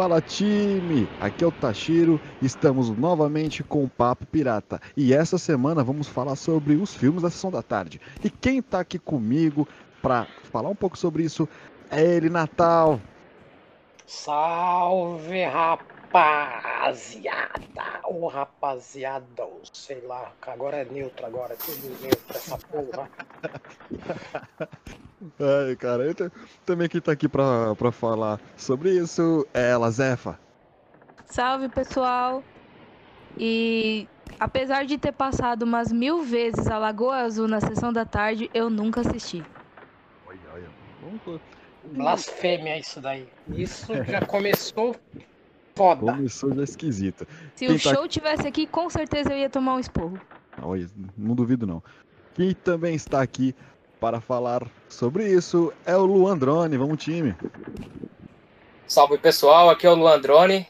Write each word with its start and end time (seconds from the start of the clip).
Fala 0.00 0.22
time, 0.22 1.06
aqui 1.20 1.44
é 1.44 1.46
o 1.46 1.52
Tashiro, 1.52 2.18
estamos 2.40 2.88
novamente 2.88 3.62
com 3.62 3.84
o 3.84 3.88
Papo 3.88 4.24
Pirata 4.24 4.80
e 4.96 5.12
essa 5.12 5.36
semana 5.36 5.84
vamos 5.84 6.08
falar 6.08 6.36
sobre 6.36 6.76
os 6.76 6.94
filmes 6.94 7.20
da 7.20 7.28
Sessão 7.28 7.50
da 7.50 7.62
Tarde. 7.62 8.00
E 8.24 8.30
quem 8.30 8.62
tá 8.62 8.80
aqui 8.80 8.98
comigo 8.98 9.68
para 10.00 10.26
falar 10.44 10.70
um 10.70 10.74
pouco 10.74 10.96
sobre 10.96 11.22
isso 11.22 11.46
é 11.90 12.02
ele, 12.02 12.30
Natal. 12.30 12.98
Salve 14.06 15.44
rapaziada, 15.44 16.70
ou 18.04 18.26
rapaziada, 18.26 19.44
ou 19.44 19.60
sei 19.70 20.00
lá, 20.06 20.32
agora 20.40 20.78
é 20.78 20.84
neutro 20.86 21.26
agora, 21.26 21.54
tudo 21.56 21.90
neutro 22.00 22.24
essa 22.34 22.56
porra. 22.56 23.06
Ai, 25.38 25.76
cara, 25.76 26.04
eu 26.04 26.14
também 26.64 26.88
quem 26.88 27.00
tá 27.00 27.12
aqui 27.12 27.28
pra, 27.28 27.74
pra 27.74 27.92
falar 27.92 28.40
sobre 28.56 28.90
isso 28.96 29.46
é 29.52 29.70
ela, 29.70 29.90
Zefa. 29.90 30.38
Salve 31.26 31.68
pessoal! 31.68 32.42
E 33.38 34.08
apesar 34.38 34.84
de 34.84 34.98
ter 34.98 35.12
passado 35.12 35.62
umas 35.62 35.92
mil 35.92 36.22
vezes 36.22 36.66
a 36.66 36.78
Lagoa 36.78 37.18
Azul 37.18 37.46
na 37.46 37.60
sessão 37.60 37.92
da 37.92 38.04
tarde, 38.04 38.50
eu 38.54 38.70
nunca 38.70 39.00
assisti. 39.00 39.42
Olha, 40.26 40.38
olha. 40.54 40.68
Vamos 41.02 41.40
Blasfêmia 41.92 42.78
isso 42.78 43.00
daí. 43.00 43.26
Isso 43.48 43.92
já 44.04 44.24
começou 44.26 44.94
foda. 45.74 46.12
Começou 46.12 46.54
já 46.54 46.62
esquisito. 46.62 47.26
Se 47.54 47.66
Quem 47.66 47.76
o 47.76 47.80
tá- 47.80 47.94
show 47.94 48.06
tivesse 48.08 48.46
aqui, 48.46 48.66
com 48.66 48.88
certeza 48.90 49.32
eu 49.32 49.38
ia 49.38 49.48
tomar 49.50 49.74
um 49.74 49.80
esporro. 49.80 50.20
Olha, 50.62 50.86
não 51.16 51.34
duvido 51.34 51.66
não. 51.66 51.82
Quem 52.34 52.54
também 52.54 52.94
está 52.94 53.22
aqui 53.22 53.54
para 54.00 54.20
falar 54.20 54.66
sobre 54.88 55.28
isso 55.28 55.72
é 55.84 55.96
o 55.96 56.04
Luandrone. 56.04 56.76
Vamos 56.76 57.02
time. 57.02 57.34
Salve 58.86 59.18
pessoal, 59.18 59.70
aqui 59.70 59.86
é 59.86 59.90
o 59.90 59.94
Luandrone. 59.94 60.66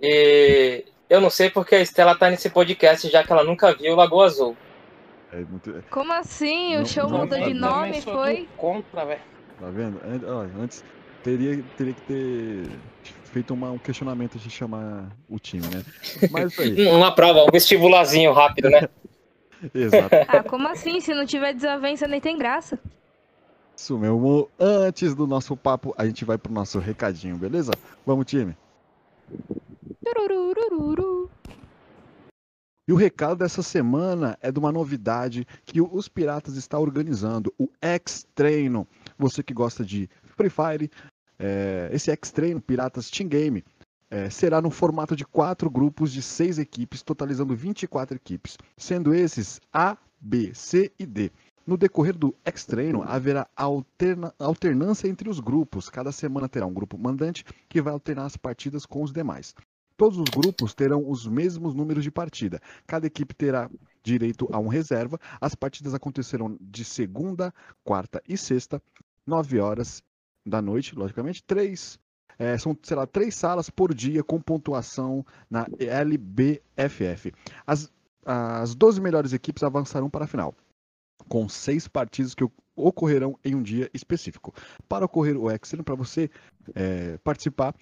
E 0.00 0.84
eu 1.08 1.20
não 1.20 1.30
sei 1.30 1.48
porque 1.50 1.74
a 1.74 1.80
Estela 1.80 2.14
tá 2.14 2.28
nesse 2.30 2.50
podcast, 2.50 3.08
já 3.08 3.24
que 3.24 3.32
ela 3.32 3.44
nunca 3.44 3.74
viu 3.74 3.94
Lagoa 3.96 4.26
Azul. 4.26 4.56
É 5.32 5.36
muito- 5.40 5.84
Como 5.90 6.12
assim? 6.12 6.74
Não- 6.76 6.82
o 6.82 6.86
show 6.86 7.08
não- 7.08 7.18
muda 7.20 7.36
de 7.36 7.44
Também- 7.44 7.60
nome, 7.60 8.02
foi? 8.02 8.48
Contra, 8.56 9.04
velho. 9.04 9.20
Tá 9.60 9.66
vendo? 9.70 10.00
Antes 10.60 10.84
teria, 11.22 11.62
teria 11.76 11.92
que 11.94 12.00
ter 12.02 12.66
feito 13.24 13.52
uma- 13.52 13.70
um 13.70 13.78
questionamento 13.78 14.38
de 14.38 14.48
chamar 14.50 15.08
o 15.28 15.38
time, 15.38 15.66
né? 15.66 15.84
Mas. 16.30 16.54
Uma 16.92 17.14
prova, 17.14 17.42
um 17.44 17.50
vestibularzinho 17.52 18.32
rápido, 18.32 18.70
né? 18.70 18.88
Exato. 19.74 20.14
Ah, 20.28 20.42
como 20.42 20.68
assim? 20.68 21.00
Se 21.00 21.14
não 21.14 21.26
tiver 21.26 21.52
desavença, 21.52 22.06
nem 22.06 22.20
tem 22.20 22.38
graça. 22.38 22.78
Isso 23.76 23.96
mesmo. 23.98 24.48
Antes 24.58 25.14
do 25.14 25.26
nosso 25.26 25.56
papo, 25.56 25.94
a 25.96 26.04
gente 26.04 26.24
vai 26.24 26.36
pro 26.36 26.52
nosso 26.52 26.78
recadinho, 26.78 27.36
beleza? 27.36 27.72
Vamos, 28.04 28.26
time. 28.26 28.56
E 32.86 32.92
o 32.92 32.96
recado 32.96 33.36
dessa 33.36 33.62
semana 33.62 34.36
é 34.40 34.50
de 34.50 34.58
uma 34.58 34.72
novidade 34.72 35.46
que 35.64 35.80
os 35.80 36.08
Piratas 36.08 36.56
está 36.56 36.78
organizando, 36.78 37.52
o 37.58 37.68
X-Treino. 37.80 38.88
Você 39.18 39.42
que 39.42 39.52
gosta 39.52 39.84
de 39.84 40.08
Free 40.36 40.50
Fire, 40.50 40.90
é, 41.38 41.90
esse 41.92 42.10
X-Treino 42.10 42.60
Piratas 42.60 43.10
Team 43.10 43.28
Game 43.28 43.62
é, 44.10 44.30
será 44.30 44.60
no 44.60 44.70
formato 44.70 45.14
de 45.14 45.24
quatro 45.24 45.70
grupos 45.70 46.12
de 46.12 46.22
seis 46.22 46.58
equipes, 46.58 47.02
totalizando 47.02 47.54
24 47.54 48.16
equipes, 48.16 48.56
sendo 48.76 49.14
esses 49.14 49.60
A, 49.72 49.96
B, 50.20 50.52
C 50.54 50.92
e 50.98 51.06
D. 51.06 51.30
No 51.66 51.76
decorrer 51.76 52.16
do 52.16 52.34
X-Treino, 52.44 53.02
haverá 53.02 53.46
alterna- 53.54 54.34
alternância 54.38 55.06
entre 55.06 55.28
os 55.28 55.38
grupos. 55.38 55.90
Cada 55.90 56.10
semana 56.10 56.48
terá 56.48 56.64
um 56.66 56.72
grupo 56.72 56.96
mandante 56.96 57.44
que 57.68 57.82
vai 57.82 57.92
alternar 57.92 58.24
as 58.24 58.36
partidas 58.38 58.86
com 58.86 59.02
os 59.02 59.12
demais. 59.12 59.54
Todos 59.94 60.16
os 60.16 60.30
grupos 60.30 60.74
terão 60.74 61.10
os 61.10 61.26
mesmos 61.26 61.74
números 61.74 62.04
de 62.04 62.10
partida. 62.10 62.60
Cada 62.86 63.06
equipe 63.06 63.34
terá 63.34 63.68
direito 64.02 64.48
a 64.50 64.58
um 64.58 64.68
reserva. 64.68 65.18
As 65.40 65.54
partidas 65.54 65.92
acontecerão 65.92 66.56
de 66.58 66.84
segunda, 66.84 67.52
quarta 67.84 68.22
e 68.26 68.38
sexta, 68.38 68.80
9 69.26 69.58
horas 69.58 70.02
da 70.46 70.62
noite, 70.62 70.94
logicamente. 70.96 71.42
Três, 71.44 71.98
é, 72.38 72.56
são, 72.56 72.76
sei 72.82 72.96
lá, 72.96 73.06
três 73.06 73.34
salas 73.34 73.68
por 73.68 73.92
dia 73.92 74.22
com 74.22 74.40
pontuação 74.40 75.24
na 75.50 75.66
LBFF. 75.78 77.32
As, 77.66 77.90
as 78.24 78.74
12 78.74 79.00
melhores 79.00 79.32
equipes 79.32 79.62
avançarão 79.62 80.08
para 80.08 80.24
a 80.24 80.28
final, 80.28 80.54
com 81.28 81.48
seis 81.48 81.88
partidas 81.88 82.34
que 82.34 82.48
ocorrerão 82.76 83.38
em 83.44 83.54
um 83.54 83.62
dia 83.62 83.90
específico. 83.92 84.54
Para 84.88 85.04
ocorrer 85.04 85.36
o 85.36 85.50
Extreme, 85.50 85.82
para 85.82 85.96
você 85.96 86.30
é, 86.74 87.18
participar, 87.18 87.74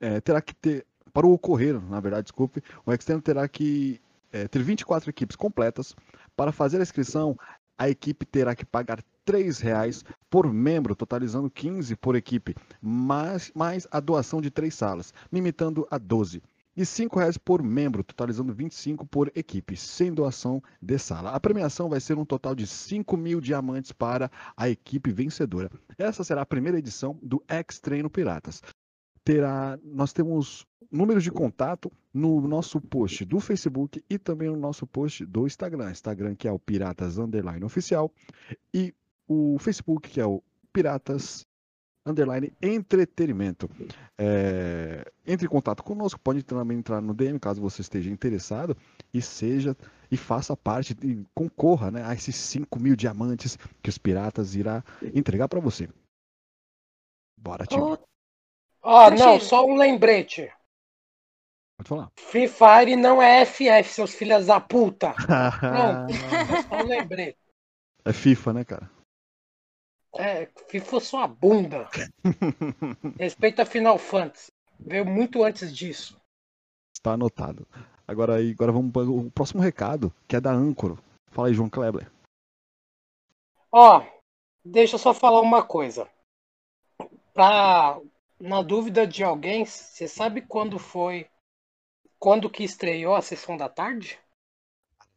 é, 0.00 0.20
terá 0.20 0.40
que 0.40 0.54
ter 0.54 0.86
para 1.12 1.26
o 1.26 1.32
ocorrer, 1.32 1.80
na 1.80 2.00
verdade, 2.00 2.24
desculpe, 2.24 2.62
o 2.84 2.92
externo 2.92 3.20
terá 3.20 3.48
que 3.48 4.00
é, 4.32 4.46
ter 4.46 4.62
24 4.62 5.10
equipes 5.10 5.36
completas. 5.36 5.94
Para 6.36 6.52
fazer 6.52 6.78
a 6.78 6.82
inscrição, 6.82 7.36
a 7.76 7.88
equipe 7.88 8.24
terá 8.24 8.54
que 8.54 8.64
pagar 8.64 9.02
R$ 9.30 9.52
reais 9.60 10.04
por 10.30 10.52
membro, 10.52 10.94
totalizando 10.94 11.50
15 11.50 11.96
por 11.96 12.16
equipe, 12.16 12.54
mais, 12.80 13.52
mais 13.54 13.86
a 13.90 14.00
doação 14.00 14.40
de 14.40 14.50
três 14.50 14.74
salas, 14.74 15.12
limitando 15.32 15.86
a 15.90 15.98
12. 15.98 16.42
E 16.76 16.82
R$ 16.82 17.08
reais 17.12 17.36
por 17.36 17.62
membro, 17.62 18.04
totalizando 18.04 18.54
25 18.54 19.06
por 19.06 19.32
equipe, 19.34 19.76
sem 19.76 20.12
doação 20.12 20.62
de 20.80 20.98
sala. 20.98 21.30
A 21.30 21.40
premiação 21.40 21.88
vai 21.88 22.00
ser 22.00 22.16
um 22.16 22.24
total 22.24 22.54
de 22.54 22.66
5 22.66 23.16
mil 23.16 23.40
diamantes 23.40 23.92
para 23.92 24.30
a 24.56 24.68
equipe 24.68 25.10
vencedora. 25.10 25.70
Essa 25.96 26.22
será 26.22 26.42
a 26.42 26.46
primeira 26.46 26.78
edição 26.78 27.18
do 27.22 27.42
X-Treino 27.48 28.08
Piratas 28.08 28.62
terá, 29.28 29.78
nós 29.84 30.10
temos 30.10 30.66
números 30.90 31.22
de 31.22 31.30
contato 31.30 31.92
no 32.14 32.40
nosso 32.48 32.80
post 32.80 33.26
do 33.26 33.38
Facebook 33.40 34.02
e 34.08 34.16
também 34.16 34.48
no 34.48 34.56
nosso 34.56 34.86
post 34.86 35.26
do 35.26 35.46
Instagram. 35.46 35.90
Instagram 35.90 36.34
que 36.34 36.48
é 36.48 36.50
o 36.50 36.58
Piratas 36.58 37.18
Underline 37.18 37.62
Oficial 37.62 38.10
e 38.72 38.94
o 39.28 39.58
Facebook 39.58 40.08
que 40.08 40.20
é 40.20 40.26
o 40.26 40.42
Piratas 40.72 41.46
Underline 42.08 42.52
Entretenimento. 42.60 43.68
É, 44.16 45.04
entre 45.26 45.46
em 45.46 45.50
contato 45.50 45.82
conosco, 45.82 46.18
pode 46.18 46.42
também 46.42 46.78
entrar 46.78 47.00
no 47.00 47.14
DM 47.14 47.38
caso 47.38 47.60
você 47.60 47.82
esteja 47.82 48.10
interessado 48.10 48.76
e 49.12 49.20
seja 49.20 49.76
e 50.10 50.16
faça 50.16 50.56
parte 50.56 50.96
e 51.02 51.22
concorra 51.34 51.90
né, 51.90 52.02
a 52.04 52.14
esses 52.14 52.34
5 52.34 52.80
mil 52.80 52.96
diamantes 52.96 53.58
que 53.82 53.90
os 53.90 53.98
Piratas 53.98 54.54
irá 54.54 54.82
entregar 55.14 55.48
para 55.48 55.60
você. 55.60 55.88
Bora, 57.36 57.66
tio. 57.66 57.98
Ó, 58.82 59.10
Tashiro. 59.10 59.28
não, 59.28 59.40
só 59.40 59.66
um 59.66 59.76
lembrete. 59.76 60.50
Pode 61.76 61.88
falar. 61.88 62.10
Free 62.16 62.48
Fire 62.48 62.96
não 62.96 63.22
é 63.22 63.44
FF, 63.44 63.84
seus 63.84 64.14
filhos 64.14 64.46
da 64.46 64.60
puta. 64.60 65.12
Pronto, 65.14 66.12
é 66.12 66.62
só 66.62 66.84
um 66.84 66.88
lembrete. 66.88 67.38
É 68.04 68.12
FIFA, 68.12 68.52
né, 68.54 68.64
cara? 68.64 68.90
É, 70.18 70.46
FIFA 70.68 70.98
sua 70.98 71.28
bunda. 71.28 71.88
Respeita 73.20 73.64
Final 73.64 73.96
Fantasy. 73.98 74.50
Veio 74.80 75.06
muito 75.06 75.44
antes 75.44 75.74
disso. 75.74 76.20
Está 76.92 77.12
anotado. 77.12 77.64
Agora 78.04 78.34
aí, 78.34 78.50
agora 78.50 78.72
vamos 78.72 78.90
para 78.90 79.08
o 79.08 79.30
próximo 79.30 79.62
recado, 79.62 80.12
que 80.26 80.34
é 80.34 80.40
da 80.40 80.50
Âncoro. 80.50 80.98
Fala 81.30 81.46
aí, 81.46 81.54
João 81.54 81.70
Kleber. 81.70 82.10
Ó, 83.70 84.04
deixa 84.64 84.96
eu 84.96 84.98
só 84.98 85.14
falar 85.14 85.40
uma 85.40 85.62
coisa. 85.62 86.10
Pra, 87.32 88.00
na 88.40 88.60
dúvida 88.60 89.06
de 89.06 89.22
alguém, 89.22 89.64
você 89.64 90.08
sabe 90.08 90.42
quando 90.42 90.80
foi, 90.80 91.28
quando 92.18 92.50
que 92.50 92.64
estreou 92.64 93.14
a 93.14 93.22
sessão 93.22 93.56
da 93.56 93.68
tarde? 93.68 94.18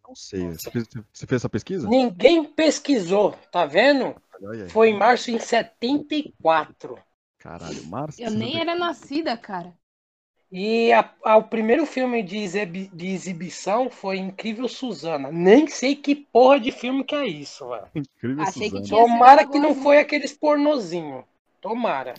Não 0.07 0.13
sei. 0.13 0.49
Você 0.49 0.69
fez, 0.69 0.87
você 1.11 1.25
fez 1.25 1.41
essa 1.41 1.49
pesquisa? 1.49 1.89
Ninguém 1.89 2.43
pesquisou, 2.45 3.31
tá 3.51 3.65
vendo? 3.65 4.15
Olha 4.43 4.63
aí. 4.63 4.69
Foi 4.69 4.89
em 4.89 4.97
março 4.97 5.31
em 5.31 5.39
74. 5.39 6.97
Caralho, 7.37 7.83
Márcio. 7.87 8.23
Eu 8.23 8.31
nem 8.31 8.59
era 8.59 8.75
nascida, 8.75 9.35
cara. 9.37 9.73
E 10.51 10.91
a- 10.91 11.09
a- 11.23 11.37
o 11.37 11.43
primeiro 11.43 11.85
filme 11.85 12.21
de, 12.21 12.37
exibi- 12.37 12.89
de 12.93 13.07
exibição 13.07 13.89
foi 13.89 14.17
Incrível 14.17 14.67
Suzana. 14.67 15.31
Nem 15.31 15.67
sei 15.67 15.95
que 15.95 16.13
porra 16.13 16.59
de 16.59 16.71
filme 16.71 17.03
que 17.03 17.15
é 17.15 17.25
isso, 17.25 17.69
velho. 17.69 17.87
Incrível, 17.95 18.43
Achei 18.43 18.69
que 18.69 18.69
Suzana. 18.69 18.83
tinha- 18.85 18.99
Tomara 19.01 19.45
que 19.47 19.59
não 19.59 19.73
foi 19.75 19.97
aqueles 19.97 20.33
pornozinho. 20.33 21.25
Tomara. 21.61 22.13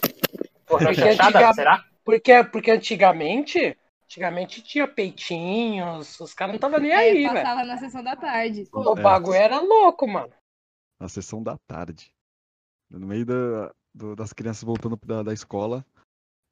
Porra, 0.66 0.86
Porque 0.86 1.02
antiga- 1.02 1.52
será? 1.52 1.84
Porque, 2.04 2.44
porque 2.44 2.70
antigamente, 2.70 3.76
antigamente 4.06 4.62
tinha 4.62 4.88
peitinhos, 4.88 6.18
os 6.18 6.32
caras 6.34 6.52
não 6.52 6.56
estavam 6.56 6.80
nem 6.80 6.92
aí, 6.92 7.24
É, 7.24 7.28
velho. 7.28 7.34
passava 7.34 7.64
na 7.64 7.76
sessão 7.76 8.02
da 8.02 8.16
tarde. 8.16 8.66
O 8.72 8.98
É, 8.98 9.02
bagulho 9.02 9.34
era 9.34 9.60
louco, 9.60 10.08
mano. 10.08 10.32
Na 11.02 11.08
sessão 11.08 11.42
da 11.42 11.58
tarde. 11.66 12.14
No 12.88 13.04
meio 13.08 13.26
da, 13.26 13.74
do- 13.92 14.14
das 14.14 14.32
crianças 14.32 14.62
voltando 14.62 14.96
da, 15.04 15.24
da 15.24 15.32
escola 15.32 15.84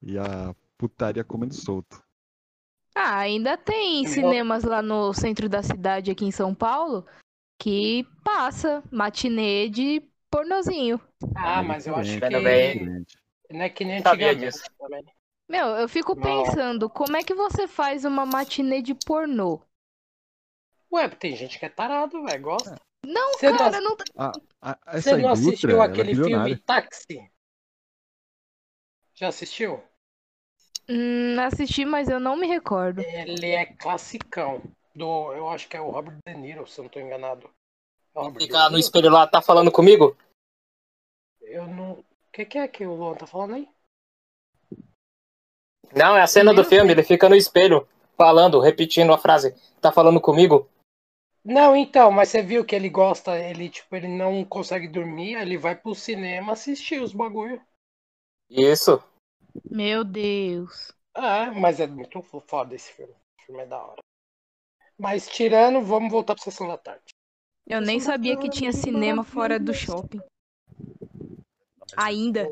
e 0.01 0.17
a 0.17 0.53
putaria 0.77 1.23
comendo 1.23 1.53
solto. 1.53 2.03
Ah, 2.93 3.19
ainda 3.19 3.55
tem 3.55 4.05
cinemas 4.05 4.65
lá 4.65 4.81
no 4.81 5.13
centro 5.13 5.47
da 5.47 5.63
cidade, 5.63 6.11
aqui 6.11 6.25
em 6.25 6.31
São 6.31 6.53
Paulo, 6.53 7.07
que 7.57 8.05
passa 8.25 8.83
matinê 8.91 9.69
de 9.69 10.01
pornozinho. 10.29 10.99
Ah, 11.37 11.61
É 11.61 11.65
mas 11.65 11.87
eu 11.87 11.95
acho 11.95 12.11
que 12.11 12.25
diferente. 12.25 13.17
não 13.51 13.61
é 13.61 13.69
que 13.69 13.85
nem 13.85 14.01
Sabia 14.01 14.31
antigamente 14.31 14.57
disso. 14.57 14.71
também. 14.77 15.05
Meu, 15.47 15.67
eu 15.77 15.87
fico 15.87 16.13
pensando, 16.13 16.89
como 16.89 17.15
é 17.15 17.23
que 17.23 17.33
você 17.33 17.69
faz 17.69 18.03
uma 18.03 18.25
matinê 18.25 18.81
de 18.81 18.93
pornô? 18.93 19.61
Ué, 20.91 21.07
tem 21.07 21.37
gente 21.37 21.57
que 21.57 21.65
é 21.65 21.69
tarado, 21.69 22.21
velho. 22.25 22.43
Gosta. 22.43 22.75
Não, 23.05 23.33
Você 23.33 23.49
não 23.49 23.57
cara, 23.57 23.81
não. 23.81 23.97
A- 24.15 24.31
a- 24.61 25.01
Você 25.01 25.11
não 25.17 25.19
indústria, 25.19 25.31
assistiu 25.31 25.81
é 25.81 25.85
aquele 25.85 26.15
filme. 26.15 26.55
Táxi? 26.57 27.31
Já 29.15 29.27
assistiu? 29.27 29.83
Hum, 30.89 31.39
assisti, 31.39 31.85
mas 31.85 32.09
eu 32.09 32.19
não 32.19 32.35
me 32.35 32.47
recordo. 32.47 33.01
Ele 33.01 33.47
é 33.47 33.65
classicão. 33.65 34.61
Do, 34.93 35.33
eu 35.33 35.49
acho 35.49 35.69
que 35.69 35.77
é 35.77 35.81
o 35.81 35.89
Robert 35.89 36.17
De 36.25 36.33
Niro, 36.33 36.67
se 36.67 36.79
eu 36.79 36.83
não 36.83 36.89
tô 36.89 36.99
enganado. 36.99 37.49
É 38.13 38.19
o 38.19 38.23
Robert 38.23 38.41
Fica 38.41 38.69
no 38.69 38.77
espelho 38.77 39.09
lá, 39.09 39.25
tá 39.25 39.41
falando 39.41 39.71
comigo? 39.71 40.17
Eu 41.41 41.65
não. 41.67 41.91
O 41.93 42.05
que, 42.33 42.45
que 42.45 42.57
é 42.57 42.67
que 42.67 42.85
o 42.85 42.93
Luan 42.93 43.15
tá 43.15 43.25
falando 43.25 43.55
aí? 43.55 43.69
Não, 45.95 46.15
é 46.15 46.21
a 46.21 46.27
cena 46.27 46.53
do 46.53 46.63
filme, 46.63 46.91
ele 46.91 47.03
fica 47.03 47.27
no 47.27 47.35
espelho, 47.35 47.87
falando, 48.17 48.59
repetindo 48.59 49.13
a 49.13 49.17
frase. 49.17 49.53
Tá 49.81 49.91
falando 49.91 50.21
comigo? 50.21 50.69
Não, 51.43 51.75
então, 51.75 52.11
mas 52.11 52.29
você 52.29 52.41
viu 52.41 52.63
que 52.63 52.75
ele 52.75 52.89
gosta, 52.89 53.37
ele, 53.37 53.69
tipo, 53.69 53.95
ele 53.95 54.07
não 54.07 54.45
consegue 54.45 54.87
dormir, 54.87 55.33
ele 55.33 55.57
vai 55.57 55.75
pro 55.75 55.95
cinema 55.95 56.53
assistir 56.53 57.01
os 57.01 57.13
bagulho. 57.13 57.61
Isso. 58.49 59.03
Meu 59.69 60.03
Deus. 60.03 60.93
Ah, 61.15 61.51
mas 61.51 61.79
é 61.79 61.87
muito 61.87 62.21
foda 62.21 62.75
esse 62.75 62.91
filme. 62.93 63.13
O 63.13 63.45
filme 63.45 63.61
é 63.61 63.65
da 63.65 63.83
hora. 63.83 64.01
Mas 64.97 65.27
tirando, 65.27 65.81
vamos 65.81 66.11
voltar 66.11 66.35
pra 66.35 66.43
sessão 66.43 66.67
da 66.67 66.77
tarde. 66.77 67.05
Eu 67.65 67.81
nem 67.81 67.99
sabia 67.99 68.37
que 68.37 68.49
tinha 68.49 68.71
cinema 68.71 69.23
fora 69.23 69.59
do 69.59 69.73
shopping. 69.73 70.21
Ainda. 71.97 72.47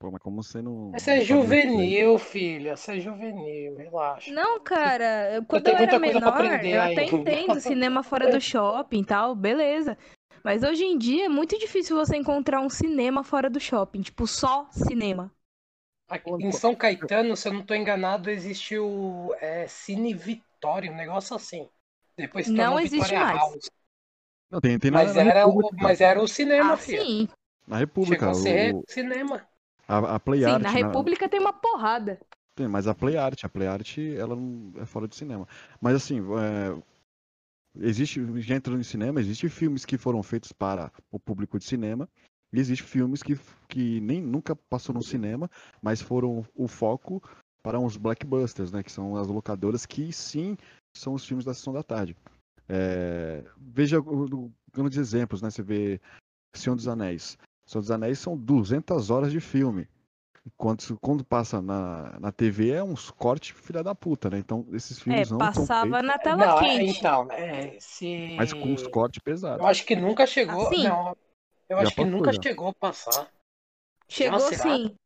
Pô, 0.00 0.10
mas 0.10 0.22
como 0.22 0.42
você 0.42 0.62
não. 0.62 0.92
Essa 0.94 1.12
é 1.12 1.20
juvenil, 1.20 2.18
filha. 2.18 2.70
Essa 2.70 2.96
é 2.96 3.00
juvenil, 3.00 3.76
relaxa. 3.76 4.32
Não, 4.32 4.58
cara, 4.60 5.34
eu- 5.34 5.44
quando 5.44 5.64
tenho 5.64 5.76
eu 5.76 5.82
era 5.82 5.98
menor, 5.98 6.40
eu 6.64 6.80
até 6.80 7.04
ainda. 7.04 7.04
entendo 7.04 7.60
cinema 7.60 8.02
fora 8.02 8.26
do 8.26 8.40
shopping 8.40 9.00
e 9.00 9.04
tal, 9.04 9.34
beleza. 9.34 9.96
Mas 10.42 10.62
hoje 10.62 10.84
em 10.84 10.96
dia 10.96 11.26
é 11.26 11.28
muito 11.28 11.58
difícil 11.58 11.94
você 11.94 12.16
encontrar 12.16 12.60
um 12.62 12.70
cinema 12.70 13.22
fora 13.22 13.50
do 13.50 13.60
shopping, 13.60 14.00
tipo, 14.00 14.26
só 14.26 14.66
cinema. 14.72 15.30
Aqui 16.08 16.30
em 16.30 16.50
São 16.50 16.74
Caetano, 16.74 17.36
se 17.36 17.46
eu 17.46 17.52
não 17.52 17.62
tô 17.62 17.74
enganado, 17.74 18.30
existe 18.30 18.78
o 18.78 19.34
é, 19.38 19.68
Cine 19.68 20.14
Vitória, 20.14 20.90
um 20.90 20.96
negócio 20.96 21.36
assim. 21.36 21.68
Depois 22.16 22.48
Não 22.48 22.80
existe 22.80 23.12
Vitória 23.12 23.20
mais. 23.20 23.38
House. 23.38 23.70
Não, 24.50 24.60
tem, 24.60 24.78
tem 24.78 24.90
na, 24.90 25.04
Mas 25.04 25.14
na 25.14 25.22
era, 25.22 25.46
o, 25.46 25.70
mas 25.80 26.00
era 26.00 26.20
o 26.20 26.26
cinema, 26.26 26.72
Ah, 26.72 26.76
filho. 26.76 27.02
sim. 27.02 27.28
Na 27.68 27.76
República. 27.76 28.26
Chegou 28.26 28.30
a 28.30 28.34
ser 28.34 28.74
o- 28.74 28.84
cinema. 28.88 29.48
A, 29.90 30.14
a 30.16 30.20
Play 30.20 30.40
Sim, 30.40 30.46
Art. 30.46 30.62
na 30.62 30.70
na- 30.72 30.76
República 30.86 31.28
tem 31.28 31.40
uma 31.40 31.52
porrada. 31.52 32.20
Tem, 32.54 32.68
mas 32.68 32.86
a 32.86 32.94
Play 32.94 33.16
Art, 33.16 33.44
a 33.44 33.48
Play 33.48 33.66
Art, 33.68 33.98
ela 33.98 34.36
não 34.36 34.72
é 34.80 34.86
fora 34.86 35.08
de 35.08 35.16
cinema. 35.16 35.48
Mas 35.80 35.94
assim, 35.96 36.20
é, 36.20 36.82
existe, 37.78 38.20
já 38.40 38.56
entrando 38.56 38.80
em 38.80 38.84
cinema, 38.84 39.20
existem 39.20 39.48
filmes 39.48 39.84
que 39.84 39.96
foram 39.96 40.22
feitos 40.22 40.52
para 40.52 40.92
o 41.10 41.18
público 41.18 41.58
de 41.58 41.64
cinema, 41.64 42.08
e 42.52 42.58
existem 42.58 42.86
filmes 42.86 43.22
que, 43.22 43.38
que 43.68 44.00
nem 44.00 44.20
nunca 44.20 44.56
passou 44.56 44.94
no 44.94 45.02
cinema, 45.02 45.48
mas 45.80 46.00
foram 46.02 46.44
o 46.54 46.66
foco 46.66 47.22
para 47.62 47.78
uns 47.78 47.96
blockbusters, 47.96 48.72
né? 48.72 48.82
Que 48.82 48.90
são 48.90 49.16
as 49.16 49.28
locadoras 49.28 49.86
que 49.86 50.12
sim 50.12 50.56
são 50.96 51.14
os 51.14 51.24
filmes 51.24 51.44
da 51.44 51.54
sessão 51.54 51.72
da 51.72 51.82
tarde. 51.82 52.16
É, 52.68 53.44
veja 53.56 53.98
grandes 54.72 54.98
exemplos, 54.98 55.40
né? 55.42 55.50
Você 55.50 55.62
vê 55.62 56.00
Senhor 56.54 56.74
dos 56.74 56.88
Anéis. 56.88 57.38
Senhor 57.70 57.82
dos 57.82 57.90
Anéis 57.90 58.18
são 58.18 58.36
200 58.36 59.10
horas 59.10 59.32
de 59.32 59.40
filme. 59.40 59.88
Quando, 60.56 60.98
quando 61.00 61.24
passa 61.24 61.60
na, 61.62 62.18
na 62.20 62.32
TV 62.32 62.70
é 62.70 62.82
uns 62.84 63.10
cortes 63.10 63.56
filha 63.58 63.82
da 63.82 63.94
puta, 63.94 64.30
né? 64.30 64.38
Então 64.38 64.66
esses 64.72 64.98
É, 65.08 65.24
filmes 65.24 65.30
não 65.30 65.48
são 65.48 65.68
passava 65.68 66.02
na 66.02 66.18
tela 66.18 66.46
Não, 66.46 66.58
é, 66.60 66.78
quente. 66.78 66.98
então, 66.98 67.30
é, 67.32 67.78
se... 67.80 68.36
mas 68.36 68.52
com 68.52 68.72
uns 68.72 68.86
cortes 68.86 69.20
pesados. 69.22 69.60
Eu 69.60 69.66
acho 69.66 69.84
que 69.84 69.96
nunca 69.96 70.26
chegou. 70.26 70.68
Assim? 70.68 70.84
Não, 70.84 71.16
eu 71.68 71.78
Já 71.78 71.90
acho 71.90 71.94
que 71.94 72.04
nunca 72.04 72.32
já. 72.32 72.42
chegou 72.42 72.68
a 72.68 72.74
passar. 72.74 73.28
Chegou 74.08 74.40
será? 74.40 74.62
sim. 74.62 74.96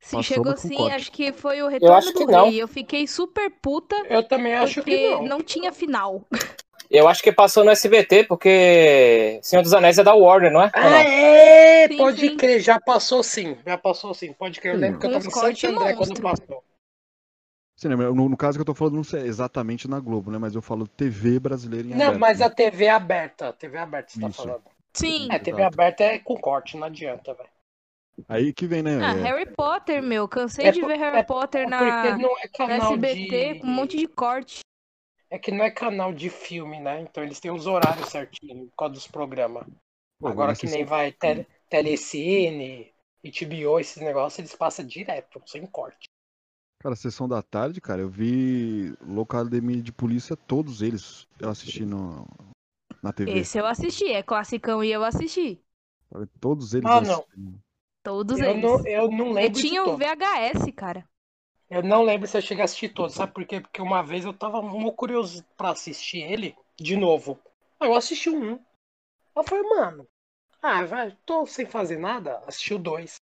Sim, 0.00 0.16
Passou, 0.16 0.22
chegou 0.22 0.56
sim, 0.56 0.76
corte. 0.76 0.96
acho 0.96 1.12
que 1.12 1.32
foi 1.32 1.62
o 1.62 1.68
Retorno 1.68 1.96
acho 1.98 2.12
do 2.12 2.26
não. 2.26 2.46
Rei. 2.46 2.62
Eu 2.62 2.68
fiquei 2.68 3.06
super 3.06 3.50
puta 3.60 3.96
Eu 4.04 4.22
também 4.26 4.54
acho 4.54 4.80
porque 4.80 4.96
que 4.96 5.10
não. 5.10 5.22
não 5.24 5.42
tinha 5.42 5.72
final. 5.72 6.26
Eu 6.90 7.08
acho 7.08 7.22
que 7.22 7.32
passou 7.32 7.64
no 7.64 7.70
SBT, 7.70 8.24
porque 8.24 9.38
Senhor 9.42 9.62
dos 9.62 9.72
Anéis 9.72 9.98
é 9.98 10.04
da 10.04 10.14
Warner, 10.14 10.52
não 10.52 10.62
é? 10.62 10.70
Ah, 10.72 10.90
não? 10.90 10.96
é! 10.96 11.88
Sim, 11.88 11.96
pode 11.96 12.20
sim. 12.20 12.36
crer, 12.36 12.60
já 12.60 12.80
passou 12.80 13.22
sim. 13.22 13.56
Já 13.64 13.78
passou 13.78 14.14
sim, 14.14 14.32
pode 14.32 14.60
crer. 14.60 14.74
Eu 14.74 14.78
Sim. 14.78 14.82
lembro 14.82 15.00
que 15.00 15.06
eu 15.06 15.10
Com 15.10 15.30
tava 15.30 15.50
em 15.50 15.54
Santo 15.54 15.66
André 15.76 15.94
quando 15.94 16.22
monstro. 16.22 16.22
passou. 16.22 16.64
Cinema, 17.76 18.04
no, 18.04 18.28
no 18.28 18.36
caso 18.36 18.56
que 18.56 18.62
eu 18.62 18.64
tô 18.66 18.74
falando, 18.74 18.94
não 18.94 19.04
sei 19.04 19.22
exatamente 19.22 19.86
na 19.86 20.00
Globo, 20.00 20.30
né? 20.30 20.38
Mas 20.38 20.54
eu 20.54 20.62
falo 20.62 20.88
TV 20.88 21.38
brasileira 21.38 21.86
em 21.86 21.90
Não, 21.90 22.06
aberto, 22.06 22.20
mas 22.20 22.38
né? 22.38 22.46
a 22.46 22.50
TV 22.50 22.84
é 22.86 22.90
aberta. 22.90 23.48
A 23.48 23.52
TV 23.52 23.76
é 23.76 23.80
aberta, 23.80 24.12
você 24.12 24.20
tá 24.20 24.28
Isso. 24.28 24.42
falando. 24.42 24.62
Sim. 24.94 25.28
É, 25.30 25.38
TV 25.38 25.60
Exato. 25.60 25.74
aberta 25.74 26.04
é 26.04 26.18
com 26.18 26.36
corte, 26.36 26.76
não 26.76 26.86
adianta, 26.86 27.34
velho. 27.34 27.50
Aí 28.28 28.52
que 28.54 28.66
vem, 28.66 28.82
né? 28.82 28.98
Ah, 29.04 29.14
é, 29.14 29.22
Harry 29.22 29.46
Potter, 29.54 30.02
meu. 30.02 30.26
Cansei 30.26 30.68
É 30.68 30.72
de 30.72 30.80
ver 30.80 30.96
Harry 30.96 31.18
é 31.18 31.22
Potter 31.22 31.68
na, 31.68 32.16
não 32.16 32.30
é 32.38 32.48
canal 32.48 32.94
SBT 32.94 33.54
de. 33.54 33.60
com 33.60 33.66
um 33.66 33.70
monte 33.70 33.98
de 33.98 34.06
corte. 34.06 34.60
É 35.30 35.38
que 35.38 35.52
não 35.52 35.64
é 35.64 35.70
canal 35.70 36.12
de 36.12 36.28
filme, 36.30 36.80
né? 36.80 37.00
Então 37.02 37.22
eles 37.22 37.38
têm 37.40 37.50
os 37.52 37.66
horários 37.66 38.08
certinhos 38.10 38.68
por 38.70 38.76
causa 38.76 38.94
dos 38.94 39.06
programas. 39.08 39.66
pô, 40.18 40.28
Agora 40.30 40.54
que 40.56 40.66
nem 40.68 40.84
vai 40.84 41.12
tele, 41.12 41.46
Telecine, 41.70 42.94
HBO, 43.24 43.80
esses 43.80 44.02
negócios, 44.02 44.38
eles 44.40 44.54
passam 44.56 44.86
direto, 44.86 45.42
sem 45.46 45.66
corte. 45.66 46.08
Cara, 46.80 46.94
sessão 46.96 47.28
da 47.28 47.42
tarde, 47.42 47.80
cara, 47.80 48.00
eu 48.02 48.08
vi 48.08 48.94
Locademia 49.00 49.82
de 49.82 49.92
Polícia, 49.92 50.36
todos 50.36 50.82
eles 50.82 51.26
eu 51.40 51.48
assisti 51.50 51.84
no, 51.84 52.26
na 53.02 53.12
TV. 53.12 53.46
Esse 53.46 53.58
eu 53.58 53.66
assisti, 53.66 54.06
é 54.10 54.22
classicão 54.22 54.82
e 54.82 54.90
eu 54.90 55.04
assisti. 55.04 55.62
Todos 56.40 56.74
eles 56.74 56.94
Ah, 56.94 57.00
eu 57.00 57.02
não. 57.02 57.26
Todos 58.02 58.40
Eu 58.40 58.54
eles. 58.54 58.56
não, 58.56 58.86
eu 58.86 59.10
não 59.10 59.32
Eu 59.38 59.50
lembro 59.50 59.62
tinha 59.62 59.64
de 59.64 59.82
o 59.84 59.96
todos. 59.96 59.98
VHS, 59.98 60.72
cara. 60.72 61.08
Eu 61.68 61.82
não 61.82 62.02
lembro 62.02 62.26
se 62.26 62.36
eu 62.36 62.42
cheguei 62.42 62.62
a 62.62 62.64
assistir 62.64 62.90
todos, 62.90 63.14
sabe 63.14 63.32
por 63.32 63.44
quê? 63.44 63.60
Porque 63.60 63.82
uma 63.82 64.02
vez 64.02 64.24
eu 64.24 64.32
tava 64.32 64.62
muito 64.62 64.94
curioso 64.94 65.44
pra 65.56 65.70
assistir 65.70 66.18
ele 66.22 66.56
de 66.78 66.96
novo. 66.96 67.38
Aí 67.80 67.88
eu 67.88 67.94
assisti 67.94 68.30
um. 68.30 68.58
Eu 69.34 69.44
falei, 69.44 69.64
mano, 69.64 70.06
ah, 70.62 70.84
vai, 70.84 71.16
tô 71.26 71.44
sem 71.46 71.66
fazer 71.66 71.98
nada, 71.98 72.38
assisti 72.46 72.74
o 72.74 72.78
dois. 72.78 73.16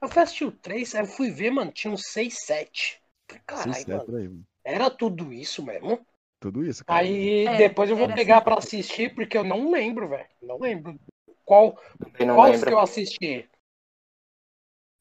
Eu 0.00 0.08
fui 0.08 0.22
assistir 0.22 0.44
o 0.44 0.52
três, 0.52 0.94
aí 0.94 1.02
eu 1.02 1.06
fui 1.06 1.30
ver, 1.30 1.50
mano, 1.50 1.72
tinha 1.72 1.92
um 1.92 1.96
seis, 1.96 2.44
sete. 2.44 3.00
Caralho, 3.46 3.74
sete, 3.74 3.88
mano, 3.88 4.04
por 4.04 4.16
aí, 4.16 4.28
mano. 4.28 4.44
era 4.64 4.90
tudo 4.90 5.32
isso 5.32 5.64
mesmo? 5.64 6.04
Tudo 6.40 6.64
isso, 6.64 6.84
cara. 6.84 7.00
Aí 7.00 7.46
É, 7.46 7.58
depois 7.58 7.90
eu 7.90 7.96
vou 7.96 8.08
pegar 8.08 8.36
assim. 8.36 8.44
pra 8.44 8.58
assistir, 8.58 9.14
porque 9.14 9.36
eu 9.36 9.44
não 9.44 9.70
lembro, 9.70 10.08
velho. 10.08 10.28
Não 10.42 10.58
lembro. 10.58 10.98
Qual, 11.44 11.76
qual 12.16 12.52
que 12.52 12.72
eu 12.72 12.78
assisti? 12.78 13.48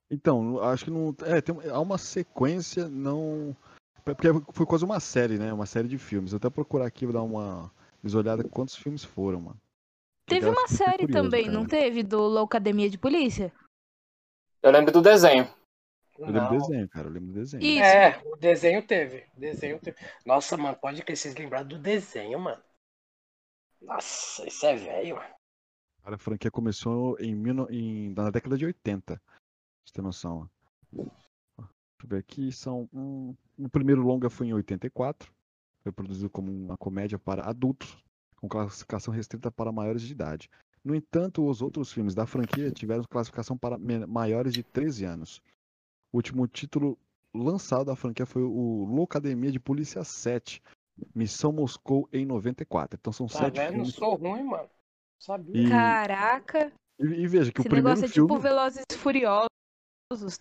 Então, 0.09 0.59
acho 0.63 0.85
que 0.85 0.91
não. 0.91 1.15
É, 1.25 1.41
tem, 1.41 1.55
há 1.69 1.79
uma 1.79 1.97
sequência, 1.97 2.87
não. 2.87 3.55
Porque 4.05 4.27
foi 4.53 4.65
quase 4.65 4.85
uma 4.85 4.99
série, 4.99 5.37
né? 5.37 5.51
Uma 5.51 5.65
série 5.65 5.87
de 5.87 5.97
filmes. 5.97 6.31
Eu 6.31 6.37
até 6.37 6.49
procurar 6.49 6.85
aqui, 6.85 7.05
vou 7.05 7.13
dar 7.13 7.23
uma 7.23 7.69
visualizada 8.01 8.47
quantos 8.47 8.75
filmes 8.75 9.03
foram, 9.03 9.41
mano. 9.41 9.61
Teve 10.25 10.47
uma 10.49 10.67
série 10.67 10.99
curioso, 11.05 11.23
também, 11.23 11.45
cara. 11.45 11.57
não 11.57 11.65
teve? 11.65 12.03
Do 12.03 12.21
Loucademia 12.21 12.89
de 12.89 12.97
Polícia? 12.97 13.51
Eu 14.61 14.71
lembro 14.71 14.91
do 14.91 15.01
desenho. 15.01 15.49
Eu 16.17 16.25
lembro 16.27 16.49
do 16.49 16.57
desenho, 16.57 16.89
cara. 16.89 17.07
Eu 17.07 17.11
lembro 17.11 17.27
do 17.27 17.33
desenho. 17.33 17.63
Isso. 17.63 17.83
É, 17.83 18.21
o 18.25 18.35
desenho 18.37 18.81
teve. 18.85 19.25
O 19.35 19.39
desenho 19.39 19.79
teve. 19.79 19.97
Nossa, 20.25 20.55
mano, 20.57 20.77
pode 20.81 21.03
que 21.03 21.15
vocês 21.15 21.35
lembraram 21.35 21.67
do 21.67 21.77
desenho, 21.77 22.39
mano. 22.39 22.61
Nossa, 23.81 24.47
isso 24.47 24.65
é 24.65 24.75
velho, 24.75 25.15
mano. 25.15 25.35
Cara, 26.03 26.15
a 26.15 26.19
franquia 26.19 26.49
começou 26.49 27.17
em, 27.19 27.35
mil 27.35 27.53
no- 27.53 27.69
em- 27.69 28.13
na 28.13 28.29
década 28.31 28.57
de 28.57 28.65
80. 28.65 29.21
Pra 29.87 29.91
você 29.91 29.93
ter 29.93 30.01
noção. 30.01 30.49
ó. 30.97 31.03
Deixa 31.57 32.03
eu 32.03 32.09
ver 32.09 32.17
aqui. 32.17 32.51
São. 32.51 32.87
Um, 32.93 33.35
o 33.57 33.69
primeiro 33.69 34.01
longa 34.03 34.29
foi 34.29 34.47
em 34.47 34.53
84. 34.53 35.31
Foi 35.83 35.91
produzido 35.91 36.29
como 36.29 36.51
uma 36.51 36.77
comédia 36.77 37.17
para 37.17 37.47
adultos, 37.47 37.97
com 38.35 38.47
classificação 38.47 39.13
restrita 39.13 39.49
para 39.49 39.71
maiores 39.71 40.01
de 40.01 40.11
idade. 40.11 40.49
No 40.83 40.93
entanto, 40.95 41.45
os 41.47 41.61
outros 41.61 41.91
filmes 41.91 42.13
da 42.13 42.25
franquia 42.25 42.71
tiveram 42.71 43.03
classificação 43.09 43.57
para 43.57 43.77
maiores 44.07 44.53
de 44.53 44.63
13 44.63 45.05
anos. 45.05 45.41
O 46.11 46.17
último 46.17 46.47
título 46.47 46.97
lançado 47.33 47.85
da 47.85 47.95
franquia 47.95 48.25
foi 48.25 48.43
o 48.43 48.85
Loucademia 48.85 49.51
de 49.51 49.59
Polícia 49.59 50.03
7, 50.03 50.61
Missão 51.15 51.51
Moscou 51.51 52.07
em 52.11 52.25
94. 52.25 52.97
Então 52.99 53.11
são 53.13 53.27
Tá 53.27 53.39
sete 53.39 53.55
vendo? 53.59 53.73
filmes. 53.73 53.93
Sou 53.95 54.15
ruim, 54.15 54.43
mano. 54.43 54.69
Sabia. 55.19 55.61
E, 55.61 55.69
Caraca, 55.69 56.71
e, 56.99 57.03
e 57.05 57.27
veja 57.27 57.51
que 57.51 57.59
esse 57.61 57.67
o 57.67 57.71
primeiro 57.71 57.87
negócio 57.87 58.05
é 58.05 58.07
filme. 58.07 58.29
tipo 58.29 58.39
Velozes 58.41 58.83
Furiosos. 58.97 59.47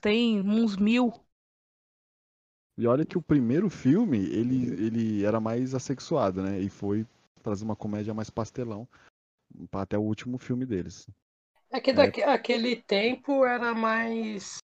Tem 0.00 0.40
uns 0.40 0.76
mil. 0.76 1.12
E 2.78 2.86
olha 2.86 3.04
que 3.04 3.18
o 3.18 3.22
primeiro 3.22 3.68
filme, 3.68 4.18
ele, 4.18 4.68
ele 4.84 5.24
era 5.24 5.40
mais 5.40 5.74
assexuado, 5.74 6.42
né? 6.42 6.60
E 6.60 6.68
foi 6.68 7.06
trazer 7.42 7.64
uma 7.64 7.74
comédia 7.74 8.14
mais 8.14 8.30
pastelão 8.30 8.88
até 9.72 9.98
o 9.98 10.02
último 10.02 10.38
filme 10.38 10.64
deles. 10.64 11.08
É 11.70 11.80
que 11.80 11.92
daqui, 11.92 12.22
aquele 12.22 12.76
tempo 12.76 13.44
era 13.44 13.74
mais. 13.74 14.58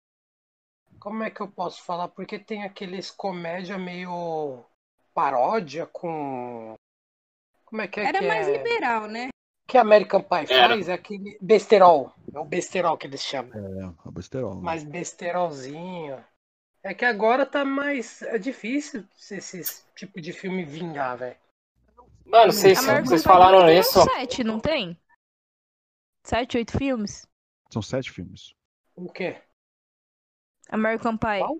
Como 0.99 1.23
é 1.23 1.31
que 1.31 1.41
eu 1.41 1.47
posso 1.47 1.81
falar? 1.83 2.09
Porque 2.09 2.37
tem 2.37 2.63
aqueles 2.63 3.09
comédia 3.09 3.77
meio 3.77 4.63
paródia 5.13 5.87
com. 5.87 6.75
Como 7.65 7.81
é 7.81 7.87
que 7.87 7.99
é 8.01 8.05
Era 8.05 8.19
que 8.19 8.27
mais 8.27 8.47
é? 8.47 8.57
liberal, 8.57 9.07
né? 9.07 9.29
Que 9.71 9.77
American 9.77 10.21
Pie 10.21 10.51
Era. 10.53 10.73
faz 10.73 10.89
é 10.89 10.93
aquele 10.93 11.37
besterol. 11.39 12.13
É 12.33 12.37
o 12.37 12.43
besterol 12.43 12.97
que 12.97 13.07
eles 13.07 13.23
chamam. 13.23 13.53
É, 13.53 13.93
a 14.05 14.11
besterol. 14.11 14.55
né? 14.55 14.61
Mais 14.61 14.83
besterolzinho. 14.83 16.21
É 16.83 16.93
que 16.93 17.05
agora 17.05 17.45
tá 17.45 17.63
mais. 17.63 18.21
É 18.23 18.37
difícil 18.37 19.07
esse 19.17 19.85
tipo 19.95 20.19
de 20.19 20.33
filme 20.33 20.65
vingar, 20.65 21.15
velho. 21.17 21.37
Mano, 22.25 22.51
vocês, 22.51 22.79
American 22.79 23.05
vocês 23.05 23.23
falaram 23.23 23.69
isso. 23.69 23.97
uns 24.01 24.11
sete, 24.11 24.43
não 24.43 24.59
tem? 24.59 24.99
Sete, 26.25 26.57
oito 26.57 26.77
filmes? 26.77 27.25
São 27.71 27.81
sete 27.81 28.11
filmes. 28.11 28.53
O 28.93 29.09
quê? 29.09 29.41
American 30.69 31.15
Pie. 31.15 31.39
Qual? 31.39 31.57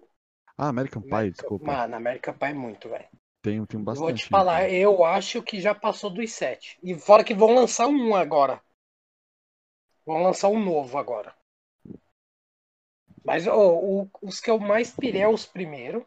Ah, 0.58 0.68
American 0.68 1.02
Pie, 1.02 1.32
desculpa. 1.32 1.66
Mano, 1.66 1.96
American 1.96 2.34
Pie 2.34 2.46
é 2.48 2.54
muito, 2.54 2.90
velho. 2.90 3.08
Tem 3.42 3.60
Eu 3.60 3.80
bastante. 3.80 3.96
Vou 4.00 4.14
te 4.14 4.26
falar, 4.26 4.62
né? 4.64 4.74
eu 4.74 5.04
acho 5.04 5.42
que 5.44 5.60
já 5.62 5.76
passou 5.76 6.10
dos 6.10 6.32
sete. 6.34 6.78
E 6.84 6.98
fora 6.98 7.24
que 7.24 7.34
vão 7.34 7.54
lançar 7.54 7.88
um 7.88 8.16
agora. 8.16 8.62
Vão 10.06 10.22
lançar 10.22 10.50
um 10.50 10.64
novo 10.64 10.96
agora. 11.00 11.36
Mas 13.26 13.48
ó, 13.48 13.58
o- 13.58 14.10
os 14.22 14.40
que 14.40 14.52
eu 14.52 14.60
mais 14.60 14.92
pirei 14.92 15.24
é 15.24 15.28
os 15.28 15.44
primeiros. 15.46 16.04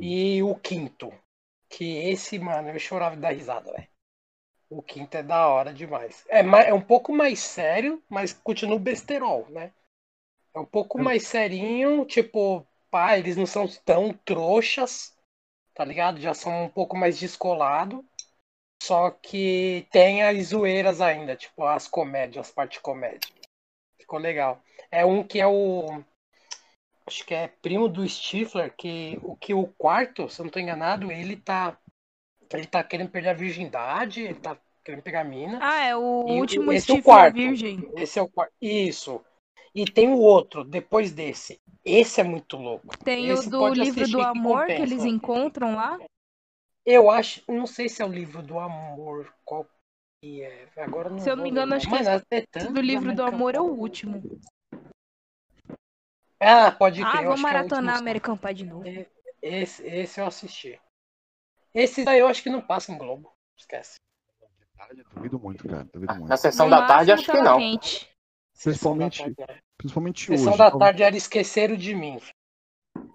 E 0.00 0.42
o 0.42 0.54
quinto. 0.54 1.12
Que 1.68 2.08
esse, 2.10 2.38
mano, 2.38 2.68
eu 2.70 2.78
chorava 2.78 3.16
de 3.16 3.22
dar 3.22 3.32
risada, 3.32 3.72
velho. 3.72 3.88
O 4.70 4.82
quinto 4.82 5.16
é 5.16 5.22
da 5.22 5.48
hora 5.48 5.72
demais. 5.72 6.24
É, 6.28 6.40
é 6.40 6.74
um 6.74 6.80
pouco 6.80 7.12
mais 7.12 7.40
sério, 7.40 8.02
mas 8.08 8.32
continua 8.32 8.78
besterol, 8.78 9.46
né? 9.50 9.72
É 10.54 10.60
um 10.60 10.66
pouco 10.66 10.98
mais 10.98 11.26
serinho, 11.26 12.04
tipo, 12.06 12.66
pá, 12.90 13.18
eles 13.18 13.36
não 13.36 13.46
são 13.46 13.66
tão 13.84 14.12
trouxas, 14.12 15.13
tá 15.74 15.84
ligado? 15.84 16.20
Já 16.20 16.32
são 16.32 16.64
um 16.64 16.68
pouco 16.68 16.96
mais 16.96 17.18
descolado. 17.18 18.04
Só 18.82 19.10
que 19.10 19.86
tem 19.90 20.22
as 20.22 20.48
zoeiras 20.48 21.00
ainda, 21.00 21.34
tipo, 21.34 21.64
as 21.64 21.88
comédias, 21.88 22.48
as 22.48 22.52
partes 22.52 22.80
comédia. 22.80 23.30
Ficou 23.98 24.18
legal. 24.18 24.62
É 24.90 25.04
um 25.04 25.22
que 25.24 25.40
é 25.40 25.46
o. 25.46 26.02
Acho 27.06 27.24
que 27.24 27.34
é 27.34 27.48
primo 27.48 27.88
do 27.88 28.06
Stifler, 28.06 28.74
que 28.76 29.18
o 29.22 29.36
que 29.36 29.54
o 29.54 29.66
quarto, 29.78 30.28
se 30.28 30.40
eu 30.40 30.44
não 30.44 30.50
tô 30.50 30.58
enganado, 30.58 31.10
ele 31.10 31.36
tá. 31.36 31.78
Ele 32.52 32.66
tá 32.66 32.84
querendo 32.84 33.10
perder 33.10 33.30
a 33.30 33.34
virgindade, 33.34 34.22
ele 34.22 34.34
tá 34.34 34.56
querendo 34.84 35.02
pegar 35.02 35.22
a 35.22 35.24
mina. 35.24 35.58
Ah, 35.62 35.86
é 35.86 35.96
o 35.96 36.26
E 36.28 36.40
último 36.40 36.70
esse 36.72 36.90
é 36.90 36.94
o 36.94 36.96
Stifler 36.98 37.02
quarto. 37.02 37.34
Virgem. 37.34 37.90
Esse 37.96 38.18
é 38.18 38.22
o 38.22 38.28
quarto. 38.28 38.52
Isso. 38.60 39.24
E 39.74 39.84
tem 39.84 40.08
o 40.08 40.18
outro, 40.18 40.62
depois 40.62 41.12
desse. 41.12 41.60
Esse 41.84 42.20
é 42.20 42.24
muito 42.24 42.56
louco. 42.56 42.96
Tem 42.98 43.28
Esse 43.28 43.48
o 43.48 43.50
do 43.50 43.68
livro 43.74 44.06
do 44.08 44.18
que 44.18 44.24
amor 44.24 44.66
que 44.66 44.72
compensa. 44.74 44.82
eles 44.82 45.04
encontram 45.04 45.74
lá. 45.74 45.98
Eu 46.86 47.10
acho. 47.10 47.42
Não 47.50 47.66
sei 47.66 47.88
se 47.88 48.00
é 48.00 48.04
o 48.04 48.08
livro 48.12 48.40
do 48.42 48.58
amor. 48.58 49.34
Qual 49.44 49.66
que 50.22 50.42
é? 50.42 50.68
Agora 50.76 51.10
não 51.10 51.18
Se 51.18 51.28
eu 51.30 51.36
não 51.36 51.42
me 51.42 51.50
engano, 51.50 51.72
lembrar. 51.74 51.76
acho 51.78 51.86
que 51.88 52.04
Mano, 52.04 52.08
é 52.30 52.38
Esse 52.38 52.46
tanto 52.50 52.72
do 52.72 52.80
livro 52.80 53.14
do 53.14 53.22
amor 53.24 53.54
é 53.54 53.60
o 53.60 53.64
último. 53.64 54.22
Ah, 56.38 56.70
pode 56.70 57.00
crer. 57.00 57.06
Ah, 57.06 57.22
vou 57.22 57.22
que 57.22 57.28
é 57.28 57.34
o 57.34 57.38
maratonar 57.42 57.84
último. 57.94 57.98
American 58.08 58.36
Pie 58.36 58.54
de 58.54 58.64
novo. 58.64 58.84
Esse, 59.42 59.86
esse 59.86 60.20
eu 60.20 60.26
assisti. 60.26 60.80
Esse 61.74 62.04
daí 62.04 62.20
eu 62.20 62.28
acho 62.28 62.42
que 62.42 62.50
não 62.50 62.60
passa 62.60 62.92
em 62.92 62.98
Globo. 62.98 63.32
Esquece. 63.56 63.96
Duvido 65.14 65.38
muito, 65.38 65.66
cara. 65.68 65.84
Duvido 65.92 66.14
muito. 66.14 66.28
Na 66.28 66.36
sessão 66.36 66.66
No 66.66 66.76
da 66.76 66.86
tarde, 66.86 67.12
acho 67.12 67.24
que 67.24 67.40
não. 67.40 67.58
quente. 67.58 68.08
Principalmente 68.62 69.22
né? 69.28 69.34
Principalmente 69.84 70.24
Sessão 70.24 70.48
hoje. 70.48 70.58
da 70.58 70.68
Então, 70.68 70.78
tarde 70.78 71.02
era 71.02 71.14
Esqueceram 71.14 71.76
de 71.76 71.94
Mim. 71.94 72.18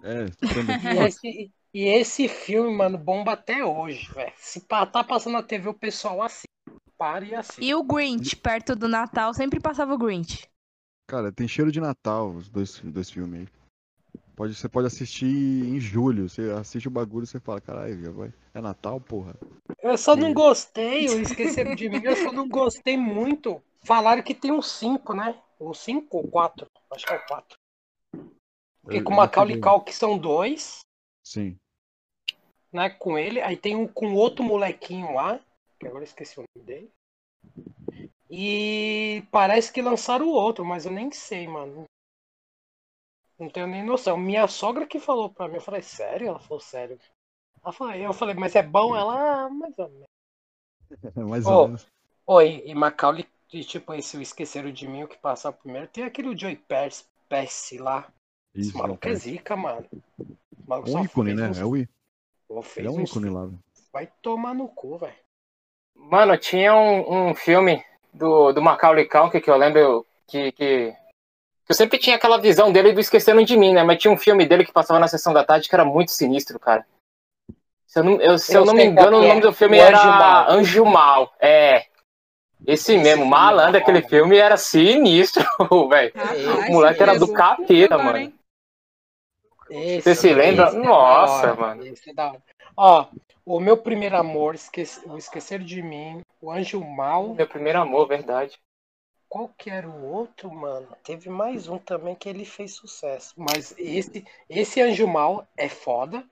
É, 0.04 0.26
também. 0.54 0.76
E 0.94 0.98
esse, 1.04 1.52
e 1.74 1.82
esse 1.88 2.28
filme, 2.28 2.72
mano, 2.72 2.96
bomba 2.96 3.32
até 3.32 3.64
hoje, 3.64 4.08
velho. 4.12 4.32
Se 4.36 4.60
tá 4.60 4.86
passando 4.86 5.32
na 5.32 5.42
TV, 5.42 5.68
o 5.68 5.74
pessoal 5.74 6.22
assim. 6.22 6.44
Para 6.96 7.24
e 7.24 7.34
assim. 7.34 7.60
E 7.60 7.74
o 7.74 7.82
Grinch, 7.82 8.36
perto 8.36 8.76
do 8.76 8.86
Natal, 8.86 9.34
sempre 9.34 9.58
passava 9.58 9.94
o 9.94 9.98
Grinch. 9.98 10.46
Cara, 11.08 11.32
tem 11.32 11.48
cheiro 11.48 11.72
de 11.72 11.80
Natal 11.80 12.30
os 12.30 12.48
dois, 12.48 12.80
dois 12.84 13.10
filmes 13.10 13.40
aí. 13.40 13.48
Pode, 14.36 14.54
você 14.54 14.68
pode 14.68 14.86
assistir 14.86 15.26
em 15.26 15.80
julho. 15.80 16.28
Você 16.28 16.52
assiste 16.52 16.86
o 16.86 16.90
bagulho 16.90 17.24
e 17.24 17.26
você 17.26 17.40
fala, 17.40 17.60
caralho, 17.60 18.12
vai. 18.12 18.32
É 18.54 18.60
Natal, 18.60 19.00
porra. 19.00 19.34
Eu 19.82 19.98
só 19.98 20.14
não 20.14 20.32
gostei, 20.32 21.08
eu 21.08 21.20
esqueceram 21.20 21.74
de 21.74 21.88
mim, 21.88 22.00
eu 22.04 22.14
só 22.14 22.30
não 22.30 22.48
gostei 22.48 22.96
muito. 22.96 23.60
Falaram 23.82 24.22
que 24.22 24.34
tem 24.34 24.52
um 24.52 24.62
5, 24.62 25.14
né? 25.14 25.36
Um 25.60 25.74
5 25.74 26.16
ou 26.16 26.28
4? 26.28 26.66
Acho 26.90 27.06
que 27.06 27.12
é 27.12 27.16
o 27.16 27.26
4. 27.26 27.58
Porque 28.82 28.98
Eu- 28.98 29.04
com 29.04 29.12
o 29.12 29.16
Macaulay. 29.16 29.60
Culkin 29.60 29.92
são 29.92 30.18
dois, 30.18 30.80
Sim. 31.22 31.58
né? 32.72 32.88
Com 32.90 33.18
ele. 33.18 33.40
Aí 33.42 33.56
tem 33.56 33.76
um 33.76 33.86
com 33.86 34.14
outro 34.14 34.42
molequinho 34.42 35.12
lá, 35.12 35.38
que 35.78 35.86
agora 35.86 36.02
eu 36.02 36.06
esqueci 36.06 36.40
o 36.40 36.44
nome 36.56 36.66
dele. 36.66 36.90
E 38.30 39.22
parece 39.30 39.72
que 39.72 39.82
lançaram 39.82 40.26
o 40.26 40.32
outro, 40.32 40.64
mas 40.64 40.86
eu 40.86 40.92
nem 40.92 41.10
sei, 41.10 41.46
mano. 41.46 41.84
Não 43.38 43.50
tenho 43.50 43.66
nem 43.66 43.82
noção. 43.84 44.16
Minha 44.16 44.46
sogra 44.46 44.86
que 44.86 45.00
falou 45.00 45.30
pra 45.30 45.48
mim, 45.48 45.56
eu 45.56 45.60
falei, 45.60 45.82
sério? 45.82 46.28
Ela 46.28 46.38
falou, 46.38 46.60
sério. 46.60 46.98
Ela 47.62 47.72
falou, 47.72 47.94
eu 47.94 48.12
falei, 48.12 48.34
mas 48.34 48.54
é 48.54 48.62
bom? 48.62 48.96
Ela, 48.96 49.44
ah, 49.44 49.50
mais 49.50 49.78
ou 49.78 49.88
menos. 49.88 50.06
Mais 51.30 51.46
ou 51.46 51.66
menos. 51.66 51.86
Oi, 52.26 52.62
e 52.66 52.74
Macaulay, 52.74 53.26
e, 53.52 53.64
tipo, 53.64 53.92
esse 53.94 54.16
o 54.16 54.22
Esqueceram 54.22 54.70
de 54.70 54.86
Mim, 54.88 55.02
o 55.04 55.08
que 55.08 55.18
passar 55.18 55.52
primeiro, 55.52 55.86
tem 55.88 56.04
aquele 56.04 56.36
Joey 56.36 56.56
Percy, 56.56 57.04
Percy 57.28 57.78
lá. 57.78 58.06
Esse 58.54 58.68
Isso, 58.70 58.78
maluco 58.78 59.08
é 59.08 59.14
zica, 59.14 59.56
mano. 59.56 59.84
O 60.18 60.68
maluco 60.68 60.90
Um 60.90 61.04
ícone, 61.04 61.34
né? 61.34 61.48
uns- 61.48 61.58
É 61.58 61.64
o 61.64 62.62
fez 62.62 62.86
é 62.86 62.90
um 62.90 63.00
uns- 63.00 63.10
ícone 63.10 63.30
lá. 63.30 63.44
velho. 63.46 63.58
Vai 63.92 64.08
tomar 64.22 64.54
no 64.54 64.68
cu, 64.68 64.98
velho. 64.98 65.14
Mano, 65.96 66.36
tinha 66.36 66.74
um, 66.74 67.28
um 67.30 67.34
filme 67.34 67.84
do, 68.12 68.52
do 68.52 68.62
Macaulay 68.62 69.04
Culkin 69.06 69.40
que 69.40 69.50
eu 69.50 69.56
lembro 69.56 70.06
que, 70.26 70.50
que, 70.52 70.94
eu 71.68 71.74
sempre 71.74 71.98
tinha 71.98 72.16
aquela 72.16 72.38
visão 72.38 72.72
dele 72.72 72.92
do 72.92 73.00
Esquecendo 73.00 73.44
de 73.44 73.56
Mim, 73.56 73.72
né? 73.74 73.82
Mas 73.84 73.98
tinha 74.00 74.12
um 74.12 74.16
filme 74.16 74.46
dele 74.46 74.64
que 74.64 74.72
passava 74.72 74.98
na 74.98 75.06
sessão 75.08 75.32
da 75.32 75.44
tarde 75.44 75.68
que 75.68 75.74
era 75.74 75.84
muito 75.84 76.10
sinistro, 76.10 76.58
cara. 76.58 76.84
Se 77.86 77.98
eu 77.98 78.04
não, 78.04 78.20
eu- 78.20 78.38
se 78.38 78.52
eu 78.54 78.60
Eu 78.62 78.66
não 78.66 78.74
me 78.74 78.84
engano, 78.84 79.18
o 79.18 79.20
que 79.20 79.26
é. 79.26 79.28
nome 79.28 79.40
do 79.40 79.52
filme 79.52 79.76
O 79.78 79.80
era 79.80 79.98
Anjo 79.98 80.08
Mal. 80.08 80.50
Anjo 80.50 80.84
Mal. 80.84 81.34
É. 81.40 81.86
Esse, 82.66 82.96
Esse 82.96 82.98
mesmo, 82.98 83.24
filme 83.24 83.26
malandro, 83.26 83.78
é 83.78 83.80
aquele 83.80 84.02
filme 84.02 84.36
era 84.36 84.56
sinistro, 84.56 85.44
velho. 85.88 86.12
O 86.68 86.72
moleque 86.72 87.02
era 87.02 87.14
do 87.14 87.28
é 87.28 87.28
capeta, 87.28 87.98
mano. 87.98 88.18
hein? 88.18 88.34
Esse, 89.70 90.00
Você 90.00 90.14
se 90.14 90.34
lembra? 90.34 90.72
esse 90.72 90.76
é 90.84 90.88
Nossa, 90.88 91.00
hora, 91.00 91.54
mano. 91.54 91.86
Esse 91.86 92.10
é 92.10 92.14
da 92.14 92.28
hora. 92.32 92.42
Ó, 92.76 93.06
o 93.44 93.58
meu 93.60 93.76
primeiro 93.76 94.16
amor, 94.16 94.54
esquece, 94.54 95.00
o 95.08 95.16
Esquecer 95.16 95.60
de 95.62 95.80
Mim, 95.82 96.20
o 96.40 96.50
Anjo 96.50 96.80
Mal. 96.84 97.36
Meu 97.36 97.48
primeiro 97.48 97.80
amor, 97.80 98.06
verdade. 98.06 98.56
Qual 99.30 99.48
que 99.56 99.70
era 99.70 99.88
o 99.88 100.04
outro, 100.12 100.50
mano? 100.52 100.88
Teve 101.02 101.30
mais 101.30 101.68
um 101.68 101.78
também 101.78 102.14
que 102.14 102.28
ele 102.28 102.44
fez 102.44 102.74
sucesso. 102.74 103.32
Mas 103.36 103.74
esse, 103.78 104.24
esse 104.48 104.80
Anjo 104.82 105.06
Mal 105.08 105.48
é 105.56 105.68
foda. 105.70 106.22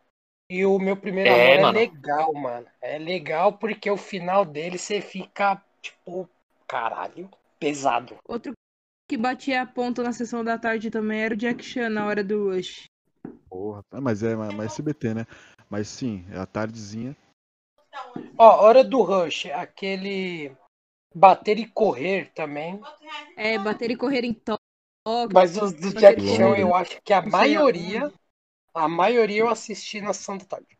E 0.51 0.67
o 0.67 0.79
meu 0.79 0.97
primeiro 0.97 1.31
É, 1.31 1.33
amor 1.33 1.59
mano. 1.59 1.63
é 1.63 1.65
legal, 1.65 2.35
mano. 2.35 2.67
É 2.81 2.99
legal 2.99 3.55
porque 3.59 3.91
o 3.91 3.97
final 3.97 4.45
dele 4.45 4.79
você 4.79 5.01
fica, 5.01 5.63
tipo, 5.89 6.29
caralho, 6.67 7.31
pesado. 7.59 8.17
Outro 8.27 8.53
que 9.09 9.17
batia 9.17 9.63
a 9.63 9.67
ponta 9.67 10.03
na 10.03 10.13
sessão 10.13 10.45
da 10.45 10.59
tarde 10.59 10.91
também 10.91 11.21
era 11.21 11.35
o 11.35 11.37
Jack 11.37 11.65
Chan 11.65 11.89
na 11.89 12.07
hora 12.07 12.23
do 12.23 12.51
Rush. 12.51 12.85
Porra. 13.49 13.83
Ah, 13.91 14.01
Mas 14.01 14.23
é 14.23 14.37
mais 14.37 14.73
SBT, 14.73 15.15
né? 15.15 15.27
Mas 15.71 15.89
sim, 15.89 16.25
é 16.31 16.39
a 16.39 16.47
tardezinha. 16.47 17.17
Ó, 18.39 18.65
Hora 18.65 18.85
do 18.85 19.03
Rush, 19.03 19.47
aquele 19.47 20.55
bater 21.15 21.59
e 21.59 21.67
correr 21.67 22.31
também. 22.35 22.81
É, 23.37 23.59
bater 23.59 23.91
e 23.91 23.97
correr 23.97 24.25
em 24.25 24.35
toque. 24.35 24.63
Mas 25.33 25.57
os 25.57 25.73
do 25.73 25.93
Jack 25.95 26.21
Chan 26.21 26.57
eu 26.57 26.75
acho 26.75 27.01
que 27.03 27.13
a 27.13 27.23
sei 27.23 27.31
maioria, 27.31 28.13
a 28.75 28.89
maioria 28.89 29.41
eu 29.41 29.49
assisti 29.49 30.01
na 30.01 30.13
sessão 30.13 30.37
da 30.37 30.45
tarde. 30.45 30.79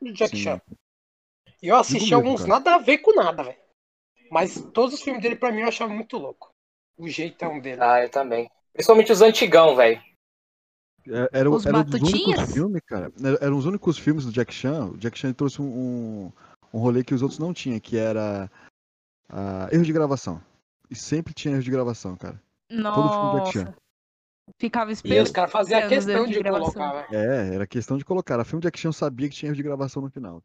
Do 0.00 0.12
Jack. 0.12 0.36
Chan. 0.36 0.60
E 1.62 1.68
eu 1.68 1.76
assisti 1.76 2.12
alguns 2.12 2.40
cara. 2.40 2.48
nada 2.48 2.74
a 2.74 2.78
ver 2.78 2.98
com 2.98 3.14
nada, 3.14 3.42
velho. 3.44 3.69
Mas 4.30 4.60
todos 4.72 4.94
os 4.94 5.02
filmes 5.02 5.22
dele, 5.22 5.36
pra 5.36 5.50
mim, 5.52 5.62
eu 5.62 5.68
achava 5.68 5.92
muito 5.92 6.16
louco. 6.16 6.50
O 6.96 7.08
jeitão 7.08 7.58
dele. 7.60 7.80
Ah, 7.82 8.02
eu 8.02 8.08
também. 8.08 8.48
Principalmente 8.72 9.10
os 9.12 9.20
antigão, 9.22 9.74
velho. 9.74 10.00
É- 11.08 11.28
Era, 11.40 11.50
Os 11.50 11.66
era 11.66 11.78
um 11.78 11.82
dos 11.84 11.94
únicos 11.94 12.10
Batutinhas? 12.12 12.52
filmes, 12.52 12.82
cara. 12.86 13.12
Era- 13.22 13.38
Eram 13.40 13.56
os 13.58 13.66
únicos 13.66 13.98
filmes 13.98 14.24
do 14.24 14.32
Jack 14.32 14.52
Chan. 14.54 14.86
O 14.90 14.96
Jack 14.98 15.18
Chan 15.18 15.32
trouxe 15.32 15.60
um, 15.60 16.30
um, 16.72 16.78
rolê 16.78 17.02
que 17.02 17.14
os 17.14 17.22
outros 17.22 17.38
não 17.40 17.52
tinham, 17.52 17.80
que 17.80 17.96
era 17.96 18.50
ah, 19.28 19.68
erro 19.72 19.84
de 19.84 19.92
gravação. 19.92 20.40
E 20.90 20.94
sempre 20.94 21.32
tinha 21.34 21.54
erro 21.54 21.62
de 21.62 21.70
gravação, 21.70 22.16
cara. 22.16 22.40
Todo 22.68 23.08
filme 23.08 23.30
do 23.32 23.36
Jack 23.38 23.52
Chan. 23.52 23.64
Nossa. 23.64 23.76
Ficava 24.58 24.90
E 24.90 24.92
os 24.92 24.98
esperando. 24.98 25.32
caras 25.32 25.52
faziam 25.52 25.88
questão 25.88 26.26
de 26.26 26.32
de 26.34 26.38
gravação. 26.40 26.72
colocar, 26.72 27.06
velho. 27.08 27.14
É, 27.30 27.54
era 27.54 27.66
questão 27.66 27.96
de 27.96 28.04
colocar. 28.04 28.38
A 28.40 28.44
filme 28.44 28.60
do 28.60 28.64
Jack 28.64 28.78
Chan 28.78 28.92
sabia 28.92 29.28
que 29.28 29.34
tinha 29.34 29.48
erro 29.48 29.56
de 29.56 29.62
gravação 29.62 30.02
no 30.02 30.10
final. 30.10 30.42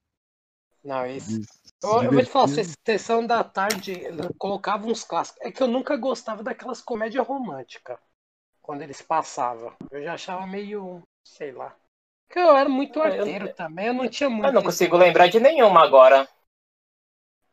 Não. 0.84 1.06
E 1.06 1.20
se 1.20 1.42
Eu, 1.84 2.04
eu 2.04 2.12
vou 2.12 2.24
te 2.24 2.30
falar, 2.30 2.48
sessão 2.86 3.26
da 3.26 3.44
tarde 3.44 4.02
eu 4.04 4.34
colocava 4.38 4.88
uns 4.88 5.04
clássicos. 5.04 5.42
É 5.42 5.52
que 5.52 5.62
eu 5.62 5.68
nunca 5.68 5.96
gostava 5.98 6.44
daquelas 6.44 6.82
comédias 6.82 7.26
românticas. 7.26 7.98
quando 8.62 8.82
eles 8.82 9.02
passavam. 9.02 9.74
Eu 9.92 10.04
já 10.04 10.16
achava 10.16 10.48
meio, 10.48 11.04
sei 11.24 11.52
lá. 11.52 11.76
Porque 12.28 12.40
eu 12.40 12.56
era 12.58 12.68
muito 12.68 13.00
É, 13.00 13.08
eu- 13.10 13.12
arteiro 13.20 13.54
também, 13.54 13.88
eu 13.88 13.94
não 13.94 14.10
tinha 14.10 14.30
muito. 14.30 14.48
Eu 14.48 14.54
não 14.54 14.62
esse 14.62 14.66
consigo 14.72 14.98
lembrar 14.98 15.28
de 15.28 15.40
nenhuma 15.40 15.84
agora. 15.84 16.28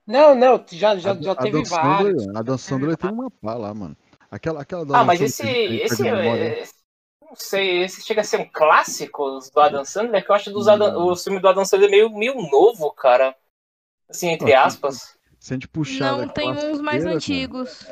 Não, 0.07 0.35
não, 0.35 0.65
já, 0.71 0.97
já, 0.97 1.13
A- 1.13 1.23
já 1.23 1.33
a 1.33 1.35
teve 1.35 1.63
Sandler- 1.65 1.69
vários. 1.69 2.29
A 2.37 2.43
Dan 2.43 2.57
Sandler 2.59 2.97
tem 2.97 3.11
uma 3.11 3.31
pá 3.31 3.55
lá, 3.55 3.75
mano. 3.75 3.97
Aquela, 4.31 4.63
aquela 4.63 4.85
da 4.87 4.99
Ah, 5.01 5.05
mas 5.05 5.21
esse. 5.21 5.47
esse 5.47 6.03
memória. 6.03 6.45
é, 6.45 6.65
não 7.21 7.37
sei, 7.37 7.83
esse 7.85 8.03
chega 8.03 8.23
a 8.23 8.25
ser 8.25 8.41
um 8.41 8.49
clássico 8.51 9.23
os 9.25 9.51
do 9.51 9.61
Adam 9.61 9.85
Sandler, 9.85 10.25
que 10.25 10.31
eu 10.31 10.35
acho 10.35 10.51
dos 10.51 10.69
Adam, 10.69 11.07
o 11.07 11.17
filme 11.17 11.41
do 11.41 11.49
Adam 11.49 11.65
Sandler 11.65 11.91
meio, 11.91 12.11
meio 12.11 12.35
novo, 12.51 12.91
cara. 12.93 13.37
Assim, 14.13 14.29
entre 14.29 14.55
aspas. 14.55 15.17
Se 15.41 15.53
a 15.53 15.57
gente 15.57 15.67
puxar. 15.69 16.13
Não, 16.13 16.27
da 16.27 16.33
tem 16.33 16.51
uns 16.53 16.81
mais 16.81 17.03
cara, 17.03 17.17
antigos. 17.17 17.87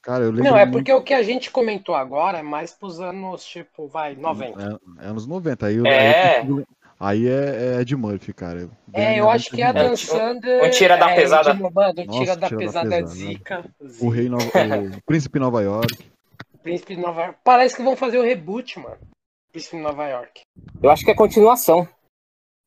Cara, 0.00 0.24
eu 0.24 0.30
lembro. 0.30 0.50
Não, 0.50 0.56
é 0.56 0.64
muito- 0.64 0.72
porque 0.78 0.92
o 0.92 1.02
que 1.02 1.12
a 1.14 1.22
gente 1.22 1.50
comentou 1.50 1.94
agora 1.94 2.38
é 2.38 2.42
mais 2.42 2.72
pros 2.72 3.00
anos, 3.00 3.44
tipo, 3.44 3.88
vai, 3.88 4.14
90. 4.14 4.78
É, 5.00 5.04
é 5.04 5.08
anos 5.08 5.26
90. 5.26 5.66
Aí, 5.66 5.86
É. 5.86 6.40
aí, 6.40 6.64
aí 7.00 7.28
é, 7.28 7.74
é 7.76 7.80
Ed 7.80 7.96
Murphy, 7.96 8.32
cara. 8.32 8.68
É, 8.92 9.18
eu 9.18 9.28
acho 9.28 9.50
que 9.50 9.62
a 9.62 9.72
Dan 9.72 9.82
Dan 9.82 9.88
É, 9.88 9.92
um- 9.92 9.96
Sandler. 9.96 10.64
um 10.64 10.70
tira 10.70 10.96
da 10.96 11.10
é, 11.10 11.14
pesada. 11.14 11.50
Edmund 11.50 11.74
Bando, 11.74 12.00
um 12.02 12.04
Nossa, 12.06 12.18
tira 12.20 12.36
da 12.36 12.46
tira 12.48 12.60
da 12.60 12.66
pesada 12.66 12.86
é 12.94 13.00
pesada. 13.00 13.06
zica. 13.14 13.64
O 13.80 13.88
zica. 13.88 14.10
Rei 14.14 14.28
Nova, 14.28 14.44
o 14.44 15.02
Príncipe 15.04 15.38
Nova 15.38 15.62
York. 15.62 16.10
Príncipe 16.62 16.94
de 16.96 17.02
Nova 17.02 17.20
York. 17.22 17.38
Parece 17.44 17.76
que 17.76 17.82
vão 17.82 17.96
fazer 17.96 18.18
o 18.18 18.22
reboot, 18.22 18.78
mano. 18.78 18.96
Príncipe 19.52 19.76
de 19.76 19.82
Nova 19.82 20.06
York. 20.06 20.40
Eu 20.82 20.90
acho 20.90 21.04
que 21.04 21.10
é 21.10 21.14
continuação. 21.14 21.86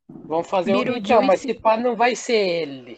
Vão 0.09 0.43
fazer 0.43 0.73
o. 0.73 0.77
Beetlejuice. 0.77 1.13
Então, 1.13 1.21
mas 1.21 1.41
se 1.41 1.53
pá, 1.53 1.77
não 1.77 1.95
vai 1.95 2.15
ser 2.15 2.33
ele. 2.33 2.97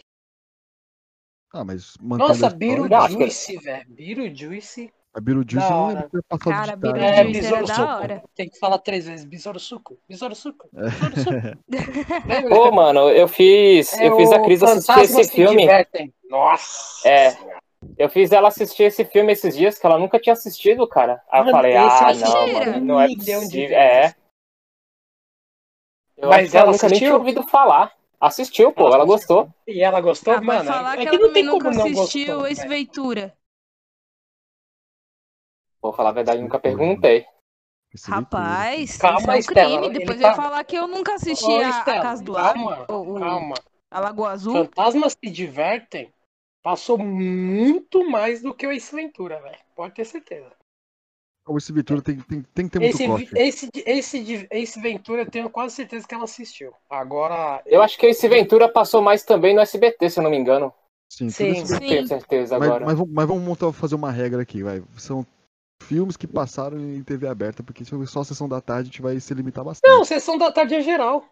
Ah, 1.52 1.64
mas 1.64 1.94
Nossa, 2.00 2.50
Beetlejuice, 2.50 3.56
velho. 3.58 3.84
Beetlejuice. 3.88 4.92
A 5.12 5.20
Beetlejuice 5.20 5.68
não 5.68 5.88
lembro 5.88 6.08
ter 6.08 6.22
passado 6.22 6.52
Cara, 6.52 6.76
de 6.76 6.82
tarde. 6.82 7.00
É, 7.04 7.24
Besouro 7.24 7.66
da 7.66 7.74
Suco. 7.74 7.88
hora. 7.88 8.22
Tem 8.36 8.48
que 8.48 8.58
falar 8.58 8.78
três 8.78 9.06
vezes. 9.06 9.24
Besouro 9.24 9.58
Suco. 9.58 9.98
Besouro 10.08 10.34
Suco. 10.36 10.68
Besouro 10.72 11.20
Suco. 11.20 12.48
Pô, 12.48 12.70
mano, 12.70 13.08
eu 13.10 13.26
fiz. 13.26 13.92
É 13.94 14.06
eu 14.06 14.16
fiz 14.16 14.30
a 14.30 14.40
Cris 14.40 14.62
assistir 14.62 15.00
esse 15.00 15.24
se 15.24 15.32
filme. 15.32 15.62
Divertem. 15.62 16.14
Nossa. 16.28 17.08
É. 17.08 17.36
Eu 17.98 18.08
fiz 18.08 18.30
ela 18.30 18.48
assistir 18.48 18.84
esse 18.84 19.04
filme 19.04 19.32
esses 19.32 19.56
dias 19.56 19.78
que 19.78 19.86
ela 19.86 19.98
nunca 19.98 20.20
tinha 20.20 20.34
assistido, 20.34 20.86
cara. 20.86 21.20
Aí 21.30 21.40
eu 21.40 21.50
falei, 21.50 21.76
ah, 21.76 22.08
assisti 22.08 22.30
não, 22.30 22.52
mano, 22.52 22.84
não 22.84 23.00
é 23.00 23.08
possível. 23.08 23.76
É. 23.76 24.14
Eu 26.20 26.28
Mas 26.28 26.54
ela 26.54 26.64
ela 26.64 26.72
nunca 26.72 26.88
nem 26.88 26.98
assistiu? 26.98 27.08
tinha 27.08 27.18
ouvido 27.18 27.42
falar. 27.44 27.92
Assistiu, 28.20 28.72
pô, 28.72 28.86
ela 28.92 29.04
gostou. 29.04 29.48
E 29.66 29.82
ela 29.82 30.00
gostou, 30.00 30.34
Ah, 30.34 30.40
mano. 30.42 30.64
falar 30.64 30.92
é 30.94 30.96
que 30.98 31.02
que 31.02 31.08
ela 31.08 31.18
não 31.18 31.32
tem 31.32 31.48
como 31.48 31.70
não 31.70 31.70
assistiu 31.70 32.26
gostou, 32.26 32.46
esse 32.46 32.68
velho. 32.68 32.86
Ventura. 32.86 33.36
Vou 35.82 35.92
falar 35.92 36.10
a 36.10 36.12
verdade, 36.12 36.42
nunca 36.42 36.58
perguntei. 36.58 37.26
Rapaz, 38.06 38.98
Calma, 38.98 39.18
isso 39.18 39.30
é 39.30 39.34
um 39.34 39.38
Estela, 39.38 39.80
crime. 39.80 39.98
Depois 39.98 40.20
tá- 40.20 40.28
vai 40.28 40.36
falar 40.36 40.64
que 40.64 40.76
eu 40.76 40.86
nunca 40.86 41.14
assisti 41.14 41.44
Ô, 41.44 41.56
a, 41.58 41.66
a 41.66 41.70
Estela, 41.70 42.02
Casa 42.02 42.22
do 42.24 42.32
calma, 42.34 42.86
ou- 42.88 43.08
ou 43.08 43.18
calma. 43.18 43.54
a 43.90 44.00
Lagoa 44.00 44.30
Azul. 44.32 44.52
Fantasmas 44.52 45.16
se 45.24 45.30
divertem. 45.30 46.12
Passou 46.62 46.98
muito 46.98 48.08
mais 48.10 48.42
do 48.42 48.54
que 48.54 48.66
o 48.66 48.70
Ace 48.70 48.94
Ventura, 48.94 49.40
velho. 49.40 49.58
Pode 49.74 49.94
ter 49.94 50.04
certeza. 50.04 50.52
O 51.46 51.56
Esse 51.58 51.72
Ventura 51.72 52.00
tem, 52.02 52.16
tem, 52.20 52.42
tem 52.54 52.66
que 52.66 52.70
ter 52.72 52.78
muito 52.78 52.94
Esse, 52.94 53.06
corte. 53.06 53.30
esse, 53.34 53.70
esse, 53.86 54.48
esse 54.50 54.80
Ventura 54.80 55.22
eu 55.22 55.30
tenho 55.30 55.50
quase 55.50 55.74
certeza 55.74 56.06
que 56.06 56.14
ela 56.14 56.24
assistiu. 56.24 56.72
Agora. 56.88 57.62
Eu 57.66 57.82
acho 57.82 57.98
que 57.98 58.06
esse 58.06 58.28
Ventura 58.28 58.68
passou 58.68 59.02
mais 59.02 59.24
também 59.24 59.54
no 59.54 59.60
SBT, 59.60 60.10
se 60.10 60.20
eu 60.20 60.22
não 60.22 60.30
me 60.30 60.36
engano. 60.36 60.72
Sim, 61.10 61.28
Sim. 61.28 61.64
Não 61.68 61.78
tenho 61.80 62.06
certeza 62.06 62.58
Mas, 62.58 62.68
agora. 62.68 62.86
mas 62.86 62.96
vamos- 62.96 63.12
mas 63.12 63.26
vamos 63.26 63.42
montar, 63.42 63.72
fazer 63.72 63.96
uma 63.96 64.12
regra 64.12 64.42
aqui, 64.42 64.62
vai. 64.62 64.80
São 64.96 65.26
filmes 65.82 66.16
que 66.16 66.26
passaram 66.26 66.78
em 66.78 67.02
TV 67.02 67.26
aberta, 67.26 67.62
porque 67.64 67.84
se 67.84 67.90
for 67.90 68.06
só 68.06 68.20
a 68.20 68.24
sessão 68.24 68.48
da 68.48 68.60
tarde, 68.60 68.82
a 68.82 68.92
gente 68.92 69.02
vai 69.02 69.18
se 69.18 69.34
limitar 69.34 69.64
bastante. 69.64 69.90
Não, 69.90 70.04
Sessão 70.04 70.38
da 70.38 70.52
Tarde 70.52 70.74
é 70.74 70.80
geral. 70.82 71.24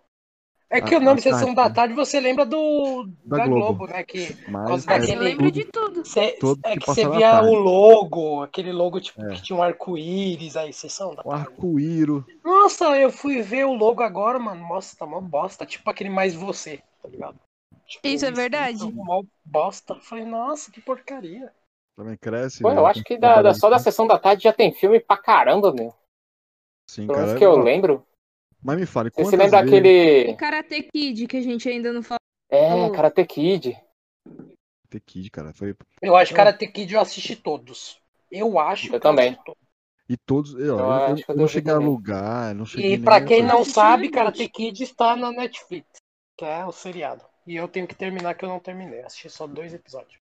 É 0.70 0.82
que 0.82 0.94
Ah, 0.94 0.98
o 0.98 1.00
nome 1.00 1.18
ah, 1.20 1.22
Sessão 1.22 1.54
tá, 1.54 1.62
da 1.62 1.68
tá. 1.70 1.74
Tarde 1.76 1.94
você 1.94 2.20
lembra 2.20 2.44
do 2.44 3.06
Da 3.24 3.38
da, 3.38 3.46
Globo. 3.46 3.78
Globo. 3.78 3.86
né? 3.86 4.02
Que 4.04 4.36
Mas 4.50 4.86
é, 4.86 4.96
eu 4.96 4.98
daquele- 5.00 5.16
lembro 5.16 5.50
de 5.50 5.64
tudo. 5.64 6.04
cê, 6.04 6.32
Todos 6.32 6.62
é 6.62 6.72
que 6.74 6.80
que 6.80 6.86
você 6.86 7.08
via 7.08 7.40
o 7.42 7.54
logo, 7.54 8.42
aquele 8.42 8.70
logo 8.70 9.00
tipo 9.00 9.22
É. 9.24 9.34
que 9.34 9.42
tinha 9.42 9.58
um 9.58 9.62
arco-íris 9.62 10.56
aí, 10.58 10.70
Sessão 10.74 11.14
da 11.14 11.22
o 11.22 11.30
Tarde. 11.30 11.46
arco-íro. 11.48 12.26
Nossa, 12.44 12.84
eu 12.98 13.10
fui 13.10 13.40
ver 13.40 13.64
o 13.64 13.72
logo 13.72 14.02
agora, 14.02 14.38
mano. 14.38 14.68
Nossa, 14.68 14.94
tá 14.94 15.06
mó 15.06 15.20
bosta. 15.22 15.64
Tipo 15.64 15.88
aquele 15.88 16.10
mais 16.10 16.34
você, 16.34 16.82
tá 17.02 17.08
ligado? 17.08 17.38
Tipo, 17.86 18.06
Isso 18.06 18.26
é 18.26 18.30
verdade? 18.30 18.92
Mó 18.92 19.22
bosta. 19.46 19.94
Eu 19.94 20.00
Falei, 20.02 20.26
nossa, 20.26 20.70
que 20.70 20.82
porcaria. 20.82 21.50
Também 21.96 22.16
cresce. 22.18 22.60
Pô, 22.62 22.70
né? 22.70 22.76
eu 22.76 22.86
acho 22.86 23.02
que 23.02 23.16
da, 23.16 23.40
da- 23.40 23.54
só 23.54 23.70
da 23.70 23.78
sessão 23.78 24.06
da 24.06 24.18
tarde 24.18 24.42
já 24.44 24.52
tem 24.52 24.70
filme 24.70 25.00
pra 25.00 25.16
caramba, 25.16 25.72
meu. 25.72 25.94
Sim, 26.90 27.06
Pelo 27.06 27.18
menos 27.20 27.34
que 27.38 27.44
eu 27.44 27.56
lembro. 27.58 28.04
Mas 28.62 28.78
me 28.78 28.86
fale, 28.86 29.10
Você 29.10 29.24
se 29.24 29.36
lembra 29.36 29.62
vezes... 29.62 29.74
aquele. 29.74 30.34
Karate 30.36 30.82
Kid, 30.92 31.26
que 31.26 31.36
a 31.36 31.40
gente 31.42 31.68
ainda 31.68 31.92
não 31.92 32.02
falou. 32.02 32.18
É. 32.50 32.90
Karate 32.90 33.24
Kid. 33.24 33.76
The 34.90 35.00
Kid, 35.00 35.30
cara, 35.30 35.52
foi... 35.52 35.76
Eu 36.00 36.16
acho 36.16 36.30
que 36.30 36.36
Karate 36.36 36.66
Kid 36.66 36.94
eu 36.94 37.00
assisti 37.00 37.36
todos. 37.36 38.00
Eu 38.30 38.58
acho 38.58 38.86
Eu 38.88 38.92
que 38.92 39.00
também. 39.00 39.28
assisti 39.28 39.44
todos. 39.44 39.62
E 40.08 40.16
todos... 40.16 40.54
Eu, 40.54 40.60
eu, 40.60 40.68
Eu 40.68 40.78
eu- 40.78 40.92
acho 40.92 41.24
que 41.24 41.30
eu 41.30 41.34
eu 41.34 41.40
não 41.40 41.48
cheguei 41.48 41.72
a 41.72 41.76
alugar, 41.76 42.54
não 42.54 42.64
cheguei 42.64 42.94
E 42.94 42.98
pra 42.98 43.20
quem 43.20 43.42
não 43.42 43.56
assisti 43.60 43.74
sabe, 43.74 44.08
Karate. 44.08 44.48
Kid 44.48 44.82
está 44.82 45.14
na 45.14 45.30
Netflix, 45.30 45.86
que 46.36 46.44
é 46.44 46.64
o 46.64 46.72
seriado. 46.72 47.24
E 47.46 47.54
eu 47.56 47.68
tenho 47.68 47.86
que 47.86 47.94
terminar 47.94 48.34
que 48.34 48.44
eu 48.44 48.48
não 48.48 48.58
terminei. 48.60 49.02
Assisti 49.02 49.30
só 49.30 49.46
dois 49.46 49.72
episódios. 49.74 50.18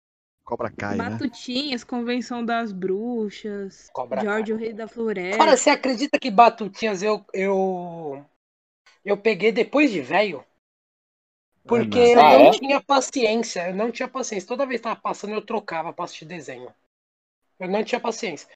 Cobra 0.45 0.71
Kai, 0.71 1.03
né? 1.03 1.21
Batutinhas, 1.21 1.83
Convenção 1.85 2.45
das 2.45 2.73
Bruxas, 2.73 3.93
Cobra 3.93 4.23
George 4.23 4.53
o 4.53 4.57
Rei 4.57 4.73
da 4.73 4.87
Floresta. 4.87 5.23
Cara, 5.39 5.57
você 5.57 5.71
acredita 5.71 6.19
que 6.19 6.31
Batutinhas 6.31 7.03
eu 7.03 7.25
eu 7.35 8.25
eu 9.05 9.17
peguei 9.19 9.53
depois 9.53 9.91
de 9.93 10.01
velho? 10.03 10.45
Porque 11.67 11.99
É 11.99 11.99
eu 11.99 12.23
nada. 12.23 12.25
não 12.25 12.47
Ah, 12.47 12.51
é? 12.51 12.51
tinha 12.51 12.81
paciência, 12.81 13.69
eu 13.69 13.75
não 13.75 13.91
tinha 13.91 14.09
paciência. 14.09 14.49
Toda 14.49 14.67
vez 14.67 14.81
que 14.81 14.85
tava 14.85 15.01
passando, 15.01 15.33
eu 15.35 15.45
trocava 15.45 15.93
pra 15.93 16.05
assistir 16.05 16.25
desenho. 16.25 16.73
Eu 17.61 17.69
não 17.69 17.85
tinha 17.85 18.01
paciência. 18.01 18.49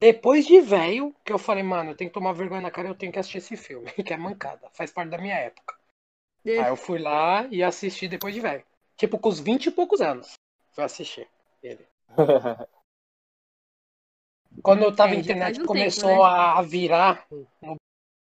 Depois 0.00 0.46
de 0.46 0.60
velho, 0.60 1.14
que 1.24 1.32
eu 1.32 1.38
falei, 1.38 1.62
mano, 1.64 1.92
eu 1.92 1.96
tenho 1.96 2.10
que 2.10 2.14
tomar 2.14 2.32
vergonha 2.34 2.62
na 2.62 2.70
cara, 2.70 2.88
eu 2.88 2.94
tenho 2.94 3.12
que 3.12 3.18
assistir 3.18 3.38
esse 3.38 3.56
filme, 3.56 3.90
que 4.04 4.12
é 4.14 4.16
mancada, 4.18 4.70
faz 4.74 4.92
parte 4.92 5.10
da 5.10 5.18
minha 5.18 5.36
época. 5.36 5.76
Aí 6.56 6.70
eu 6.70 6.76
fui 6.76 6.98
lá 6.98 7.46
e 7.50 7.62
assisti 7.62 8.08
depois 8.08 8.34
de 8.34 8.40
velho. 8.40 8.64
Tipo, 8.96 9.18
com 9.18 9.28
os 9.28 9.40
20 9.40 9.66
e 9.66 9.70
poucos 9.72 10.00
anos. 10.00 10.34
Fui 10.72 10.84
assistir 10.84 11.28
ele. 11.66 11.86
Quando 14.62 14.82
eu 14.82 14.94
tava 14.94 15.14
É, 15.14 15.18
internet 15.18 15.60
um 15.60 15.66
começou 15.66 16.08
tempo, 16.08 16.22
né? 16.22 16.28
a 16.28 16.62
virar 16.62 17.26
no 17.60 17.76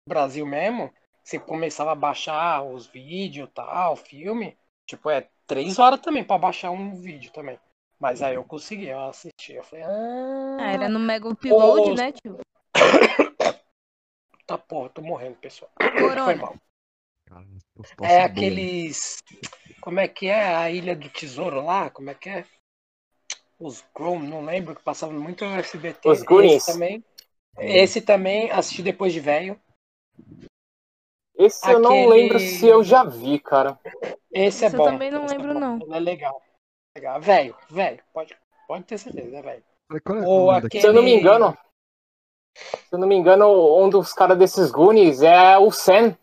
Brasil 0.08 0.46
mesmo, 0.46 0.94
você 1.24 1.40
começava 1.40 1.92
a 1.92 1.96
baixar 1.96 2.64
os 2.64 2.88
vídeos 2.88 3.50
e 3.50 3.52
tal, 3.52 3.96
filme, 3.96 4.58
tipo, 4.86 5.10
é 5.10 5.28
três 5.48 5.80
horas 5.80 6.00
também 6.00 6.24
pra 6.24 6.38
baixar 6.38 6.72
um 6.72 6.96
vídeo 6.96 7.32
também. 7.32 7.60
Mas 8.00 8.22
aí 8.22 8.36
eu 8.36 8.44
consegui, 8.44 8.88
eu 8.88 9.00
assisti. 9.10 9.54
Eu 9.54 9.64
falei, 9.64 9.86
ah, 9.86 10.58
Ah, 10.60 10.72
era 10.72 10.90
no 10.90 11.00
Mega 11.00 11.28
Upload, 11.28 11.92
Ô, 11.92 11.96
né, 11.96 12.12
tio? 12.12 12.38
tá 14.48 14.58
porra, 14.58 14.90
tô 14.90 15.02
morrendo, 15.02 15.36
pessoal. 15.38 15.70
Foi 15.78 16.00
Corona. 16.02 16.42
mal. 16.42 16.56
Tô- 17.76 17.84
tô 17.98 18.06
É 18.06 18.22
aqueles. 18.24 19.18
Como 19.82 20.00
é 20.00 20.08
que 20.08 20.28
é? 20.28 20.56
A 20.56 20.70
Ilha 20.70 20.96
do 20.96 21.10
Tesouro 21.10 21.62
lá? 21.62 21.90
Como 21.90 22.10
é 22.10 22.16
que 22.16 22.30
é? 22.30 22.46
Os 23.62 23.84
Chrome, 23.96 24.28
não 24.28 24.44
lembro, 24.44 24.76
que 24.76 24.82
passavam 24.82 25.20
muito 25.20 25.46
no 25.46 25.56
SBT. 25.56 26.10
Os 26.10 26.24
Goonies. 26.24 26.54
Esse 26.68 26.74
também. 26.74 27.06
Esse 27.60 28.02
também 28.02 28.50
assisti 28.52 28.82
depois 28.82 29.14
de 29.14 29.20
velho. 29.20 29.60
Esse 31.36 31.72
eu 31.72 31.80
não 31.80 31.92
Aquele- 31.92 32.08
lembro 32.08 32.40
se 32.40 32.66
eu 32.68 32.84
já 32.84 33.04
vi, 33.04 33.40
cara. 33.40 33.80
Esse 34.32 34.64
é 34.64 34.68
Esse 34.68 34.76
eu 34.76 34.80
bom. 34.80 34.86
também 34.86 35.12
não 35.12 35.26
esse 35.26 35.36
é 35.36 35.38
lembro, 35.38 35.54
não. 35.60 35.78
Ele 35.80 35.94
é 35.94 36.00
legal. 36.00 36.42
legal. 36.96 37.22
Velho, 37.22 37.56
velho. 37.70 38.04
Pode, 38.14 38.36
pode 38.68 38.84
ter 38.86 38.98
certeza, 38.98 39.38
é 39.38 39.42
velho. 39.42 39.64
É 39.94 40.26
Ou 40.26 40.50
aquele- 40.52 40.82
Se 40.82 40.88
eu 40.88 40.94
não 40.94 41.04
me 41.04 41.14
engano, 41.14 41.58
se 42.58 42.94
eu 42.96 42.98
não 43.00 43.08
me 43.08 43.16
engano, 43.16 43.78
um 43.78 43.90
dos 43.90 44.14
caras 44.14 44.38
desses 44.38 44.72
Goonies 44.72 45.22
é 45.22 45.58
o 45.58 45.70
Sam 45.72 46.18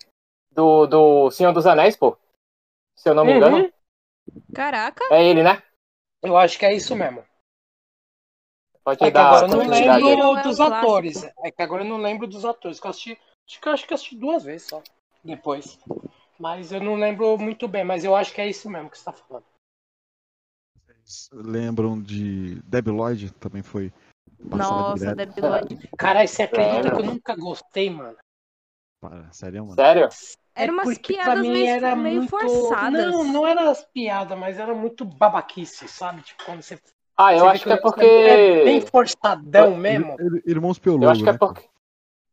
do, 0.53 0.87
do 0.87 1.31
Senhor 1.31 1.53
dos 1.53 1.67
Anéis, 1.67 1.97
pô. 1.97 2.17
Se 2.97 3.09
eu 3.09 3.15
não 3.15 3.25
me 3.25 3.33
Uhum. 3.33 3.37
engano, 3.37 3.73
Caraca, 4.55 5.05
é 5.11 5.23
ele, 5.25 5.43
né? 5.43 5.63
Eu 6.23 6.37
acho 6.37 6.59
que 6.59 6.65
é 6.67 6.75
isso 6.75 6.95
mesmo. 6.97 7.25
Pode 8.89 9.05
É 9.05 9.07
que 9.09 9.11
dar 9.13 9.29
agora 9.29 9.45
eu 9.45 9.49
não 9.49 9.59
lembro 9.69 10.39
é 10.39 10.43
dos 10.43 10.57
clássico. 10.57 10.63
atores. 10.77 11.25
É 11.45 11.51
que 11.51 11.63
agora 11.63 11.85
eu 11.85 11.89
não 11.89 11.99
lembro 11.99 12.27
dos 12.27 12.45
atores. 12.47 12.81
Que 12.81 12.87
eu 12.87 12.91
assisti, 12.91 13.19
acho 13.47 13.61
que 13.61 13.69
eu 13.69 13.73
acho 13.73 13.87
que 13.87 13.93
eu 13.93 13.95
assisti 13.97 14.17
duas 14.17 14.45
vezes 14.45 14.67
só. 14.69 14.83
Depois. 15.23 15.79
Mas 16.39 16.73
eu 16.73 16.81
não 16.81 16.95
lembro 16.95 17.37
muito 17.37 17.69
bem, 17.69 17.85
mas 17.85 18.03
eu 18.03 18.17
acho 18.17 18.33
que 18.33 18.41
é 18.41 18.49
isso 18.49 18.71
mesmo 18.71 18.89
que 18.89 18.97
você 18.97 19.05
tá 19.05 19.13
falando. 19.13 19.45
Vocês 21.05 21.29
lembram 21.33 22.01
de 22.01 22.63
Debbie 22.63 22.91
Lloyd? 22.91 23.31
Também 23.35 23.63
foi. 23.63 23.93
nossa. 24.39 25.15
Debbie 25.15 25.41
Lloyd. 25.41 25.89
Cara, 25.99 26.27
você 26.27 26.45
acredita 26.45 26.75
Sério? 26.83 26.97
que 26.97 27.03
eu 27.03 27.07
nunca 27.07 27.37
gostei, 27.37 27.91
mano? 27.91 28.17
Para, 29.03 29.31
sério, 29.33 29.65
mano. 29.65 29.75
Sério? 29.75 30.09
Era 30.55 30.73
umas 30.73 30.89
É 30.89 30.95
porque 30.95 31.13
pra 31.15 31.25
piadas 31.25 31.43
mim 31.43 31.53
meio- 31.53 31.67
era 31.69 31.95
meio 31.95 32.17
muito... 32.23 32.31
forçadas. 32.31 33.05
Não, 33.13 33.23
não 33.25 33.47
era 33.47 33.71
as 33.71 33.85
piadas, 33.85 34.37
mas 34.39 34.59
era 34.59 34.75
muito 34.75 35.05
babaquice, 35.05 35.87
sabe? 35.89 36.23
Tipo, 36.23 36.45
quando 36.45 36.63
você. 36.63 36.81
Ah, 37.21 37.35
eu 37.35 37.41
você 37.41 37.47
acho 37.49 37.65
que 37.65 37.69
é 37.69 37.73
o 37.73 37.77
negócio 37.77 38.01
É 38.01 38.65
bem 38.65 38.81
porque. 38.81 38.91
forçadão 38.91 39.75
mesmo. 39.77 40.17
Ir- 40.21 40.43
Irmãos 40.47 40.79
Piologo, 40.79 41.05
Eu 41.05 41.11
acho 41.11 41.23
que 41.25 41.29
é 41.29 41.33
né? 41.33 41.39
porque. 41.39 41.69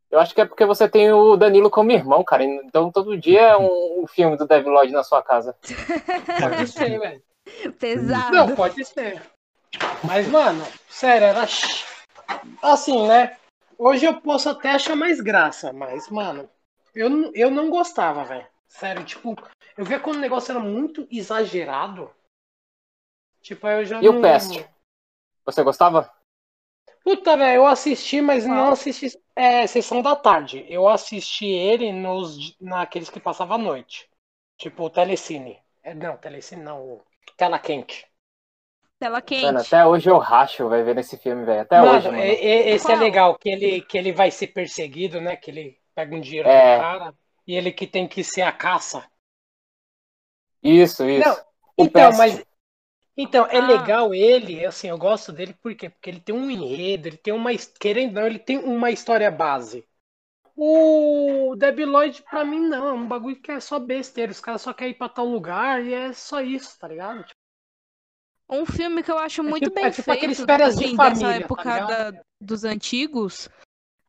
Eu 0.08 0.20
acho 0.20 0.32
que 0.34 0.40
é 0.40 0.44
porque 0.46 0.64
você 0.64 0.88
tem 0.88 1.12
o 1.12 1.36
Danilo 1.36 1.68
como 1.68 1.90
irmão, 1.90 2.22
cara. 2.22 2.44
Então 2.44 2.92
todo 2.92 3.18
dia 3.18 3.40
é 3.40 3.56
um, 3.56 4.02
um 4.02 4.06
filme 4.06 4.36
do 4.36 4.46
Devil 4.46 4.70
Lloyd 4.70 4.92
na 4.92 5.02
sua 5.02 5.20
casa. 5.22 5.56
Pode 6.40 6.66
ser, 6.70 6.98
velho. 7.00 7.22
Pesado. 7.78 8.32
Não, 8.32 8.54
pode 8.54 8.84
ser. 8.84 9.20
Mas, 10.04 10.28
mano, 10.28 10.64
sério, 10.88 11.26
era. 11.26 11.44
Assim, 12.62 13.06
né? 13.08 13.36
Hoje 13.76 14.06
eu 14.06 14.20
posso 14.20 14.48
até 14.48 14.70
achar 14.70 14.94
mais 14.96 15.20
graça, 15.20 15.72
mas, 15.72 16.08
mano, 16.08 16.48
eu, 16.94 17.10
não- 17.10 17.30
eu 17.34 17.50
não 17.50 17.68
gostava, 17.68 18.24
velho. 18.24 18.46
Sério, 18.68 19.04
tipo, 19.04 19.34
eu 19.76 19.84
via 19.84 19.98
quando 20.00 20.16
o 20.16 20.20
negócio 20.20 20.52
era 20.52 20.60
muito 20.60 21.06
exagerado. 21.10 22.10
Tipo, 23.42 23.66
aí 23.66 23.80
eu 23.80 23.84
já 23.84 24.00
E 24.00 24.08
o 24.08 24.12
não... 24.12 24.20
Você 25.46 25.62
gostava? 25.62 26.12
Puta, 27.02 27.36
velho, 27.38 27.56
eu 27.60 27.66
assisti, 27.66 28.20
mas 28.20 28.44
não 28.46 28.68
Qual? 28.68 28.72
assisti 28.72 29.06
é, 29.34 29.66
Sessão 29.66 30.02
da 30.02 30.14
Tarde. 30.16 30.66
Eu 30.68 30.88
assisti 30.88 31.46
ele 31.46 31.90
nos, 31.92 32.54
naqueles 32.60 33.08
que 33.10 33.18
passava 33.20 33.54
à 33.54 33.58
noite. 33.58 34.08
Tipo, 34.58 34.84
o 34.84 34.90
Telecine. 34.90 35.58
É, 35.82 35.94
não, 35.94 36.16
Telecine 36.18 36.62
não, 36.62 36.82
o 36.84 37.02
Tela 37.36 37.58
Quente. 37.58 38.06
Tela 38.98 39.22
quente. 39.22 39.40
Mano, 39.40 39.58
até 39.60 39.86
hoje 39.86 40.10
eu 40.10 40.18
racho, 40.18 40.68
vai 40.68 40.82
ver 40.82 40.94
nesse 40.94 41.16
filme, 41.16 41.44
velho. 41.44 41.60
Até 41.62 41.82
Mano, 41.82 41.82
hoje, 41.82 42.10
mano. 42.12 42.34
é- 42.34 42.44
é- 42.44 42.70
esse 42.74 42.90
é 42.92 42.96
Qual? 42.96 42.96
legal, 42.96 43.38
que 43.38 43.48
ele, 43.48 43.82
que 43.82 43.96
ele 43.98 44.12
vai 44.12 44.30
ser 44.32 44.48
perseguido, 44.48 45.20
né? 45.20 45.36
Que 45.36 45.50
ele 45.50 45.80
pega 45.94 46.14
um 46.14 46.20
dinheiro 46.20 46.50
É. 46.50 46.56
do 46.56 46.68
cara 46.74 47.14
e 47.46 47.54
ele 47.54 47.70
que 47.72 47.86
tem 47.86 48.08
que 48.08 48.24
ser 48.24 48.42
a 48.42 48.52
caça. 48.52 49.08
Isso, 50.62 51.04
isso. 51.08 51.42
Não, 51.74 51.76
então, 51.78 52.12
mas. 52.12 52.45
Então, 53.16 53.46
é 53.46 53.58
Ah. 53.58 53.66
legal 53.66 54.12
ele, 54.14 54.64
assim, 54.66 54.88
eu 54.88 54.98
gosto 54.98 55.32
dele 55.32 55.54
por 55.62 55.74
quê? 55.74 55.88
Porque 55.88 56.10
ele 56.10 56.20
tem 56.20 56.34
um 56.34 56.50
enredo, 56.50 57.08
ele 57.08 57.16
tem 57.16 57.32
uma. 57.32 57.50
Querendo 57.80 58.12
não, 58.14 58.26
ele 58.26 58.38
tem 58.38 58.58
uma 58.58 58.90
história 58.90 59.30
base. 59.30 59.86
O 60.54 61.54
Debi 61.56 61.84
Lloyd, 61.84 62.22
pra 62.22 62.44
mim, 62.44 62.60
não, 62.60 62.88
é 62.88 62.92
um 62.92 63.06
bagulho 63.06 63.36
que 63.40 63.50
é 63.52 63.60
só 63.60 63.78
besteira. 63.78 64.32
Os 64.32 64.40
caras 64.40 64.62
só 64.62 64.72
querem 64.72 64.92
ir 64.92 64.96
pra 64.96 65.08
tal 65.08 65.26
lugar 65.26 65.84
e 65.84 65.92
é 65.92 66.12
só 66.12 66.40
isso, 66.40 66.78
tá 66.78 66.88
ligado? 66.88 67.24
Tipo, 67.24 67.36
Um 68.48 68.64
filme 68.64 69.02
que 69.02 69.10
eu 69.10 69.18
acho 69.18 69.42
muito 69.42 69.64
tipo- 69.64 69.74
bem 69.74 69.86
é 69.86 69.90
tipo 69.90 70.02
feito, 70.04 70.16
aqueles 70.18 70.40
férias 70.40 70.76
de 70.78 70.84
assim, 70.84 70.96
dessa 70.96 71.10
família, 71.10 71.28
tá 71.40 71.44
época 71.44 71.62
ligado? 71.74 71.88
da- 72.12 72.22
dos 72.40 72.64
antigos, 72.64 73.48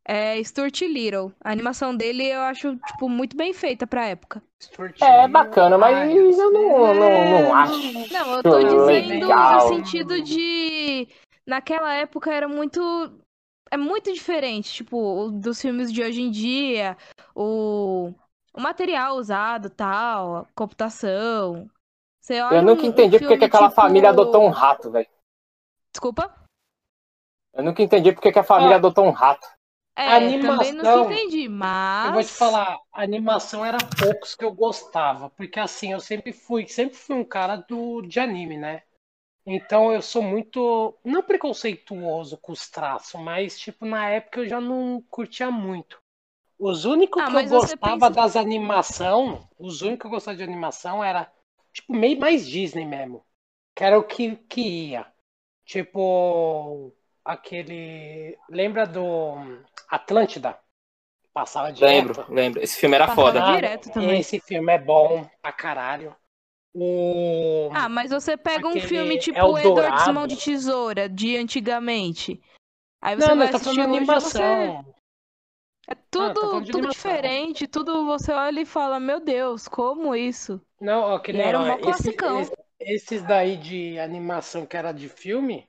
é 0.08 0.42
Stuart 0.44 0.82
Little. 0.82 1.34
A 1.44 1.52
animação 1.52 1.96
dele 1.96 2.26
eu 2.28 2.40
acho, 2.42 2.76
tipo, 2.78 3.10
muito 3.10 3.36
bem 3.36 3.54
feita 3.54 3.86
pra 3.86 4.06
época. 4.08 4.42
Stuart 4.62 5.00
É 5.02 5.28
bacana, 5.28 5.78
mas 5.78 5.96
ai, 5.96 6.18
eu 6.18 6.52
não, 6.52 6.62
não, 6.62 6.96
não 6.96 7.04
é, 7.04 7.52
acho. 7.52 8.14
Não, 8.14 8.36
eu 8.36 8.44
tô 8.44 8.60
dizendo 8.60 9.26
legal. 9.26 9.70
no 9.70 9.76
sentido 9.76 10.22
de. 10.22 11.08
Naquela 11.46 11.94
época 11.94 12.32
era 12.34 12.48
muito. 12.48 12.80
É 13.70 13.76
muito 13.78 14.14
diferente, 14.14 14.72
tipo, 14.74 14.98
o- 14.98 15.30
dos 15.32 15.62
filmes 15.62 15.92
de 15.92 16.02
hoje 16.02 16.22
em 16.22 16.32
dia, 16.32 16.96
o, 17.36 18.14
o 18.54 18.62
material 18.62 19.18
usado, 19.18 19.70
tal, 19.70 20.36
a 20.38 20.46
computação. 20.56 21.70
Você 22.22 22.40
olha 22.42 22.58
Eu 22.58 22.62
nunca 22.62 22.84
um- 22.84 22.86
um 22.86 22.90
entendi 22.90 23.20
porque 23.20 23.38
que 23.38 23.44
aquela 23.46 23.68
tipo- 23.70 23.76
família 23.82 24.10
adotou 24.10 24.42
um 24.46 24.50
rato, 24.50 24.90
velho. 24.90 25.08
Desculpa? 25.92 26.34
Eu 27.54 27.64
nunca 27.64 27.82
entendi 27.84 28.12
porque 28.14 28.32
que 28.32 28.40
a 28.40 28.44
família 28.44 28.76
Ah. 28.76 28.78
adotou 28.78 29.06
um 29.06 29.12
rato. 29.12 29.48
É, 29.98 30.08
A 30.10 30.20
também 30.20 30.36
animação- 30.36 30.76
nunca 30.76 31.14
entendi, 31.14 31.50
mas. 31.50 32.06
Eu 32.08 32.14
vou 32.14 32.24
te 32.24 32.32
falar, 32.32 32.80
animação 32.94 33.66
era 33.66 33.80
poucos 34.00 34.36
que 34.36 34.46
eu 34.46 34.54
gostava, 34.54 35.30
porque 35.32 35.60
assim, 35.60 35.92
eu 35.92 36.00
sempre 36.00 36.32
fui, 36.32 36.68
sempre 36.68 36.96
fui 36.96 37.16
um 37.16 37.24
cara 37.26 37.56
do 37.56 38.04
de 38.04 38.20
anime, 38.20 38.58
né? 38.58 38.84
Então 39.46 39.92
eu 39.92 40.02
sou 40.02 40.22
muito, 40.22 40.94
não 41.04 41.24
preconceituoso 41.24 42.38
com 42.38 42.52
os 42.52 42.70
traços, 42.70 43.20
mas 43.20 43.58
tipo, 43.58 43.86
na 43.86 44.08
época 44.10 44.42
eu 44.42 44.48
já 44.48 44.62
não 44.62 45.02
curtia 45.10 45.50
muito. 45.50 45.98
Os 46.60 46.86
únicos 46.86 47.22
Ah, 47.24 47.28
que 47.28 47.36
eu 47.38 47.48
gostava 47.50 47.94
pensa- 47.94 48.10
das 48.10 48.36
animação, 48.36 49.50
os 49.58 49.82
únicos 49.82 50.02
que 50.02 50.08
eu 50.08 50.12
gostava 50.12 50.38
de 50.38 50.44
animação 50.44 51.04
era 51.04 51.32
tipo 51.74 51.94
meio 51.94 52.20
mais 52.20 52.48
Disney 52.48 52.86
mesmo. 52.86 53.24
Que 53.76 53.84
era 53.84 53.98
o 53.98 54.04
que, 54.04 54.36
que 54.36 54.62
ia. 54.90 55.06
Tipo 55.66 56.92
aquele, 57.28 58.38
lembra 58.50 58.86
do 58.88 59.36
Atlântida? 59.90 60.58
Passava 61.34 61.72
direto. 61.72 61.92
Lembro, 61.92 62.34
lembro. 62.34 62.64
Esse 62.64 62.80
filme 62.80 62.96
era 62.96 63.08
Passava 63.08 63.28
foda. 63.28 63.46
Ah, 63.46 63.56
direto 63.56 63.92
também. 63.92 64.20
Esse 64.20 64.40
filme 64.40 64.74
é 64.74 64.80
bom 64.80 65.30
pra 65.42 65.52
caralho. 65.52 66.16
O... 66.74 67.70
Ah, 67.74 67.90
mas 67.90 68.12
você 68.12 68.36
pega 68.38 68.66
um 68.66 68.72
Aquele 68.72 68.88
filme 68.88 69.18
tipo 69.20 69.38
Eldorado. 69.38 69.68
Edward 69.68 70.04
de 70.06 70.12
Mão 70.12 70.28
de 70.28 70.36
Tesoura, 70.36 71.10
de 71.10 71.38
antigamente. 71.38 72.42
Aí 73.02 73.16
você 73.16 73.28
não, 73.28 73.38
vai 73.38 73.38
mas 73.38 73.52
tá 73.52 73.58
assistir 73.58 73.76
você... 73.76 73.82
animação. 73.82 74.94
É 75.90 75.96
tá 75.96 76.02
tudo, 76.34 76.62
de 76.62 76.72
tudo 76.72 76.90
diferente, 76.90 77.68
tudo 77.68 78.06
você 78.06 78.32
olha 78.32 78.62
e 78.62 78.66
fala, 78.66 79.00
meu 79.00 79.20
Deus, 79.20 79.68
como 79.68 80.14
isso? 80.16 80.62
Não, 80.82 81.02
ó, 81.02 81.20
que 81.20 81.32
nem, 81.32 81.42
era 81.42 81.60
ó, 81.60 81.68
esse- 81.68 81.82
classicão. 81.82 82.42
esse- 82.42 82.54
esses 82.80 83.24
daí 83.24 83.58
de 83.58 83.98
animação 84.00 84.66
que 84.66 84.76
era 84.76 84.92
de 84.92 85.08
filme, 85.08 85.67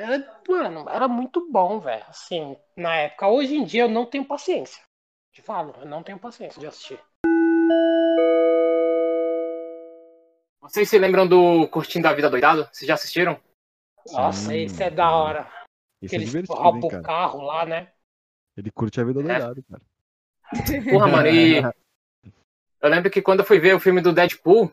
era, 0.00 0.40
mano, 0.48 0.88
era 0.88 1.06
muito 1.06 1.46
bom, 1.50 1.78
velho. 1.78 2.04
Assim, 2.08 2.56
na 2.76 2.96
época. 2.96 3.28
Hoje 3.28 3.54
em 3.54 3.64
dia 3.64 3.82
eu 3.82 3.88
não 3.88 4.06
tenho 4.06 4.24
paciência. 4.24 4.82
Te 5.32 5.42
falo, 5.42 5.74
eu 5.78 5.86
não 5.86 6.02
tenho 6.02 6.18
paciência 6.18 6.58
de 6.58 6.66
assistir. 6.66 6.98
Vocês 10.60 10.88
se 10.88 10.98
lembram 10.98 11.26
do 11.26 11.68
Curtindo 11.68 12.08
a 12.08 12.12
Vida 12.12 12.30
Doidado? 12.30 12.68
Vocês 12.72 12.86
já 12.86 12.94
assistiram? 12.94 13.38
Nossa, 14.12 14.48
Sim, 14.48 14.64
esse 14.64 14.82
é 14.82 14.90
da 14.90 15.10
hora. 15.10 15.50
Esse 16.02 16.14
é 16.14 16.18
eles 16.18 16.30
divertido, 16.30 16.56
hein, 16.56 16.62
roubam 16.62 16.98
o 16.98 17.02
carro 17.02 17.42
lá, 17.42 17.66
né? 17.66 17.92
Ele 18.56 18.70
curte 18.70 19.00
a 19.00 19.04
vida 19.04 19.22
doidado, 19.22 19.62
cara. 19.64 19.82
Porra, 20.90 21.06
mano, 21.06 21.28
e. 21.28 21.60
Eu 22.82 22.88
lembro 22.88 23.10
que 23.10 23.20
quando 23.20 23.40
eu 23.40 23.44
fui 23.44 23.60
ver 23.60 23.74
o 23.74 23.80
filme 23.80 24.00
do 24.00 24.10
Deadpool, 24.10 24.72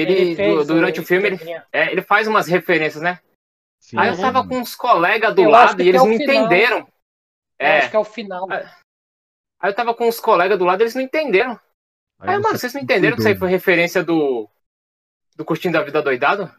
ele, 0.00 0.36
fez 0.36 0.66
du- 0.66 0.74
durante 0.74 1.00
o 1.00 1.04
filme, 1.04 1.26
ele, 1.28 1.38
é, 1.72 1.90
ele 1.90 2.02
faz 2.02 2.26
umas 2.28 2.46
referências, 2.46 3.02
né? 3.02 3.20
Sim, 3.80 3.98
Aí 3.98 4.08
eu 4.08 4.16
tava 4.20 4.46
com 4.46 4.58
uns 4.58 4.74
colegas 4.74 5.34
do 5.34 5.42
Eu 5.42 5.50
lado 5.50 5.80
e 5.82 5.88
eles 5.88 6.00
o 6.02 6.06
não 6.06 6.16
final. 6.16 6.34
entenderam. 6.44 6.78
Eu 6.78 7.66
É, 7.66 7.78
Acho 7.78 7.90
que 7.90 7.96
é 7.96 7.98
o 7.98 8.04
final. 8.04 8.46
aí 8.50 9.70
eu 9.70 9.74
tava 9.74 9.94
com 9.94 10.06
uns 10.08 10.20
colegas 10.20 10.58
do 10.58 10.64
lado 10.64 10.80
e 10.80 10.84
eles 10.84 10.94
não 10.94 11.02
entenderam. 11.02 11.58
Aí, 12.18 12.30
mano, 12.38 12.48
você 12.50 12.58
vocês 12.58 12.74
não 12.74 12.80
entenderam 12.80 13.14
que 13.14 13.20
isso 13.20 13.28
aí 13.28 13.36
foi 13.36 13.48
referência 13.50 14.02
do. 14.02 14.48
do 15.36 15.44
Curtindo 15.44 15.78
a 15.78 15.82
Vida 15.82 16.02
Doidado? 16.02 16.50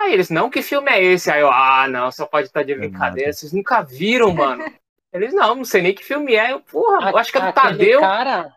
Aí 0.00 0.12
eles, 0.12 0.30
não, 0.30 0.50
que 0.50 0.62
filme 0.62 0.90
é 0.90 1.02
esse? 1.02 1.30
Aí 1.30 1.40
eu, 1.40 1.50
ah, 1.50 1.86
não, 1.88 2.10
só 2.10 2.26
pode 2.26 2.48
estar 2.48 2.62
de 2.62 2.74
brincadeira, 2.74 3.32
vocês 3.32 3.52
nunca 3.52 3.82
viram, 3.82 4.32
mano. 4.34 4.64
Eles, 5.14 5.34
não, 5.34 5.56
não 5.56 5.64
sei 5.64 5.82
nem 5.82 5.94
que 5.94 6.02
filme 6.02 6.34
é. 6.34 6.52
Eu, 6.52 6.60
porra, 6.60 7.10
eu 7.10 7.18
acho 7.18 7.30
que 7.30 7.36
é 7.36 7.40
do 7.46 7.52
Tadeu 7.52 8.00
Cara... 8.00 8.56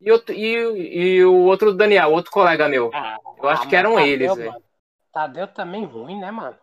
e, 0.00 0.10
outro, 0.12 0.34
e, 0.34 1.16
e 1.18 1.24
o 1.24 1.34
outro 1.34 1.74
Daniel, 1.74 2.10
outro 2.12 2.30
colega 2.32 2.68
meu. 2.68 2.90
Ah, 2.92 3.16
Eu 3.36 3.48
acho 3.48 3.62
ah, 3.62 3.64
que 3.68 3.76
eram 3.76 3.92
mas 3.94 4.06
eles, 4.08 4.32
Tadeu, 4.32 4.36
velho. 4.36 4.56
Tadeu 5.12 5.48
também 5.48 5.84
ruim, 5.84 6.18
né, 6.20 6.30
mano? 6.30 6.58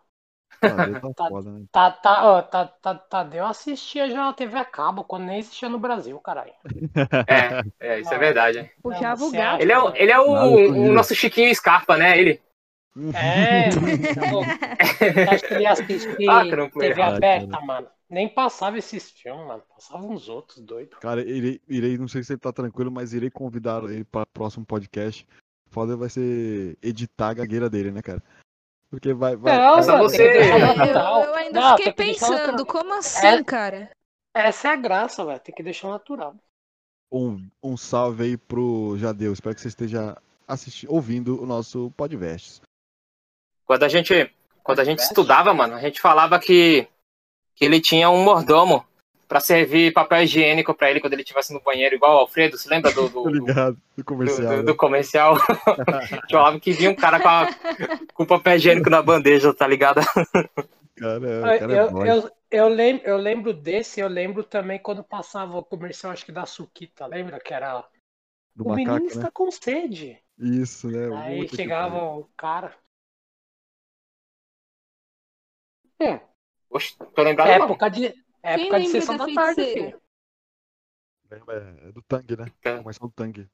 Tadeu 0.64 0.96
tá 0.96 1.08
Tá- 1.16 1.32
foda, 1.32 1.52
né? 1.52 1.66
Tá, 1.72 1.90
tá, 1.92 2.26
ó, 2.26 2.42
tá, 2.42 2.66
tá, 2.68 2.94
Tadeu 2.96 3.46
assistia 3.46 4.08
já 4.10 4.16
na 4.26 4.32
TV 4.34 4.58
a 4.58 4.64
cabo, 4.64 5.04
quando 5.04 5.26
nem 5.26 5.38
existia 5.40 5.68
no 5.68 5.78
Brasil, 5.78 6.20
caralho. 6.20 6.54
É, 7.28 7.56
é, 7.80 8.00
isso 8.00 8.12
é 8.14 8.18
verdade. 8.18 8.58
hein. 8.58 8.70
Puxava 8.82 9.24
o 9.24 9.32
gato. 9.32 9.62
Ele 9.62 9.72
é, 9.72 9.78
o- 9.78 9.92
ele 9.96 10.12
é 10.12 10.18
o, 10.20 10.88
o 10.88 10.92
isso. 10.92 10.92
nosso 10.92 11.14
Chiquinho 11.14 11.54
Scarpa, 11.54 11.96
né? 11.96 12.18
Ele. 12.18 12.40
É, 13.12 13.72
eu 15.26 15.32
acho 15.32 15.44
que 15.44 15.54
ele 15.54 15.62
ia 15.62 15.72
assistir 15.72 16.16
Ah, 16.28 16.44
TV 16.78 17.02
aberta, 17.02 17.60
mano. 17.60 17.88
Nem 18.08 18.28
passava 18.28 18.78
esses 18.78 19.10
filmes, 19.10 19.46
mano. 19.46 19.62
Passava 19.74 20.04
uns 20.06 20.28
outros 20.28 20.60
doidos. 20.60 20.98
Cara, 21.00 21.20
irei, 21.22 21.60
irei, 21.68 21.98
não 21.98 22.06
sei 22.06 22.22
se 22.22 22.32
ele 22.32 22.40
tá 22.40 22.52
tranquilo, 22.52 22.90
mas 22.90 23.12
irei 23.12 23.30
convidar 23.30 23.82
ele 23.84 24.04
para 24.04 24.22
o 24.22 24.26
próximo 24.26 24.64
podcast. 24.64 25.26
Foda 25.70 25.96
vai 25.96 26.08
ser 26.08 26.78
editar 26.80 27.30
a 27.30 27.34
gagueira 27.34 27.68
dele, 27.68 27.90
né, 27.90 28.00
cara? 28.02 28.22
Porque 28.88 29.12
vai. 29.12 29.34
vai 29.34 29.58
Não, 29.58 29.76
Mas 29.76 29.88
mano, 29.88 30.02
você- 30.04 30.22
É, 30.22 30.92
eu, 30.92 31.24
eu 31.24 31.34
ainda 31.34 31.60
Não, 31.60 31.76
fiquei 31.76 31.92
pensando, 31.92 32.64
como 32.64 32.94
assim, 32.94 33.26
É. 33.26 33.42
cara? 33.44 33.90
Essa 34.32 34.68
é 34.68 34.70
a 34.72 34.76
graça, 34.76 35.24
velho. 35.24 35.40
Tem 35.40 35.54
que 35.54 35.62
deixar 35.62 35.88
natural. 35.88 36.36
um, 37.10 37.48
um 37.62 37.76
salve 37.76 38.24
aí 38.24 38.36
pro 38.36 38.96
Jadeu. 38.98 39.32
Espero 39.32 39.54
que 39.54 39.60
você 39.60 39.68
esteja 39.68 40.16
assistindo, 40.46 40.92
ouvindo 40.92 41.42
o 41.42 41.46
nosso 41.46 41.90
podcast. 41.96 42.60
Quando 43.64 43.82
a 43.82 43.88
gente, 43.88 44.32
quando 44.62 44.80
a 44.80 44.84
gente 44.84 45.00
estudava, 45.00 45.52
mano, 45.54 45.74
a 45.74 45.80
gente 45.80 46.00
falava 46.00 46.38
que, 46.38 46.86
que 47.56 47.64
ele 47.64 47.80
tinha 47.80 48.08
um 48.10 48.22
mordomo 48.22 48.84
pra 49.26 49.40
servir 49.40 49.92
papel 49.92 50.22
higiênico 50.22 50.72
pra 50.72 50.88
ele 50.90 51.00
quando 51.00 51.14
ele 51.14 51.22
estivesse 51.22 51.52
no 51.52 51.60
banheiro, 51.60 51.96
igual 51.96 52.14
o 52.16 52.20
Alfredo. 52.20 52.56
Você 52.56 52.68
lembra 52.68 52.92
do, 52.92 53.08
do, 53.08 53.22
do, 53.24 53.30
ligado, 53.30 53.74
do 53.74 53.80
do- 53.96 54.04
comercial. 54.04 54.48
do- 54.50 54.56
né? 54.58 54.62
do 54.62 54.76
comercial? 54.76 55.36
falava 56.30 56.60
que 56.60 56.72
vinha 56.72 56.90
um 56.90 56.94
cara 56.94 57.18
com, 57.18 57.28
a- 57.28 57.48
com 58.14 58.24
papel 58.24 58.56
higiênico 58.56 58.88
na 58.90 59.02
bandeja, 59.02 59.52
tá 59.52 59.66
ligado? 59.66 60.00
Cara, 60.96 61.58
cara 61.58 61.74
é 61.74 61.80
eu, 61.80 61.90
nóis. 61.90 62.08
eu, 62.08 62.30
eu, 62.50 62.68
lembro, 62.68 63.06
eu 63.06 63.16
lembro 63.16 63.52
desse, 63.52 64.00
eu 64.00 64.08
lembro 64.08 64.44
também 64.44 64.78
quando 64.78 65.02
passava 65.02 65.58
o 65.58 65.64
comercial, 65.64 66.12
acho 66.12 66.24
que 66.24 66.32
da 66.32 66.46
Suquita, 66.46 67.06
lembra? 67.06 67.40
Que 67.40 67.52
era. 67.52 67.84
do 68.54 68.64
o 68.68 68.74
menino 68.74 68.92
macaco, 68.92 69.08
está 69.08 69.24
né? 69.24 69.30
com 69.32 69.50
sede. 69.50 70.18
Isso, 70.38 70.88
né? 70.88 71.14
Aí 71.16 71.46
que 71.48 71.56
chegava 71.56 71.96
o 72.02 72.24
cara. 72.36 72.74
Hum, 75.98 76.20
Oxe, 76.70 76.96
tô 76.96 77.22
lembrado, 77.22 77.48
não. 77.58 77.66
época 77.66 77.88
de, 77.90 78.14
Época 78.42 78.80
de 78.80 78.88
sessão 78.88 79.16
da 79.16 79.26
da 79.26 79.34
tarde, 79.34 79.64
filho. 79.64 80.00
Lembra? 81.30 81.76
É 81.82 81.92
do 81.92 82.02
Tang, 82.02 82.36
né? 82.36 82.52
É. 82.64 82.76
Começou 82.78 83.08
do 83.08 83.14
Tang. 83.14 83.48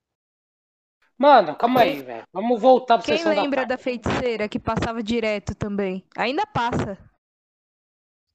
Mano, 1.16 1.56
calma 1.56 1.80
aí, 1.82 2.02
velho. 2.02 2.24
Vamos 2.32 2.60
voltar 2.60 2.98
pra 2.98 3.06
Quem 3.06 3.16
sessão 3.16 3.32
lembra 3.32 3.62
da 3.62 3.76
da 3.76 3.78
feiticeira 3.78 4.48
que 4.48 4.58
passava 4.58 5.02
direto 5.02 5.54
também? 5.54 6.04
Ainda 6.16 6.44
passa. 6.46 6.98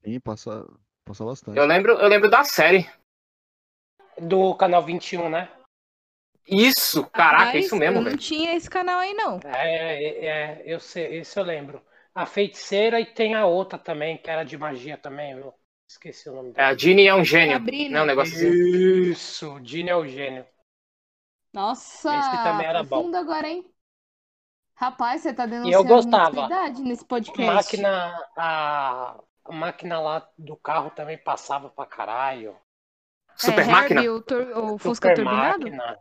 Sim, 0.02 0.18
passa, 0.20 0.66
passa 1.04 1.24
bastante. 1.24 1.58
Eu 1.58 1.66
lembro, 1.66 1.92
eu 1.92 2.08
lembro 2.08 2.30
da 2.30 2.44
série. 2.44 2.88
Do 4.20 4.54
canal 4.56 4.82
21, 4.82 5.28
né? 5.28 5.48
Isso, 6.46 7.04
caraca, 7.10 7.42
é 7.42 7.46
Rapaz, 7.46 7.66
isso 7.66 7.76
mesmo, 7.76 7.96
Eu 7.98 8.00
não 8.00 8.04
velho. 8.10 8.16
tinha 8.16 8.56
esse 8.56 8.70
canal 8.70 8.98
aí, 8.98 9.12
não. 9.12 9.38
É, 9.44 10.02
é, 10.02 10.26
é, 10.26 10.62
eu 10.64 10.80
sei, 10.80 11.18
esse 11.18 11.38
eu 11.38 11.44
lembro. 11.44 11.82
A 12.22 12.26
feiticeira 12.26 13.00
e 13.00 13.06
tem 13.06 13.34
a 13.34 13.46
outra 13.46 13.78
também, 13.78 14.18
que 14.18 14.28
era 14.28 14.44
de 14.44 14.58
magia 14.58 14.98
também, 14.98 15.32
eu 15.32 15.54
esqueci 15.88 16.28
o 16.28 16.34
nome 16.34 16.52
É, 16.54 16.64
dela. 16.64 16.70
a 16.70 16.74
Ginny 16.76 17.06
é 17.06 17.14
um 17.14 17.24
gênio. 17.24 17.62
Sabrina. 17.62 17.90
Não, 17.90 18.02
um 18.02 18.06
negócio 18.06 18.34
assim. 18.36 19.10
Isso, 19.10 19.54
o 19.54 19.60
Dini 19.60 19.88
é 19.90 19.96
o 19.96 20.06
gênio. 20.06 20.44
Nossa, 21.52 22.10
Esse 22.18 22.36
também 22.38 22.66
era 22.66 22.82
bom. 22.82 23.08
profundo 23.08 23.16
agora, 23.16 23.46
hein? 23.48 23.70
Rapaz, 24.76 25.20
você 25.20 25.34
tá 25.34 25.44
E 25.62 25.70
eu 25.70 25.84
denunciando 25.84 25.84
gostava. 25.84 26.42
idade 26.42 26.80
nesse 26.82 27.04
podcast. 27.04 27.86
Máquina, 27.86 27.90
a, 28.36 29.18
a 29.44 29.52
máquina 29.52 30.00
lá 30.00 30.28
do 30.38 30.56
carro 30.56 30.90
também 30.90 31.18
passava 31.18 31.70
pra 31.70 31.86
caralho. 31.86 32.56
Super 33.36 33.66
é, 33.66 33.70
máquina? 33.70 34.02
Herbie, 34.02 34.08
o, 34.08 34.20
tor- 34.22 34.56
o 34.56 34.78
Fusca 34.78 35.10
Super 35.10 35.14
Turbinado? 35.14 35.66
máquina. 35.70 35.98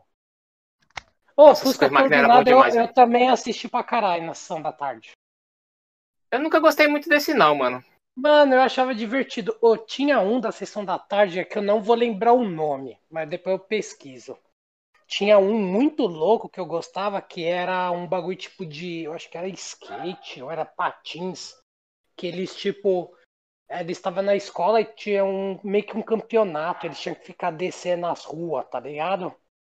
Ô, 1.38 1.56
Nossa, 1.56 1.65
Fusca 1.65 1.88
Super 1.88 1.89
Máquina 1.89 2.17
era 2.17 2.27
bom 2.30 2.43
Turbinado 2.43 2.49
eu, 2.49 2.60
demais, 2.60 2.75
eu 2.75 2.93
também 2.93 3.30
assisti 3.30 3.69
pra 3.69 3.82
caralho 3.84 4.25
na 4.25 4.34
sessão 4.34 4.62
da 4.62 4.73
tarde. 4.73 5.12
Eu 6.30 6.40
nunca 6.40 6.60
gostei 6.60 6.88
muito 6.88 7.08
desse, 7.08 7.34
não, 7.34 7.56
mano. 7.56 7.84
Mano, 8.16 8.56
eu 8.56 8.62
achava 8.62 8.96
divertido. 8.96 9.56
Ô, 9.62 9.78
tinha 9.78 10.20
um 10.20 10.40
da 10.40 10.52
sessão 10.52 10.84
da 10.84 10.98
tarde 10.98 11.46
que 11.46 11.58
eu 11.58 11.62
não 11.62 11.82
vou 11.82 11.96
lembrar 11.96 12.34
o 12.34 12.44
nome, 12.44 13.00
mas 13.10 13.30
depois 13.30 13.54
eu 13.54 13.60
pesquiso. 13.60 14.38
Tinha 15.06 15.38
um 15.38 15.54
muito 15.54 16.06
louco 16.06 16.50
que 16.50 16.60
eu 16.60 16.66
gostava, 16.66 17.22
que 17.22 17.46
era 17.46 17.90
um 17.92 18.06
bagulho 18.06 18.36
tipo 18.36 18.66
de. 18.66 19.04
Eu 19.04 19.13
acho 19.13 19.30
que 19.30 19.38
era 19.38 19.48
skate, 19.48 20.42
ou 20.42 20.52
era 20.52 20.66
patins. 20.66 21.56
Que 22.16 22.28
eles, 22.28 22.56
tipo. 22.56 23.16
Eles 23.70 23.98
estavam 23.98 24.24
na 24.24 24.36
escola 24.36 24.82
e 24.82 24.86
tinha 24.86 25.24
um, 25.24 25.60
meio 25.63 25.86
que 25.86 25.96
um 25.96 26.02
campeonato. 26.02 26.86
Eles 26.86 27.00
tinham 27.00 27.16
que 27.16 27.26
ficar 27.26 27.52
descendo 27.52 28.08
as 28.08 28.26
ruas, 28.26 28.68
tá 28.70 28.80
ligado? 28.80 29.34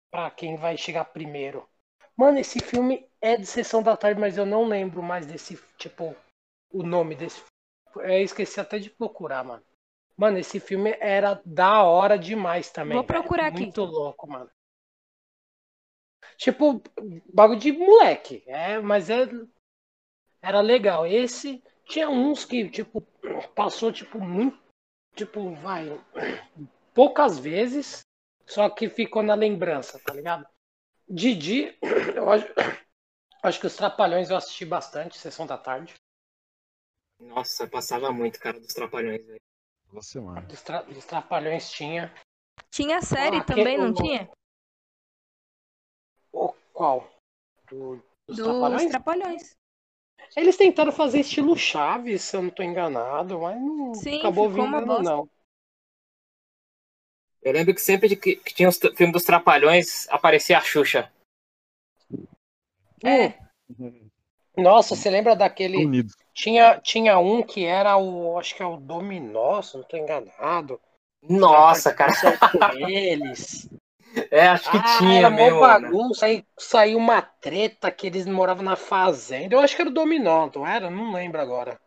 Pra 0.09 0.31
quem 0.31 0.55
vai 0.55 0.77
chegar 0.77 1.05
primeiro. 1.05 1.67
Mano, 2.15 2.39
esse 2.39 2.59
filme 2.59 3.07
é 3.21 3.37
de 3.37 3.45
sessão 3.45 3.83
da 3.83 3.95
tarde, 3.95 4.19
mas 4.19 4.37
eu 4.37 4.45
não 4.45 4.65
lembro 4.65 5.03
mais 5.03 5.25
desse, 5.25 5.59
tipo, 5.77 6.15
o 6.71 6.83
nome 6.83 7.15
desse 7.15 7.41
eu 7.95 8.21
esqueci 8.23 8.59
até 8.59 8.77
de 8.77 8.89
procurar, 8.89 9.43
mano. 9.43 9.63
Mano, 10.15 10.37
esse 10.37 10.59
filme 10.59 10.95
era 10.99 11.41
da 11.45 11.83
hora 11.83 12.17
demais 12.17 12.69
também. 12.69 12.97
Vou 12.97 13.05
velho. 13.05 13.21
procurar 13.21 13.47
aqui. 13.47 13.61
Muito 13.61 13.83
louco, 13.83 14.27
mano. 14.27 14.49
Tipo, 16.37 16.81
bagulho 17.33 17.59
de 17.59 17.71
moleque. 17.71 18.43
É, 18.45 18.79
mas 18.79 19.09
é, 19.09 19.27
era 20.41 20.61
legal. 20.61 21.07
Esse 21.07 21.63
tinha 21.85 22.09
uns 22.09 22.45
que, 22.45 22.69
tipo, 22.69 23.01
passou, 23.55 23.91
tipo, 23.91 24.19
muito. 24.19 24.59
Tipo, 25.15 25.53
vai. 25.55 25.99
Poucas 26.93 27.39
vezes. 27.39 28.01
Só 28.45 28.69
que 28.69 28.89
ficou 28.89 29.21
na 29.21 29.35
lembrança, 29.35 30.01
tá 30.03 30.13
ligado? 30.13 30.45
Didi, 31.07 31.77
eu 32.15 32.29
acho, 32.29 32.45
acho 33.43 33.59
que 33.59 33.67
os 33.67 33.75
Trapalhões 33.75 34.29
eu 34.29 34.35
assisti 34.35 34.65
bastante, 34.65 35.17
sessão 35.17 35.45
da 35.45 35.57
tarde. 35.57 35.93
Nossa, 37.19 37.67
passava 37.67 38.11
muito, 38.11 38.39
cara, 38.39 38.59
dos 38.59 38.73
trapalhões, 38.73 39.25
velho. 39.25 39.41
Toda 39.89 40.01
semana. 40.01 40.41
Dos, 40.41 40.61
tra- 40.61 40.83
dos 40.83 41.05
Trapalhões 41.05 41.69
tinha. 41.71 42.13
Tinha 42.69 43.01
série 43.01 43.37
Ah, 43.37 43.43
também, 43.43 43.77
não 43.77 43.89
o- 43.89 43.93
tinha? 43.93 44.29
O 46.31 46.53
qual? 46.73 47.11
Do, 47.69 47.95
dos 48.27 48.37
Dos 48.37 48.39
Trapalhões? 48.39 48.89
Trapalhões. 48.91 49.57
Eles 50.35 50.57
tentaram 50.57 50.91
fazer 50.91 51.21
estilo 51.21 51.57
Chaves, 51.57 52.21
se 52.21 52.35
eu 52.37 52.43
não 52.43 52.49
tô 52.51 52.61
enganado, 52.61 53.39
mas 53.41 53.59
não 53.59 53.93
Sim, 53.95 54.19
acabou 54.19 54.47
bosta. 54.49 55.03
não. 55.03 55.29
Eu 57.41 57.53
lembro 57.53 57.73
que 57.73 57.81
sempre 57.81 58.15
que, 58.15 58.35
que 58.35 58.53
tinha 58.53 58.69
os 58.69 58.77
filmes 58.77 59.13
dos 59.13 59.23
trapalhões, 59.23 60.07
aparecia 60.09 60.57
a 60.57 60.61
Xuxa. 60.61 61.11
É. 63.03 63.39
Nossa, 64.55 64.95
você 64.95 65.09
lembra 65.09 65.35
daquele. 65.35 65.85
Unidos. 65.85 66.13
Tinha, 66.39 66.79
tinha 66.79 67.19
um 67.19 67.43
que 67.43 67.65
era 67.65 67.97
o. 67.97 68.37
Acho 68.39 68.55
que 68.55 68.63
é 68.63 68.65
o 68.65 68.77
Dominó, 68.77 69.61
se 69.61 69.75
não 69.75 69.83
tô 69.83 69.97
enganado. 69.97 70.79
Nossa, 71.21 71.93
cara. 71.93 72.11
Com 72.51 72.71
eles. 72.73 73.67
É, 74.31 74.47
acho 74.47 74.71
que 74.71 74.79
Ah, 74.79 74.97
tinha 74.97 75.27
era 75.27 75.29
mano. 75.29 75.51
bagunça, 75.59 76.25
aí 76.25 76.43
saiu 76.57 76.97
uma 76.97 77.21
treta 77.21 77.91
que 77.91 78.07
eles 78.07 78.25
moravam 78.25 78.63
na 78.63 78.75
fazenda. 78.75 79.55
Eu 79.55 79.59
acho 79.59 79.75
que 79.75 79.81
era 79.81 79.89
o 79.89 79.93
Dominó, 79.93 80.49
não 80.53 80.65
era? 80.65 80.89
Não 80.89 81.13
lembro 81.13 81.39
agora. 81.39 81.79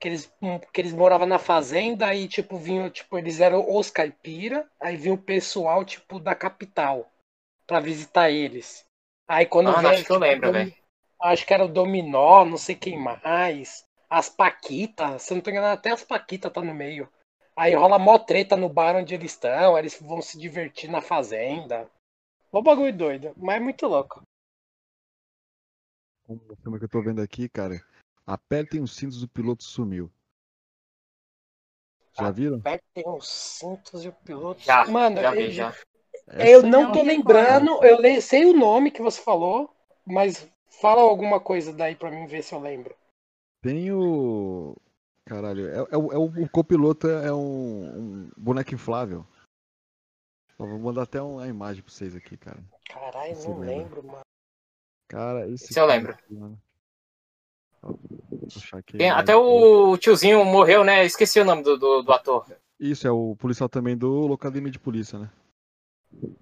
Que 0.00 0.08
eles, 0.08 0.32
hum, 0.42 0.58
que 0.72 0.80
eles 0.80 0.92
moravam 0.92 1.26
na 1.26 1.38
fazenda 1.38 2.14
e, 2.14 2.28
tipo, 2.28 2.58
vinham, 2.58 2.90
tipo, 2.90 3.18
eles 3.18 3.40
eram 3.40 3.64
os 3.76 3.90
caipira, 3.90 4.68
aí 4.80 4.96
vinha 4.96 5.14
o 5.14 5.18
pessoal, 5.18 5.84
tipo, 5.84 6.20
da 6.20 6.34
capital 6.34 7.10
pra 7.66 7.80
visitar 7.80 8.30
eles. 8.30 8.84
Aí 9.28 9.46
quando 9.46 9.70
Ah, 9.70 9.80
veio, 9.80 9.90
acho 9.90 10.04
que 10.04 10.12
eu 10.12 10.16
tipo, 10.16 10.24
lembro, 10.24 10.52
velho. 10.52 10.72
Acho 11.20 11.44
que 11.46 11.52
era 11.52 11.64
o 11.64 11.68
Dominó, 11.68 12.44
não 12.44 12.56
sei 12.56 12.74
quem 12.74 12.98
mais. 12.98 13.84
As 14.08 14.28
Paquitas, 14.28 15.22
se 15.22 15.32
eu 15.32 15.36
não 15.36 15.42
tô 15.42 15.50
enganado, 15.50 15.78
até 15.78 15.90
as 15.90 16.04
Paquitas 16.04 16.52
tá 16.52 16.60
no 16.62 16.74
meio. 16.74 17.08
Aí 17.56 17.74
rola 17.74 17.98
mó 17.98 18.18
treta 18.18 18.56
no 18.56 18.68
bar 18.68 18.94
onde 18.94 19.14
eles 19.14 19.32
estão, 19.32 19.74
aí 19.74 19.82
eles 19.82 20.00
vão 20.00 20.22
se 20.22 20.38
divertir 20.38 20.88
na 20.88 21.00
fazenda. 21.00 21.90
Mó 22.52 22.62
bagulho 22.62 22.96
doido, 22.96 23.32
mas 23.36 23.56
é 23.56 23.60
muito 23.60 23.86
louco. 23.86 24.22
Um 26.28 26.38
filme 26.62 26.78
que 26.78 26.84
eu 26.84 26.88
tô 26.88 27.02
vendo 27.02 27.20
aqui, 27.20 27.48
cara. 27.48 27.82
Apertem 28.26 28.80
os 28.80 28.94
cintos, 28.94 29.22
o 29.22 29.28
piloto 29.28 29.64
sumiu. 29.64 30.10
Já 32.14 32.30
viram? 32.30 32.58
Apertem 32.58 33.04
os 33.06 33.28
cintos 33.28 34.04
e 34.04 34.08
o 34.08 34.12
piloto. 34.12 34.60
Já, 34.60 34.86
Mano, 34.86 35.20
já 35.20 35.30
vi, 35.32 35.44
eu, 35.44 35.52
já. 35.52 35.74
eu 36.28 36.60
Essa 36.60 36.66
não 36.66 36.82
não 36.82 36.92
tô 36.92 37.02
lembrando, 37.02 37.84
eu 37.84 38.22
sei 38.22 38.44
o 38.44 38.56
nome 38.56 38.90
que 38.90 39.02
você 39.02 39.20
falou, 39.20 39.74
mas 40.04 40.48
fala 40.68 41.02
alguma 41.02 41.40
coisa 41.40 41.72
daí 41.72 41.94
pra 41.94 42.10
mim 42.10 42.26
ver 42.26 42.42
se 42.42 42.54
eu 42.54 42.60
lembro. 42.60 42.94
Tem 43.62 43.92
o. 43.92 44.76
Caralho, 45.24 45.68
é, 45.68 45.76
é 45.90 45.96
o, 45.96 46.12
é 46.12 46.16
o, 46.16 46.44
o 46.44 46.48
copiloto 46.48 47.08
é 47.08 47.32
um, 47.32 47.98
um 47.98 48.30
boneco 48.36 48.74
inflável. 48.74 49.26
Ó, 50.58 50.66
vou 50.66 50.78
mandar 50.78 51.02
até 51.02 51.20
uma 51.20 51.46
imagem 51.46 51.82
pra 51.82 51.92
vocês 51.92 52.16
aqui, 52.16 52.36
cara. 52.36 52.62
Caralho, 52.88 53.34
não 53.34 53.58
lembra? 53.58 53.76
lembro, 53.76 54.04
mano. 54.04 54.22
Cara, 55.06 55.48
esse. 55.48 55.66
Esse 55.70 55.78
eu 55.78 55.86
lembro. 55.86 56.12
aqui, 56.12 56.34
mano. 56.34 56.60
Tem- 58.96 59.10
até 59.10 59.36
o 59.36 59.96
tiozinho 59.98 60.44
morreu, 60.44 60.82
né? 60.82 61.04
Esqueci 61.04 61.38
o 61.38 61.44
nome 61.44 61.62
do, 61.62 61.78
do, 61.78 62.02
do 62.02 62.12
ator. 62.12 62.44
Isso, 62.78 63.06
é 63.06 63.10
o 63.10 63.36
policial 63.36 63.68
também 63.68 63.96
do 63.96 64.26
Locademia 64.26 64.70
de 64.70 64.78
Polícia, 64.78 65.18
né? 65.18 65.30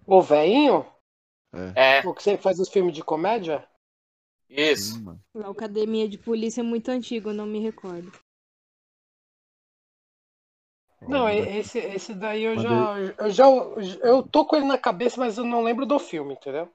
O 0.07 0.23
velhinho? 0.23 0.87
É, 1.75 2.07
O 2.07 2.15
que 2.15 2.23
sempre 2.23 2.43
faz 2.43 2.59
os 2.59 2.69
filmes 2.69 2.95
de 2.95 3.03
comédia? 3.03 3.67
Isso. 4.49 5.01
A 5.37 5.51
Academia 5.51 6.09
de 6.09 6.19
Polícia 6.19 6.61
é 6.61 6.65
muito 6.65 6.89
antigo, 6.91 7.31
eu 7.31 7.35
não 7.35 7.47
me 7.47 7.61
recordo. 7.61 8.11
Não, 11.09 11.29
esse, 11.29 11.79
esse 11.79 12.15
daí 12.15 12.43
eu 12.43 12.59
já, 12.59 12.99
eu 13.19 13.31
já. 13.31 13.45
Eu 14.03 14.23
tô 14.23 14.45
com 14.45 14.57
ele 14.57 14.67
na 14.67 14.77
cabeça, 14.79 15.19
mas 15.21 15.39
eu 15.39 15.45
não 15.45 15.63
lembro 15.63 15.87
do 15.87 15.99
filme, 15.99 16.35
entendeu? 16.35 16.69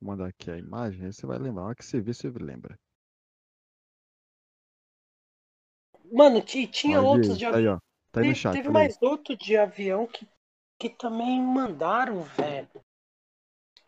Vou 0.00 0.08
mandar 0.12 0.28
aqui 0.28 0.50
a 0.50 0.56
imagem, 0.56 1.04
aí 1.04 1.12
você 1.12 1.26
vai 1.26 1.36
lembrar. 1.38 1.60
Na 1.60 1.66
hora 1.68 1.76
que 1.76 1.84
você 1.84 2.00
vê, 2.00 2.14
você 2.14 2.30
lembra. 2.30 2.78
Mano, 6.10 6.40
ti- 6.40 6.66
tinha 6.66 7.00
Ó, 7.00 7.02
outros 7.02 7.38
de 7.38 7.44
tá 7.50 7.56
avião. 7.56 7.74
aí. 7.74 7.80
Tá 8.12 8.20
aí 8.20 8.24
no 8.24 8.34
Teve, 8.34 8.34
chat. 8.34 8.54
teve 8.54 8.68
aí. 8.68 8.72
mais 8.72 9.02
outro 9.02 9.36
de 9.36 9.56
avião 9.56 10.06
que, 10.06 10.26
que 10.80 10.88
também 10.88 11.40
mandaram, 11.40 12.22
velho. 12.22 12.68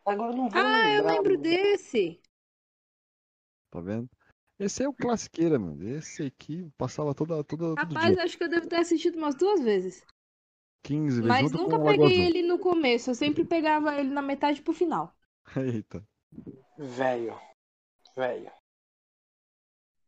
Agora 0.05 0.33
eu 0.33 0.37
não 0.37 0.49
vou 0.49 0.61
Ah, 0.61 0.89
eu 0.91 1.03
lembrar. 1.03 1.15
lembro 1.15 1.33
mano. 1.33 1.43
desse. 1.43 2.21
Tá 3.71 3.81
vendo? 3.81 4.09
Esse 4.59 4.83
é 4.83 4.89
o 4.89 4.93
classiqueira, 4.93 5.59
mano. 5.59 5.89
Esse 5.89 6.25
aqui 6.25 6.69
passava 6.77 7.15
toda, 7.15 7.43
toda, 7.45 7.77
todo 7.77 7.77
Rapaz, 7.77 8.15
dia. 8.15 8.25
acho 8.25 8.37
que 8.37 8.45
eu 8.45 8.49
devo 8.49 8.67
ter 8.67 8.77
assistido 8.77 9.17
umas 9.17 9.35
duas 9.35 9.61
vezes. 9.63 10.05
15 10.83 11.23
vezes 11.23 11.29
Mas 11.29 11.53
nunca 11.53 11.79
peguei 11.79 12.23
ele 12.27 12.43
no 12.43 12.59
começo. 12.59 13.11
Eu 13.11 13.15
sempre 13.15 13.45
pegava 13.45 13.95
ele 14.01 14.11
na 14.11 14.23
metade 14.23 14.63
pro 14.63 14.73
final. 14.73 15.13
Eita. 15.57 16.03
Velho. 16.79 17.39
Velho. 18.17 18.51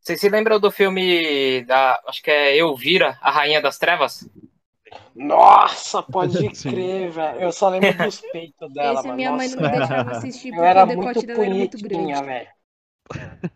Vocês 0.00 0.18
se 0.20 0.28
lembram 0.28 0.58
do 0.58 0.70
filme 0.70 1.62
da. 1.64 2.00
Acho 2.06 2.22
que 2.22 2.30
é 2.30 2.56
Elvira, 2.56 3.18
a 3.20 3.30
Rainha 3.30 3.60
das 3.60 3.78
Trevas? 3.78 4.28
Nossa, 5.14 6.02
pode 6.02 6.48
crer, 6.62 7.10
velho. 7.10 7.40
Eu 7.40 7.52
só 7.52 7.68
lembro 7.68 7.92
dos 7.96 8.20
peitos 8.20 8.72
dela, 8.72 8.94
Esse 8.94 9.02
mano. 9.04 9.16
minha 9.16 9.32
mãe 9.32 9.48
não 9.48 9.60
me 9.62 9.68
deixava 9.68 10.10
assistir 10.12 10.52
porque 10.52 10.64
era 10.64 10.84
o 10.84 10.86
decote 10.86 11.26
muito 11.26 11.26
dela 11.26 11.44
era 11.44 11.54
muito 11.54 11.78
grande. 11.78 12.22
velho. 12.22 12.48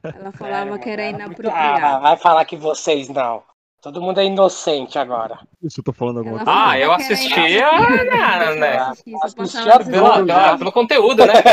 Ela 0.03 0.33
falava 0.33 0.79
Sério, 0.79 0.83
que 0.83 0.91
era 0.91 1.13
muito- 1.27 1.43
Ah, 1.49 1.49
inapropriado. 1.49 2.03
vai 2.03 2.17
falar 2.17 2.45
que 2.45 2.57
vocês 2.57 3.09
não. 3.09 3.43
Todo 3.83 4.01
mundo 4.01 4.19
é 4.19 4.25
inocente 4.25 4.99
agora. 4.99 5.39
Isso 5.63 5.81
eu 5.81 5.85
tô 5.85 5.93
falando 5.93 6.19
alguma 6.21 6.39
coisa. 6.39 6.51
Ah, 6.71 6.79
eu 6.79 6.91
assistia, 6.91 7.59
engraçado, 7.59 8.55
né? 8.57 8.77
assistia, 8.79 9.19
só 9.19 9.27
Assistia 9.43 9.65
da 9.67 9.79
Pelo, 9.85 10.25
Não, 10.25 10.35
ah, 10.37 10.57
pelo 10.59 10.73
conteúdo, 10.73 11.27
né? 11.27 11.35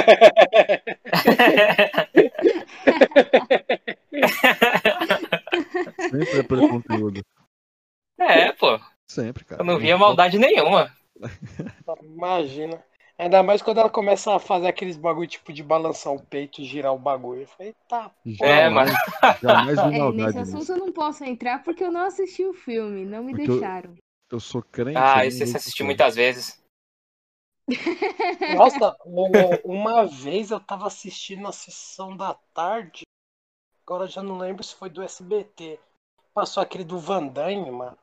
Sempre 6.09 6.39
é 6.39 6.43
pelo 6.43 6.69
conteúdo. 6.69 7.21
é, 8.19 8.51
pô. 8.53 8.79
Sempre, 9.07 9.43
cara. 9.43 9.61
Eu 9.61 9.65
não 9.65 9.77
via 9.77 9.97
maldade 9.97 10.37
nenhuma. 10.37 10.91
Imagina. 12.03 12.81
Ainda 13.17 13.43
mais 13.43 13.61
quando 13.61 13.79
ela 13.79 13.89
começa 13.89 14.35
a 14.35 14.39
fazer 14.39 14.67
aqueles 14.67 14.97
bagulho 14.97 15.27
tipo 15.27 15.53
de 15.53 15.61
balançar 15.63 16.11
o 16.13 16.21
peito 16.25 16.61
e 16.61 16.65
girar 16.65 16.93
o 16.93 16.97
bagulho. 16.99 17.41
Eu 17.41 17.47
falei, 17.47 17.75
tá. 17.87 18.11
É, 18.41 18.63
Jamais, 18.63 18.91
jamais 19.41 19.79
vi 19.91 19.97
É, 19.97 20.11
nesse 20.11 20.39
nisso. 20.39 20.57
assunto 20.57 20.71
eu 20.71 20.85
não 20.85 20.91
posso 20.91 21.23
entrar 21.23 21.63
porque 21.63 21.83
eu 21.83 21.91
não 21.91 22.01
assisti 22.05 22.43
o 22.43 22.53
filme, 22.53 23.05
não 23.05 23.23
me 23.23 23.33
Porque 23.33 23.49
eu- 23.49 23.59
deixaram. 23.59 23.95
Eu 24.31 24.39
sou 24.39 24.63
crente. 24.63 24.97
Ah, 24.97 25.23
eu 25.23 25.27
esse 25.27 25.41
não 25.41 25.47
você 25.47 25.57
assistiu 25.57 25.85
muitas 25.85 26.15
vezes. 26.15 26.61
Nossa, 28.57 28.95
uma 29.63 30.05
vez 30.05 30.51
eu 30.51 30.59
tava 30.59 30.87
assistindo 30.87 31.47
a 31.47 31.51
sessão 31.51 32.15
da 32.15 32.33
tarde. 32.53 33.03
Agora 33.85 34.05
eu 34.05 34.07
já 34.07 34.23
não 34.23 34.37
lembro 34.37 34.63
se 34.63 34.75
foi 34.75 34.89
do 34.89 35.01
SBT. 35.03 35.79
Passou 36.33 36.63
aquele 36.63 36.83
do 36.83 36.97
Van 36.97 37.27
Damme, 37.27 37.69
mano. 37.71 37.97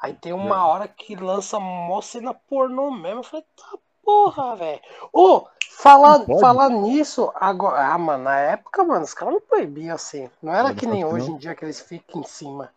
Aí 0.00 0.14
tem 0.14 0.32
uma 0.32 0.56
É. 0.56 0.60
hora 0.60 0.88
que 0.88 1.14
lança 1.16 1.58
mó 1.58 2.00
cena 2.00 2.32
pornô 2.32 2.90
mesmo. 2.90 3.20
Eu 3.20 3.24
falei, 3.24 3.44
tá 3.56 3.76
porra, 4.02 4.56
velho. 4.56 4.80
Ô, 5.12 5.46
falar, 5.70 6.18
Não 6.18 6.26
pode? 6.26 6.40
falar 6.40 6.68
nisso 6.70 7.30
agora. 7.34 7.92
Ah, 7.92 7.98
mano, 7.98 8.24
na 8.24 8.38
época, 8.38 8.84
mano, 8.84 9.04
os 9.04 9.14
caras 9.14 9.34
não 9.34 9.40
proibiam 9.40 9.94
assim. 9.94 10.30
Não 10.42 10.52
era 10.52 10.68
Mas 10.70 10.78
que 10.78 10.86
não 10.86 10.92
nem 10.94 11.02
pode 11.02 11.14
hoje 11.14 11.28
não? 11.28 11.34
em 11.36 11.38
dia 11.38 11.54
que 11.54 11.64
eles 11.64 11.80
ficam 11.80 12.20
em 12.20 12.24
cima. 12.24 12.72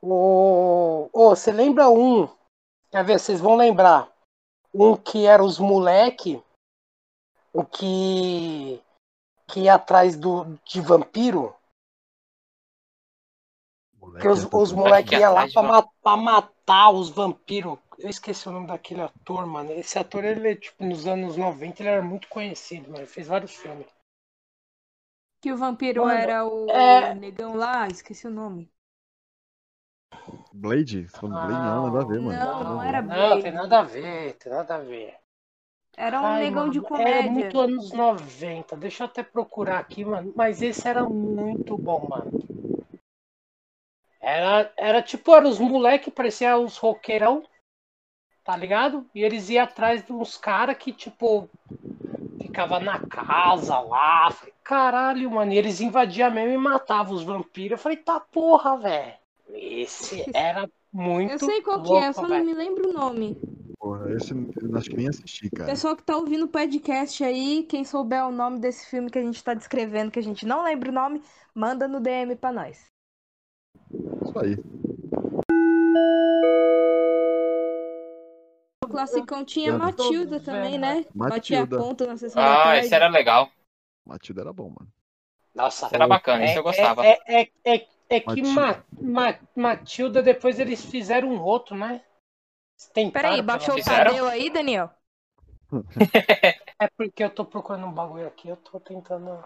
Ô, 0.00 1.08
ô, 1.12 1.30
você 1.30 1.50
lembra 1.50 1.88
um? 1.88 2.28
Quer 2.90 3.04
ver? 3.04 3.18
Vocês 3.18 3.40
vão 3.40 3.56
lembrar. 3.56 4.08
Um 4.72 4.96
que 4.96 5.26
era 5.26 5.42
os 5.42 5.58
moleque. 5.58 6.42
O 7.52 7.64
que. 7.64 8.82
Que 9.48 9.60
ia 9.60 9.74
atrás 9.76 10.16
do, 10.16 10.44
de 10.64 10.80
vampiro. 10.80 11.54
Moleque, 13.98 14.22
Que 14.22 14.28
os, 14.28 14.44
os 14.52 14.72
moleques 14.72 15.12
Ia 15.12 15.20
iam 15.20 15.34
lá 15.34 15.48
pra, 15.50 15.62
ma- 15.62 15.88
pra 16.02 16.16
matar 16.16 16.90
os 16.90 17.08
vampiros. 17.10 17.78
Eu 17.98 18.08
esqueci 18.08 18.48
o 18.48 18.52
nome 18.52 18.68
daquele 18.68 19.02
ator, 19.02 19.46
mano. 19.46 19.70
Esse 19.72 19.98
ator, 19.98 20.24
ele, 20.24 20.56
tipo, 20.56 20.82
nos 20.82 21.06
anos 21.06 21.36
90, 21.36 21.82
ele 21.82 21.90
era 21.90 22.02
muito 22.02 22.26
conhecido, 22.28 22.84
mano. 22.90 23.00
Ele 23.00 23.06
fez 23.06 23.26
vários 23.26 23.54
filmes. 23.54 23.86
Que 25.40 25.50
o 25.50 25.56
vampiro 25.56 26.02
Mano, 26.02 26.12
era 26.24 26.44
o 26.44 26.66
é- 26.70 27.14
negão 27.14 27.54
lá, 27.56 27.88
esqueci 27.88 28.26
o 28.26 28.30
nome. 28.30 28.70
Blade? 30.52 31.08
Você 31.08 31.16
falou 31.18 31.36
Blade? 31.40 31.60
Não, 31.60 31.86
nada 31.86 32.00
a 32.02 32.04
ver, 32.04 32.20
mano. 32.20 32.38
Não, 32.38 32.64
não 32.64 32.82
era 32.82 33.00
Não, 33.02 33.08
Blade. 33.28 33.42
tem 33.42 33.52
nada 33.52 33.78
a 33.80 33.82
ver, 33.82 34.34
tem 34.34 34.52
nada 34.52 34.74
a 34.74 34.78
ver. 34.78 35.14
Era 35.96 36.20
um 36.20 36.24
Ai, 36.24 36.44
negão 36.44 36.68
de 36.70 36.80
mano, 36.80 36.88
comédia. 36.88 37.10
Era 37.12 37.22
muito 37.22 37.58
anos 37.60 37.92
90. 37.92 38.76
Deixa 38.76 39.02
eu 39.04 39.06
até 39.06 39.22
procurar 39.22 39.78
aqui, 39.78 40.04
mano. 40.04 40.32
Mas 40.36 40.62
esse 40.62 40.86
era 40.88 41.04
muito 41.04 41.76
bom, 41.78 42.08
mano. 42.08 42.30
Era, 44.20 44.70
era 44.76 45.00
tipo, 45.00 45.34
eram 45.34 45.48
os 45.48 45.58
moleques, 45.58 46.12
parecia 46.12 46.58
os 46.58 46.76
roqueirão, 46.76 47.42
tá 48.46 48.56
ligado? 48.56 49.04
E 49.12 49.24
eles 49.24 49.50
iam 49.50 49.64
atrás 49.64 50.06
de 50.06 50.12
uns 50.12 50.36
caras 50.36 50.76
que, 50.78 50.92
tipo, 50.92 51.50
ficava 52.40 52.78
na 52.78 53.00
casa 53.00 53.80
lá. 53.80 54.30
Falei, 54.30 54.54
caralho, 54.62 55.30
mano. 55.32 55.52
E 55.52 55.58
eles 55.58 55.80
invadiam 55.80 56.30
mesmo 56.30 56.54
e 56.54 56.56
matavam 56.56 57.16
os 57.16 57.24
vampiros. 57.24 57.72
Eu 57.72 57.78
falei, 57.78 57.98
tá 57.98 58.20
porra, 58.20 58.78
velho. 58.78 59.14
Esse 59.50 60.24
era 60.32 60.70
muito 60.92 61.32
Eu 61.32 61.38
sei 61.40 61.60
qual 61.60 61.82
que 61.82 61.88
louco, 61.88 62.04
é, 62.04 62.12
só 62.12 62.28
não 62.28 62.44
me 62.44 62.54
lembro 62.54 62.88
o 62.88 62.92
nome. 62.92 63.36
Porra, 63.80 64.14
esse 64.14 64.32
eu 64.32 64.76
acho 64.76 64.90
que 64.90 64.96
nem 64.96 65.08
assisti, 65.08 65.50
cara. 65.50 65.68
Pessoal 65.68 65.96
que 65.96 66.04
tá 66.04 66.16
ouvindo 66.16 66.44
o 66.44 66.48
podcast 66.48 67.24
aí, 67.24 67.64
quem 67.68 67.84
souber 67.84 68.24
o 68.26 68.32
nome 68.32 68.60
desse 68.60 68.88
filme 68.88 69.10
que 69.10 69.18
a 69.18 69.22
gente 69.22 69.42
tá 69.42 69.54
descrevendo, 69.54 70.12
que 70.12 70.20
a 70.20 70.22
gente 70.22 70.46
não 70.46 70.62
lembra 70.62 70.90
o 70.90 70.94
nome, 70.94 71.20
manda 71.52 71.88
no 71.88 72.00
DM 72.00 72.36
pra 72.36 72.52
nós. 72.52 72.86
Isso 74.24 74.38
aí. 74.38 74.56
Classicão 78.96 79.44
tinha 79.44 79.70
Eu- 79.70 79.78
Matilda 79.78 80.40
também, 80.40 80.78
né? 80.78 81.04
Batia 81.14 81.60
Matilda. 81.60 81.78
ponta 81.78 82.06
na 82.06 82.16
sessão 82.16 82.42
da 82.42 82.50
Ah, 82.60 82.62
tarde. 82.64 82.86
esse 82.86 82.94
era 82.94 83.08
legal. 83.08 83.50
Matilda 84.06 84.40
era 84.42 84.52
bom, 84.52 84.70
mano. 84.70 84.90
Nossa, 85.54 85.88
Era 85.92 86.06
bacana, 86.06 86.42
É, 86.42 86.46
isso 86.50 86.58
eu 86.58 86.62
gostava. 86.62 87.04
É, 87.04 87.18
é, 87.26 87.50
é, 87.64 87.86
é 88.10 88.20
que 88.20 88.26
Matilda. 88.26 88.50
Ma, 88.50 88.84
Ma- 89.30 89.38
Matilda, 89.54 90.22
depois 90.22 90.58
eles 90.60 90.84
fizeram 90.84 91.28
um 91.28 91.40
outro, 91.42 91.74
né? 91.76 92.02
Tentaram, 92.92 93.28
Peraí, 93.30 93.42
baixou 93.42 93.74
o? 93.74 93.82
Tadeu 93.82 94.26
aí, 94.26 94.50
Daniel? 94.50 94.90
É 96.78 96.88
porque 96.94 97.24
eu 97.24 97.30
tô 97.30 97.42
procurando 97.42 97.86
um 97.86 97.92
bagulho 97.92 98.26
aqui, 98.26 98.48
eu 98.48 98.56
tô 98.58 98.78
tentando. 98.78 99.42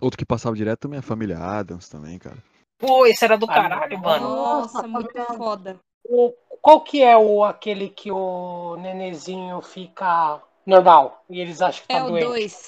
Outro 0.00 0.16
que 0.16 0.24
passava 0.24 0.56
direto 0.56 0.80
também 0.80 0.96
é 0.96 1.00
a 1.00 1.02
Família 1.02 1.38
Adams 1.38 1.86
também, 1.86 2.18
cara. 2.18 2.38
Pô, 2.78 3.04
esse 3.06 3.22
era 3.22 3.36
do 3.36 3.44
Ah, 3.44 3.54
caralho, 3.54 3.98
mano. 3.98 4.26
Nossa, 4.26 4.88
muito 4.88 5.12
foda. 5.36 5.78
O, 6.04 6.32
qual 6.60 6.80
que 6.80 7.02
é 7.02 7.16
o 7.16 7.44
aquele 7.44 7.88
que 7.88 8.10
o 8.10 8.76
nenezinho 8.76 9.60
fica 9.62 10.40
normal 10.66 11.22
e 11.30 11.40
eles 11.40 11.60
acham 11.62 11.82
que 11.82 11.88
tá 11.88 11.98
É 11.98 12.02
o 12.02 12.08
doente? 12.08 12.26
2. 12.26 12.66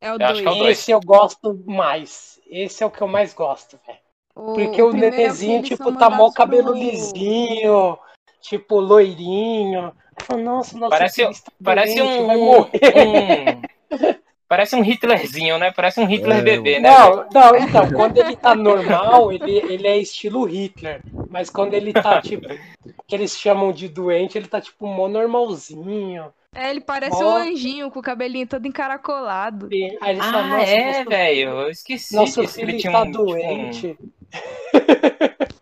É 0.00 0.12
o 0.12 0.16
que 0.16 0.22
é 0.22 0.28
o 0.30 0.32
2. 0.32 0.44
dois. 0.44 0.78
Esse 0.78 0.90
eu 0.90 1.00
gosto 1.00 1.54
mais. 1.66 2.40
Esse 2.46 2.82
é 2.82 2.86
o 2.86 2.90
que 2.90 3.00
eu 3.00 3.08
mais 3.08 3.34
gosto, 3.34 3.78
velho. 3.86 3.98
Porque 4.34 4.80
o, 4.82 4.90
é 4.90 4.92
nenezinho, 4.92 5.62
tipo, 5.62 5.96
tá 5.96 6.08
mó 6.08 6.30
cabelo 6.30 6.72
lisinho, 6.72 7.98
tipo, 8.40 8.78
loirinho. 8.78 9.92
Eu 10.20 10.24
falo, 10.24 10.42
Nossa, 10.42 10.78
nosso 10.78 10.90
Parece- 10.90 11.22
está 11.22 11.50
Parece 11.62 11.96
doente, 11.96 12.22
um, 12.22 12.26
vai 12.26 12.36
morrer. 12.36 12.70
um- 12.96 13.62
Parece 14.48 14.74
um 14.74 14.82
Hitlerzinho, 14.82 15.58
né? 15.58 15.70
Parece 15.70 16.00
um 16.00 16.06
Hitler 16.06 16.38
É, 16.38 16.42
bebê, 16.42 16.80
né? 16.80 16.88
Não, 16.90 17.26
não, 17.32 17.56
então, 17.56 17.90
quando 17.92 18.16
ele 18.16 18.34
tá 18.34 18.54
normal, 18.54 19.30
ele, 19.30 19.58
ele 19.58 19.86
é 19.86 19.98
estilo 19.98 20.44
Hitler. 20.44 21.02
Mas 21.28 21.50
quando 21.50 21.74
ele 21.74 21.92
tá, 21.92 22.20
tipo, 22.22 22.48
que 23.06 23.14
eles 23.14 23.38
chamam 23.38 23.72
de 23.72 23.88
doente, 23.88 24.38
ele 24.38 24.48
tá, 24.48 24.58
tipo, 24.58 24.86
mó 24.86 25.06
normalzinho. 25.06 26.32
É, 26.54 26.70
ele 26.70 26.80
parece 26.80 27.22
Ó. 27.22 27.34
um 27.34 27.36
anjinho 27.36 27.90
com 27.90 28.00
o 28.00 28.02
cabelinho 28.02 28.46
todo 28.46 28.66
encaracolado. 28.66 29.68
E 29.70 29.96
aí 30.00 30.16
falam, 30.16 30.38
Ah, 30.38 30.58
nossa, 30.58 30.70
é, 30.70 31.04
velho. 31.04 31.50
Eu 31.50 31.70
esqueci 31.70 32.16
nosso 32.16 32.40
que 32.40 32.40
ele 32.40 32.48
filho 32.72 32.78
tinha 32.78 32.92
tá 32.92 33.02
um. 33.02 33.12
tipo, 33.12 33.24
doente. 33.24 33.98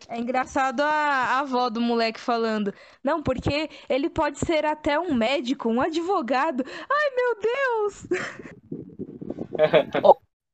É 0.09 0.19
engraçado 0.19 0.81
a, 0.81 0.87
a 0.87 1.39
avó 1.41 1.69
do 1.69 1.81
moleque 1.81 2.21
falando. 2.21 2.73
Não, 3.03 3.21
porque 3.23 3.69
ele 3.89 4.09
pode 4.09 4.39
ser 4.39 4.65
até 4.65 4.99
um 4.99 5.13
médico, 5.13 5.69
um 5.69 5.81
advogado. 5.81 6.65
Ai, 6.89 7.11
meu 7.17 7.37
Deus! 7.43 8.07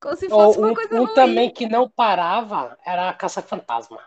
Como 0.01 0.17
se 0.17 0.29
fosse 0.29 0.59
Ou 0.59 0.65
uma 0.65 0.73
um, 0.73 0.75
coisa 0.75 0.95
um 1.01 1.05
ruim. 1.05 1.15
também 1.15 1.53
que 1.53 1.67
não 1.69 1.89
parava 1.89 2.77
era 2.85 3.09
a 3.09 3.15
Caça-Fantasma. 3.15 4.03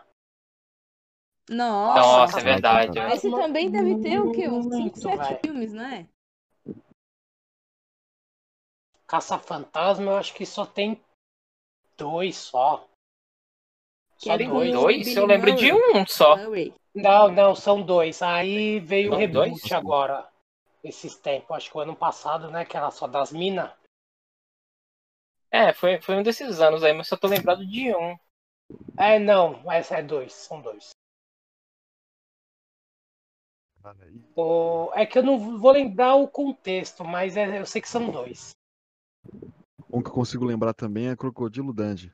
Nossa. 1.48 2.00
Nossa, 2.00 2.40
é 2.40 2.42
verdade. 2.42 2.98
Esse 3.14 3.30
também 3.30 3.70
deve 3.70 4.00
ter 4.02 4.20
o 4.20 4.32
quê? 4.32 4.48
Uns 4.48 4.64
5, 4.64 4.76
Muito, 4.76 5.00
7 5.00 5.16
velho. 5.16 5.40
filmes, 5.40 5.72
não 5.72 5.84
é? 5.84 6.06
Caça-Fantasma, 9.06 10.10
eu 10.10 10.16
acho 10.16 10.34
que 10.34 10.44
só 10.44 10.66
tem 10.66 11.00
dois 11.96 12.36
só. 12.36 12.88
Que 14.18 14.26
Só 14.26 14.38
com 14.38 14.44
dois. 14.48 14.72
Dois? 14.72 15.16
Eu 15.16 15.26
lembro 15.26 15.54
de 15.54 15.72
um 15.72 16.06
só. 16.06 16.36
Não, 16.94 17.28
não, 17.28 17.54
são 17.54 17.80
dois. 17.82 18.22
Aí 18.22 18.80
veio 18.80 19.12
o 19.12 19.16
reboot 19.16 19.50
dois? 19.50 19.72
agora. 19.72 20.28
Esses 20.82 21.16
tempos, 21.16 21.56
acho 21.56 21.70
que 21.70 21.76
o 21.76 21.80
ano 21.80 21.94
passado, 21.94 22.50
né? 22.50 22.64
Que 22.64 22.76
era 22.76 22.90
só 22.90 23.06
das 23.06 23.32
minas. 23.32 23.70
É, 25.56 25.72
foi, 25.72 25.98
foi 26.02 26.16
um 26.16 26.22
desses 26.22 26.60
anos 26.60 26.84
aí, 26.84 26.92
mas 26.92 27.08
só 27.08 27.16
tô 27.16 27.26
lembrado 27.26 27.66
de 27.66 27.94
um. 27.96 28.14
É, 28.98 29.18
não, 29.18 29.62
mas 29.64 29.90
é 29.90 30.02
dois, 30.02 30.34
são 30.34 30.60
dois. 30.60 30.90
O- 34.36 34.90
É 34.94 35.06
que 35.06 35.16
eu 35.18 35.22
não 35.22 35.58
vou 35.58 35.70
lembrar 35.72 36.16
o 36.16 36.28
contexto, 36.28 37.04
mas 37.04 37.36
é- 37.38 37.58
eu 37.58 37.64
sei 37.64 37.80
que 37.80 37.88
são 37.88 38.10
dois. 38.10 38.50
Um 39.90 40.02
que 40.02 40.10
eu 40.10 40.12
consigo 40.12 40.44
lembrar 40.44 40.74
também 40.74 41.08
é 41.08 41.16
Crocodilo 41.16 41.72
Dandy. 41.72 42.12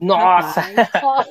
Nossa! 0.00 0.62
Rapaz, 0.62 1.28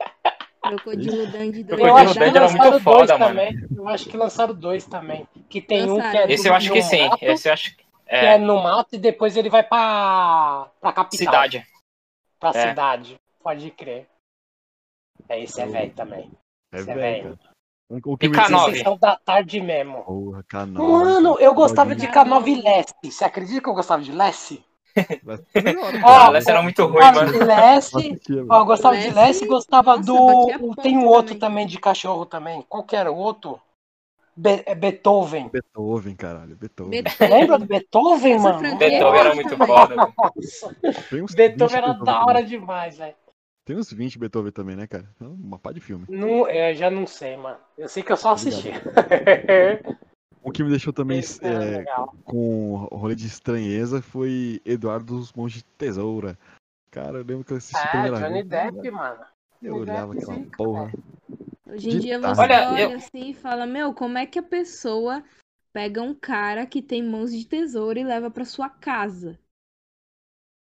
Crocodilo 0.60 1.26
Dandy 1.32 1.64
2. 1.64 1.66
Crocodilo 1.66 1.88
Eu 1.88 1.96
acho 1.96 2.12
que 2.12 2.18
Dandy 2.18 2.36
era 2.36 2.48
muito 2.50 2.58
lançaram 2.58 2.70
dois 2.72 2.82
foda, 2.82 3.18
mano. 3.18 3.28
também. 3.40 3.68
Eu 3.74 3.88
acho 3.88 4.08
que 4.08 4.16
lançaram 4.18 4.54
dois 4.54 4.84
também. 4.84 5.26
Que 5.48 5.62
tem 5.62 5.82
um 5.84 5.94
que 5.96 6.02
Lançaram. 6.02 6.18
é, 6.30 6.32
Esse 6.32 6.48
eu 6.48 6.54
acho 6.54 6.72
que 6.72 6.82
sim. 6.82 7.08
Esse 7.22 7.48
eu 7.48 7.52
acho 7.54 7.76
que. 7.76 7.83
Que 8.20 8.26
é 8.26 8.34
É, 8.34 8.38
no 8.38 8.62
mato 8.62 8.94
e 8.94 8.98
depois 8.98 9.36
ele 9.36 9.48
vai 9.50 9.62
pra, 9.62 10.68
pra 10.80 10.92
capital. 10.92 11.18
cidade. 11.18 11.66
Pra 12.38 12.50
É. 12.50 12.68
cidade. 12.68 13.20
Pode 13.42 13.70
crer. 13.70 14.08
É, 15.28 15.42
esse 15.42 15.60
é 15.60 15.66
velho 15.66 15.92
também. 15.94 16.30
É 16.72 16.80
é 16.80 16.82
velho, 16.82 17.38
o 18.04 18.16
que 18.16 18.26
E 18.26 18.28
me 18.28 18.36
K9? 18.36 18.68
Esse 18.68 18.78
sessão 18.78 18.96
da 18.98 19.16
tarde 19.16 19.60
mesmo. 19.60 20.02
Porra, 20.02 20.42
K9. 20.44 20.72
Mano, 20.72 21.36
eu 21.38 21.54
gostava 21.54 21.94
de 21.94 22.08
K9. 22.08 22.24
K9 22.24 22.62
Lessie. 22.62 23.12
Você 23.12 23.24
acredita 23.24 23.60
que 23.62 23.68
eu 23.68 23.74
gostava 23.74 24.02
de 24.02 24.12
ser 25.52 25.62
melhor, 25.62 25.92
Ó, 26.04 26.08
Ah. 26.08 26.28
Leste 26.30 26.50
era 26.50 26.62
muito 26.62 26.84
ruim, 26.86 27.00
mano. 27.00 27.44
Leste, 27.44 28.20
ó, 28.48 28.58
eu 28.60 28.64
gostava 28.64 28.96
de 28.96 29.02
Leste, 29.04 29.14
Leste 29.18 29.44
e 29.44 29.48
gostava 29.48 29.96
nossa, 29.96 30.58
do. 30.58 30.74
Tem 30.76 30.96
um 30.96 31.06
outro 31.06 31.34
também. 31.34 31.40
também 31.40 31.66
de 31.66 31.78
cachorro 31.78 32.24
também. 32.24 32.62
Qual 32.68 32.84
que 32.84 32.94
era 32.96 33.10
o 33.10 33.16
outro? 33.16 33.60
Be- 34.36 34.62
é 34.66 34.74
Beethoven. 34.74 35.48
Beethoven, 35.48 36.14
caralho. 36.16 36.56
Beethoven. 36.56 37.02
Beethoven. 37.02 37.28
Lembra 37.40 37.58
do 37.58 37.66
Beethoven, 37.66 38.32
Essa 38.34 38.42
mano? 38.48 38.58
franquia 38.58 38.88
Beethoven 38.90 39.20
era 39.20 39.34
muito 39.34 39.48
também. 39.50 39.66
foda, 39.66 39.96
velho. 39.96 40.14
Nossa, 40.18 40.76
Tem 41.10 41.22
uns 41.22 41.30
20 41.32 41.36
Beethoven 41.36 41.76
era 41.76 41.86
Beethoven 41.86 42.04
da 42.04 42.12
também. 42.12 42.28
hora 42.28 42.42
demais, 42.44 42.98
velho. 42.98 43.14
Tem 43.64 43.76
uns 43.76 43.92
20 43.92 44.18
Beethoven 44.18 44.52
também, 44.52 44.76
né, 44.76 44.86
cara? 44.86 45.08
Então, 45.16 45.32
Uma 45.32 45.58
pá 45.58 45.72
de 45.72 45.80
filme. 45.80 46.04
Não, 46.08 46.48
eu 46.48 46.74
já 46.74 46.90
não 46.90 47.06
sei, 47.06 47.36
mano. 47.36 47.56
Eu 47.78 47.88
sei 47.88 48.02
que 48.02 48.12
eu 48.12 48.16
só 48.16 48.32
assisti. 48.32 48.70
O 50.46 50.52
que 50.52 50.62
me 50.62 50.68
deixou 50.68 50.92
também 50.92 51.20
é, 51.40 51.84
com 52.22 52.74
o 52.90 52.96
rolê 52.96 53.14
de 53.14 53.26
estranheza 53.26 54.02
foi 54.02 54.60
Eduardo 54.62 55.16
dos 55.16 55.32
Mãos 55.32 55.54
de 55.54 55.64
Tesoura. 55.64 56.38
Cara, 56.90 57.16
eu 57.16 57.24
lembro 57.24 57.44
que 57.44 57.54
eu 57.54 57.56
assisti 57.56 57.80
Ah, 57.82 57.88
primeira 57.88 58.18
Johnny 58.18 58.42
vez. 58.42 58.46
Depp, 58.74 58.90
mano. 58.90 59.20
Eu 59.64 59.76
olhava 59.76 60.12
aquela 60.12 60.38
porra. 60.56 60.92
Hoje 61.66 61.90
em 61.90 61.98
dia 61.98 62.18
você 62.18 62.42
Olha, 62.42 62.70
olha, 62.70 62.80
eu- 62.82 62.96
assim 62.96 63.30
e 63.30 63.34
fala, 63.34 63.66
meu, 63.66 63.94
como 63.94 64.18
é 64.18 64.26
que 64.26 64.38
a 64.38 64.42
pessoa 64.42 65.24
pega 65.72 66.02
um 66.02 66.14
cara 66.14 66.66
que 66.66 66.82
tem 66.82 67.02
mãos 67.02 67.32
de 67.32 67.46
tesouro 67.46 67.98
e 67.98 68.04
leva 68.04 68.30
pra 68.30 68.44
sua 68.44 68.68
casa? 68.68 69.38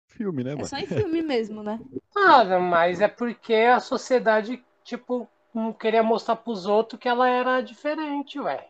Filme, 0.09 0.45
né, 0.45 0.53
É 0.53 0.55
mano? 0.55 0.66
só 0.66 0.76
em 0.76 0.87
filme 0.87 1.22
mesmo, 1.22 1.62
né? 1.62 1.80
Ah, 2.16 2.45
mas 2.61 3.01
é 3.01 3.09
porque 3.09 3.55
a 3.55 3.80
sociedade, 3.80 4.64
tipo, 4.85 5.28
não 5.53 5.72
queria 5.72 6.03
mostrar 6.03 6.37
pros 6.37 6.64
outros 6.64 7.01
que 7.01 7.09
ela 7.09 7.28
era 7.28 7.61
diferente, 7.61 8.39
ué. 8.39 8.68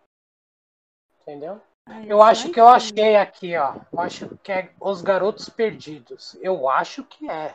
Entendeu? 1.20 1.60
Ah, 1.86 2.02
é 2.02 2.10
Eu 2.10 2.22
acho 2.22 2.50
que 2.50 2.58
eu 2.58 2.68
achei 2.68 3.16
aqui, 3.16 3.54
ó. 3.56 3.74
Eu 3.92 4.00
acho 4.00 4.28
que 4.38 4.50
é 4.50 4.72
Os 4.80 5.02
Garotos 5.02 5.48
Perdidos. 5.48 6.36
Eu 6.40 6.68
acho 6.68 7.04
que 7.04 7.28
é. 7.28 7.54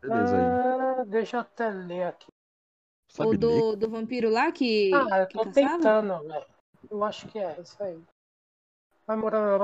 Beleza 0.00 0.38
aí. 0.38 0.63
Deixa 1.06 1.36
eu 1.36 1.40
até 1.40 1.68
ler 1.70 2.04
aqui. 2.04 2.26
Sabe 3.10 3.28
O 3.28 3.32
ler? 3.32 3.38
do, 3.38 3.76
do 3.76 3.88
vampiro 3.90 4.30
lá 4.30 4.50
que, 4.50 4.90
Ah, 4.94 5.20
eu 5.20 5.26
que 5.26 5.38
tô 5.38 5.44
caçava? 5.44 5.76
tentando, 5.76 6.28
velho. 6.28 6.46
Eu 6.90 7.04
acho 7.04 7.28
que 7.28 7.38
é 7.38 7.60
isso 7.60 7.82
aí. 7.82 8.00
Vai 9.06 9.16
morar. 9.16 9.58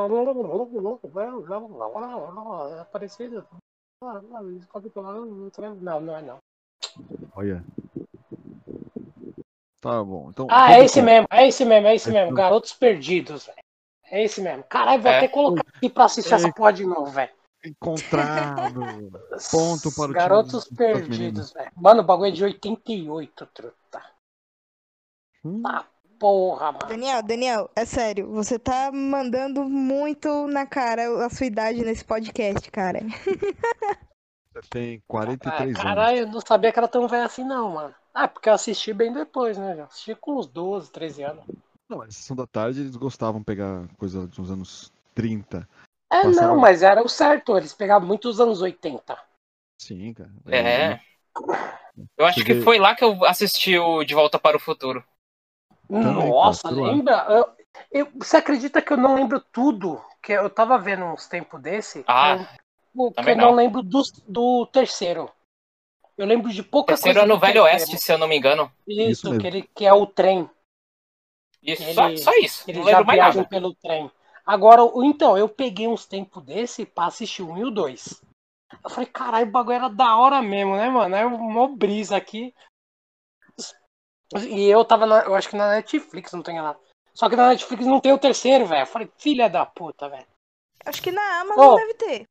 É 2.81 2.85
parecido. 2.85 3.47
Não, 5.81 6.01
não 6.01 6.17
é 6.17 6.23
não. 6.23 6.39
Olha. 7.35 7.65
Tá 9.81 10.05
bom. 10.05 10.29
Então, 10.31 10.47
Ah, 10.51 10.73
é 10.75 10.85
esse 10.85 11.01
mesmo, 11.01 11.27
é 11.31 11.49
esse 11.49 11.65
mesmo, 11.65 11.89
é 11.89 11.95
esse 11.95 12.11
mesmo. 12.11 12.35
Garotos 12.35 12.73
Perdidos, 12.73 13.47
velho. 13.47 13.59
É 14.05 14.23
esse 14.25 14.41
mesmo. 14.43 14.65
Caralho, 14.65 15.01
vou 15.03 15.11
É. 15.11 15.19
até 15.19 15.29
colocar 15.29 15.65
aqui 15.75 15.89
pra 15.89 16.05
assistir 16.05 16.33
É. 16.33 16.37
essa 16.37 16.53
porra 16.53 16.73
de 16.73 16.85
novo, 16.85 17.07
velho. 17.07 17.33
Encontrado. 17.65 19.11
Ponto 19.51 19.93
para 19.93 20.05
o 20.05 20.07
time 20.07 20.15
Garotos 20.15 20.65
dos 20.65 20.77
Perdidos, 20.77 21.53
velho. 21.53 21.71
Mano, 21.77 22.01
o 22.01 22.05
bagulho 22.05 22.29
é 22.29 22.33
de 22.33 22.45
88, 22.45 23.47
truta. 23.47 24.03
Hum, 25.45 25.63
Tá. 25.63 25.87
Porra, 26.19 26.71
mano. 26.73 26.87
Daniel, 26.87 27.23
Daniel, 27.23 27.71
é 27.75 27.87
sério, 27.87 28.31
você 28.31 28.59
tá 28.59 28.93
mandando 28.93 29.65
muito 29.65 30.47
na 30.49 30.67
cara 30.67 31.25
a 31.25 31.31
sua 31.31 31.47
idade 31.47 31.83
nesse 31.83 32.05
podcast, 32.05 32.71
cara. 32.71 33.01
Você 34.53 34.69
tem 34.69 35.03
43 35.07 35.55
Ah, 35.55 35.63
anos. 35.63 35.83
caralho, 35.83 36.19
eu 36.19 36.27
não 36.27 36.41
sabia 36.41 36.73
que 36.73 36.79
era 36.79 36.89
tão 36.89 37.07
velho 37.07 37.25
assim, 37.25 37.45
não, 37.45 37.71
mano. 37.71 37.95
Ah, 38.13 38.27
porque 38.27 38.49
eu 38.49 38.53
assisti 38.53 38.93
bem 38.93 39.13
depois, 39.13 39.57
né? 39.57 39.77
Já 39.77 39.85
assisti 39.85 40.15
com 40.17 40.37
uns 40.39 40.47
12, 40.49 40.91
13 40.91 41.23
anos. 41.23 41.45
Não, 41.89 41.99
mas 41.99 42.17
sessão 42.17 42.37
da 42.37 42.47
tarde 42.49 42.81
eles 42.81 42.97
gostavam 42.97 43.41
de 43.41 43.47
pegar 43.47 43.89
coisa 43.97 44.27
dos 44.27 44.51
anos 44.51 44.93
30. 45.15 45.67
É, 46.13 46.23
Passava- 46.23 46.49
não, 46.49 46.57
mas 46.59 46.83
era 46.83 47.03
o 47.03 47.09
certo. 47.09 47.57
Eles 47.57 47.73
pegavam 47.73 48.07
muitos 48.07 48.41
anos 48.41 48.61
80. 48.61 49.17
Sim, 49.81 50.13
cara. 50.13 50.31
É. 50.49 51.01
Eu 52.17 52.27
acho 52.27 52.45
que 52.45 52.61
foi 52.63 52.79
lá 52.79 52.95
que 52.95 53.05
eu 53.05 53.25
assisti 53.25 53.79
o 53.79 54.05
De 54.05 54.15
Volta 54.15 54.39
para 54.39 54.57
o 54.57 54.61
Futuro. 54.61 55.05
Também, 55.89 56.31
Nossa, 56.31 56.63
cara, 56.63 56.75
lembra? 56.75 57.27
Eu- 57.29 57.57
eu- 57.91 58.09
você 58.17 58.37
acredita 58.37 58.81
que 58.83 58.93
eu 58.93 58.97
não 58.97 59.15
lembro 59.15 59.41
tudo? 59.41 60.03
Que 60.23 60.33
eu 60.33 60.49
tava 60.51 60.79
vendo 60.79 61.05
uns 61.05 61.27
tempos 61.27 61.61
desse. 61.61 62.05
Ah, 62.07 62.37
eu, 62.95 63.11
que 63.13 63.31
eu 63.31 63.37
não 63.37 63.47
não. 63.51 63.55
lembro 63.55 63.83
do, 63.83 64.03
do 64.29 64.67
terceiro. 64.67 65.31
Eu 66.17 66.27
lembro 66.27 66.51
de 66.53 66.63
pouca 66.63 66.93
Terceiro 66.95 67.21
coisa. 67.21 67.33
é 67.33 67.35
no 67.35 67.41
Velho 67.41 67.63
terceiro. 67.63 67.81
Oeste, 67.81 67.99
se 67.99 68.13
eu 68.13 68.19
não 68.19 68.29
me 68.29 68.37
engano. 68.37 68.71
Isso 68.87 69.29
Isso, 69.29 69.39
que, 69.39 69.47
ele, 69.47 69.63
que 69.75 69.87
é 69.87 69.93
o 69.93 70.07
trem. 70.07 70.49
Isso, 71.63 71.83
Ele- 71.83 71.95
só, 71.95 72.17
só 72.17 72.39
isso. 72.39 72.65
Eles 72.69 72.81
Não 72.83 72.85
já 72.91 72.99
lembro 72.99 73.07
mais 73.07 73.17
viajam 73.19 73.43
nada. 73.43 73.49
pelo 73.49 73.75
trem. 73.75 74.11
Agora, 74.45 74.83
então, 75.05 75.37
eu 75.37 75.49
peguei 75.49 75.87
uns 75.87 76.07
tempos 76.07 76.43
desse 76.45 76.85
pra 76.85 77.07
assistir 77.07 77.43
o 77.43 77.51
1 77.53 77.59
e 77.59 77.65
o 77.65 77.71
2. 77.71 78.23
Eu 78.85 78.91
falei, 78.91 79.07
caralho, 79.07 79.49
o 79.49 79.51
bagulho 79.51 79.77
era 79.77 79.89
da 79.89 80.17
hora 80.17 80.41
mesmo, 80.41 80.77
né, 80.77 80.89
mano? 80.89 81.15
É 81.15 81.25
uma 81.27 81.69
brisa 81.69 82.17
aqui. 82.17 82.55
E 84.35 84.69
eu 84.69 84.85
tava, 84.85 85.07
na, 85.07 85.23
eu 85.25 85.35
acho 85.35 85.49
que 85.49 85.57
na 85.57 85.71
Netflix, 85.71 86.33
não 86.33 86.43
tem 86.43 86.57
nada. 86.57 86.79
Só 87.13 87.29
que 87.29 87.37
na 87.37 87.49
Netflix 87.49 87.85
não 87.85 88.01
tem 88.01 88.13
o 88.13 88.19
terceiro, 88.19 88.67
velho. 88.67 88.83
Eu 88.83 88.87
falei, 88.87 89.11
filha 89.19 89.51
da 89.51 89.67
puta, 89.67 90.09
velho. 90.09 90.27
Acho 90.87 91.03
que 91.03 91.11
na 91.11 91.41
Amazon 91.41 91.73
Ô. 91.73 91.77
deve 91.77 91.95
ter. 91.95 92.25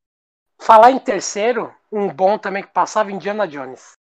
Falar 0.57 0.91
em 0.91 0.99
terceiro, 0.99 1.73
um 1.91 2.07
bom 2.07 2.37
também 2.37 2.63
que 2.63 2.71
passava 2.71 3.11
Indiana 3.11 3.47
Jones. 3.47 3.93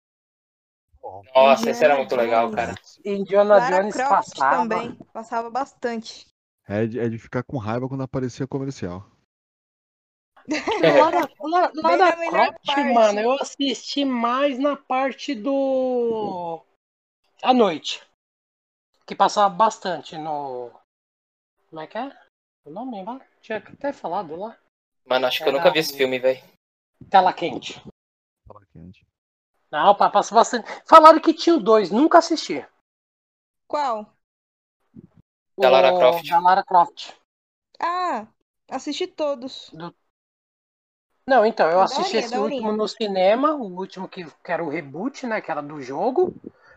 Nossa, 1.36 1.70
esse 1.70 1.84
era 1.84 1.94
Indiana 1.94 1.98
muito 1.98 2.16
legal, 2.16 2.52
cara. 2.52 2.76
Indiana 3.06 3.58
Lara 3.58 3.78
Jones 3.78 3.96
Croft 3.96 4.36
passava. 4.36 4.58
também. 4.58 4.98
Passava 5.14 5.50
bastante. 5.50 6.28
É 6.68 6.86
de, 6.86 7.00
é 7.00 7.08
de 7.08 7.18
ficar 7.18 7.44
com 7.44 7.58
raiva 7.58 7.88
quando 7.88 8.04
aparecia 8.04 8.46
comercial. 8.46 9.10
Lara, 10.82 11.28
Bem 11.28 11.98
Lara 11.98 11.98
na 11.98 12.16
melhor 12.18 12.48
Croft, 12.48 12.66
parte. 12.66 12.94
mano, 12.94 13.20
eu 13.20 13.34
assisti 13.34 14.06
mais 14.06 14.60
na 14.60 14.76
parte 14.76 15.34
do. 15.34 16.62
À 17.42 17.54
noite. 17.54 18.06
Que 19.06 19.16
passava 19.16 19.54
bastante 19.54 20.18
no. 20.18 20.72
Como 21.70 21.82
é 21.82 21.88
que 21.88 21.98
é? 21.98 22.18
O 22.66 22.70
nome 22.70 23.04
lá? 23.04 23.20
Tinha 23.42 23.60
até 23.60 23.94
falado 23.94 24.36
lá. 24.36 24.58
Mano, 25.06 25.28
acho 25.28 25.42
que 25.42 25.50
eu 25.50 25.54
nunca 25.54 25.72
vi 25.72 25.80
esse 25.80 25.96
filme, 25.96 26.20
velho. 26.20 26.44
Tela 27.10 27.32
quente. 27.32 27.82
Fala 28.46 28.66
quente. 28.74 29.06
Não, 29.72 29.96
pá, 29.96 30.10
passa 30.10 30.34
bastante. 30.36 30.68
Falaram 30.86 31.20
que 31.20 31.34
tinha 31.34 31.56
o 31.56 31.62
dois, 31.62 31.92
nunca 31.92 32.18
assisti. 32.18 32.66
Qual? 33.68 34.17
Da 35.60 35.70
Lara 35.70 35.92
Croft. 35.92 36.30
Da 36.30 36.40
Lara 36.40 36.64
Croft. 36.64 37.14
Ah, 37.80 38.28
assisti 38.70 39.08
todos. 39.08 39.72
Não, 41.28 41.46
então, 41.46 41.70
eu 41.70 41.80
É 41.82 41.84
assisti 41.84 42.18
esse 42.18 42.38
último 42.38 42.72
no 42.72 42.88
cinema, 42.88 43.54
o 43.54 43.64
último 43.78 44.08
que, 44.08 44.24
que 44.26 44.52
era 44.52 44.64
o 44.64 44.70
reboot, 44.70 45.26
né? 45.28 45.42
Que 45.42 45.52
era 45.52 45.62
do 45.62 45.82
jogo. 45.82 46.34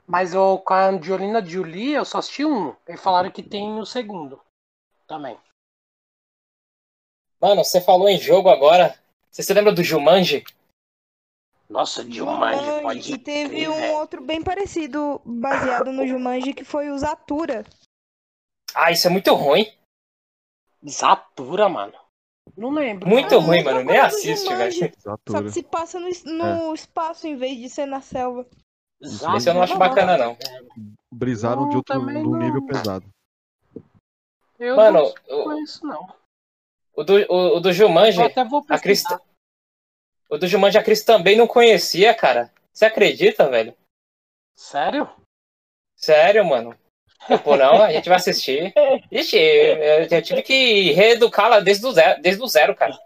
Mas 0.07 0.35
eu, 0.35 0.59
com 0.59 0.75
a 0.75 0.89
Angelina 0.89 1.45
Jolie, 1.45 1.93
eu 1.93 2.05
só 2.05 2.19
assisti 2.19 2.45
um. 2.45 2.75
E 2.89 2.97
falaram 2.97 3.31
que 3.31 3.43
tem 3.45 3.79
o 3.79 3.87
segundo. 3.87 4.41
Também. 5.07 5.39
Mano, 7.41 7.65
você 7.65 7.81
falou 7.81 8.09
em 8.09 8.19
jogo 8.19 8.49
agora. 8.49 8.99
Você 9.31 9.43
se 9.43 9.55
lembra 9.55 9.73
do 9.73 9.85
Jumanji? 9.85 10.45
Nossa, 11.69 12.03
Jumanji, 12.03 12.65
Jumanji, 12.65 12.83
pode 12.83 13.13
E 13.13 13.19
teve 13.19 13.57
crer, 13.57 13.69
um 13.69 13.75
velho. 13.77 13.95
outro 13.95 14.21
bem 14.21 14.43
parecido, 14.43 15.21
baseado 15.25 15.93
no 15.93 16.05
Jumanji, 16.07 16.53
que 16.53 16.65
foi 16.65 16.91
o 16.91 16.99
Zatura. 16.99 17.65
Ah, 18.75 18.91
isso 18.91 19.07
é 19.07 19.11
muito 19.11 19.35
ruim. 19.35 19.67
Zatura, 20.89 21.69
mano. 21.69 21.93
Não 22.57 22.71
lembro. 22.71 23.09
Muito 23.09 23.35
Ah, 23.35 23.39
ruim, 23.39 23.63
mano. 23.63 23.83
Nem 23.85 23.99
assiste, 23.99 24.49
velho. 24.55 24.73
Só 25.29 25.43
que 25.43 25.51
se 25.51 25.63
passa 25.63 25.99
no, 26.01 26.09
no 26.27 26.75
espaço 26.75 27.27
em 27.27 27.37
vez 27.37 27.59
de 27.59 27.69
ser 27.69 27.87
na 27.87 28.01
selva. 28.01 28.47
Zatura, 29.03 29.39
Esse 29.39 29.49
eu 29.49 29.55
não 29.55 29.63
acho 29.63 29.79
bacana, 29.79 30.17
não. 30.17 30.37
Brisaram 31.13 31.65
de 31.65 31.71
Não, 31.71 31.77
outro 31.79 32.01
num 32.01 32.31
não. 32.31 32.39
nível 32.39 32.67
pesado. 32.67 33.07
Eu 34.59 34.77
Mano, 34.77 35.15
não 35.29 35.45
conheço, 35.45 35.87
não. 35.87 36.15
o 36.95 37.03
do, 37.03 37.15
o, 37.33 37.57
o 37.57 37.61
do 37.61 37.73
Jumanji, 37.73 38.21
Eu 38.21 38.27
até 38.27 38.45
vou 38.45 38.63
a 38.69 38.79
Cris, 38.79 39.03
o 40.29 40.37
do 40.37 40.47
Jumanji 40.47 40.77
a 40.77 40.83
Cris 40.85 41.03
também 41.03 41.35
não 41.37 41.47
conhecia, 41.47 42.15
cara. 42.15 42.53
Você 42.71 42.85
acredita, 42.85 43.49
velho? 43.49 43.75
Sério? 44.55 45.09
Sério, 45.97 46.45
mano. 46.45 46.77
Pô, 47.45 47.57
não, 47.57 47.83
a 47.83 47.93
gente 47.93 48.09
vai 48.09 48.17
assistir. 48.17 48.73
Ixi, 49.11 49.37
eu, 49.37 50.07
eu 50.11 50.23
tive 50.23 50.43
que 50.43 50.93
reeducá-la 50.93 51.61
desde 51.61 51.87
o 51.87 51.93
zero, 51.93 52.21
desde 52.23 52.43
o 52.43 52.47
zero, 52.49 52.75
cara. 52.75 52.99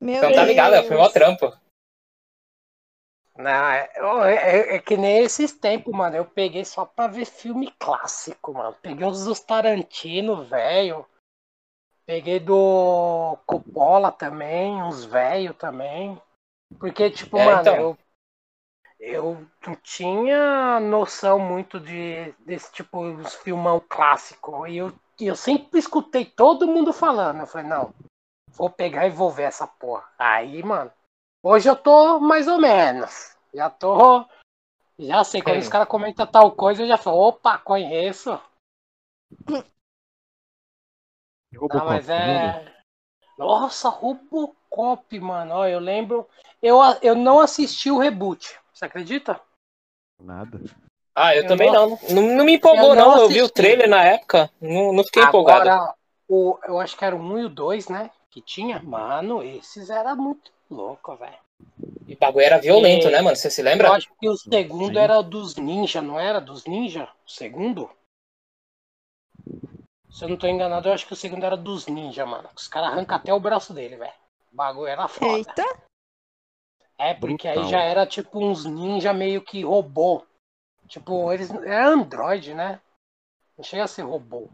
Meu 0.00 0.16
Então 0.16 0.32
tá 0.32 0.44
ligado, 0.44 0.82
foi 0.84 0.96
mó 0.96 1.02
Deus. 1.04 1.12
trampo. 1.12 1.52
Não, 3.36 4.24
é, 4.24 4.34
é- 4.34 4.76
é 4.76 4.78
que 4.78 4.96
nem 4.96 5.18
esses 5.18 5.52
tempos, 5.52 5.92
mano. 5.92 6.16
Eu 6.16 6.24
peguei 6.24 6.64
só 6.64 6.84
pra 6.84 7.06
ver 7.08 7.24
filme 7.24 7.72
clássico, 7.78 8.52
mano. 8.52 8.76
Peguei 8.80 9.06
uns 9.06 9.24
dos 9.24 9.40
Tarantino, 9.40 10.44
velho. 10.44 11.04
Peguei 12.06 12.38
do 12.38 13.36
Coppola 13.46 14.12
também, 14.12 14.80
uns 14.82 15.04
velho 15.04 15.54
também. 15.54 16.20
Porque, 16.78 17.10
tipo, 17.10 17.38
É, 17.38 17.44
mano, 17.44 17.60
então. 17.62 17.76
eu, 17.76 17.98
eu 19.04 19.46
não 19.66 19.74
tinha 19.76 20.80
noção 20.80 21.38
muito 21.38 21.78
de 21.80 22.32
desse 22.40 22.72
tipo, 22.72 23.00
uns 23.00 23.34
filmão 23.34 23.80
clássico. 23.88 24.66
E 24.66 24.78
eu, 24.78 24.92
eu 25.20 25.36
sempre 25.36 25.78
escutei 25.78 26.24
todo 26.24 26.66
mundo 26.66 26.92
falando. 26.92 27.40
Eu 27.40 27.46
falei, 27.46 27.66
não, 27.68 27.92
Vou 28.56 28.70
pegar 28.70 29.06
e 29.06 29.10
vou 29.10 29.30
ver 29.30 29.44
essa 29.44 29.66
porra. 29.66 30.08
Aí, 30.18 30.62
mano. 30.62 30.90
Hoje 31.42 31.68
eu 31.68 31.76
tô 31.76 32.20
mais 32.20 32.46
ou 32.46 32.58
menos. 32.58 33.36
Já 33.52 33.68
tô. 33.68 34.24
Já 34.98 35.24
sei, 35.24 35.42
quando 35.42 35.56
Hum. 35.56 35.60
os 35.60 35.68
caras 35.68 35.88
comentam 35.88 36.26
tal 36.26 36.52
coisa, 36.52 36.82
eu 36.82 36.86
já 36.86 36.96
falo, 36.96 37.18
opa, 37.28 37.58
conheço. 37.58 38.40
E 41.52 41.56
Não, 41.56 41.60
Robocop, 41.60 41.84
mas 41.84 42.06
lembra? 42.06 42.62
é. 42.62 42.74
Nossa, 43.36 43.88
Robocop, 43.88 45.18
mano. 45.18 45.54
Ó, 45.56 45.66
eu 45.66 45.80
lembro. 45.80 46.28
Eu, 46.62 46.78
eu 47.02 47.16
não 47.16 47.40
assisti 47.40 47.90
o 47.90 47.98
reboot. 47.98 48.58
Você 48.74 48.84
acredita? 48.84 49.40
Nada. 50.20 50.60
Ah, 51.14 51.34
eu, 51.36 51.42
Eu 51.42 51.48
também 51.48 51.70
não- 51.70 51.90
não. 51.90 51.98
não. 52.10 52.36
Não 52.36 52.44
me 52.44 52.54
empolgou, 52.56 52.90
eu 52.90 52.94
não 52.96 53.10
não. 53.14 53.22
Eu 53.22 53.28
vi 53.28 53.40
o 53.42 53.48
trailer 53.48 53.88
na 53.88 54.02
época. 54.04 54.50
Não, 54.60 54.92
não 54.92 55.04
fiquei 55.04 55.22
empolgado. 55.22 55.68
Agora, 55.70 55.94
o, 56.28 56.58
eu 56.66 56.80
acho 56.80 56.96
que 56.96 57.04
era 57.04 57.14
o 57.14 57.18
1 57.20 57.38
e 57.38 57.44
o 57.44 57.48
2, 57.48 57.88
né? 57.88 58.10
Que 58.30 58.40
tinha. 58.40 58.82
Mano, 58.82 59.42
esses 59.42 59.90
era 59.90 60.14
muito 60.16 60.50
louco, 60.68 61.14
velho. 61.16 61.38
E 62.08 62.14
o 62.14 62.18
bagulho 62.18 62.44
era 62.44 62.58
violento, 62.60 63.06
E- 63.06 63.10
né, 63.12 63.22
mano? 63.22 63.36
Você 63.36 63.48
se 63.48 63.60
Eu 63.60 63.64
lembra? 63.66 63.92
acho 63.92 64.08
que 64.20 64.28
o 64.28 64.36
segundo 64.36 64.94
Sim. 64.94 64.98
era 64.98 65.22
dos 65.22 65.54
ninja, 65.56 66.02
não 66.02 66.18
era? 66.18 66.40
Dos 66.40 66.64
ninja? 66.66 67.08
O 67.24 67.30
segundo? 67.30 67.88
Se 70.10 70.24
eu 70.24 70.28
não 70.28 70.36
tô 70.36 70.46
enganado, 70.46 70.88
eu 70.88 70.92
acho 70.92 71.06
que 71.06 71.12
o 71.12 71.16
segundo 71.16 71.44
era 71.44 71.56
dos 71.56 71.86
ninja, 71.86 72.24
mano. 72.26 72.48
Os 72.56 72.68
caras 72.68 72.90
arrancam 72.90 73.16
até 73.16 73.32
o 73.32 73.40
braço 73.40 73.72
dele, 73.72 73.96
velho. 73.96 74.12
O 74.52 74.56
bagulho 74.56 74.86
era 74.88 75.08
foda. 75.08 75.32
Eita. 75.36 75.64
É, 77.04 77.12
porque 77.12 77.46
aí 77.46 77.54
Brutal. 77.54 77.70
já 77.70 77.80
era 77.82 78.06
tipo 78.06 78.38
uns 78.42 78.64
ninja 78.64 79.12
meio 79.12 79.44
que 79.44 79.62
robô. 79.62 80.24
Tipo, 80.88 81.30
eles. 81.30 81.50
É 81.50 81.82
Android, 81.82 82.54
né? 82.54 82.80
Não 83.58 83.62
chega 83.62 83.84
a 83.84 83.86
ser 83.86 84.02
robô. 84.02 84.48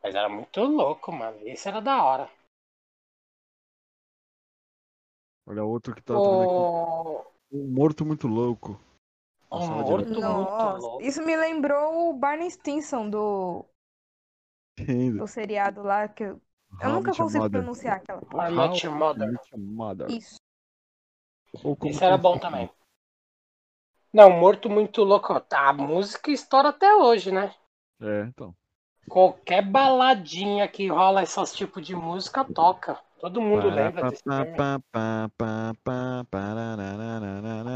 Mas 0.00 0.14
era 0.14 0.28
muito 0.28 0.60
louco, 0.62 1.10
mano. 1.10 1.36
Esse 1.42 1.66
era 1.68 1.80
da 1.80 2.04
hora. 2.04 2.30
Olha 5.44 5.64
outro 5.64 5.92
que 5.92 6.02
tá. 6.02 6.14
O. 6.16 7.26
Um 7.50 7.68
morto 7.68 8.06
muito 8.06 8.28
louco. 8.28 8.80
Um 9.50 9.58
Passava 9.58 9.82
morto 9.82 10.06
muito 10.08 10.20
Nossa, 10.20 10.86
louco. 10.86 11.02
isso 11.02 11.24
me 11.24 11.36
lembrou 11.36 12.10
o 12.10 12.14
Barney 12.14 12.50
Stinson 12.50 13.10
do, 13.10 13.64
Ainda. 14.78 15.18
do 15.18 15.26
seriado 15.26 15.82
lá, 15.82 16.06
que 16.06 16.24
eu, 16.24 16.40
eu 16.80 16.88
How 16.88 16.94
nunca 16.94 17.12
consigo 17.12 17.42
Mother. 17.44 17.60
pronunciar 17.60 17.96
aquela. 17.96 18.20
How 18.32 18.76
Your 18.76 18.94
Mother. 18.94 19.40
Mother. 19.56 20.10
Isso. 20.10 20.36
Ou 21.64 21.76
como 21.76 21.90
Esse 21.90 22.04
era 22.04 22.16
bom 22.16 22.38
também. 22.38 22.70
Não, 24.12 24.30
Morto 24.30 24.70
Muito 24.70 25.02
Louco. 25.02 25.38
Tá, 25.40 25.68
a 25.68 25.72
música 25.72 26.30
estoura 26.30 26.70
até 26.70 26.94
hoje, 26.94 27.30
né? 27.30 27.54
É, 28.00 28.22
então. 28.22 28.54
Qualquer 29.08 29.62
baladinha 29.62 30.66
que 30.66 30.88
rola 30.88 31.22
esses 31.22 31.52
tipos 31.52 31.86
de 31.86 31.94
música 31.94 32.44
toca. 32.44 32.98
Todo 33.20 33.40
mundo 33.40 33.68
lembra 33.68 34.10
desse 34.10 34.22
filme. 34.22 34.56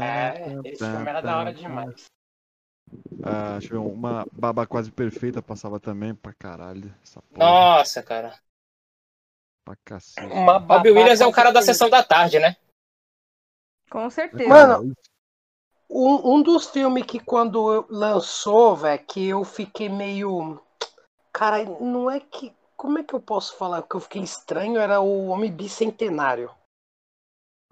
É, 0.03 0.69
esse 0.69 0.83
filme 0.83 1.09
era 1.09 1.21
da 1.21 1.37
hora 1.37 1.53
demais. 1.53 2.05
Ah, 3.23 3.57
deixa 3.59 3.75
eu 3.75 3.83
ver, 3.83 3.89
uma 3.89 4.25
baba 4.31 4.65
quase 4.65 4.91
perfeita 4.91 5.41
passava 5.41 5.79
também 5.79 6.13
pra 6.13 6.33
caralho. 6.33 6.93
Essa 7.03 7.21
porra, 7.21 7.45
Nossa, 7.45 8.03
cara. 8.03 8.39
pra 9.63 9.75
cacete. 9.85 10.33
Uma 10.33 10.81
Williams 10.81 11.21
é 11.21 11.25
o 11.25 11.31
cara 11.31 11.51
da 11.51 11.61
sessão 11.61 11.89
da 11.89 12.03
tarde, 12.03 12.39
né? 12.39 12.55
Com 13.91 14.09
certeza. 14.09 14.49
Mano, 14.49 14.95
Um, 15.93 16.35
um 16.35 16.41
dos 16.41 16.69
filmes 16.69 17.05
que 17.05 17.19
quando 17.19 17.69
eu- 17.73 17.85
lançou, 17.89 18.77
velho, 18.77 19.05
que 19.05 19.27
eu 19.27 19.43
fiquei 19.43 19.89
meio. 19.89 20.57
Cara, 21.33 21.65
não 21.65 22.09
é 22.09 22.19
que. 22.21 22.55
Como 22.77 22.97
é 22.97 23.03
que 23.03 23.13
eu 23.13 23.19
posso 23.19 23.57
falar 23.57 23.83
que 23.83 23.93
eu 23.95 23.99
fiquei 23.99 24.21
estranho? 24.21 24.79
Era 24.79 25.01
o 25.01 25.27
Homem 25.27 25.51
Bicentenário. 25.51 26.49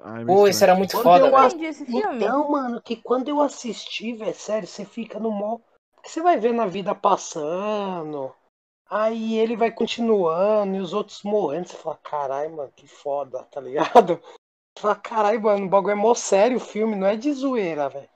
Ai, 0.01 0.25
Pô, 0.25 0.45
esse 0.47 0.61
era 0.63 0.75
muito 0.75 0.91
Quando 0.91 1.03
foda, 1.03 1.27
eu 1.27 1.31
velho. 1.31 1.47
entendi 1.47 1.65
esse 1.65 1.85
filme. 1.85 2.17
Então, 2.17 2.49
mano, 2.51 2.81
que 2.81 2.97
quando 2.97 3.29
eu 3.29 3.39
assisti, 3.41 4.13
velho, 4.13 4.35
sério, 4.35 4.67
você 4.67 4.83
fica 4.83 5.17
no 5.17 5.31
mó. 5.31 5.59
Você 6.03 6.21
vai 6.21 6.37
vendo 6.37 6.61
a 6.61 6.67
vida 6.67 6.93
passando. 6.93 8.35
Aí 8.89 9.37
ele 9.37 9.55
vai 9.55 9.71
continuando 9.71 10.75
e 10.75 10.79
os 10.81 10.93
outros 10.93 11.23
morrendo. 11.23 11.69
Você 11.69 11.77
fala, 11.77 11.97
caralho, 12.03 12.55
mano, 12.55 12.71
que 12.75 12.87
foda, 12.87 13.43
tá 13.45 13.61
ligado? 13.61 14.21
Fala, 14.79 14.95
caralho, 14.95 15.41
mano, 15.41 15.65
o 15.65 15.69
bagulho 15.69 15.91
é 15.91 15.95
mó 15.95 16.15
sério 16.15 16.55
o 16.55 16.61
filme, 16.61 16.95
não 16.95 17.05
é 17.05 17.17
de 17.17 17.33
zoeira, 17.33 17.89
velho. 17.89 18.09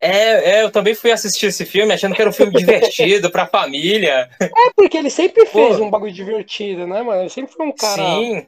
É, 0.00 0.58
é, 0.58 0.62
eu 0.62 0.70
também 0.70 0.94
fui 0.94 1.10
assistir 1.10 1.46
esse 1.46 1.64
filme 1.64 1.92
achando 1.92 2.14
que 2.14 2.20
era 2.20 2.30
um 2.30 2.32
filme 2.32 2.52
divertido 2.56 3.28
pra 3.30 3.46
família. 3.48 4.30
É 4.40 4.70
porque 4.76 4.96
ele 4.96 5.10
sempre 5.10 5.46
fez 5.46 5.78
Pô. 5.78 5.84
um 5.84 5.90
bagulho 5.90 6.12
divertido, 6.12 6.86
né, 6.86 7.02
mano? 7.02 7.22
Ele 7.22 7.28
sempre 7.28 7.52
foi 7.52 7.66
um 7.66 7.72
cara 7.72 7.96
Sim. 7.96 8.46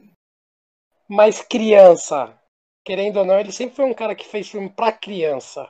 mais 1.09 1.41
criança. 1.41 2.39
Querendo 2.85 3.19
ou 3.19 3.25
não, 3.25 3.41
ele 3.41 3.51
sempre 3.51 3.75
foi 3.75 3.87
um 3.87 3.95
cara 3.95 4.15
que 4.15 4.27
fez 4.27 4.49
filme 4.49 4.71
pra 4.71 4.93
criança. 4.93 5.69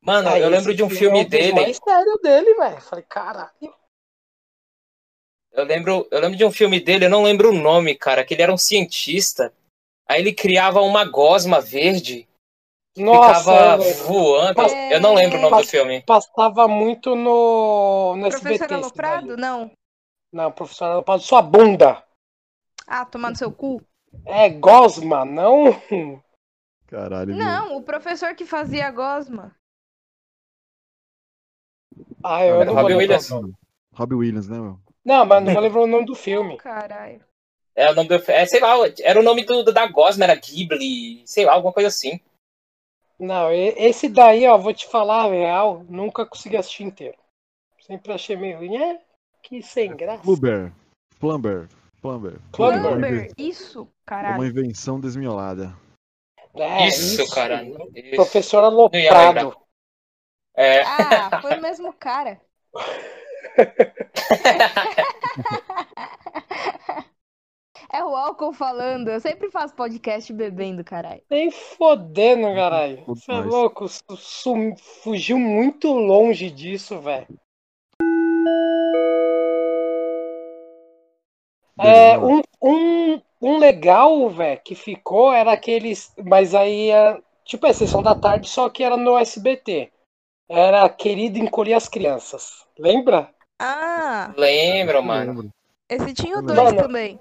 Mano, 0.00 0.30
Aí 0.30 0.42
eu 0.42 0.48
lembro 0.48 0.74
de 0.74 0.82
um 0.82 0.86
é 0.86 0.90
filme 0.90 1.20
um 1.20 1.22
dos 1.22 1.30
dele. 1.30 1.52
mais 1.52 1.76
sério 1.76 2.18
dele, 2.22 2.54
velho. 2.54 2.80
Falei, 2.80 3.04
caralho. 3.08 3.74
Eu 5.52 5.64
lembro, 5.64 6.08
eu 6.10 6.20
lembro 6.20 6.36
de 6.36 6.44
um 6.44 6.50
filme 6.50 6.80
dele, 6.80 7.04
eu 7.04 7.10
não 7.10 7.22
lembro 7.22 7.50
o 7.50 7.54
nome, 7.54 7.94
cara, 7.94 8.24
que 8.24 8.34
ele 8.34 8.42
era 8.42 8.52
um 8.52 8.58
cientista. 8.58 9.52
Aí 10.08 10.20
ele 10.20 10.32
criava 10.32 10.80
uma 10.82 11.04
gosma 11.04 11.60
verde, 11.60 12.28
Nossa, 12.96 13.40
ficava 13.40 13.74
lembro. 13.76 14.04
voando. 14.04 14.60
É. 14.62 14.94
Eu 14.94 15.00
não 15.00 15.14
lembro 15.14 15.38
o 15.38 15.40
nome 15.40 15.50
do 15.52 15.56
Mas- 15.56 15.70
filme. 15.70 16.02
passava 16.02 16.68
muito 16.68 17.14
no, 17.16 18.14
no 18.16 18.28
Professor 18.28 18.52
SBT. 18.52 18.74
Aloprado? 18.74 19.36
Não. 19.36 19.70
Não, 20.32 20.50
professor 20.52 20.84
Aloprado, 20.86 21.22
sua 21.22 21.40
bunda. 21.40 22.02
Ah, 22.86 23.04
tomar 23.06 23.30
no 23.30 23.36
seu 23.36 23.50
cu? 23.52 23.80
É 24.26 24.48
gosma, 24.50 25.24
não? 25.24 25.64
Caralho? 26.86 27.34
Não, 27.34 27.76
o 27.76 27.82
professor 27.82 28.34
que 28.34 28.44
fazia 28.44 28.86
a 28.88 28.90
gosma. 28.90 29.54
Ah, 32.22 32.44
eu 32.44 32.56
Era 32.56 32.64
não 32.66 32.74
vou 32.74 32.82
Robbie. 32.82 32.94
Williams. 32.96 33.28
Robbie 33.94 34.14
Williams, 34.16 34.48
né, 34.48 34.58
meu? 34.58 34.78
Não, 35.04 35.24
mas 35.24 35.44
não 35.44 35.52
vou 35.52 35.62
lembrar 35.62 35.80
o 35.82 35.86
nome 35.86 36.04
do 36.06 36.14
filme. 36.14 36.56
Caralho. 36.58 37.24
É 37.76 37.90
o 37.90 37.94
nome 37.94 38.08
do, 38.08 38.14
é, 38.30 38.46
sei 38.46 38.60
lá, 38.60 38.74
era 39.02 39.18
o 39.18 39.22
nome 39.22 39.44
do, 39.44 39.64
da 39.64 39.86
gosma, 39.86 40.24
era 40.24 40.34
Ghibli, 40.36 41.22
sei 41.26 41.44
lá, 41.44 41.54
alguma 41.54 41.72
coisa 41.72 41.88
assim. 41.88 42.20
Não, 43.18 43.50
esse 43.52 44.08
daí, 44.08 44.46
ó, 44.46 44.56
vou 44.58 44.72
te 44.74 44.86
falar 44.86 45.24
a 45.24 45.28
real, 45.30 45.84
nunca 45.88 46.26
consegui 46.26 46.56
assistir 46.56 46.84
inteiro. 46.84 47.16
Sempre 47.80 48.12
achei 48.12 48.36
meio, 48.36 48.58
é, 48.82 49.00
que 49.42 49.62
sem 49.62 49.94
graça. 49.94 50.22
Flubber. 50.22 50.72
Flumber. 51.18 51.68
Flumber. 52.00 52.38
Plumber. 52.52 52.80
Uma 52.80 52.88
Plumber, 52.90 53.12
inven- 53.14 53.32
isso, 53.38 53.82
Uma 53.82 53.88
caralho. 54.06 54.44
invenção 54.44 55.00
desmiolada. 55.00 55.74
É, 56.54 56.86
isso, 56.86 57.28
cara. 57.34 57.64
Isso. 57.64 58.14
Professor 58.14 58.62
Aloprado. 58.62 59.56
É, 60.56 60.82
Ah, 60.82 61.40
foi 61.42 61.58
o 61.58 61.62
mesmo 61.62 61.92
cara. 61.92 62.40
É 67.94 68.02
o 68.02 68.16
álcool 68.16 68.52
falando. 68.52 69.08
Eu 69.08 69.20
sempre 69.20 69.48
faço 69.52 69.72
podcast 69.76 70.32
bebendo, 70.32 70.82
caralho. 70.82 71.22
Nem 71.30 71.48
fodendo, 71.52 72.52
caralho. 72.52 73.04
Você 73.06 73.30
é 73.30 73.38
louco, 73.38 73.86
su- 73.86 74.16
sum- 74.16 74.74
fugiu 74.76 75.38
muito 75.38 75.92
longe 75.92 76.50
disso, 76.50 76.98
velho. 76.98 77.28
É, 81.78 82.18
um, 82.18 82.40
um, 82.60 83.20
um 83.40 83.58
legal, 83.58 84.28
velho, 84.28 84.60
que 84.64 84.74
ficou 84.74 85.32
era 85.32 85.52
aqueles. 85.52 86.12
Mas 86.24 86.52
aí, 86.52 86.90
é, 86.90 87.16
tipo, 87.44 87.64
é 87.64 87.72
sessão 87.72 88.02
da 88.02 88.16
tarde, 88.16 88.48
só 88.48 88.68
que 88.68 88.82
era 88.82 88.96
no 88.96 89.16
SBT. 89.16 89.92
Era 90.48 90.88
Querido 90.88 91.38
Encolher 91.38 91.74
as 91.74 91.88
Crianças. 91.88 92.66
Lembra? 92.76 93.32
Ah, 93.60 94.34
lembro, 94.36 95.00
mano. 95.00 95.48
esse 95.88 96.12
tinha 96.12 96.40
o 96.40 96.42
Mano. 96.42 96.54
dois 96.56 96.74
também. 96.74 97.20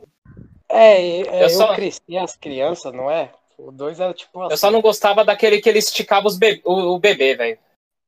É, 0.73 1.21
é, 1.21 1.21
Eu 1.21 1.43
eu, 1.43 1.49
só- 1.49 1.75
cresci 1.75 2.17
as 2.17 2.35
crianças, 2.35 2.91
não 2.93 3.09
é? 3.09 3.31
O 3.57 3.71
dois 3.71 3.99
era 3.99 4.13
tipo 4.13 4.39
Eu 4.39 4.45
assim. 4.47 4.57
só 4.57 4.71
não 4.71 4.81
gostava 4.81 5.23
daquele 5.23 5.61
que 5.61 5.69
ele 5.69 5.79
esticava 5.79 6.27
os 6.27 6.37
be- 6.37 6.61
o, 6.65 6.95
o 6.95 6.99
bebê, 6.99 7.35
velho. 7.35 7.59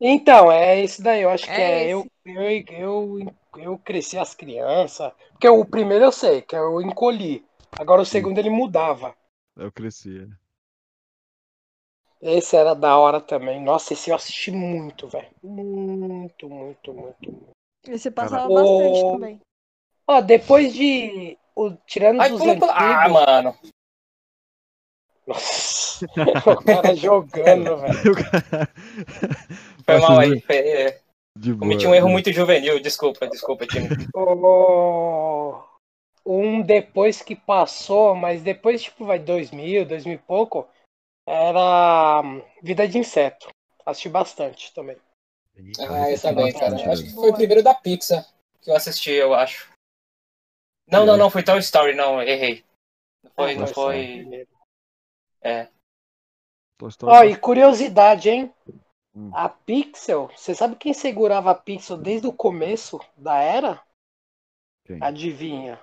Então, 0.01 0.51
é 0.51 0.79
esse 0.81 1.01
daí, 1.01 1.21
eu 1.21 1.29
acho 1.29 1.45
que 1.45 1.51
É 1.51 1.83
é, 1.85 1.93
eu, 1.93 2.05
eu, 2.25 2.63
eu, 2.69 3.33
eu 3.57 3.77
cresci 3.77 4.17
as 4.17 4.33
crianças. 4.33 5.13
Porque 5.31 5.47
o 5.47 5.63
primeiro 5.63 6.03
eu 6.05 6.11
sei, 6.11 6.41
que 6.41 6.55
eu 6.55 6.81
encolhi. 6.81 7.45
Agora 7.73 8.01
o 8.01 8.05
segundo 8.05 8.37
ele 8.39 8.49
mudava. 8.49 9.15
Eu 9.55 9.71
cresci. 9.71 10.19
é. 10.19 10.45
Esse 12.21 12.55
era 12.57 12.73
da 12.73 12.97
hora 12.97 13.21
também. 13.21 13.61
Nossa, 13.61 13.93
esse 13.93 14.09
eu 14.09 14.15
assisti 14.15 14.51
muito, 14.51 15.07
velho. 15.07 15.27
Muito, 15.43 16.49
muito, 16.49 16.93
muito, 16.93 17.31
muito. 17.31 17.47
Esse 17.87 18.09
passava 18.09 18.43
Cara, 18.49 18.53
bastante 18.53 19.03
o- 19.05 19.11
também. 19.11 19.41
Ó, 20.07 20.21
depois 20.21 20.73
de. 20.73 21.37
O, 21.55 21.71
tirando 21.87 22.21
Ai, 22.21 22.29
dos 22.29 22.39
pula, 22.39 22.51
antigos. 22.53 22.69
Ah, 22.73 23.09
mano. 23.09 23.57
Nossa, 25.25 26.05
o 26.45 26.63
cara 26.63 26.95
jogando, 26.95 27.77
velho. 27.81 27.99
Foi 29.85 29.99
mal 29.99 30.19
aí. 30.19 30.41
Foi- 30.41 30.55
é, 30.55 31.01
De 31.37 31.53
boa. 31.53 31.59
cometi 31.69 31.87
um 31.87 31.95
erro 31.95 32.09
muito 32.09 32.31
juvenil. 32.31 32.79
Desculpa, 32.79 33.27
desculpa, 33.27 33.65
time. 33.65 33.89
Ô, 34.13 35.63
Um 36.25 36.61
depois 36.61 37.21
que 37.21 37.35
passou, 37.35 38.15
mas 38.15 38.41
depois, 38.43 38.83
tipo, 38.83 39.05
vai 39.05 39.17
2000, 39.19 39.85
2000 39.85 40.15
e 40.15 40.17
pouco, 40.17 40.67
era 41.27 42.21
hum, 42.21 42.41
Vida 42.61 42.87
de 42.87 42.97
Inseto. 42.97 43.47
Assisti 43.85 44.09
bastante 44.09 44.73
também. 44.73 44.97
Ah, 45.79 46.09
eu 46.11 46.19
também, 46.19 46.51
cara. 46.51 46.75
Acho 46.91 47.03
que 47.03 47.13
foi 47.13 47.29
o 47.29 47.33
primeiro 47.33 47.63
da 47.63 47.73
Pixar 47.73 48.25
que 48.61 48.71
eu 48.71 48.75
assisti, 48.75 49.11
eu 49.11 49.33
acho. 49.33 49.69
Não, 50.87 51.05
não, 51.05 51.17
não, 51.17 51.29
foi 51.29 51.43
Toy 51.43 51.59
Story, 51.59 51.95
não, 51.95 52.21
errei. 52.21 52.63
Não 53.23 53.31
foi, 53.31 53.53
Ah, 53.53 53.59
não 53.59 53.67
foi. 53.67 54.47
É. 55.41 55.67
Ó, 57.03 57.23
e 57.23 57.35
curiosidade, 57.35 58.29
hein? 58.29 58.53
Hum. 59.15 59.31
A 59.33 59.47
Pixel, 59.47 60.29
você 60.35 60.53
sabe 60.53 60.75
quem 60.75 60.93
segurava 60.93 61.51
a 61.51 61.55
Pixel 61.55 61.97
desde 61.97 62.27
o 62.27 62.33
começo 62.33 62.99
da 63.15 63.37
era? 63.37 63.81
Quem? 64.83 64.99
Adivinha? 65.01 65.79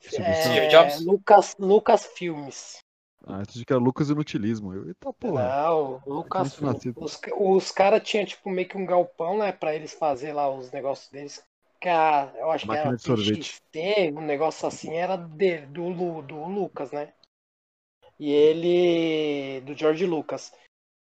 Steve 0.00 0.24
É, 0.24 0.66
Jobs? 0.68 1.04
Lucas, 1.04 1.56
Lucas 1.58 2.06
Filmes. 2.06 2.78
Ah, 3.24 3.34
eu 3.36 3.42
achei 3.42 3.64
que 3.64 3.72
era 3.72 3.80
Lucas 3.80 4.10
Inutilismo. 4.10 4.74
Eu, 4.74 4.88
eita 4.88 5.12
porra. 5.12 5.44
Não, 5.44 6.02
Lucas. 6.06 6.58
Os, 6.96 7.20
os 7.36 7.70
caras 7.70 8.02
tinham 8.02 8.24
tipo 8.24 8.50
meio 8.50 8.68
que 8.68 8.76
um 8.76 8.84
galpão, 8.86 9.38
né, 9.38 9.52
pra 9.52 9.74
eles 9.74 9.92
fazer 9.92 10.32
lá 10.32 10.50
os 10.50 10.72
negócios 10.72 11.08
deles. 11.08 11.44
Que 11.82 11.88
a, 11.88 12.32
eu 12.36 12.50
acho 12.50 12.64
que 12.64 12.76
era. 12.76 12.96
TXT, 12.96 14.12
um 14.16 14.20
negócio 14.20 14.68
assim, 14.68 14.94
era 14.94 15.16
dele, 15.16 15.66
do, 15.66 15.88
Lu- 15.88 16.22
do 16.22 16.44
Lucas, 16.44 16.92
né? 16.92 17.12
E 18.18 18.30
ele. 18.30 19.60
do 19.62 19.74
George 19.74 20.06
Lucas. 20.06 20.52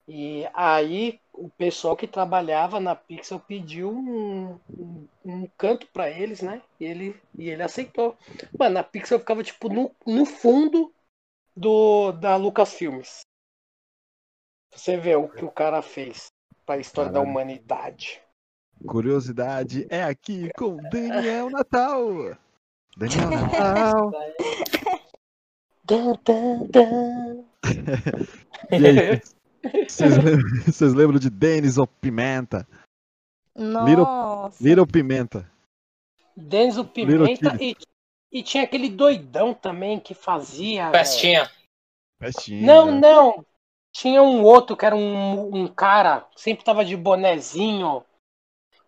E 0.07 0.47
aí 0.55 1.19
o 1.33 1.49
pessoal 1.49 1.97
que 1.97 2.07
trabalhava 2.07 2.79
na 2.79 2.95
Pixel 2.95 3.41
pediu 3.41 3.91
um, 3.91 4.61
um, 4.71 5.09
um 5.25 5.47
canto 5.59 5.87
pra 5.89 6.11
eles, 6.11 6.43
né? 6.43 6.63
E 6.79 6.85
ele, 6.85 7.21
e 7.39 7.49
ele 7.49 7.63
aceitou. 7.63 8.17
Mano, 8.59 8.79
a 8.79 8.85
Pixel 8.85 9.19
ficava 9.19 9.43
tipo 9.43 9.69
no, 9.69 9.91
no 10.07 10.25
fundo 10.25 10.93
do 11.57 12.13
da 12.13 12.37
Lucasfilmes. 12.37 13.21
Você 14.73 14.97
vê 14.97 15.17
o 15.17 15.29
que 15.29 15.45
o 15.45 15.51
cara 15.51 15.83
fez 15.83 16.27
pra 16.65 16.79
história 16.79 17.11
da 17.11 17.21
humanidade. 17.21 18.23
Curiosidade 18.85 19.87
é 19.89 20.03
aqui 20.03 20.51
com 20.57 20.77
Daniel 20.91 21.51
Natal. 21.51 22.37
Daniel 22.97 23.31
Natal. 23.41 24.13
Vocês 29.89 30.17
lembram, 30.17 30.65
vocês 30.65 30.95
lembram 30.95 31.19
de 31.19 31.29
Denis 31.29 31.77
ou 31.79 31.87
Pimenta? 31.87 32.67
Nossa. 33.55 34.63
Little 34.63 34.87
Pimenta. 34.87 35.51
Denzo 36.37 36.83
Little 36.95 37.27
Pimenta 37.27 37.57
e, 37.61 37.77
e 38.31 38.43
tinha 38.43 38.65
aquele 38.65 38.89
doidão 38.89 39.55
também 39.55 39.99
que 39.99 40.15
fazia. 40.15 40.91
Festinha. 40.91 41.51
Festinha. 42.19 42.67
Não, 42.67 42.93
não. 42.93 43.45
Tinha 43.93 44.23
um 44.23 44.43
outro 44.43 44.77
que 44.77 44.85
era 44.85 44.95
um, 44.95 45.63
um 45.63 45.67
cara, 45.67 46.27
sempre 46.37 46.65
tava 46.65 46.85
de 46.85 46.97
bonezinho, 46.97 48.05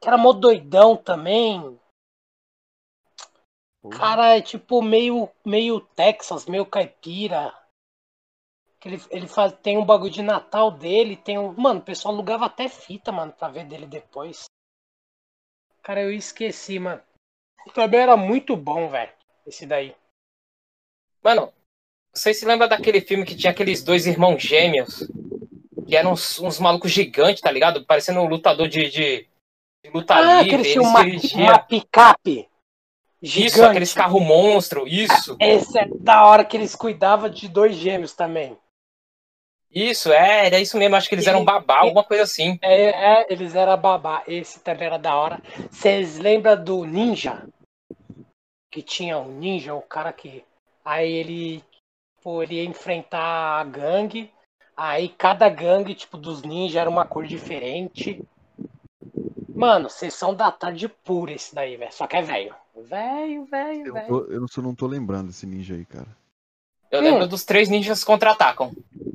que 0.01 0.09
era 0.09 0.17
mó 0.17 0.33
doidão 0.33 0.97
também. 0.97 1.79
Porra. 3.81 3.99
Cara, 3.99 4.37
é 4.37 4.43
tipo 4.43 4.83
meio, 4.83 5.31
meio 5.45 5.81
Texas, 5.81 6.47
meio 6.47 6.67
caipira. 6.67 7.55
Que 8.81 8.89
ele, 8.89 9.03
ele 9.11 9.27
faz, 9.27 9.53
tem 9.61 9.77
um 9.77 9.85
bagulho 9.85 10.11
de 10.11 10.23
Natal 10.23 10.71
dele, 10.71 11.17
tem 11.17 11.39
um. 11.39 11.53
Mano, 11.53 11.81
o 11.81 11.85
pessoal 11.85 12.15
alugava 12.15 12.47
até 12.47 12.69
fita, 12.69 13.11
mano, 13.11 13.33
pra 13.33 13.49
ver 13.49 13.65
dele 13.65 13.87
depois. 13.87 14.45
Cara, 15.83 16.03
eu 16.03 16.13
esqueci, 16.13 16.79
mano. 16.79 17.03
Também 17.75 18.01
era 18.01 18.17
muito 18.17 18.57
bom, 18.57 18.89
velho. 18.89 19.13
Esse 19.47 19.67
daí. 19.67 19.97
Mano, 21.23 21.53
vocês 22.15 22.39
se 22.39 22.47
lembram 22.47 22.69
daquele 22.69 23.01
filme 23.01 23.25
que 23.25 23.37
tinha 23.37 23.51
aqueles 23.51 23.83
dois 23.83 24.07
irmãos 24.07 24.43
gêmeos? 24.43 25.09
Que 25.87 25.97
eram 25.97 26.13
uns, 26.13 26.39
uns 26.39 26.59
malucos 26.59 26.91
gigantes, 26.91 27.41
tá 27.41 27.51
ligado? 27.51 27.85
Parecendo 27.85 28.21
um 28.21 28.29
lutador 28.29 28.69
de, 28.69 28.91
de 28.91 29.28
luta 29.93 30.15
ah, 30.15 30.43
livre. 30.43 30.61
eles 30.61 30.77
uma, 30.77 31.05
dirigiam. 31.05 31.43
uma 31.43 31.59
picape. 31.59 32.49
Isso, 33.21 33.35
Gigante. 33.35 33.71
aqueles 33.71 33.93
carros 33.93 34.23
monstro. 34.23 34.87
Isso, 34.87 35.37
Esse 35.41 35.79
é 35.79 35.89
da 35.99 36.25
hora 36.25 36.45
que 36.45 36.57
eles 36.57 36.75
cuidavam 36.77 37.29
de 37.29 37.49
dois 37.49 37.75
gêmeos 37.75 38.15
também. 38.15 38.57
isso, 39.71 40.13
é, 40.13 40.47
era 40.47 40.61
isso 40.61 40.77
mesmo. 40.77 40.95
Acho 40.97 41.09
que 41.09 41.17
eles 41.17 41.27
eram 41.27 41.45
babá, 41.45 41.81
alguma 41.81 42.05
coisa 42.05 42.23
assim. 42.23 42.59
É, 42.63 43.23
é, 43.23 43.27
eles 43.29 43.55
eram 43.55 43.77
babá. 43.77 44.23
Esse 44.27 44.61
também 44.61 44.87
era 44.87 44.99
da 44.99 45.17
hora. 45.17 45.43
Vocês 45.71 46.19
lembram 46.19 46.63
do 46.63 46.85
Ninja? 46.85 47.45
Que 48.71 48.83
tinha 48.83 49.19
um 49.19 49.33
ninja, 49.39 49.75
o 49.75 49.83
cara 49.83 50.13
que. 50.13 50.45
Aí 50.85 51.11
ele. 51.11 51.65
Pô, 52.23 52.43
ele 52.43 52.57
ia 52.57 52.65
enfrentar 52.65 53.61
a 53.61 53.65
gangue. 53.65 54.31
Aí 54.77 55.09
cada 55.09 55.49
gangue, 55.49 55.95
tipo, 55.95 56.17
dos 56.17 56.43
ninjas 56.43 56.77
era 56.77 56.91
uma 56.91 57.05
cor 57.05 57.27
diferente. 57.27 58.23
Mano, 59.59 59.91
sessão 59.91 60.35
da 60.35 60.53
tarde 60.53 60.89
pura 60.89 61.33
esse 61.33 61.55
daí, 61.55 61.77
velho. 61.77 61.93
Só 61.93 62.07
que 62.07 62.17
é 62.17 62.23
velho. 62.23 62.55
Velho, 62.77 63.45
velho, 63.47 63.87
Eu, 63.87 63.93
velho. 63.93 64.07
tô- 64.07 64.25
eu 64.33 64.63
não, 64.63 64.75
tô 64.75 64.87
lembrando 64.87 65.27
desse 65.29 65.47
ninja 65.47 65.75
aí, 65.75 65.85
cara. 65.85 66.07
Eu 66.91 67.01
Hum. 67.01 67.05
lembro 67.05 67.27
dos 67.27 67.45
três 67.45 67.69
ninjas 67.69 68.05
contra-atacam. 68.05 68.71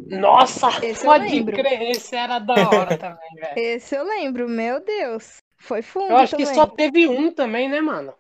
Nossa, 0.10 0.68
Esse 0.86 1.06
eu 1.06 1.12
pode 1.12 1.24
lembro. 1.32 1.56
crer, 1.56 1.82
esse 1.92 2.16
era 2.16 2.40
da 2.40 2.70
hora 2.70 2.98
também, 3.00 3.36
velho. 3.36 3.54
Esse 3.58 3.96
eu 3.96 4.04
lembro, 4.04 4.48
meu 4.50 4.84
Deus. 4.84 5.38
Foi 5.58 5.82
fundo 5.82 6.10
Eu 6.12 6.18
acho 6.18 6.36
que 6.36 6.44
também. 6.44 6.56
só 6.56 6.68
teve 6.68 7.08
um 7.08 7.32
também, 7.32 7.70
né, 7.70 7.80
mano? 7.80 8.14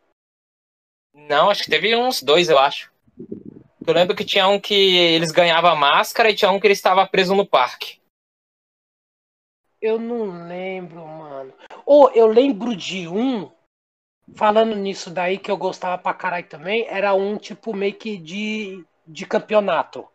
Não, 1.13 1.49
acho 1.49 1.63
que 1.63 1.69
teve 1.69 1.93
uns 1.95 2.23
dois, 2.23 2.47
eu 2.49 2.57
acho. 2.57 2.91
Eu 3.85 3.93
lembro 3.93 4.15
que 4.15 4.23
tinha 4.23 4.47
um 4.47 4.59
que 4.59 4.73
eles 4.73 5.31
ganhavam 5.31 5.69
a 5.71 5.75
máscara 5.75 6.29
e 6.29 6.35
tinha 6.35 6.49
um 6.49 6.59
que 6.59 6.65
ele 6.67 6.73
estava 6.73 7.05
preso 7.05 7.35
no 7.35 7.45
parque. 7.45 7.99
Eu 9.83 9.99
não 9.99 10.47
lembro, 10.47 11.05
mano. 11.05 11.53
Ou 11.85 12.09
eu 12.11 12.25
lembro 12.25 12.73
de 12.73 13.05
um, 13.05 13.51
falando 14.33 14.77
nisso 14.77 15.09
daí 15.11 15.37
que 15.37 15.51
eu 15.51 15.57
gostava 15.57 15.97
pra 16.01 16.13
caralho 16.13 16.47
também, 16.47 16.87
era 16.87 17.13
um 17.13 17.37
tipo 17.37 17.73
meio 17.75 17.93
que 17.93 18.17
de, 18.17 18.85
de 19.05 19.25
campeonato. 19.25 20.07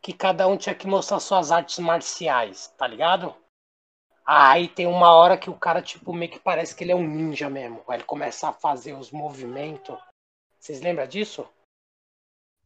Que 0.00 0.14
cada 0.14 0.48
um 0.48 0.56
tinha 0.56 0.74
que 0.74 0.86
mostrar 0.86 1.20
suas 1.20 1.52
artes 1.52 1.78
marciais, 1.78 2.68
tá 2.78 2.86
ligado? 2.86 3.34
Aí 4.24 4.68
tem 4.68 4.86
uma 4.86 5.12
hora 5.14 5.36
que 5.36 5.50
o 5.50 5.54
cara, 5.54 5.82
tipo, 5.82 6.14
meio 6.14 6.32
que 6.32 6.38
parece 6.40 6.74
que 6.74 6.82
ele 6.82 6.92
é 6.92 6.96
um 6.96 7.06
ninja 7.06 7.50
mesmo. 7.50 7.82
Aí 7.86 7.96
ele 7.98 8.04
começa 8.04 8.48
a 8.48 8.52
fazer 8.54 8.94
os 8.94 9.10
movimentos. 9.10 9.98
Vocês 10.58 10.80
lembram 10.80 11.06
disso? 11.06 11.46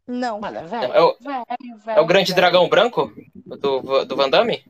Não. 0.06 0.40
Mano, 0.40 0.58
é 0.58 0.64
velho. 0.66 0.92
É 0.92 1.02
o- 1.02 1.16
velho, 1.18 1.44
velho, 1.78 1.98
É 1.98 2.00
o 2.00 2.06
grande 2.06 2.26
velho. 2.32 2.36
dragão 2.36 2.68
branco 2.68 3.12
do, 3.44 4.04
do 4.04 4.14
Van 4.16 4.30
Damme? 4.30 4.62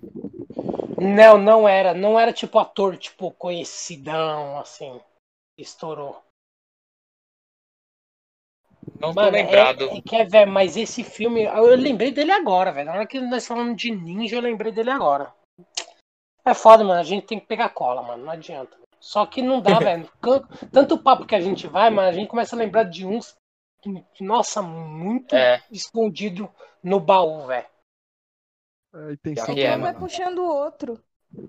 Não, 1.04 1.36
não 1.36 1.68
era. 1.68 1.92
Não 1.92 2.18
era 2.18 2.32
tipo 2.32 2.58
ator, 2.58 2.96
tipo, 2.96 3.30
conhecidão, 3.32 4.58
assim. 4.58 5.00
Estourou. 5.58 6.22
Não 9.00 9.14
tô 9.14 9.20
Mano, 9.20 9.32
lembrado. 9.32 9.84
É, 9.90 9.98
é 9.98 10.00
que 10.00 10.16
é, 10.16 10.24
velho, 10.24 10.50
mas 10.50 10.76
esse 10.76 11.02
filme. 11.02 11.44
Eu 11.44 11.74
lembrei 11.76 12.10
dele 12.10 12.32
agora, 12.32 12.72
velho. 12.72 12.86
Na 12.86 12.94
hora 12.94 13.06
que 13.06 13.20
nós 13.20 13.46
falamos 13.46 13.76
de 13.76 13.90
ninja, 13.90 14.36
eu 14.36 14.40
lembrei 14.40 14.72
dele 14.72 14.90
agora. 14.90 15.32
É 16.44 16.54
foda, 16.54 16.84
mano. 16.84 17.00
A 17.00 17.04
gente 17.04 17.26
tem 17.26 17.40
que 17.40 17.46
pegar 17.46 17.70
cola, 17.70 18.02
mano. 18.02 18.24
Não 18.24 18.32
adianta. 18.32 18.76
Só 19.00 19.26
que 19.26 19.42
não 19.42 19.60
dá, 19.60 19.78
velho. 19.80 20.10
Tanto 20.72 20.98
papo 20.98 21.26
que 21.26 21.34
a 21.34 21.40
gente 21.40 21.66
vai, 21.66 21.90
mas 21.90 22.08
a 22.08 22.12
gente 22.12 22.28
começa 22.28 22.54
a 22.56 22.58
lembrar 22.58 22.84
de 22.84 23.06
uns. 23.06 23.34
Nossa, 24.20 24.62
muito 24.62 25.34
É. 25.34 25.62
escondido 25.70 26.50
no 26.82 26.98
baú, 26.98 27.46
velho. 27.46 27.66
É, 28.94 29.12
e 29.12 29.16
tem 29.18 29.34
que 29.34 29.60
é, 29.60 29.76
Um 29.76 29.80
vai 29.80 29.92
mano. 29.92 29.94
puxando 29.94 30.38
o 30.38 30.46
outro. 30.46 31.02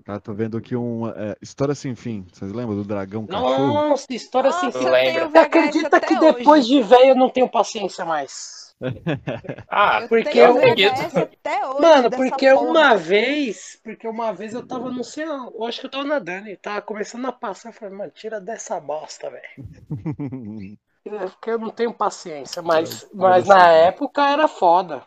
Cara, 0.04 0.20
tô 0.20 0.34
vendo 0.34 0.56
aqui 0.56 0.74
uma 0.76 1.10
é, 1.16 1.36
história 1.42 1.74
sem 1.74 1.94
fim. 1.94 2.24
Vocês 2.32 2.52
lembram 2.52 2.76
do 2.76 2.84
dragão 2.84 3.26
cachorro? 3.26 3.84
Nossa, 3.84 4.06
história 4.14 4.48
Nossa, 4.48 4.68
assim. 4.68 4.70
eu 4.74 4.88
eu 4.88 4.90
lembro. 4.90 5.12
tenho 5.12 5.30
Você 5.30 5.38
acredita 5.38 6.00
que 6.00 6.16
hoje. 6.16 6.16
depois 6.16 6.66
de 6.66 6.82
velho 6.82 7.10
eu 7.10 7.16
não 7.16 7.28
tenho 7.30 7.48
paciência 7.48 8.04
mais? 8.04 8.74
Ah, 9.68 10.02
Eu 10.02 10.08
porque 10.08 10.28
tenho 10.30 10.40
eu 10.40 10.52
acredito. 10.52 11.00
VHS 11.00 11.16
até 11.16 11.66
hoje. 11.66 11.78
Mano, 11.78 12.10
porque 12.12 12.52
porra. 12.52 12.52
uma 12.52 12.96
vez, 12.96 13.78
porque 13.84 14.08
uma 14.08 14.32
vez 14.32 14.54
eu 14.54 14.66
tava, 14.66 14.90
não 14.90 15.02
sei, 15.04 15.24
eu 15.24 15.64
acho 15.64 15.80
que 15.80 15.86
eu 15.86 15.90
tava 15.90 16.04
nadando 16.04 16.48
e 16.48 16.56
tava 16.56 16.82
começando 16.82 17.26
a 17.26 17.32
passar, 17.32 17.70
eu 17.70 17.72
falei, 17.74 17.94
mano, 17.96 18.12
tira 18.12 18.40
dessa 18.40 18.80
bosta, 18.80 19.30
velho. 19.30 19.48
Porque 21.04 21.50
eu 21.50 21.58
não 21.58 21.70
tenho 21.70 21.94
paciência, 21.94 22.60
mas, 22.62 23.08
É, 23.18 23.26
mas 23.26 23.46
na 23.46 23.68
época 23.72 24.28
era 24.28 24.46
foda. 24.46 25.04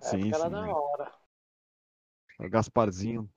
Na 0.00 0.10
Sim, 0.10 0.14
época 0.14 0.36
era 0.36 0.48
sim. 0.48 0.50
da 0.50 0.62
né? 0.62 0.72
hora. 0.72 1.12
O 2.38 2.48
Gasparzinho 2.48 3.28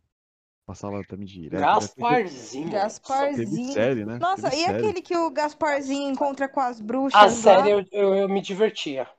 passava 0.66 1.04
também 1.04 1.26
direto. 1.26 1.62
Gasparzinho. 1.62 2.66
Teve 2.66 2.76
Gasparzinho. 2.76 3.72
série, 3.74 4.06
né? 4.06 4.18
Nossa, 4.18 4.50
Teve 4.50 4.62
e 4.62 4.66
série. 4.66 4.78
aquele 4.78 5.02
que 5.02 5.16
o 5.16 5.30
Gasparzinho 5.30 6.12
encontra 6.12 6.50
com 6.50 6.60
as 6.60 6.82
bruxas 6.82 7.22
A 7.22 7.30
série 7.30 7.72
eu, 7.72 7.86
eu, 7.92 8.16
eu 8.16 8.30
me 8.30 8.42
divertia. 8.42 9.10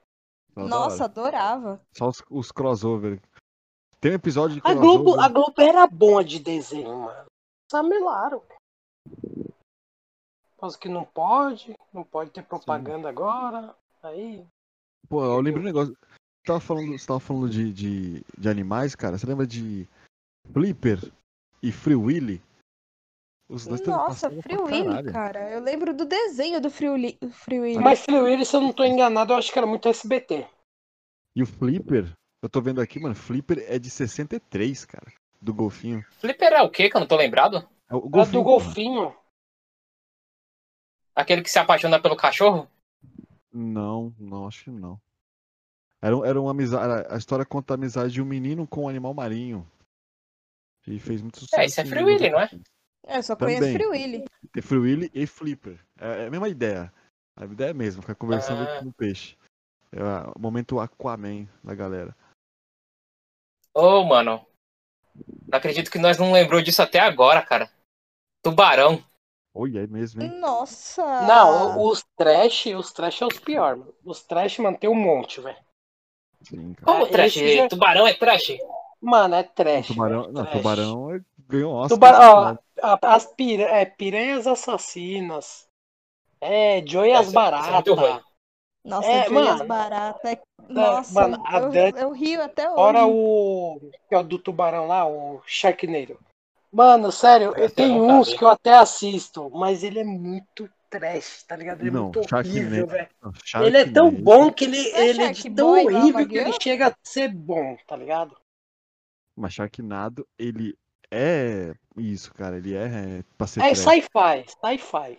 Nossa, 0.55 1.05
adorava. 1.05 1.81
Só 1.93 2.09
os, 2.09 2.23
os 2.29 2.53
crossover. 2.53 3.21
Tem 4.01 4.13
um 4.13 4.17
episódio 4.17 4.57
de 4.57 4.61
A 4.61 4.75
crossover. 4.75 5.03
Globo, 5.03 5.21
a 5.21 5.29
Globo 5.29 5.61
era 5.61 5.87
boa 5.87 6.25
de 6.25 6.39
desenho, 6.39 6.99
mano. 6.99 7.27
Samelaram. 7.71 8.43
Mas 10.61 10.77
que 10.77 10.89
não 10.89 11.05
pode, 11.05 11.75
não 11.93 12.03
pode 12.03 12.31
ter 12.31 12.43
propaganda 12.43 13.09
agora. 13.09 13.75
Aí. 14.03 14.45
Pô, 15.09 15.25
eu 15.25 15.41
lembro 15.41 15.61
um 15.61 15.65
negócio. 15.65 15.97
Você 16.49 16.53
tava 16.53 16.61
falando, 16.61 16.99
você 16.99 17.07
tava 17.07 17.21
falando 17.21 17.51
de, 17.51 17.73
de, 17.75 18.25
de 18.39 18.49
animais, 18.49 18.95
cara. 18.95 19.19
Você 19.19 19.27
lembra 19.27 19.47
de 19.47 19.87
Flipper 20.51 20.99
e 21.63 21.71
Free 21.71 21.95
Willy? 21.95 22.43
Os 23.51 23.67
dois 23.67 23.83
Nossa, 23.83 24.31
Free 24.31 24.57
Willy, 24.57 25.13
cara. 25.13 25.51
Eu 25.51 25.61
lembro 25.61 25.93
do 25.93 26.07
desenho 26.07 26.59
do 26.59 26.71
Free 26.71 26.89
Willy. 26.89 27.19
Free 27.33 27.61
Willy. 27.61 27.85
Mas 27.85 28.01
Free 28.01 28.19
Willy, 28.19 28.47
se 28.47 28.57
eu 28.57 28.63
não 28.63 28.73
tô 28.73 28.83
enganado, 28.83 29.35
eu 29.35 29.37
acho 29.37 29.53
que 29.53 29.59
era 29.59 29.67
muito 29.67 29.91
SBT. 29.91 30.47
E 31.37 31.43
o 31.43 31.47
Flipper, 31.47 32.11
eu 32.43 32.49
tô 32.49 32.63
vendo 32.63 32.81
aqui, 32.81 32.99
mano, 32.99 33.15
Flipper 33.15 33.63
é 33.69 33.79
de 33.79 33.91
63, 33.91 34.87
cara. 34.87 35.13
Do 35.43 35.53
golfinho. 35.53 36.03
Flipper 36.13 36.55
é 36.55 36.63
o 36.63 36.71
quê 36.71 36.89
que 36.89 36.97
eu 36.97 37.01
não 37.01 37.07
tô 37.07 37.17
lembrado? 37.17 37.69
É 37.91 37.95
o 37.95 38.01
golfinho. 38.09 38.43
do 38.43 38.45
porra. 38.45 38.65
golfinho. 38.65 39.15
Aquele 41.15 41.43
que 41.43 41.51
se 41.51 41.59
apaixona 41.59 42.01
pelo 42.01 42.17
cachorro? 42.17 42.67
Não, 43.53 44.15
não, 44.19 44.49
acho 44.49 44.65
que 44.65 44.71
não. 44.71 44.99
Era, 46.01 46.17
era 46.29 46.41
uma 46.41 46.53
amizade. 46.53 47.07
A 47.11 47.17
história 47.17 47.45
conta 47.45 47.75
a 47.75 47.77
amizade 47.77 48.13
de 48.13 48.23
um 48.23 48.25
menino 48.25 48.67
com 48.67 48.85
um 48.85 48.89
animal 48.89 49.13
marinho. 49.15 49.69
E 50.87 50.99
fez 50.99 51.21
muito 51.21 51.41
sucesso. 51.41 51.61
É, 51.61 51.67
isso 51.67 51.81
é 51.81 51.85
Free 51.85 52.05
Willy, 52.05 52.31
não 52.31 52.41
é? 52.41 52.51
Eu 53.09 53.23
só 53.23 53.37
conheço 53.37 53.61
Também. 53.61 53.75
Free 53.75 53.87
Willy. 53.87 54.25
Tem 54.53 54.63
Free 54.63 54.79
Willy 54.79 55.11
e 55.13 55.27
Flipper. 55.27 55.79
É, 55.99 56.25
é 56.25 56.27
a 56.27 56.31
mesma 56.31 56.49
ideia. 56.49 56.93
A 57.37 57.45
ideia 57.45 57.69
é 57.69 57.71
a 57.71 57.75
mesma, 57.75 58.03
ficar 58.03 58.15
conversando 58.15 58.63
Ah. 58.63 58.81
com 58.81 58.89
o 58.89 58.93
peixe. 58.93 59.37
É 59.93 60.03
o 60.37 60.39
momento 60.39 60.81
Aquaman 60.81 61.47
da 61.63 61.75
galera. 61.75 62.17
Ô, 63.75 64.05
mano. 64.05 64.45
Não 65.15 65.59
acredito 65.59 65.91
que 65.91 65.99
nós 65.99 66.19
não 66.19 66.33
lembrou 66.33 66.63
disso 66.63 66.83
até 66.83 67.01
agora, 67.01 67.43
cara. 67.43 67.71
Tubarão. 68.43 69.05
Olha, 69.55 69.81
é 69.81 69.87
mesmo, 69.87 70.23
hein? 70.23 70.39
Nossa! 70.39 71.03
Não, 71.27 71.85
os 71.85 72.05
trash, 72.17 72.67
os 72.67 72.93
trash 72.93 73.23
é 73.23 73.27
os 73.27 73.39
piores, 73.39 73.81
mano. 73.81 73.95
Os 74.05 74.23
trash, 74.23 74.59
mano, 74.59 74.79
tem 74.79 74.89
um 74.89 74.95
monte, 74.95 75.41
velho. 75.41 75.59
Sim, 76.43 76.75
cara. 76.75 76.87
Como 76.87 77.07
É, 77.07 77.11
trash? 77.11 77.37
esse 77.37 77.57
já- 77.57 77.69
Tubarão 77.69 78.07
é 78.07 78.15
trash? 78.15 78.57
Mano, 79.01 79.35
é 79.35 79.43
trash. 79.43 79.87
tubarão, 79.89 80.23
velho, 80.23 80.33
não, 80.33 80.43
trash. 80.45 80.57
tubarão 80.59 81.15
é- 81.15 81.21
ganhou 81.49 81.73
Oscar. 81.75 81.97
Tubarão, 81.97 82.59
ó, 82.83 82.99
as 83.03 83.27
pira, 83.27 83.63
é, 83.65 83.85
piranhas 83.85 84.47
assassinas. 84.47 85.69
É, 86.41 86.85
Joey 86.87 87.13
as 87.13 87.29
Essa- 87.29 87.31
essa 87.31 87.33
é 87.33 87.33
baratas. 87.35 88.23
Nossa, 88.85 89.09
É, 89.09 89.29
Joias 89.29 89.45
mano. 89.45 89.67
Barata. 89.67 90.31
é- 90.31 90.43
Nossa, 90.69 91.13
mano, 91.29 91.43
eu, 91.53 91.97
eu 91.97 92.13
rio 92.13 92.43
até 92.43 92.69
hoje. 92.69 92.77
Fora 92.77 93.07
o, 93.07 93.81
que 94.09 94.15
é 94.15 94.19
o 94.19 94.23
do 94.23 94.39
tubarão 94.39 94.87
lá, 94.87 95.07
o 95.07 95.43
Sharknado. 95.47 96.19
Mano, 96.73 97.11
sério, 97.11 97.55
eu 97.57 97.71
tenho 97.71 98.03
uns 98.03 98.33
que 98.35 98.45
eu 98.45 98.49
até 98.49 98.75
assisto, 98.75 99.51
mas 99.51 99.83
ele 99.83 100.01
é 100.01 100.05
muito 100.05 100.69
trash, 100.91 101.43
tá 101.45 101.57
ligado? 101.57 101.81
Ele 101.81 101.89
é 101.89 101.93
Não, 101.93 102.05
muito 102.05 102.19
horrível, 102.35 102.87
velho. 102.87 103.09
Ele 103.61 103.77
é 103.77 103.85
tão 103.85 104.11
Sharknado. 104.11 104.25
bom 104.25 104.53
que 104.53 104.65
ele, 104.65 104.79
é 104.91 105.09
ele 105.09 105.23
é 105.23 105.33
de 105.33 105.51
tão 105.51 105.73
Boy, 105.73 105.95
horrível 105.95 106.29
que 106.29 106.39
ele 106.39 106.53
chega 106.61 106.89
a 106.89 106.95
ser 107.03 107.29
bom, 107.29 107.77
tá 107.87 107.97
ligado? 107.97 108.37
Mas 109.37 109.55
Sharknado, 109.55 110.27
ele 110.39 110.77
é 111.11 111.75
isso, 111.97 112.33
cara. 112.35 112.57
Ele 112.57 112.75
é, 112.75 113.19
é 113.19 113.25
pra 113.37 113.47
ser 113.47 113.63
É 113.63 113.75
sci-fi, 113.75 114.45
sci-fi. 114.47 115.19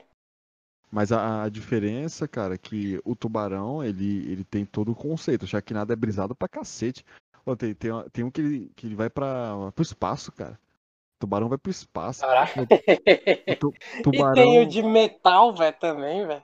Mas 0.91 1.11
a, 1.11 1.43
a 1.43 1.49
diferença, 1.49 2.28
cara, 2.28 2.55
é 2.55 2.57
que 2.57 2.99
o 3.05 3.15
tubarão, 3.15 3.84
ele, 3.84 4.32
ele 4.32 4.43
tem 4.43 4.65
todo 4.65 4.91
o 4.91 4.95
conceito. 4.95 5.43
O 5.43 5.47
Sharknado 5.47 5.93
é 5.93 5.95
brisado 5.95 6.36
pra 6.36 6.47
cacete. 6.47 7.05
Tem, 7.57 7.74
tem, 7.74 7.91
tem 8.11 8.24
um 8.24 8.30
que 8.32 8.41
ele, 8.41 8.72
que 8.76 8.88
ele 8.88 8.95
vai 8.95 9.09
pra, 9.09 9.72
pro 9.74 9.82
espaço, 9.82 10.32
cara. 10.32 10.59
Tubarão 11.20 11.49
vai 11.49 11.57
pro 11.57 11.70
espaço. 11.72 12.22
Caraca. 12.22 12.61
O 13.51 13.55
tu- 13.57 13.74
E 13.97 14.01
tubarão, 14.01 14.34
tem 14.34 14.59
o 14.61 14.65
de 14.65 14.82
metal, 14.82 15.53
velho, 15.53 15.76
também, 15.80 16.26
velho. 16.26 16.41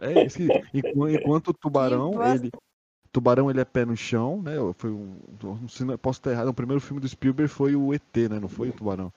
é, 0.00 0.24
esse, 0.24 0.44
enqu- 0.72 1.08
enquanto 1.10 1.48
o 1.48 1.52
tubarão, 1.54 2.12
ele... 2.34 2.50
Tubarão, 3.12 3.48
ele 3.48 3.60
é 3.60 3.64
pé 3.64 3.84
no 3.84 3.96
chão, 3.96 4.42
né? 4.42 4.54
Foi 4.76 4.90
um... 4.90 5.16
não 5.42 5.68
sei, 5.68 5.86
não- 5.86 5.96
Posso 5.96 6.18
estar 6.18 6.32
errado. 6.32 6.48
O 6.48 6.54
primeiro 6.54 6.80
filme 6.80 7.00
do 7.00 7.08
Spielberg 7.08 7.48
foi 7.52 7.76
o 7.76 7.94
ET, 7.94 8.16
né? 8.28 8.40
Não 8.40 8.48
foi 8.48 8.70
o 8.70 8.72
Tubarão. 8.72 9.12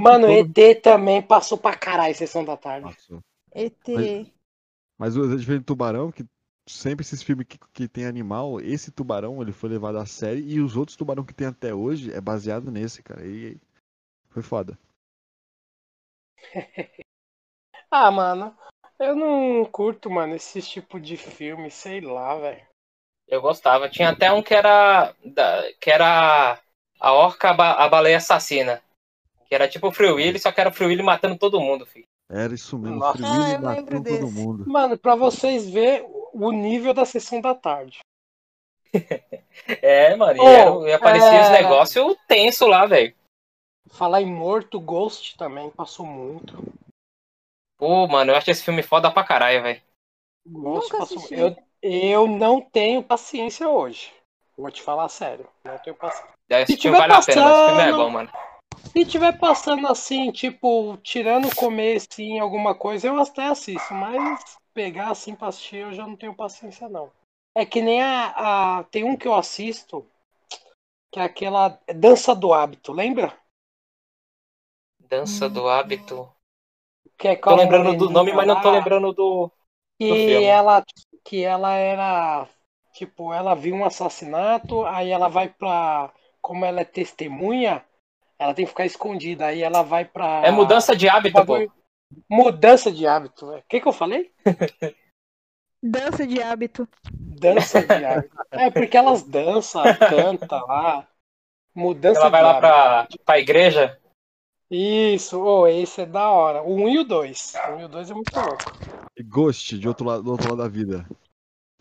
Mano, 0.00 0.26
todo- 0.26 0.58
ET 0.60 0.80
também 0.82 1.20
passou 1.22 1.56
pra 1.58 1.76
caralho 1.76 2.14
Sessão 2.14 2.44
da 2.44 2.56
Tarde. 2.56 2.88
Passou. 2.88 3.20
ET. 3.54 3.74
Mas- 3.88 4.26
Mas 4.98 5.16
o 5.16 5.36
diferente 5.36 5.60
do 5.62 5.66
tubarão, 5.66 6.10
que 6.10 6.24
sempre 6.66 7.04
esses 7.04 7.22
filmes 7.22 7.46
que, 7.46 7.58
que 7.72 7.86
tem 7.86 8.06
animal, 8.06 8.60
esse 8.60 8.90
tubarão 8.90 9.40
ele 9.42 9.52
foi 9.52 9.68
levado 9.70 9.98
a 9.98 10.06
série 10.06 10.40
e 10.40 10.58
os 10.60 10.76
outros 10.76 10.96
tubarão 10.96 11.22
que 11.24 11.34
tem 11.34 11.46
até 11.46 11.72
hoje 11.74 12.10
é 12.12 12.20
baseado 12.20 12.70
nesse, 12.72 13.02
cara. 13.02 13.24
E 13.26 13.56
foi 14.36 14.42
foda. 14.42 14.78
Ah, 17.88 18.10
mano, 18.10 18.54
eu 18.98 19.14
não 19.14 19.64
curto, 19.64 20.10
mano, 20.10 20.34
esse 20.34 20.60
tipo 20.60 20.98
de 21.00 21.16
filme, 21.16 21.70
sei 21.70 22.00
lá, 22.00 22.34
velho. 22.36 22.66
Eu 23.28 23.40
gostava. 23.40 23.88
Tinha 23.88 24.10
até 24.10 24.30
um 24.32 24.42
que 24.42 24.52
era. 24.52 25.14
da- 25.24 25.72
que 25.80 25.88
era 25.90 26.60
a 27.00 27.12
orca 27.12 27.50
a, 27.50 27.54
ba- 27.54 27.74
a 27.74 27.88
baleia 27.88 28.16
assassina. 28.16 28.82
Que 29.46 29.54
era 29.54 29.68
tipo 29.68 29.86
o 29.88 29.92
Free 29.92 30.10
Willy, 30.10 30.38
só 30.38 30.50
que 30.50 30.60
era 30.60 30.68
o 30.68 30.72
Free 30.72 30.88
Willy 30.88 31.02
matando 31.02 31.38
todo 31.38 31.60
mundo, 31.60 31.86
filho. 31.86 32.04
Era 32.30 32.52
isso 32.54 32.76
mesmo. 32.76 32.98
Nossa. 32.98 33.16
Free 33.18 33.30
Willy 33.30 33.54
Ah, 33.54 33.70
lembro 33.70 34.02
todo 34.02 34.30
mundo. 34.30 34.64
Mano, 34.68 34.98
pra 34.98 35.14
vocês 35.14 35.70
verem 35.70 36.04
o 36.34 36.50
nível 36.52 36.92
da 36.92 37.04
Sessão 37.04 37.40
da 37.40 37.54
Tarde. 37.54 38.00
É, 39.82 40.14
mano, 40.14 40.36
e, 40.36 40.40
Oh, 40.40 40.44
era- 40.44 40.90
e 40.90 40.92
aparecia 40.92 41.40
os 41.40 41.48
é. 41.48 41.62
negócios 41.62 42.16
tenso 42.28 42.66
lá, 42.66 42.84
velho. 42.86 43.15
Falar 43.90 44.20
em 44.22 44.26
Morto, 44.32 44.80
Ghost 44.80 45.36
também 45.36 45.70
passou 45.70 46.04
muito. 46.06 46.54
Pô, 47.78 48.06
mano, 48.06 48.32
eu 48.32 48.36
acho 48.36 48.50
esse 48.50 48.62
filme 48.64 48.82
foda 48.82 49.10
pra 49.10 49.24
caralho, 49.24 49.62
velho. 49.62 49.82
Ghost 50.46 50.92
Nunca 50.92 50.98
passou. 50.98 51.18
assisti. 51.18 51.34
Eu, 51.34 51.56
eu 51.82 52.26
não 52.26 52.60
tenho 52.60 53.02
paciência 53.02 53.68
hoje. 53.68 54.12
Vou 54.56 54.70
te 54.70 54.82
falar 54.82 55.08
sério. 55.08 55.48
Não 55.64 55.78
tenho 55.78 55.96
paciência. 55.96 56.34
Esse 56.50 56.72
Se 56.76 56.78
filme 56.80 56.96
tiver 56.96 57.08
vale 57.08 57.12
a 57.12 57.24
pena, 57.24 57.50
esse 57.50 57.66
filme 57.66 57.82
é 57.82 57.84
passando- 57.84 57.96
bom, 57.96 58.10
mano. 58.10 58.30
Se 58.92 59.04
tiver 59.04 59.38
passando 59.38 59.86
assim, 59.88 60.30
tipo, 60.32 60.96
tirando 60.98 61.48
o 61.48 61.54
começo 61.56 62.06
em 62.20 62.38
alguma 62.40 62.74
coisa, 62.74 63.08
eu 63.08 63.20
até 63.20 63.46
assisto. 63.46 63.92
Mas 63.92 64.56
pegar 64.72 65.10
assim 65.10 65.34
pra 65.34 65.48
assistir, 65.48 65.76
eu 65.76 65.92
já 65.92 66.06
não 66.06 66.16
tenho 66.16 66.34
paciência, 66.34 66.88
não. 66.88 67.10
É 67.54 67.64
que 67.66 67.82
nem 67.82 68.02
a. 68.02 68.78
a- 68.78 68.84
tem 68.84 69.04
um 69.04 69.16
que 69.16 69.26
eu 69.28 69.34
assisto, 69.34 70.06
que 71.12 71.18
é 71.20 71.24
aquela 71.24 71.78
Dança 71.94 72.34
do 72.34 72.52
Hábito, 72.54 72.92
lembra? 72.92 73.36
Dança 75.08 75.48
do 75.48 75.68
hábito. 75.68 76.28
Que 77.16 77.28
é 77.28 77.36
Tô 77.36 77.54
lembrando 77.54 77.96
do 77.96 78.10
nome, 78.10 78.32
mas 78.32 78.46
não 78.46 78.60
tô 78.60 78.70
lá, 78.70 78.78
lembrando 78.78 79.12
do. 79.12 79.50
Que 79.98 80.08
filme. 80.08 80.44
ela, 80.44 80.84
que 81.24 81.42
ela 81.42 81.74
era. 81.74 82.48
Tipo, 82.92 83.32
ela 83.32 83.54
viu 83.54 83.74
um 83.74 83.84
assassinato, 83.84 84.84
aí 84.86 85.10
ela 85.10 85.28
vai 85.28 85.48
pra. 85.48 86.12
Como 86.40 86.64
ela 86.64 86.80
é 86.80 86.84
testemunha, 86.84 87.84
ela 88.38 88.54
tem 88.54 88.64
que 88.64 88.70
ficar 88.70 88.86
escondida. 88.86 89.46
Aí 89.46 89.62
ela 89.62 89.82
vai 89.82 90.04
pra. 90.04 90.42
É 90.44 90.50
mudança 90.50 90.94
de 90.94 91.08
hábito, 91.08 91.44
pô. 91.44 91.56
Mudança 92.28 92.90
de 92.92 93.06
hábito. 93.06 93.46
O 93.46 93.62
que, 93.68 93.80
que 93.80 93.88
eu 93.88 93.92
falei? 93.92 94.32
Dança 95.82 96.26
de 96.26 96.42
hábito. 96.42 96.88
Dança 97.12 97.82
de 97.82 98.04
hábito. 98.04 98.36
É 98.50 98.70
porque 98.70 98.96
elas 98.96 99.22
dançam, 99.22 99.82
cantam 100.08 100.66
lá. 100.66 101.06
Mudança 101.74 102.20
Ela 102.20 102.30
vai 102.30 102.40
de 102.40 102.44
lá 102.44 102.50
hábito. 102.58 102.60
pra, 102.60 103.08
pra 103.24 103.38
igreja. 103.38 104.00
Isso, 104.70 105.40
oh, 105.40 105.66
esse 105.66 106.02
é 106.02 106.06
da 106.06 106.30
hora. 106.30 106.62
O 106.62 106.74
1 106.74 106.88
e 106.88 106.98
o 106.98 107.04
2. 107.04 107.54
O 107.54 107.72
1 107.76 107.80
e 107.80 107.84
o 107.84 107.88
2 107.88 108.10
é 108.10 108.14
muito 108.14 108.34
louco. 108.34 108.62
E 109.16 109.22
Ghost, 109.22 109.78
de 109.78 109.88
outro 109.88 110.04
lado, 110.04 110.22
do 110.22 110.32
outro 110.32 110.48
lado 110.50 110.62
da 110.62 110.68
vida. 110.68 111.06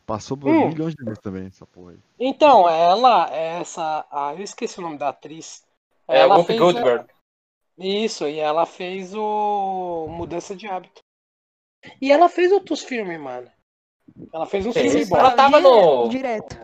Passou 0.05 0.37
por 0.37 0.49
Hum. 0.51 0.69
milhões 0.69 0.93
de 0.93 1.03
vezes 1.03 1.19
também, 1.19 1.47
essa 1.47 1.65
porra 1.65 1.91
aí. 1.93 1.99
Então, 2.19 2.69
ela, 2.69 3.27
essa. 3.33 4.05
Ah, 4.11 4.33
eu 4.35 4.43
esqueci 4.43 4.77
o 4.79 4.83
nome 4.83 4.97
da 4.99 5.09
atriz. 5.09 5.63
É 6.07 6.19
ela 6.19 6.37
Whoopi 6.37 6.55
Goldberg. 6.55 7.07
Isso, 7.77 8.27
e 8.27 8.39
ela 8.39 8.65
fez 8.67 9.13
o 9.15 10.07
Mudança 10.07 10.55
de 10.55 10.67
Hábito. 10.67 11.01
E 11.99 12.11
ela 12.11 12.29
fez 12.29 12.51
outros 12.51 12.81
filmes, 12.83 13.19
mano. 13.19 13.51
Ela 14.31 14.45
fez 14.45 14.65
um 14.65 14.71
Fez. 14.71 14.91
filme 14.91 15.05
bom. 15.05 15.17
Ela 15.17 15.31
tava 15.35 15.57
Direto, 15.57 15.73
no- 16.03 16.09
Direto. 16.09 16.59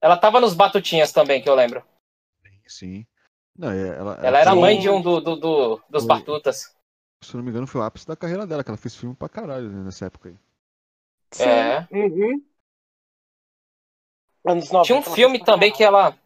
Ela 0.00 0.16
tava 0.18 0.40
nos 0.40 0.54
Batutinhas 0.54 1.10
também, 1.12 1.42
que 1.42 1.48
eu 1.48 1.54
lembro. 1.54 1.82
Sim. 2.66 3.06
Não, 3.56 3.70
é- 3.70 3.88
ela, 3.88 4.14
Ela 4.26 4.38
era 4.38 4.52
Sim. 4.52 4.60
mãe 4.60 4.78
de 4.78 4.88
um 4.88 5.00
do, 5.00 5.20
do- 5.20 5.36
do- 5.36 5.82
dos 5.88 6.04
Foi. 6.04 6.08
Batutas. 6.08 6.74
Se 7.22 7.34
eu 7.34 7.38
não 7.38 7.44
me 7.44 7.50
engano, 7.50 7.66
foi 7.66 7.80
o 7.80 7.84
ápice 7.84 8.06
da 8.06 8.16
carreira 8.16 8.46
dela, 8.46 8.62
que 8.62 8.70
ela 8.70 8.76
fez 8.76 8.94
filme 8.96 9.14
pra 9.14 9.28
caralho 9.28 9.70
né, 9.70 9.82
nessa 9.84 10.06
época 10.06 10.28
aí. 10.28 10.36
Sim. 11.30 11.44
É. 11.44 11.88
Uhum. 11.90 12.44
Anos 14.46 14.70
90, 14.70 14.84
Tinha 14.84 14.98
um 14.98 15.02
ela 15.02 15.14
filme 15.14 15.42
também 15.42 15.72
que 15.72 15.82
ela 15.82 16.18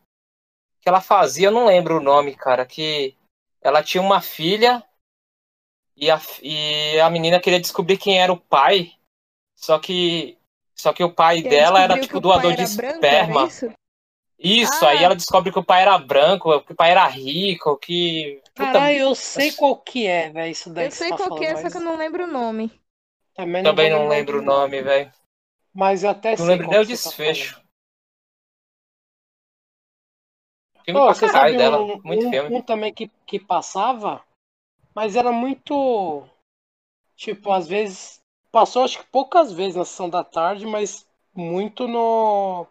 que 0.81 0.89
ela 0.89 1.01
fazia, 1.01 1.49
eu 1.49 1.53
não 1.53 1.67
lembro 1.67 1.99
o 1.99 2.03
nome, 2.03 2.35
cara, 2.35 2.65
que 2.65 3.17
ela 3.61 3.83
tinha 3.83 4.03
uma 4.03 4.21
filha 4.21 4.83
e 5.97 6.11
a, 6.11 6.21
e 6.43 7.01
a 7.01 7.11
menina 7.11 7.41
queria 7.41 7.61
descobrir 7.61 7.99
quem 7.99 8.21
era 8.21 8.33
o 8.33 8.39
pai, 8.39 8.93
só 9.55 9.79
que 9.79 10.39
só 10.75 10.93
que 10.93 11.03
o 11.03 11.13
pai 11.13 11.43
Quem 11.43 11.51
dela 11.51 11.81
era 11.81 12.01
tipo 12.01 12.21
doador 12.21 12.55
de 12.55 12.63
era 12.63 12.75
branco, 12.75 13.05
era 13.05 13.23
esperma. 13.23 13.49
Isso? 14.39 14.85
Ah. 14.85 14.89
aí 14.89 15.03
ela 15.05 15.17
descobre 15.17 15.53
que 15.53 15.59
o 15.59 15.65
pai 15.65 15.83
era 15.83 15.99
branco, 15.99 16.61
que 16.63 16.73
o 16.73 16.77
pai 16.77 16.91
era 16.91 17.07
rico, 17.07 17.77
que 17.77 18.41
Puta, 18.55 18.65
Caralho, 18.65 18.99
eu 18.99 19.15
sei 19.15 19.53
qual 19.53 19.77
que 19.77 20.07
é, 20.07 20.31
velho, 20.31 20.51
isso 20.51 20.71
daí 20.71 20.87
Eu 20.87 20.91
sei 20.91 21.11
tá 21.11 21.17
qual 21.17 21.35
que 21.35 21.45
é, 21.45 21.49
falando, 21.49 21.63
só 21.63 21.71
que 21.71 21.77
eu 21.77 21.81
mas 21.81 21.85
não 21.93 21.97
lembro 21.97 22.25
o 22.25 22.27
nome. 22.27 22.73
também 23.35 23.63
não, 23.63 23.71
também 23.71 23.91
não 23.91 24.09
lembro 24.09 24.39
o 24.41 24.43
nome. 24.43 24.83
velho. 24.83 25.13
Mas 25.75 26.05
até 26.05 26.31
Não 26.31 26.37
sei 26.39 26.47
lembro 26.47 26.69
nem 26.69 26.81
o 26.81 26.83
tá 26.83 26.89
desfecho. 26.89 27.61
Filme 30.85 31.01
Pô, 31.01 31.07
pra 31.07 31.15
você 31.15 31.29
sabe 31.29 31.57
dela. 31.57 31.79
um, 31.79 32.01
Muito 32.03 32.27
um- 32.27 32.31
filme. 32.31 32.57
um 32.57 32.63
também 32.63 32.93
que, 32.95 33.09
que 33.27 33.39
passava, 33.39 34.23
mas 34.95 35.17
era 35.17 35.31
muito. 35.31 36.25
Tipo, 37.17 37.53
às 37.53 37.67
vezes. 37.69 38.19
Passou 38.51 38.83
acho 38.83 39.01
que 39.01 39.07
poucas 39.13 39.53
vezes 39.53 39.77
na 39.77 39.85
sessão 39.85 40.09
da 40.09 40.25
tarde, 40.25 40.65
mas 40.67 41.07
muito 41.35 41.87
no. 41.87 42.67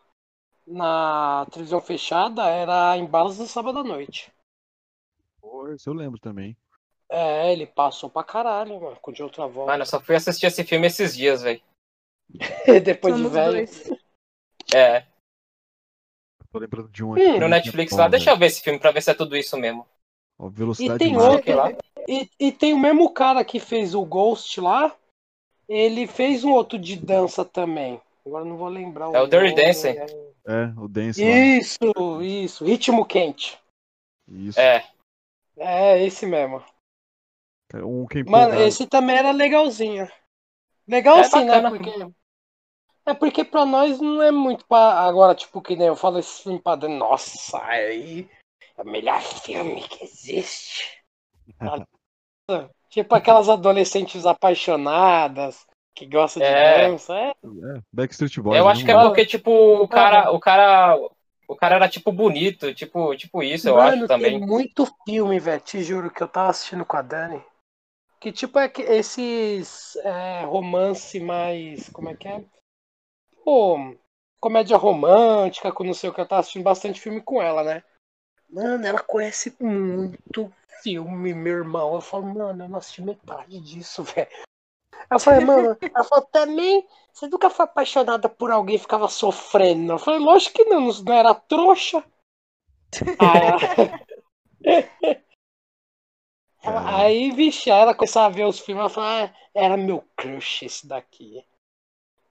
Na 0.68 1.46
televisão 1.50 1.80
fechada 1.80 2.46
era 2.50 2.98
Embalos 2.98 3.38
do 3.38 3.48
Sábado 3.48 3.80
à 3.80 3.84
Noite. 3.84 4.32
Pô, 5.40 5.70
Esse 5.70 5.88
eu 5.90 5.94
lembro 5.94 6.20
também. 6.20 6.58
É, 7.10 7.54
ele 7.54 7.66
passou 7.66 8.10
pra 8.10 8.22
caralho, 8.24 8.82
mano, 8.82 8.98
com 9.02 9.14
de 9.14 9.24
outra 9.24 9.48
volta. 9.48 9.72
Mano, 9.72 9.84
eu 9.84 9.88
só 9.88 10.02
fui 10.02 10.16
assistir 10.16 10.46
esse 10.48 10.66
filme 10.66 10.88
esses 10.88 11.16
dias, 11.16 11.42
velho. 11.42 11.62
Depois 12.84 13.16
de 13.16 13.22
Somos 13.22 13.34
velho. 13.34 13.54
dois. 13.54 13.92
É, 14.74 15.06
Tô 16.52 16.60
lembrando 16.60 16.90
de 16.90 17.04
um 17.04 17.12
Hum. 17.12 17.14
aqui. 17.14 17.24
no 17.34 17.38
que 17.40 17.44
é 17.44 17.48
Netflix 17.48 17.92
bom, 17.94 17.98
lá. 18.00 18.08
Deixa 18.10 18.32
eu 18.32 18.38
ver 18.38 18.48
esse 18.48 18.62
filme 18.62 18.80
pra 18.80 18.92
ver 18.92 19.02
se 19.02 19.12
é 19.12 19.14
tudo 19.14 19.38
isso 19.38 19.56
mesmo. 19.58 19.88
Ó, 20.38 20.50
Velocidade 20.50 20.96
E 20.96 21.08
tem 21.08 21.18
outro. 21.18 21.56
Lá. 21.56 21.72
E, 22.08 22.30
e 22.40 22.52
tem 22.52 22.74
o 22.74 22.80
mesmo 22.80 23.10
cara 23.14 23.44
que 23.46 23.60
fez 23.60 23.96
o 23.96 24.04
Ghost 24.06 24.60
lá. 24.60 24.96
Ele 25.68 26.08
fez 26.08 26.44
um 26.44 26.52
outro 26.52 26.78
de 26.80 26.96
dança 26.96 27.44
também. 27.46 28.02
Agora 28.28 28.44
não 28.44 28.58
vou 28.58 28.68
lembrar 28.68 29.06
É 29.14 29.22
o 29.22 29.28
Dirty. 29.28 29.56
Dancing. 29.56 29.96
É, 30.46 30.74
o 30.78 30.88
Dance 30.90 31.24
lá. 31.24 31.38
Isso, 31.38 32.22
isso. 32.22 32.66
Ritmo 32.66 33.06
quente. 33.06 33.58
Isso. 34.28 34.60
É, 34.60 34.86
É, 35.56 36.04
esse 36.04 36.26
mesmo. 36.26 36.62
Um 37.76 38.06
que 38.06 38.24
Mano, 38.24 38.60
esse 38.62 38.86
também 38.86 39.18
era 39.18 39.32
legalzinho. 39.32 40.10
Legal 40.88 41.18
É 41.18 41.22
assim, 41.22 41.46
né? 41.46 41.70
Porque. 41.70 41.90
É 43.06 43.14
porque 43.14 43.44
pra 43.46 43.66
nós 43.66 44.00
não 44.00 44.22
é 44.22 44.32
muito 44.32 44.66
pra. 44.66 45.00
Agora, 45.00 45.34
tipo, 45.34 45.62
que 45.62 45.76
nem 45.76 45.88
eu 45.88 45.96
falo 45.96 46.20
esse 46.20 46.44
filme 46.44 46.60
pra 46.62 46.76
dentro. 46.76 46.98
Nossa, 46.98 47.64
aí. 47.64 48.30
É 48.78 48.82
o 48.82 48.86
melhor 48.86 49.22
filme 49.22 49.82
que 49.88 50.04
existe. 50.04 51.02
tipo 52.90 53.16
aquelas 53.16 53.50
adolescentes 53.50 54.26
apaixonadas 54.26 55.67
que 55.98 56.06
gostam 56.06 56.42
de 56.44 56.48
É. 56.48 56.88
dança. 56.90 57.14
É, 57.14 57.30
É, 57.30 57.82
Backstreet 57.92 58.40
Boys. 58.40 58.58
eu 58.58 58.66
né, 58.66 58.72
acho 58.72 58.86
que 58.86 58.92
é 58.92 59.02
porque, 59.02 59.26
tipo, 59.26 59.52
o 59.52 59.88
cara, 59.88 60.32
o 60.32 60.40
cara. 60.40 60.96
O 61.50 61.56
cara 61.56 61.76
era, 61.76 61.88
tipo, 61.88 62.12
bonito, 62.12 62.74
tipo, 62.74 63.16
tipo 63.16 63.42
isso, 63.42 63.70
eu 63.70 63.76
Mano, 63.78 64.04
acho 64.04 64.08
também. 64.08 64.38
tem 64.38 64.46
muito 64.46 64.86
filme, 65.06 65.40
velho. 65.40 65.62
Te 65.62 65.82
juro 65.82 66.12
que 66.12 66.22
eu 66.22 66.28
tava 66.28 66.50
assistindo 66.50 66.84
com 66.86 66.98
a 66.98 67.02
Dani. 67.02 67.42
Que 68.20 68.34
tipo 68.34 68.60
é 68.60 68.68
que 68.68 68.82
esses 68.82 69.96
é, 69.98 70.44
romance 70.44 71.18
mais. 71.22 71.88
Como 71.90 72.10
é 72.10 72.16
que 72.16 72.28
é? 72.28 72.44
Pô, 73.46 73.78
comédia 74.42 74.76
romântica, 74.76 75.72
com 75.72 75.86
não 75.86 75.94
sei 75.94 76.10
o 76.10 76.14
que. 76.14 76.20
Eu 76.20 76.28
tava 76.28 76.42
assistindo 76.42 76.64
bastante 76.64 77.00
filme 77.00 77.22
com 77.22 77.42
ela, 77.42 77.64
né? 77.64 77.82
Mano, 78.50 78.86
ela 78.86 79.00
conhece 79.00 79.56
muito 79.62 80.52
filme, 80.84 81.34
meu 81.34 81.60
irmão. 81.60 81.96
Eu 81.96 82.02
falo, 82.02 82.26
mano, 82.26 82.66
eu 82.66 82.70
não 82.70 82.78
assisti 82.78 83.02
metade 83.02 83.58
disso, 83.62 84.04
velho. 84.16 84.28
Eu 85.10 85.20
falei, 85.20 85.46
mano, 85.46 85.78
ela 85.82 86.04
falou, 86.04 86.26
também. 86.26 86.86
Você 87.14 87.28
nunca 87.28 87.50
foi 87.50 87.66
apaixonada 87.66 88.30
por 88.30 88.52
alguém 88.52 88.76
e 88.76 88.80
ficava 88.80 89.08
sofrendo? 89.08 89.94
Eu 89.94 90.00
falei, 90.00 90.20
lógico 90.20 90.56
que 90.56 90.66
não, 90.66 90.88
não 90.88 91.14
era 91.14 91.34
trouxa. 91.34 92.04
Ah, 93.20 93.58
Cara. 96.68 96.98
Aí, 96.98 97.32
vixe, 97.32 97.72
aí 97.72 97.80
ela 97.80 97.96
começava 97.96 98.26
a 98.26 98.30
ver 98.30 98.46
os 98.46 98.60
filmes, 98.60 98.82
ela 98.82 98.90
falava, 98.90 99.32
ah, 99.32 99.36
era 99.56 99.78
meu 99.78 100.04
crush 100.18 100.64
esse 100.64 100.86
daqui. 100.86 101.46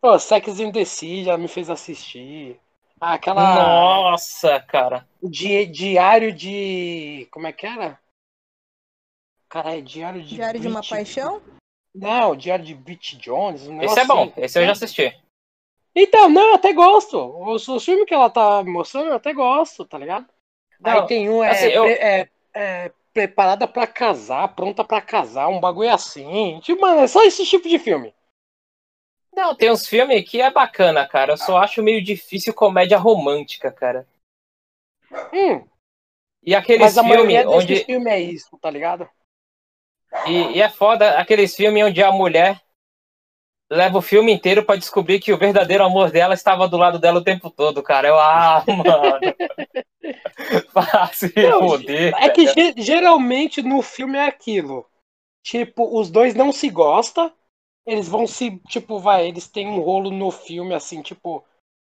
Pô, 0.01 0.19
Sex 0.19 0.61
and 0.61 0.73
the 0.73 0.85
City, 0.85 1.29
ela 1.29 1.39
me 1.39 1.49
fez 1.49 1.71
assistir. 1.71 2.61
Ah, 3.01 3.15
aquela 3.15 3.55
Nossa, 3.55 4.61
cara. 4.61 5.09
di- 5.23 5.67
diário 5.67 6.33
de... 6.35 7.27
como 7.31 7.47
é 7.47 7.53
que 7.53 7.67
era? 7.67 7.99
Caralho, 9.49 9.83
diário 9.83 10.23
de... 10.23 10.35
Diário 10.35 10.61
de 10.61 10.69
uma 10.69 10.83
paixão? 10.83 11.41
Não, 11.97 12.37
diário 12.37 12.65
de 12.65 12.75
Brit 12.75 13.17
Jones. 13.17 13.67
Um 13.67 13.81
Esse 13.83 14.01
é 14.01 14.05
bom, 14.05 14.23
assim. 14.25 14.33
esse 14.37 14.59
eu 14.61 14.67
já 14.67 14.73
assisti. 14.73 15.17
Então, 15.95 16.29
não, 16.29 16.49
eu 16.49 16.55
até 16.57 16.75
gosto. 16.75 17.19
Os, 17.19 17.67
os 17.67 17.83
filmes 17.85 18.07
que 18.07 18.13
ela 18.13 18.29
tá 18.29 18.63
mostrando, 18.63 19.09
eu 19.09 19.15
até 19.15 19.33
gosto, 19.33 19.83
tá 19.85 19.97
ligado? 19.97 20.27
Não, 20.79 20.91
Aí 20.91 21.07
tem 21.07 21.31
um, 21.31 21.43
é, 21.43 21.51
assim, 21.51 21.67
eu- 21.69 21.87
é, 21.87 22.29
é, 22.55 22.93
preparada 23.15 23.67
pra 23.67 23.87
casar, 23.87 24.55
pronta 24.55 24.85
pra 24.85 25.01
casar, 25.01 25.49
um 25.49 25.59
bagulho 25.59 25.91
assim. 25.91 26.61
Tipo, 26.61 26.83
mano, 26.83 27.01
é 27.01 27.07
só 27.07 27.25
esse 27.25 27.47
tipo 27.47 27.67
de 27.67 27.79
filme. 27.79 28.15
Não, 29.35 29.55
tem 29.55 29.71
uns 29.71 29.87
filmes 29.87 30.29
que 30.29 30.41
é 30.41 30.51
bacana, 30.51 31.07
cara. 31.09 31.33
Eu 31.33 31.37
só 31.39 31.57
acho 31.59 31.83
meio 31.83 32.03
difícil 32.05 32.53
comédia 32.53 32.99
romântica, 32.99 33.73
cara. 33.73 34.07
Hum, 35.33 35.67
E 36.43 36.55
aqueles 36.55 36.85
mas 36.85 36.99
a 36.99 37.03
maioria 37.03 37.41
filmes 37.41 37.65
onde. 37.65 37.85
filmes 37.85 38.13
é 38.13 38.21
isso, 38.21 38.59
tá 38.59 38.71
ligado? 38.71 39.09
E, 40.27 40.57
e 40.57 40.63
é 40.63 40.69
foda 40.69 41.19
aqueles 41.19 41.55
filmes 41.55 41.85
onde 41.85 42.03
a 42.03 42.11
mulher 42.11 42.61
leva 43.71 43.99
o 43.99 44.03
filme 44.03 44.33
inteiro 44.33 44.65
pra 44.65 44.77
descobrir 44.77 45.21
que 45.21 45.33
o 45.33 45.39
verdadeiro 45.39 45.85
amor 45.85 46.11
dela 46.11 46.35
estava 46.35 46.69
do 46.69 46.77
lado 46.77 46.99
dela 46.99 47.19
o 47.19 47.25
tempo 47.25 47.51
todo, 47.51 47.83
cara. 47.83 48.09
Eu, 48.09 48.19
ah, 48.19 48.65
mano. 48.67 49.35
Fácil 50.73 51.33
foder. 51.59 52.15
É 52.17 52.29
que 52.31 52.47
cara. 52.47 52.75
geralmente 52.77 53.63
no 53.63 53.83
filme 53.83 54.17
é 54.17 54.27
aquilo. 54.27 54.87
Tipo, 55.43 55.99
os 55.99 56.11
dois 56.11 56.35
não 56.35 56.53
se 56.53 56.69
gostam. 56.71 57.33
Eles 57.85 58.09
vão 58.09 58.27
se. 58.27 58.59
Tipo, 58.69 58.99
vai, 58.99 59.29
eles 59.29 59.47
têm 59.49 59.69
um 59.69 59.81
rolo 59.81 60.11
no 60.11 60.31
filme, 60.31 60.75
assim, 60.75 61.03
tipo. 61.03 61.45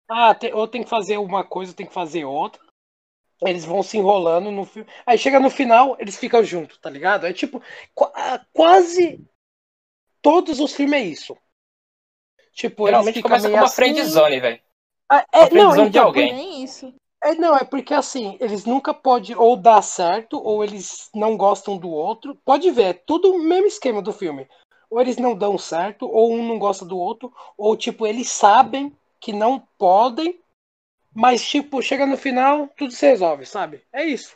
Ah, 0.09 0.37
ou 0.53 0.67
tem 0.67 0.83
que 0.83 0.89
fazer 0.89 1.17
uma 1.17 1.43
coisa, 1.43 1.73
tem 1.73 1.85
que 1.85 1.93
fazer 1.93 2.25
outra. 2.25 2.61
Eles 3.45 3.65
vão 3.65 3.81
se 3.81 3.97
enrolando 3.97 4.51
no 4.51 4.65
filme. 4.65 4.87
Aí 5.05 5.17
chega 5.17 5.39
no 5.39 5.49
final, 5.49 5.95
eles 5.99 6.17
ficam 6.17 6.43
juntos, 6.43 6.77
tá 6.77 6.89
ligado? 6.89 7.25
É 7.25 7.33
tipo. 7.33 7.61
qua- 7.93 8.11
ah, 8.15 8.45
quase 8.53 9.19
todos 10.21 10.59
os 10.59 10.73
filmes 10.73 11.01
é 11.01 11.03
isso. 11.03 11.37
Tipo, 12.53 12.83
eles 12.83 12.91
Geralmente 12.91 13.21
começa 13.21 13.49
com 13.49 13.55
uma 13.55 13.63
assim. 13.65 13.75
friendzone, 13.75 14.39
velho. 14.39 14.59
Ah, 15.09 15.25
uma 15.33 15.45
é, 15.45 15.53
não, 15.53 15.71
friendzone 15.71 15.89
de 15.89 15.97
então, 15.97 16.07
alguém. 16.07 16.33
Nem 16.33 16.63
isso. 16.63 16.93
é, 17.23 17.33
não, 17.35 17.55
é 17.55 17.63
porque 17.63 17.93
assim, 17.93 18.37
eles 18.39 18.65
nunca 18.65 18.93
podem 18.93 19.35
ou 19.35 19.55
dar 19.55 19.81
certo, 19.81 20.41
ou 20.41 20.63
eles 20.63 21.09
não 21.13 21.35
gostam 21.35 21.77
do 21.77 21.89
outro. 21.89 22.35
Pode 22.45 22.69
ver, 22.71 22.83
é 22.83 22.93
tudo 22.93 23.33
o 23.33 23.39
mesmo 23.39 23.67
esquema 23.67 24.01
do 24.01 24.13
filme. 24.13 24.47
Ou 24.89 24.99
eles 24.99 25.17
não 25.17 25.33
dão 25.33 25.57
certo, 25.57 26.07
ou 26.07 26.33
um 26.33 26.45
não 26.45 26.59
gosta 26.59 26.85
do 26.85 26.97
outro, 26.97 27.33
ou 27.57 27.75
tipo, 27.77 28.05
eles 28.05 28.29
sabem 28.29 28.95
que 29.19 29.31
não 29.31 29.65
podem, 29.77 30.39
mas 31.13 31.47
tipo, 31.47 31.81
chega 31.81 32.05
no 32.05 32.17
final, 32.17 32.67
tudo 32.77 32.91
se 32.93 33.05
resolve, 33.05 33.45
sabe? 33.45 33.83
É 33.91 34.03
isso. 34.03 34.35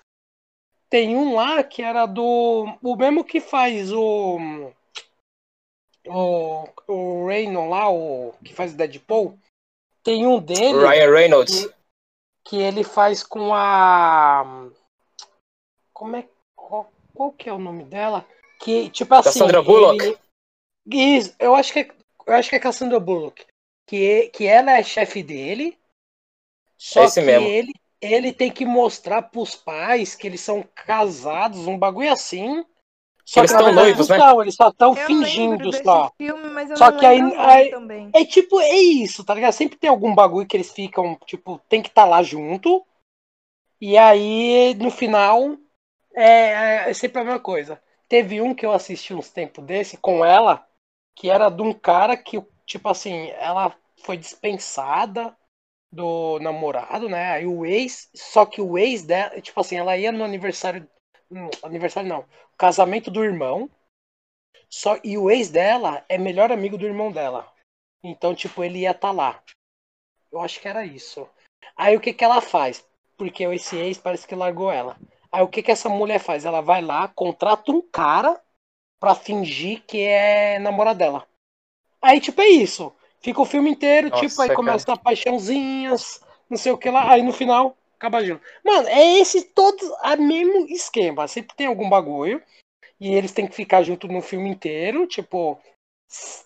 Tem 0.89 1.15
um 1.15 1.33
lá 1.33 1.63
que 1.63 1.81
era 1.81 2.05
do. 2.05 2.77
O 2.81 2.95
mesmo 2.95 3.23
que 3.23 3.39
faz 3.39 3.91
o. 3.91 4.71
O, 6.07 6.67
o 6.87 7.27
Raynon 7.27 7.69
lá, 7.69 7.89
o 7.89 8.33
que 8.43 8.53
faz 8.53 8.73
o 8.73 8.77
Deadpool. 8.77 9.37
Tem 10.03 10.27
um 10.27 10.39
dele 10.39 10.77
Ryan 10.77 11.11
Reynolds. 11.11 11.67
que 12.45 12.57
ele 12.57 12.83
faz 12.83 13.23
com 13.23 13.53
a. 13.53 14.69
Como 15.91 16.15
é. 16.15 16.27
Qual, 16.55 16.91
qual 17.13 17.31
que 17.31 17.49
é 17.49 17.53
o 17.53 17.57
nome 17.57 17.83
dela? 17.83 18.25
Que, 18.59 18.89
tipo 18.89 19.13
assim. 19.15 19.39
Cassandra 19.39 19.61
Bullock? 19.63 20.03
ele- 20.03 20.17
Isso, 21.17 21.35
eu 21.39 21.55
acho 21.55 21.73
que 21.73 21.79
é, 21.79 21.89
eu 22.27 22.33
acho 22.35 22.49
que 22.49 22.55
é 22.55 22.59
Cassandra 22.59 22.99
Bullock. 22.99 23.45
Que, 23.87 24.29
que 24.29 24.45
ela 24.45 24.77
é 24.77 24.83
chefe 24.83 25.23
dele. 25.23 25.77
Só 26.77 27.01
É 27.01 27.05
esse 27.05 27.21
que 27.21 27.25
mesmo. 27.25 27.47
ele, 27.47 27.71
ele 28.01 28.33
tem 28.33 28.51
que 28.51 28.65
mostrar 28.65 29.21
pros 29.23 29.55
pais 29.55 30.15
que 30.15 30.27
eles 30.27 30.41
são 30.41 30.63
casados, 30.75 31.67
um 31.67 31.77
bagulho 31.77 32.11
assim. 32.11 32.63
Só 33.25 33.39
Eles 33.39 33.51
que 33.51 33.55
na 33.57 33.59
tão 33.59 33.67
verdade 33.67 33.89
noivos, 33.89 34.09
não 34.09 34.17
né? 34.17 34.19
são, 34.19 34.41
eles 34.41 34.55
só 34.55 34.69
estão 34.69 34.95
fingindo 34.95 35.71
desse 35.71 35.83
só. 35.83 36.11
filme, 36.17 36.49
mas 36.49 36.69
eu 36.69 36.77
Só 36.77 36.91
não 36.91 36.99
que 36.99 37.05
aí- 37.05 37.21
aí- 37.37 37.69
também. 37.71 38.11
É 38.13 38.23
tipo, 38.23 38.59
é 38.61 38.75
isso, 38.75 39.25
tá 39.25 39.33
ligado? 39.33 39.51
Sempre 39.51 39.77
tem 39.77 39.89
algum 39.89 40.13
bagulho 40.15 40.47
que 40.47 40.55
eles 40.55 40.71
ficam, 40.71 41.17
tipo, 41.25 41.59
tem 41.67 41.81
que 41.81 41.89
estar 41.89 42.05
lá 42.05 42.23
junto. 42.23 42.85
E 43.79 43.97
aí, 43.97 44.73
no 44.75 44.89
final, 44.89 45.57
é, 46.15 46.89
é 46.89 46.93
sempre 46.93 47.21
a 47.21 47.23
mesma 47.25 47.39
coisa. 47.39 47.81
Teve 48.07 48.41
um 48.41 48.53
que 48.53 48.65
eu 48.65 48.71
assisti 48.71 49.13
uns 49.13 49.29
tempos 49.29 49.63
desse 49.65 49.97
com 49.97 50.23
ela, 50.23 50.65
que 51.15 51.29
era 51.29 51.49
de 51.49 51.61
um 51.61 51.73
cara 51.73 52.15
que, 52.17 52.41
tipo 52.65 52.87
assim, 52.89 53.29
ela 53.31 53.75
foi 54.03 54.17
dispensada 54.17 55.35
do 55.95 56.39
namorado, 56.39 57.07
né? 57.07 57.31
Aí 57.31 57.47
o 57.47 57.65
ex, 57.65 58.09
só 58.13 58.45
que 58.45 58.61
o 58.61 58.77
ex 58.77 59.03
dela, 59.03 59.39
tipo 59.41 59.59
assim, 59.59 59.77
ela 59.77 59.97
ia 59.97 60.11
no 60.11 60.25
aniversário, 60.25 60.87
hum, 61.31 61.49
aniversário 61.63 62.09
não, 62.09 62.25
casamento 62.57 63.09
do 63.09 63.23
irmão. 63.23 63.69
Só 64.69 64.99
e 65.03 65.17
o 65.17 65.31
ex 65.31 65.49
dela 65.49 66.03
é 66.09 66.17
melhor 66.17 66.51
amigo 66.51 66.77
do 66.77 66.85
irmão 66.85 67.11
dela. 67.11 67.49
Então, 68.03 68.35
tipo, 68.35 68.61
ele 68.61 68.79
ia 68.79 68.91
estar 68.91 69.11
lá. 69.11 69.41
Eu 70.31 70.41
acho 70.41 70.59
que 70.59 70.67
era 70.67 70.85
isso. 70.85 71.27
Aí 71.77 71.95
o 71.95 72.01
que 72.01 72.13
que 72.13 72.23
ela 72.23 72.41
faz? 72.41 72.85
Porque 73.17 73.45
esse 73.45 73.77
ex 73.77 73.97
parece 73.97 74.27
que 74.27 74.35
largou 74.35 74.69
ela. 74.69 74.97
Aí 75.31 75.41
o 75.41 75.47
que 75.47 75.63
que 75.63 75.71
essa 75.71 75.87
mulher 75.87 76.19
faz? 76.19 76.43
Ela 76.43 76.61
vai 76.61 76.81
lá, 76.81 77.07
contrata 77.07 77.71
um 77.71 77.81
cara 77.81 78.41
pra 78.99 79.15
fingir 79.15 79.81
que 79.87 80.01
é 80.01 80.59
namorada 80.59 80.99
dela. 80.99 81.27
Aí, 82.01 82.19
tipo, 82.19 82.41
é 82.41 82.47
isso. 82.47 82.93
Fica 83.25 83.41
o 83.41 83.45
filme 83.45 83.71
inteiro, 83.71 84.11
Nossa, 84.11 84.27
tipo, 84.27 84.39
aí 84.39 84.49
cara. 84.49 84.55
começa 84.55 84.93
a 84.93 84.95
paixãozinhas, 84.95 86.21
não 86.47 86.55
sei 86.55 86.71
o 86.71 86.77
que 86.77 86.91
lá, 86.91 87.09
aí 87.09 87.23
no 87.23 87.33
final 87.33 87.75
acaba 87.97 88.23
junto. 88.23 88.39
Mano, 88.63 88.87
é 88.87 89.17
esse 89.17 89.45
todo 89.45 89.81
o 89.81 90.17
mesmo 90.17 90.67
esquema. 90.67 91.27
Sempre 91.27 91.55
tem 91.55 91.65
algum 91.65 91.89
bagulho. 91.89 92.39
E 92.99 93.15
eles 93.15 93.31
têm 93.31 93.47
que 93.47 93.55
ficar 93.55 93.81
junto 93.81 94.07
no 94.07 94.21
filme 94.21 94.47
inteiro, 94.47 95.07
tipo, 95.07 95.59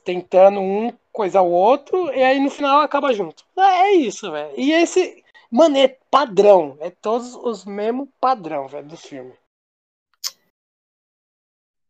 tentando 0.05 0.61
um 0.61 0.93
coisa 1.11 1.39
ao 1.39 1.51
outro, 1.51 2.13
e 2.13 2.23
aí 2.23 2.39
no 2.39 2.49
final 2.49 2.79
acaba 2.79 3.11
junto. 3.11 3.43
É, 3.57 3.89
é 3.89 3.91
isso, 3.95 4.31
velho. 4.31 4.53
E 4.55 4.71
esse, 4.71 5.21
mano, 5.51 5.77
é 5.77 5.89
padrão. 6.09 6.77
É 6.79 6.89
todos 6.89 7.35
os 7.35 7.65
mesmos 7.65 8.07
padrão, 8.21 8.69
velho, 8.69 8.87
dos 8.87 9.01
filmes. 9.01 9.35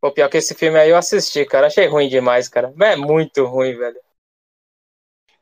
Pô, 0.01 0.11
pior 0.11 0.29
que 0.29 0.37
esse 0.37 0.55
filme 0.55 0.79
aí 0.79 0.89
eu 0.89 0.97
assisti, 0.97 1.45
cara. 1.45 1.67
Achei 1.67 1.85
ruim 1.85 2.09
demais, 2.09 2.49
cara. 2.49 2.73
É 2.81 2.95
muito 2.95 3.45
ruim, 3.45 3.77
velho. 3.77 4.01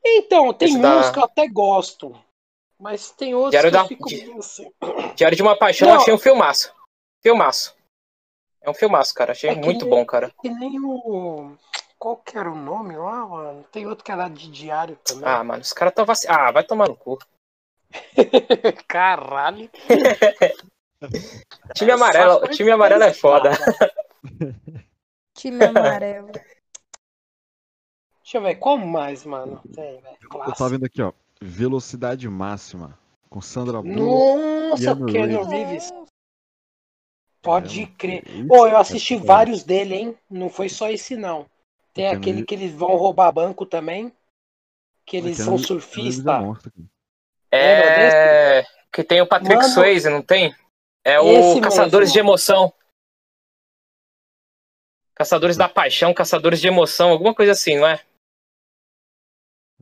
Então, 0.04 0.52
tem 0.52 0.68
Esse 0.68 0.76
uns 0.78 0.82
da- 0.82 1.12
que 1.12 1.18
eu 1.18 1.24
até 1.24 1.48
gosto. 1.48 2.18
Mas 2.80 3.10
tem 3.10 3.34
outros 3.34 3.50
Diário 3.50 3.70
que 3.70 3.76
eu 3.76 3.80
da- 3.82 3.88
fico 3.88 4.08
Di- 4.08 4.16
meio 4.26 4.38
assim. 4.38 4.72
Diário 5.16 5.36
de 5.36 5.42
uma 5.42 5.58
Paixão, 5.58 5.88
Não. 5.88 5.94
eu 5.96 6.00
achei 6.00 6.14
um 6.14 6.18
filmaço. 6.18 6.72
Filmaço. 7.22 7.76
É 8.62 8.70
um 8.70 8.74
filmaço, 8.74 9.12
cara. 9.14 9.32
Achei 9.32 9.50
É 9.50 9.54
muito 9.54 9.84
nem- 9.84 9.90
bom, 9.90 10.06
cara. 10.06 10.32
Que 10.40 10.48
nem 10.48 10.78
o. 10.80 11.56
Qual 11.98 12.16
que 12.16 12.38
era 12.38 12.50
o 12.50 12.54
nome 12.54 12.96
lá, 12.96 13.26
mano? 13.26 13.64
Tem 13.72 13.86
outro 13.86 14.04
que 14.04 14.12
era 14.12 14.28
de 14.28 14.48
diário 14.50 14.96
também. 15.04 15.24
Ah, 15.28 15.42
mano, 15.42 15.62
os 15.62 15.72
caras 15.72 15.92
tão 15.94 16.04
vac... 16.04 16.18
Ah, 16.28 16.52
vai 16.52 16.62
tomar 16.62 16.86
no 16.88 16.96
cu. 16.96 17.18
Caralho. 18.86 19.68
Time 21.74 21.90
amarelo, 21.90 22.46
time 22.48 22.70
amarelo 22.70 23.02
é 23.02 23.12
foda. 23.12 23.50
Time 25.34 25.64
amarelo. 25.64 26.30
Deixa 28.28 28.36
eu 28.36 28.42
ver, 28.42 28.56
qual 28.56 28.76
mais, 28.76 29.24
mano? 29.24 29.58
Tem, 29.74 30.02
velho. 30.02 30.18
Eu 30.20 30.52
tava 30.52 30.68
vendo 30.68 30.84
aqui, 30.84 31.00
ó. 31.00 31.14
Velocidade 31.40 32.28
máxima. 32.28 32.98
Com 33.30 33.40
Sandra 33.40 33.80
Bullock. 33.80 33.98
Nossa, 33.98 34.82
Keanu 34.82 35.06
o 35.06 35.06
Keanu 35.10 35.44
Reeves. 35.44 35.90
Pode 37.40 37.86
crer. 37.86 38.22
Pô, 38.46 38.68
eu 38.68 38.76
assisti 38.76 39.14
cara. 39.14 39.26
vários 39.26 39.64
dele, 39.64 39.94
hein? 39.94 40.18
Não 40.28 40.50
foi 40.50 40.68
só 40.68 40.90
esse, 40.90 41.16
não. 41.16 41.46
Tem 41.94 42.04
Keanu 42.04 42.18
aquele 42.18 42.32
Reeves- 42.32 42.46
que 42.48 42.54
eles 42.54 42.74
vão 42.74 42.96
roubar 42.96 43.32
banco 43.32 43.64
também. 43.64 44.12
Que 45.06 45.16
eles 45.16 45.38
Keanu 45.38 45.52
são 45.58 45.64
é 45.64 45.66
surfistas. 45.66 46.40
monstro, 46.42 46.70
cara. 46.70 46.86
É. 47.50 48.62
Que 48.92 49.02
tem 49.02 49.22
o 49.22 49.26
Patrick 49.26 49.56
Mano, 49.56 49.68
Swayze, 49.72 50.10
não 50.10 50.20
tem? 50.20 50.54
É 51.02 51.18
o 51.18 51.30
esse 51.30 51.62
Caçadores 51.62 52.10
mesmo. 52.10 52.12
de 52.12 52.18
Emoção. 52.18 52.74
Caçadores 55.14 55.56
da 55.56 55.66
Paixão, 55.66 56.12
Caçadores 56.12 56.60
de 56.60 56.68
Emoção, 56.68 57.08
alguma 57.08 57.34
coisa 57.34 57.52
assim, 57.52 57.78
não 57.78 57.86
é? 57.86 58.04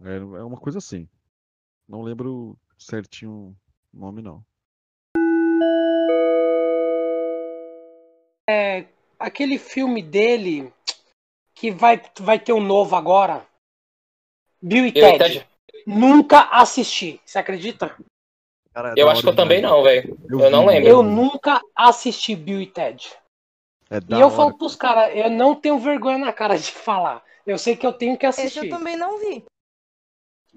É, 0.03 0.17
é 0.17 0.45
uma 0.45 0.59
coisa 0.59 0.79
assim. 0.79 1.09
Não 1.89 2.03
lembro 2.03 2.59
certinho 2.79 3.57
o 3.95 3.99
nome, 3.99 4.23
não. 4.23 4.45
Aquele 9.19 9.59
filme 9.59 10.03
dele 10.03 10.73
que 11.55 11.71
vai, 11.71 12.01
vai 12.21 12.39
ter 12.39 12.53
um 12.53 12.61
novo 12.63 12.95
agora. 12.95 13.47
Bill 14.63 14.87
e 14.87 14.93
Eu, 14.95 15.19
Ted. 15.19 15.19
Ted- 15.19 15.47
Nunca 15.87 16.43
assisti. 16.51 17.21
Você 17.25 17.39
acredita? 17.39 17.97
Cara, 18.75 18.91
é 18.91 18.95
eu 18.97 19.09
acho 19.09 19.23
que 19.23 19.29
eu 19.29 19.37
também 19.37 19.61
não, 19.61 19.83
velho. 19.83 20.19
Eu 20.29 20.39
vi, 20.39 20.51
não 20.51 20.67
lembro. 20.67 20.89
Eu 20.89 21.03
nunca 21.03 21.61
assisti 21.75 22.37
Bill 22.37 22.61
e 22.61 22.67
Ted. 22.67 23.13
É 23.89 23.99
E 24.09 24.13
eu 24.21 24.27
hora. 24.27 24.37
falo 24.37 24.59
pros 24.59 24.77
caras, 24.77 25.17
eu 25.17 25.31
não 25.31 25.55
tenho 25.55 25.79
vergonha 25.79 26.19
na 26.19 26.33
cara 26.33 26.57
de 26.59 26.71
falar. 26.71 27.25
Eu 27.47 27.57
sei 27.59 27.77
que 27.77 27.87
eu 27.87 27.93
tenho 27.93 28.19
que 28.19 28.27
Esse 28.27 28.43
assistir. 28.43 28.65
eu 28.67 28.71
também 28.71 28.97
não 28.97 29.19
vi. 29.19 29.45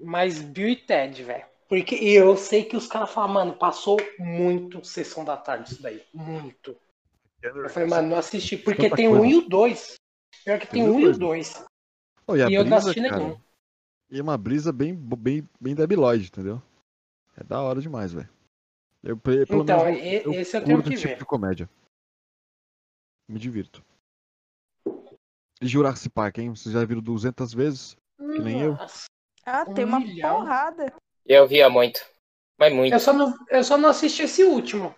Mas 0.02 0.40
Bill 0.40 0.68
e 0.68 0.76
Ted, 0.76 1.22
velho. 1.22 1.46
Porque 1.68 1.94
eu 1.94 2.36
sei 2.36 2.64
que 2.64 2.76
os 2.76 2.86
caras 2.86 3.10
falam, 3.10 3.34
mano, 3.34 3.56
passou 3.56 3.96
muito 4.18 4.84
sessão 4.84 5.24
da 5.24 5.36
tarde 5.36 5.70
isso 5.70 5.82
daí. 5.82 6.04
Muito. 6.12 6.76
Eu 7.42 7.68
falei, 7.70 7.88
mano, 7.88 8.08
não 8.08 8.16
assisti. 8.16 8.56
Porque 8.56 8.82
Tanta 8.84 8.96
tem 8.96 9.08
um 9.08 9.24
e 9.24 9.36
o 9.36 9.48
dois. 9.48 9.94
Pior 10.44 10.58
que 10.58 10.66
tem 10.66 10.82
Tem 10.82 10.90
um 10.92 10.98
e 10.98 11.06
o 11.06 11.18
dois. 11.18 11.64
Oh, 12.26 12.34
e 12.36 12.40
E 12.40 12.54
eu 12.54 12.64
não 12.64 12.76
assisti 12.76 13.00
cara, 13.08 13.18
nenhum. 13.18 13.40
E 14.10 14.18
é 14.18 14.22
uma 14.22 14.36
brisa 14.36 14.72
bem, 14.72 14.94
bem, 14.94 15.48
bem 15.60 15.74
debilóide, 15.74 16.26
entendeu? 16.26 16.60
É 17.36 17.44
da 17.44 17.62
hora 17.62 17.80
demais, 17.80 18.12
velho. 18.12 18.28
Eu, 19.02 19.16
pelo 19.16 19.62
Então, 19.62 19.84
menos, 19.84 20.00
e- 20.02 20.22
eu 20.26 20.32
esse 20.32 20.56
eu 20.56 20.64
tenho 20.64 20.82
que 20.82 20.90
tipo 20.90 21.08
ver. 21.08 21.18
de 21.18 21.24
comédia. 21.24 21.70
Me 23.28 23.38
divirto. 23.38 23.82
E 25.62 25.66
Jurassic 25.66 26.10
Park, 26.12 26.38
hein? 26.38 26.50
Vocês 26.50 26.72
já 26.72 26.84
viram 26.84 27.00
200 27.00 27.54
vezes? 27.54 27.96
Que 28.16 28.42
nem 28.42 28.60
eu. 28.60 28.76
Ah, 29.52 29.64
Um 29.68 29.74
tem 29.74 29.84
uma 29.84 29.98
milhão. 29.98 30.38
porrada. 30.38 30.92
Eu 31.26 31.46
via 31.48 31.68
muito. 31.68 32.00
Mas 32.56 32.72
muito. 32.72 32.92
Eu 32.92 33.00
só, 33.00 33.12
não, 33.12 33.34
eu 33.48 33.64
só 33.64 33.76
não 33.76 33.88
assisti 33.88 34.22
esse 34.22 34.44
último. 34.44 34.94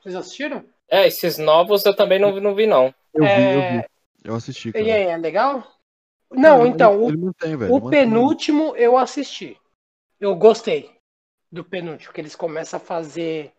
Vocês 0.00 0.14
assistiram? 0.14 0.64
É, 0.90 1.06
esses 1.06 1.38
novos 1.38 1.84
eu 1.86 1.96
também 1.96 2.18
não, 2.18 2.38
não 2.38 2.54
vi, 2.54 2.66
não. 2.66 2.94
Eu 3.14 3.24
vi, 3.24 3.52
eu 3.52 3.60
É, 3.60 3.70
vi. 3.80 3.84
Eu 4.24 4.34
assisti, 4.34 4.72
cara. 4.72 4.84
E 4.84 4.90
aí, 4.90 5.02
é 5.04 5.16
legal? 5.16 5.66
Não, 6.30 6.60
Ele- 6.60 6.74
então, 6.74 7.02
o 7.02 7.08
ele 7.08 7.16
mantém, 7.16 7.56
velho. 7.56 7.74
O 7.74 7.88
penúltimo 7.88 8.76
eu 8.76 8.98
assisti. 8.98 9.58
Eu 10.20 10.36
gostei 10.36 10.94
do 11.50 11.64
penúltimo, 11.64 12.12
que 12.12 12.20
eles 12.20 12.36
começam 12.36 12.76
a 12.78 12.80
fazer. 12.80 13.52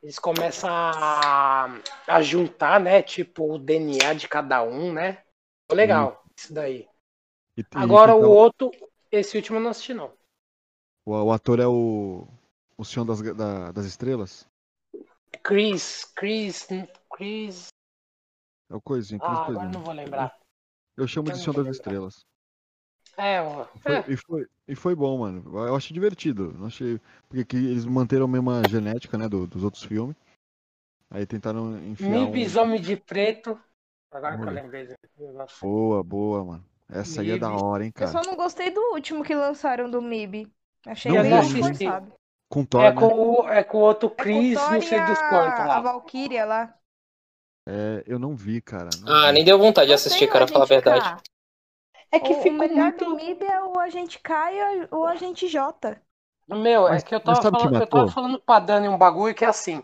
Eles 0.00 0.18
começam 0.18 0.70
a, 0.70 1.66
a 2.06 2.22
juntar, 2.22 2.78
né? 2.80 3.02
Tipo, 3.02 3.54
o 3.54 3.58
DNA 3.58 4.14
de 4.14 4.28
cada 4.28 4.62
um, 4.62 4.92
né? 4.92 5.14
Ficou 5.62 5.76
legal, 5.76 6.22
isso 6.36 6.52
daí. 6.52 6.88
E- 7.56 7.60
e 7.60 7.64
Agora 7.74 8.12
quem 8.12 8.22
o 8.24 8.30
outro, 8.30 8.70
esse 9.12 9.36
último 9.36 9.58
eu 9.58 9.62
não 9.62 9.70
assisti, 9.70 9.94
não. 9.94 10.12
o, 11.04 11.12
o 11.12 11.32
ator 11.32 11.60
é 11.60 11.66
o. 11.66 12.26
O 12.76 12.84
Senhor 12.84 13.04
das, 13.04 13.20
da- 13.36 13.70
das 13.70 13.84
Estrelas? 13.84 14.48
Chris, 15.42 16.04
Chris, 16.16 16.66
Chris. 17.14 17.68
É 18.70 18.74
o 18.74 18.80
coisinho, 18.80 19.20
Chris 19.20 19.38
Ah, 19.38 19.46
agora 19.46 19.68
não 19.68 19.82
vou 19.82 19.92
lembrar. 19.92 20.36
Eu 20.96 21.06
chamo 21.06 21.28
eu 21.28 21.32
de 21.32 21.38
não 21.38 21.44
Senhor 21.44 21.54
das 21.54 21.64
lembrar. 21.64 21.76
Estrelas. 21.76 22.26
É, 23.16 23.42
ó. 23.42 23.66
Foi- 23.80 23.94
é. 23.94 24.04
E, 24.10 24.16
foi, 24.16 24.46
e 24.68 24.74
foi 24.74 24.94
bom, 24.94 25.18
mano. 25.18 25.44
Eu 25.66 25.76
achei 25.76 25.92
divertido. 25.92 26.54
Eu 26.58 26.66
achei, 26.66 27.00
porque 27.28 27.44
que 27.44 27.56
eles 27.56 27.84
manteram 27.84 28.24
a 28.24 28.28
mesma 28.28 28.66
genética, 28.66 29.18
né, 29.18 29.28
do- 29.28 29.46
dos 29.46 29.62
outros 29.62 29.82
filmes. 29.82 30.16
Aí 31.10 31.26
tentaram 31.26 31.78
enfiar 31.84 32.08
um... 32.20 32.24
Lobisomem 32.26 32.80
de 32.80 32.96
preto. 32.96 33.60
Agora 34.10 34.36
que 34.38 34.44
eu 34.44 34.50
lembrei. 34.50 34.88
Boa, 35.60 36.02
boa, 36.02 36.44
mano. 36.44 36.64
Essa 36.90 37.20
aí 37.22 37.30
é 37.32 37.38
da 37.38 37.50
hora, 37.52 37.84
hein, 37.84 37.92
Eu 37.94 37.98
cara. 38.06 38.10
só 38.12 38.22
não 38.22 38.36
gostei 38.36 38.70
do 38.70 38.80
último 38.92 39.24
que 39.24 39.34
lançaram 39.34 39.90
do 39.90 40.00
MIB. 40.02 40.52
Achei 40.86 41.12
Não 41.12 41.22
meio 41.22 41.42
forçado. 41.42 42.12
Com 42.50 42.64
Thor, 42.66 42.82
É 42.84 42.90
né? 42.92 43.00
com, 43.00 43.06
o, 43.06 43.48
é 43.48 43.64
com 43.64 43.78
o 43.78 43.80
outro 43.80 44.08
É 44.08 44.10
com 44.10 44.14
o 44.14 44.16
Chris, 44.16 44.58
Thor 44.58 44.72
não 44.72 44.82
sei 44.82 45.00
dos 45.00 45.18
a- 45.18 45.28
quantos 45.28 45.60
A. 45.60 45.80
Valkyria 45.80 46.44
lá. 46.44 46.74
É, 47.66 48.02
eu 48.06 48.18
não 48.18 48.34
vi, 48.34 48.60
cara. 48.60 48.90
não 49.00 49.14
Ah, 49.14 49.28
vi. 49.28 49.32
nem 49.34 49.44
deu 49.44 49.58
vontade 49.58 49.86
de 49.88 49.94
assistir, 49.94 50.24
o 50.24 50.28
cara, 50.28 50.44
pra 50.44 50.52
falar 50.52 50.64
a 50.64 50.68
verdade. 50.68 51.00
K. 51.16 51.22
É 52.10 52.20
que 52.20 52.32
o, 52.34 52.38
o 52.38 52.42
ficou 52.42 52.58
melhor 52.58 52.88
muito. 52.90 53.04
do 53.04 53.14
MIB 53.16 53.44
é 53.46 53.62
o 53.62 53.78
Agente 53.78 54.18
K 54.18 54.52
e 54.52 54.88
o 54.90 55.06
Agente 55.06 55.48
J. 55.48 55.96
Meu, 56.48 56.82
Mas- 56.82 57.02
é 57.02 57.06
que 57.06 57.14
eu 57.14 57.20
tava, 57.20 57.38
o 57.38 57.42
falando, 57.42 57.80
eu 57.80 57.86
tava 57.86 58.08
falando 58.10 58.40
pra 58.40 58.58
Dani 58.58 58.88
um 58.88 58.98
bagulho 58.98 59.34
que 59.34 59.44
é 59.44 59.48
assim. 59.48 59.82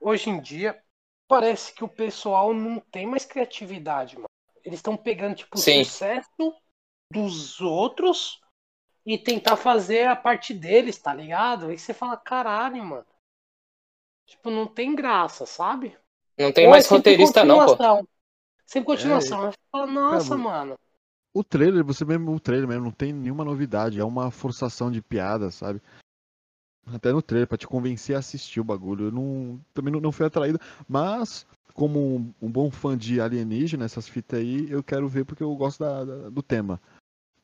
Hoje 0.00 0.28
em 0.28 0.40
dia, 0.40 0.78
parece 1.26 1.72
que 1.72 1.82
o 1.84 1.88
pessoal 1.88 2.52
não 2.52 2.80
tem 2.80 3.06
mais 3.06 3.24
criatividade, 3.24 4.16
mano. 4.16 4.28
Eles 4.64 4.78
estão 4.78 4.96
pegando, 4.96 5.36
tipo, 5.36 5.58
o 5.58 5.60
Sim. 5.60 5.84
sucesso 5.84 6.54
dos 7.10 7.60
outros 7.60 8.40
e 9.04 9.18
tentar 9.18 9.56
fazer 9.56 10.06
a 10.06 10.16
parte 10.16 10.54
deles, 10.54 10.98
tá 10.98 11.12
ligado? 11.12 11.66
Aí 11.66 11.78
você 11.78 11.92
fala, 11.92 12.16
caralho, 12.16 12.82
mano. 12.82 13.06
Tipo, 14.26 14.50
não 14.50 14.66
tem 14.66 14.94
graça, 14.94 15.44
sabe? 15.44 15.96
Não 16.38 16.50
tem 16.50 16.64
Ou 16.64 16.70
é 16.70 16.72
mais 16.72 16.86
sempre 16.86 17.10
roteirista, 17.12 17.44
não, 17.44 17.56
pô. 17.56 17.76
continuação. 17.76 18.08
Sempre 18.66 18.86
continuação. 18.86 19.40
Aí 19.42 19.52
você 19.52 19.58
fala, 19.70 19.86
nossa, 19.86 20.28
Cara, 20.30 20.40
mano. 20.40 20.78
O 21.34 21.44
trailer, 21.44 21.84
você 21.84 22.04
mesmo, 22.04 22.32
o 22.32 22.40
trailer 22.40 22.66
mesmo, 22.66 22.84
não 22.84 22.92
tem 22.92 23.12
nenhuma 23.12 23.44
novidade. 23.44 24.00
É 24.00 24.04
uma 24.04 24.30
forçação 24.30 24.90
de 24.90 25.02
piada, 25.02 25.50
sabe? 25.50 25.82
Até 26.92 27.12
no 27.12 27.22
trailer, 27.22 27.48
pra 27.48 27.56
te 27.58 27.66
convencer 27.66 28.14
a 28.14 28.18
assistir 28.18 28.60
o 28.60 28.64
bagulho. 28.64 29.06
Eu 29.06 29.12
não, 29.12 29.60
também 29.72 29.92
não, 29.92 30.00
não 30.00 30.12
fui 30.12 30.26
atraído, 30.26 30.58
mas 30.88 31.46
como 31.72 32.16
um, 32.16 32.34
um 32.42 32.50
bom 32.50 32.70
fã 32.70 32.96
de 32.96 33.20
alienígena, 33.20 33.84
essas 33.84 34.06
fitas 34.06 34.38
aí, 34.38 34.70
eu 34.70 34.82
quero 34.82 35.08
ver 35.08 35.24
porque 35.24 35.42
eu 35.42 35.54
gosto 35.56 35.80
da- 35.80 36.04
da- 36.04 36.28
do 36.30 36.42
tema. 36.42 36.80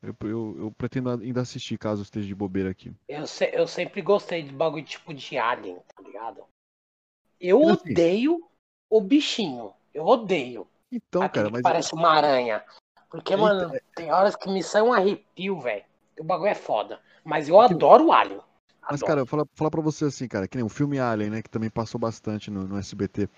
Eu, 0.03 0.15
eu, 0.23 0.57
eu 0.59 0.71
pretendo 0.77 1.11
ainda 1.11 1.41
assistir 1.43 1.77
caso 1.79 2.03
esteja 2.03 2.27
de 2.27 2.35
bobeira 2.35 2.71
aqui. 2.71 2.93
Eu, 3.09 3.27
se- 3.27 3.51
eu 3.53 3.67
sempre 3.67 4.01
gostei 4.03 4.43
de 4.43 4.53
bagulho 4.53 4.85
tipo 4.85 5.13
de 5.13 5.37
alien, 5.37 5.77
tá 5.95 6.03
ligado? 6.03 6.43
Eu 7.41 7.61
Mas 7.61 7.81
assim- 7.81 7.91
odeio 7.93 8.49
o 8.89 9.01
bichinho. 9.01 9.73
Eu 9.93 10.07
odeio. 10.07 10.67
Então, 10.93 11.23
Aquele 11.23 11.45
cara, 11.45 11.47
que 11.49 11.53
mas 11.55 11.63
parece 11.63 11.95
uma 11.95 12.11
aranha. 12.11 12.65
Porque, 13.11 13.35
É, 13.35 13.37
mano, 13.37 13.73
tem 13.95 14.13
horas 14.13 14.37
que 14.37 14.49
me 14.51 14.63
sai 14.63 14.83
um 14.83 14.93
arrepio, 14.93 15.59
velho. 15.61 15.85
O 16.19 16.25
bagulho 16.25 16.49
é 16.51 16.55
foda. 16.55 17.01
Mas 17.25 17.49
eu 17.49 17.57
Porque- 17.57 17.75
adoro 17.75 18.07
o 18.07 18.13
Alien. 18.13 18.41
Mas, 18.91 19.03
Adoro. 19.03 19.07
cara, 19.07 19.27
falar 19.27 19.47
falar 19.55 19.71
pra 19.71 19.81
você 19.81 20.07
assim, 20.07 20.27
cara, 20.27 20.49
que 20.49 20.57
nem 20.57 20.65
o 20.67 20.69
filme 20.69 20.99
Alien, 20.99 21.31
né, 21.31 21.43
que 21.43 21.49
também 21.49 21.71
passou 21.71 21.99
bastante 22.01 22.51
no, 22.51 22.67
no 22.67 22.77
SBT. 22.77 23.29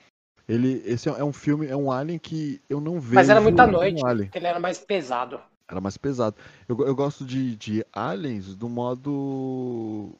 Ele, 0.49 0.83
esse 0.85 1.09
é 1.09 1.13
é 1.13 1.25
um 1.25 1.33
filme, 1.33 1.67
é 1.67 1.77
um 1.77 1.91
Alien 1.91 2.19
que 2.19 2.61
eu 2.69 2.81
não 2.81 2.99
vejo. 2.99 3.15
Mas 3.15 3.29
era 3.29 3.41
muita 3.41 3.67
noite, 3.67 4.03
Um 4.03 4.09
ele 4.35 4.47
era 4.47 4.59
mais 4.59 4.79
pesado. 4.79 5.41
Era 5.69 5.81
mais 5.81 5.97
pesado. 5.97 6.37
Eu, 6.69 6.79
eu 6.87 6.95
gosto 6.95 7.25
de, 7.25 7.55
de 7.57 7.85
Aliens 7.93 8.55
do 8.55 8.69
modo 8.69 10.15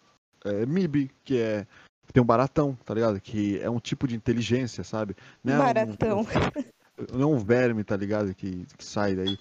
é, 0.45 0.65
MIB, 0.67 1.11
que 1.25 1.39
é. 1.39 1.67
Tem 2.13 2.23
um 2.23 2.27
baratão, 2.27 2.77
tá 2.85 2.93
ligado? 2.93 3.19
Que 3.21 3.59
é 3.61 3.71
um 3.71 3.81
tipo 3.81 4.07
de 4.07 4.15
inteligência, 4.15 4.85
sabe? 4.85 5.17
Não 5.43 5.55
é 5.55 5.57
um- 5.57 5.61
Baratão. 5.61 6.27
não 7.13 7.23
é 7.23 7.27
um 7.27 7.39
verme, 7.39 7.83
tá 7.83 7.97
ligado? 7.97 8.35
Que, 8.35 8.67
que 8.77 8.85
sai 8.85 9.15
daí. 9.15 9.39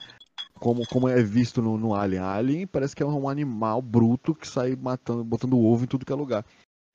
Como, 0.62 0.86
como 0.88 1.10
é 1.10 1.24
visto 1.24 1.60
no, 1.60 1.76
no 1.76 1.96
Alien. 1.96 2.22
Alien 2.22 2.68
parece 2.68 2.96
que 2.96 3.02
é 3.02 3.06
um 3.06 3.28
animal 3.28 3.82
bruto 3.82 4.36
que 4.36 4.48
sai 4.48 4.76
matando, 4.76 5.24
botando 5.24 5.58
ovo 5.60 5.84
em 5.86 5.88
tudo 5.88 6.06
que 6.06 6.14
é 6.14 6.16
lugar. 6.16 6.46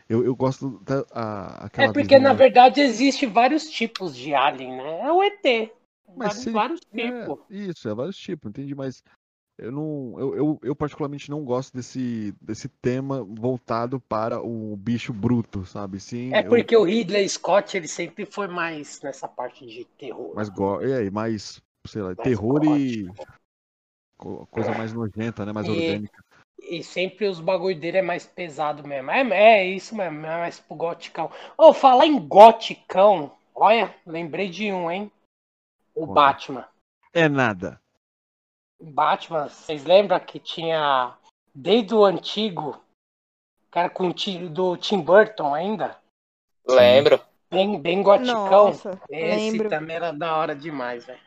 Eu, 0.08 0.24
eu 0.24 0.36
gosto 0.36 0.78
da 0.84 1.04
a, 1.12 1.64
aquela 1.66 1.88
É 1.88 1.92
porque, 1.92 2.16
visão- 2.16 2.22
na 2.22 2.32
verdade, 2.32 2.80
existe 2.80 3.26
vários 3.26 3.68
tipos 3.68 4.14
de 4.14 4.32
alien, 4.32 4.76
né? 4.76 5.00
É 5.00 5.10
o 5.12 5.20
ET. 5.20 5.72
Mas 6.16 6.28
vários, 6.28 6.42
se- 6.44 6.50
vários 6.52 6.80
É, 6.94 7.24
tipos. 7.24 7.38
isso, 7.50 7.88
é 7.88 7.94
vários 7.94 8.16
tipos, 8.16 8.48
entendi, 8.48 8.72
mas 8.72 9.02
eu 9.58 9.72
não. 9.72 10.14
Eu, 10.16 10.36
eu, 10.36 10.58
eu 10.62 10.76
particularmente 10.76 11.28
não 11.28 11.44
gosto 11.44 11.74
desse, 11.74 12.32
desse 12.40 12.68
tema 12.68 13.24
voltado 13.24 13.98
para 13.98 14.40
o 14.40 14.76
bicho 14.76 15.12
bruto, 15.12 15.66
sabe? 15.66 15.98
Sim, 15.98 16.32
É 16.32 16.40
eu 16.46 16.50
porque 16.50 16.76
o 16.76 16.84
Ridley 16.84 17.28
Scott, 17.28 17.76
ele 17.76 17.88
sempre 17.88 18.24
foi 18.24 18.46
mais 18.46 19.00
nessa 19.02 19.26
parte 19.26 19.66
de 19.66 19.84
terror. 19.98 20.36
mais 20.36 20.48
go... 20.48 20.80
E 20.82 20.92
aí, 20.94 21.10
mais, 21.10 21.60
sei 21.84 22.02
lá, 22.02 22.14
Mais 22.14 22.22
terror 22.22 22.62
e 22.64 23.02
gótico. 23.02 23.26
co- 23.26 23.45
coisa 24.16 24.72
mais 24.76 24.92
nojenta, 24.92 25.44
né? 25.44 25.52
Mais 25.52 25.66
E- 25.66 25.70
orgânica. 25.70 26.24
E 26.58 26.82
sempre 26.82 27.26
os 27.28 27.38
bagulho 27.38 27.78
dele 27.78 27.98
é 27.98 28.02
mais 28.02 28.26
pesado 28.26 28.86
mesmo. 28.86 29.10
É, 29.10 29.20
é 29.30 29.64
isso 29.66 29.94
mesmo, 29.94 30.18
é 30.26 30.38
mais 30.38 30.58
pro 30.58 30.74
goticão. 30.74 31.30
Ô, 31.56 31.72
falar 31.72 32.06
em 32.06 32.18
goticão, 32.18 33.30
olha, 33.54 33.94
lembrei 34.06 34.48
de 34.48 34.72
um, 34.72 34.90
hein? 34.90 35.12
O 35.94 36.00
Conta. 36.06 36.12
Batman. 36.14 36.68
É 37.12 37.28
nada. 37.28 37.80
Batman, 38.80 39.48
vocês 39.48 39.84
lembram 39.84 40.18
que 40.20 40.38
tinha, 40.38 41.14
desde 41.54 41.94
o 41.94 42.04
antigo, 42.04 42.78
cara 43.70 43.88
com 43.88 44.08
o 44.08 44.12
Ti- 44.12 44.48
do 44.48 44.76
Tim 44.76 45.00
Burton 45.00 45.54
ainda? 45.54 45.98
Lembro. 46.66 47.20
Bem, 47.50 47.80
bem 47.80 48.02
goticão. 48.02 48.66
Nossa, 48.66 49.00
Esse 49.08 49.50
lembro. 49.50 49.68
também 49.70 49.96
era 49.96 50.10
da 50.12 50.36
hora 50.36 50.54
demais, 50.54 51.04
velho. 51.04 51.20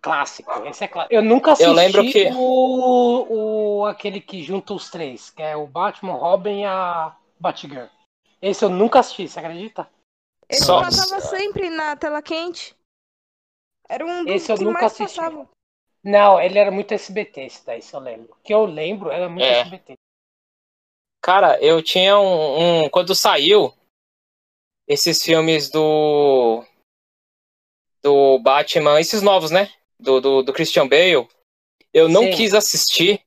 Clássico, 0.00 0.50
esse 0.66 0.84
é 0.84 0.88
clássico. 0.88 1.14
Eu 1.14 1.22
nunca 1.22 1.52
assisti 1.52 1.68
Eu 1.68 1.74
lembro 1.74 2.02
que- 2.02 2.28
o, 2.32 3.80
o 3.80 3.86
aquele 3.86 4.20
que 4.20 4.42
junta 4.42 4.72
os 4.72 4.90
três, 4.90 5.30
que 5.30 5.42
é 5.42 5.56
o 5.56 5.66
Batman, 5.66 6.14
Robin 6.14 6.60
e 6.60 6.64
a 6.64 7.16
Batgirl. 7.38 7.86
Esse 8.40 8.64
eu 8.64 8.68
nunca 8.70 9.00
assisti, 9.00 9.28
você 9.28 9.40
acredita? 9.40 9.88
Ele 10.48 10.60
Só- 10.60 10.80
passava 10.80 11.20
sempre 11.20 11.68
na 11.68 11.96
tela 11.96 12.22
quente. 12.22 12.76
Era 13.88 14.06
um 14.06 14.24
dos 14.24 14.34
Esse 14.34 14.52
eu 14.52 14.56
que 14.56 14.64
nunca 14.64 14.80
mais 14.80 14.92
assisti. 14.92 15.16
passava. 15.16 15.48
Não, 16.04 16.40
ele 16.40 16.58
era 16.58 16.70
muito 16.70 16.94
SBT, 16.94 17.40
esse 17.46 17.66
daí, 17.66 17.82
se 17.82 17.92
eu 17.94 17.98
lembro. 18.00 18.32
O 18.32 18.36
que 18.42 18.54
eu 18.54 18.64
lembro 18.64 19.10
era 19.10 19.28
muito 19.28 19.44
É. 19.44 19.60
SBT. 19.62 19.94
Cara, 21.20 21.60
eu 21.60 21.82
tinha 21.82 22.16
um, 22.18 22.84
um- 22.84 22.88
Quando 22.90 23.14
saiu 23.14 23.74
esses 24.86 25.22
filmes 25.22 25.68
do. 25.70 26.64
Do 28.00 28.38
Batman, 28.38 29.00
esses 29.00 29.20
novos, 29.22 29.50
né? 29.50 29.72
Do, 30.00 30.20
do, 30.20 30.42
do 30.42 30.52
Christian 30.52 30.86
Bale, 30.86 31.26
eu 31.92 32.08
não 32.08 32.22
Sim. 32.24 32.30
quis 32.30 32.54
assistir 32.54 33.20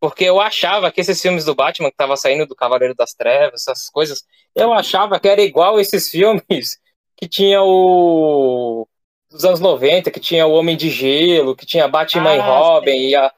porque 0.00 0.24
eu 0.24 0.40
achava 0.40 0.92
que 0.92 1.00
esses 1.00 1.20
filmes 1.20 1.44
do 1.44 1.54
Batman 1.54 1.90
que 1.90 1.96
tava 1.96 2.16
saindo 2.16 2.46
do 2.46 2.54
Cavaleiro 2.54 2.94
das 2.94 3.14
Trevas, 3.14 3.62
essas 3.66 3.90
coisas, 3.90 4.24
eu 4.54 4.72
achava 4.72 5.18
que 5.18 5.28
era 5.28 5.42
igual 5.42 5.80
esses 5.80 6.08
filmes 6.10 6.78
que 7.16 7.26
tinha 7.26 7.60
o. 7.62 8.86
dos 9.30 9.44
anos 9.44 9.58
90, 9.60 10.10
que 10.10 10.20
tinha 10.20 10.46
o 10.46 10.52
Homem 10.52 10.76
de 10.76 10.88
Gelo, 10.88 11.56
que 11.56 11.66
tinha 11.66 11.88
Batman 11.88 12.36
e 12.36 12.38
Ah, 12.38 12.44
Robin. 12.46 12.90
sei. 12.92 13.08
E 13.10 13.16
a... 13.16 13.32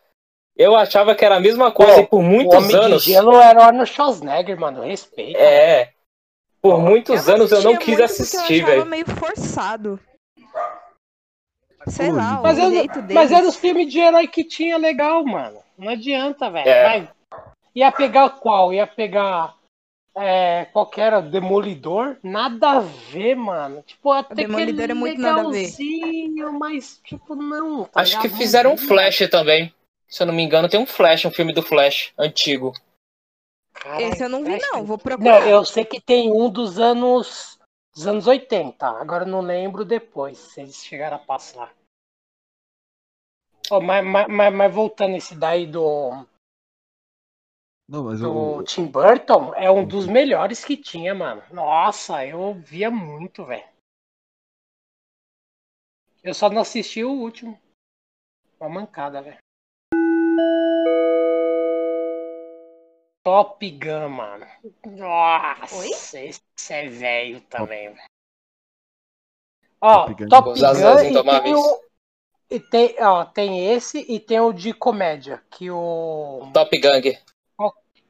Eu 0.56 0.76
achava 0.76 1.14
que 1.14 1.24
era 1.24 1.36
a 1.36 1.40
mesma 1.40 1.70
coisa 1.72 1.94
Pô, 1.94 2.00
e 2.00 2.06
por 2.08 2.18
O 2.18 2.22
muitos 2.22 2.54
Homem 2.58 2.76
anos. 2.76 3.04
de 3.04 3.12
Gelo 3.12 3.34
era 3.36 3.58
o 3.58 3.62
Arnold 3.62 3.90
Schwarzenegger, 3.90 4.60
mano. 4.60 4.82
Respeita. 4.82 5.38
É. 5.38 5.92
Por 6.60 6.78
muitos 6.78 7.26
Eu 7.26 7.34
anos 7.36 7.52
eu 7.52 7.62
não 7.62 7.76
quis 7.78 7.98
assistir, 8.00 8.36
Eu 8.36 8.42
achava 8.66 8.70
velho. 8.72 8.86
meio 8.86 9.06
forçado. 9.06 9.98
Sei 11.88 12.12
lá, 12.12 12.40
o 12.40 12.42
Mas, 12.42 12.56
deles. 12.56 13.14
mas 13.14 13.32
era 13.32 13.46
os 13.46 13.56
filmes 13.56 13.90
de 13.90 13.98
herói 13.98 14.28
que 14.28 14.44
tinha 14.44 14.76
legal, 14.76 15.24
mano. 15.24 15.58
Não 15.78 15.88
adianta, 15.88 16.50
velho. 16.50 16.68
É. 16.68 17.08
Ia 17.74 17.90
pegar 17.90 18.28
qual? 18.30 18.72
Ia 18.72 18.86
pegar. 18.86 19.54
É, 20.14 20.66
qual 20.72 20.86
que 20.86 21.00
era? 21.00 21.22
Demolidor? 21.22 22.16
Nada 22.22 22.70
a 22.72 22.80
ver, 22.80 23.34
mano. 23.36 23.82
Tipo, 23.86 24.12
até 24.12 24.34
Demolidor 24.34 24.86
que 24.86 24.90
é 24.90 24.94
muito 24.94 25.20
nada 25.20 25.40
a 25.40 25.44
ver. 25.44 25.50
legalzinho, 25.50 26.52
mas, 26.58 27.00
tipo, 27.04 27.34
não. 27.34 27.84
tá 27.84 28.00
Acho 28.02 28.20
que 28.20 28.28
fizeram 28.28 28.72
um 28.72 28.76
Flash 28.76 29.20
também. 29.30 29.72
Se 30.08 30.22
eu 30.22 30.26
não 30.26 30.34
me 30.34 30.42
engano, 30.42 30.68
tem 30.68 30.80
um 30.80 30.86
Flash, 30.86 31.24
um 31.24 31.30
filme 31.30 31.52
do 31.52 31.62
Flash 31.62 32.12
antigo. 32.18 32.72
Esse 33.98 34.24
eu 34.24 34.28
não 34.28 34.44
vi, 34.44 34.58
não. 34.72 34.84
Vou 34.84 34.98
procurar. 34.98 35.40
Não, 35.40 35.48
eu 35.48 35.64
sei 35.64 35.84
que 35.84 36.00
tem 36.00 36.30
um 36.30 36.50
dos 36.50 36.78
anos. 36.78 37.58
Dos 38.00 38.06
anos 38.06 38.26
80. 38.26 38.86
Agora 38.98 39.26
não 39.26 39.42
lembro 39.42 39.84
depois, 39.84 40.38
se 40.38 40.62
eles 40.62 40.76
chegaram 40.76 41.18
a 41.18 41.20
passar. 41.20 41.70
Ó, 43.70 43.78
mas, 43.78 44.02
mas, 44.02 44.26
mas, 44.26 44.54
mas 44.54 44.74
voltando 44.74 45.16
esse 45.16 45.34
daí 45.34 45.66
do, 45.66 46.26
Não, 47.86 48.04
mas 48.04 48.20
do 48.20 48.60
eu, 48.60 48.64
Tim 48.64 48.86
Burton, 48.86 49.54
é 49.54 49.70
um 49.70 49.86
dos 49.86 50.06
melhores 50.06 50.64
que 50.64 50.78
tinha, 50.78 51.14
mano. 51.14 51.42
Nossa, 51.52 52.24
eu 52.24 52.54
via 52.54 52.90
muito, 52.90 53.44
velho. 53.44 53.68
Eu 56.24 56.32
só 56.32 56.48
não 56.48 56.62
assisti 56.62 57.04
o 57.04 57.12
último. 57.12 57.60
Uma 58.58 58.70
mancada, 58.70 59.20
velho. 59.20 59.36
Top 63.22 63.70
Gun, 63.70 64.08
mano. 64.08 64.46
Nossa, 64.86 65.76
Oi? 65.76 65.90
esse 65.90 66.42
é 66.70 66.88
velho 66.88 67.40
também, 67.42 67.88
velho. 67.88 68.08
Ó, 69.80 70.06
Top 70.06 70.14
Gun. 70.14 70.28
Top 70.28 70.60
Gun 70.60 71.00
e 71.00 71.08
indomáveis. 71.10 71.54
tem, 71.54 71.54
o, 71.54 71.80
e 72.50 72.60
tem, 72.60 72.96
ó, 73.02 73.24
tem 73.24 73.72
esse 73.72 74.00
e 74.08 74.18
tem 74.18 74.40
o 74.40 74.52
de 74.52 74.72
comédia, 74.72 75.42
que 75.50 75.70
o... 75.70 76.50
Top 76.52 76.78
Gang. 76.78 77.18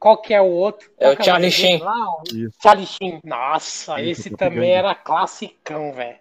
Qual 0.01 0.17
que 0.17 0.33
é 0.33 0.41
o 0.41 0.47
outro? 0.47 0.91
É 0.97 1.09
o 1.09 1.11
Qual 1.11 1.17
que 1.19 1.25
Charlie 1.25 1.51
Sheen. 1.51 1.83
O. 1.83 2.23
Charlie 2.63 2.87
Sheen. 2.87 3.21
Nossa, 3.23 4.01
Isso, 4.01 4.23
esse 4.23 4.31
Top 4.31 4.39
também 4.39 4.71
Gun. 4.71 4.77
era 4.79 4.95
classicão, 4.95 5.93
velho. 5.93 6.19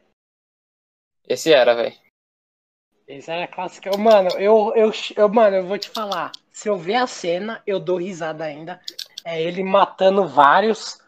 Esse 1.26 1.54
era, 1.54 1.74
velho. 1.74 1.96
Esse 3.10 3.32
era 3.32 3.48
classicão. 3.48 3.98
Mano, 3.98 4.30
eu, 4.38 4.72
eu, 4.76 4.92
eu, 5.18 5.28
mano, 5.28 5.56
eu 5.56 5.66
vou 5.66 5.80
te 5.80 5.90
falar. 5.90 6.32
Se 6.52 6.70
eu 6.70 6.78
ver 6.78 6.94
a 6.94 7.08
cena, 7.08 7.60
eu 7.66 7.80
dou 7.80 7.98
risada 7.98 8.44
ainda. 8.44 8.80
É 9.26 9.42
ele 9.42 9.64
matando 9.64 10.28
vários 10.28 11.02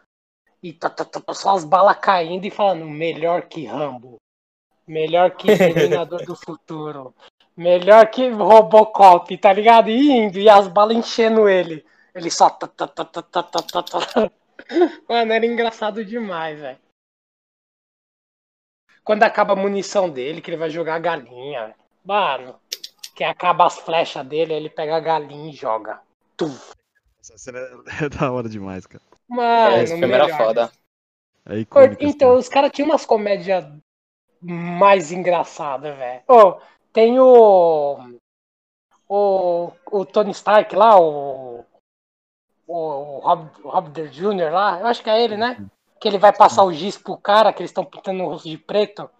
e 0.60 0.72
tá, 0.72 0.90
tá, 0.90 1.04
tá, 1.04 1.32
só 1.32 1.54
as 1.54 1.64
balas 1.64 1.96
caindo 1.98 2.44
e 2.44 2.50
falando 2.50 2.84
melhor 2.86 3.42
que 3.42 3.66
Rambo. 3.66 4.16
Melhor 4.84 5.30
que 5.36 5.46
Exterminador 5.52 6.26
do 6.26 6.34
Futuro. 6.34 7.14
Melhor 7.56 8.10
que 8.10 8.28
Robocop, 8.30 9.38
tá 9.38 9.52
ligado? 9.52 9.88
E 9.88 10.10
indo, 10.10 10.40
e 10.40 10.48
as 10.48 10.66
balas 10.66 10.96
enchendo 10.96 11.48
ele. 11.48 11.86
Ele 12.12 12.32
só. 12.32 12.50
tá, 12.50 12.66
tá, 12.66 12.88
tá, 12.88 13.04
tá, 13.04 13.22
tá, 13.22 13.42
tá, 13.44 13.62
tá, 13.62 13.82
tá. 13.82 14.30
Mano, 15.08 15.32
era 15.32 15.46
engraçado 15.46 16.04
demais, 16.04 16.58
velho. 16.58 16.78
Quando 19.04 19.22
acaba 19.22 19.52
a 19.52 19.56
munição 19.56 20.10
dele, 20.10 20.40
que 20.40 20.50
ele 20.50 20.56
vai 20.56 20.68
jogar 20.68 20.96
a 20.96 21.00
galinha. 21.00 21.76
Mano, 22.04 22.56
que 23.14 23.24
acaba 23.24 23.66
as 23.66 23.78
flechas 23.78 24.26
dele, 24.26 24.52
ele 24.54 24.70
pega 24.70 24.96
a 24.96 25.00
galinha 25.00 25.50
e 25.50 25.54
joga. 25.54 26.00
Tum. 26.36 26.54
Essa 27.20 27.38
cena 27.38 27.58
é, 27.58 27.70
é 28.04 28.08
da 28.08 28.32
hora 28.32 28.48
demais, 28.48 28.86
cara. 28.86 29.02
Mano, 29.28 29.76
Esse 29.76 29.96
filme 29.96 30.12
era 30.12 30.24
melhor. 30.24 30.38
foda. 30.38 30.72
É 31.46 31.58
icônica. 31.58 31.96
Então, 32.04 32.36
os 32.36 32.48
caras 32.48 32.70
tinham 32.72 32.88
umas 32.88 33.04
comédias 33.06 33.64
mais 34.40 35.12
engraçadas, 35.12 35.96
velho. 35.96 36.22
Ô, 36.28 36.60
tem 36.92 37.18
o, 37.18 37.98
o. 39.08 39.72
O 39.90 40.04
Tony 40.06 40.30
Stark 40.32 40.74
lá, 40.74 41.00
o. 41.00 41.64
O 42.66 43.18
Rob, 43.18 43.50
o 43.64 43.68
Robert 43.68 44.10
Jr. 44.10 44.50
lá, 44.50 44.80
eu 44.80 44.86
acho 44.86 45.02
que 45.02 45.10
é 45.10 45.22
ele, 45.22 45.36
né? 45.36 45.64
Que 46.00 46.08
ele 46.08 46.16
vai 46.18 46.32
passar 46.32 46.64
o 46.64 46.72
giz 46.72 46.96
pro 46.96 47.16
cara, 47.18 47.52
que 47.52 47.60
eles 47.60 47.70
estão 47.70 47.84
pintando 47.84 48.22
o 48.22 48.28
rosto 48.28 48.48
de 48.48 48.56
preto. 48.56 49.10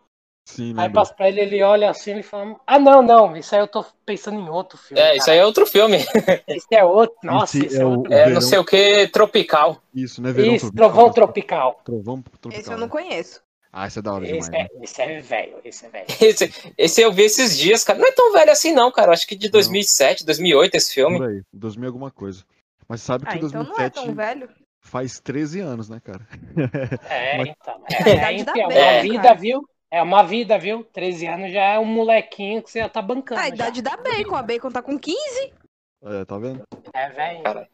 Sim, 0.45 0.71
Aí 0.71 0.75
lembro. 0.75 0.93
passa 0.95 1.15
pra 1.15 1.29
ele, 1.29 1.41
ele 1.41 1.63
olha 1.63 1.89
assim 1.89 2.19
e 2.19 2.23
fala: 2.23 2.57
Ah, 2.67 2.79
não, 2.79 3.01
não, 3.01 3.37
isso 3.37 3.55
aí 3.55 3.61
eu 3.61 3.69
tô 3.69 3.85
pensando 4.05 4.41
em 4.41 4.49
outro 4.49 4.77
filme. 4.77 5.01
É, 5.01 5.17
isso 5.17 5.31
aí 5.31 5.39
é 5.39 5.47
outro 5.47 5.65
filme. 5.67 5.99
Esse 6.49 6.67
é 6.75 6.85
outro. 6.85 7.17
Nossa, 7.23 7.57
Esse 7.59 7.67
esse, 7.67 7.79
é 7.79 7.83
é 7.83 7.85
o- 7.85 7.91
outro. 7.91 8.13
É, 8.13 8.17
Verão. 8.17 8.35
não 8.35 8.41
sei 8.41 8.59
o 8.59 8.65
que, 8.65 9.07
Tropical. 9.09 9.81
Isso, 9.95 10.21
né? 10.21 10.33
Verão 10.33 10.55
Isso, 10.55 10.73
Trovão 10.73 11.13
Tropical. 11.13 11.81
Trovão 11.85 12.21
tropical. 12.23 12.61
Esse 12.61 12.71
eu 12.73 12.77
não 12.79 12.87
né? 12.87 12.91
conheço. 12.91 13.41
Ah, 13.73 13.87
esse 13.87 14.01
é 14.01 14.03
da 14.03 14.13
hora 14.13 14.27
demais. 14.27 14.43
Esse 14.45 14.51
né? 14.51 14.67
é, 14.69 14.85
esse 14.85 15.01
é 15.03 15.21
velho, 15.21 15.57
esse 15.65 15.87
é 15.87 15.89
velho. 15.89 16.07
Esse, 16.21 16.73
esse 16.77 17.01
eu 17.01 17.13
vi 17.13 17.23
esses 17.23 17.57
dias, 17.57 17.85
cara. 17.85 17.99
Não 17.99 18.07
é 18.09 18.13
tão 18.13 18.33
velho 18.33 18.51
assim, 18.51 18.73
não, 18.73 18.91
cara. 18.91 19.13
Acho 19.13 19.27
que 19.27 19.35
de 19.37 19.49
2007, 19.49 20.27
2008 20.27 20.75
esse 20.75 20.93
filme. 20.93 21.17
Por 21.19 21.29
aí, 21.29 21.43
2000 21.53 21.89
alguma 21.89 22.11
coisa. 22.11 22.45
Mas 22.89 23.01
sabe 23.01 23.25
que 23.25 23.33
Ah, 23.33 23.37
então 23.37 23.49
não 23.49 23.61
é 23.61 23.89
2007 23.89 23.95
tão 23.95 24.15
velho. 24.15 24.49
faz 24.83 25.21
13 25.21 25.61
anos, 25.61 25.89
né, 25.89 26.01
cara? 26.05 26.27
É, 27.09 27.39
Mas- 27.39 27.49
então. 27.49 27.83
É 27.89 28.25
a 28.25 28.33
É, 28.33 28.37
então, 28.37 28.55
Bela, 28.55 28.67
a 28.67 28.69
né, 28.93 29.03
vida, 29.03 29.23
cara? 29.23 29.35
viu? 29.37 29.63
É 29.93 30.03
uma 30.03 30.23
vida, 30.23 30.59
viu? 30.59 30.83
13 30.85 31.27
anos 31.27 31.53
já 31.53 31.61
é 31.75 31.79
um 31.79 31.85
molequinho 31.85 32.63
que 32.63 32.71
você 32.71 32.79
já 32.79 32.89
tá 32.89 33.03
bancando. 33.03 33.39
A 33.43 33.49
já. 33.49 33.55
idade 33.55 33.83
da 33.83 33.95
Bacon. 33.95 34.35
A 34.35 34.43
Bacon 34.43 34.71
tá 34.71 34.81
com 34.81 34.99
15. 34.99 35.53
É, 36.03 36.25
tá 36.25 36.39
vendo? 36.39 36.63
É, 36.95 37.11
velho. 37.11 37.69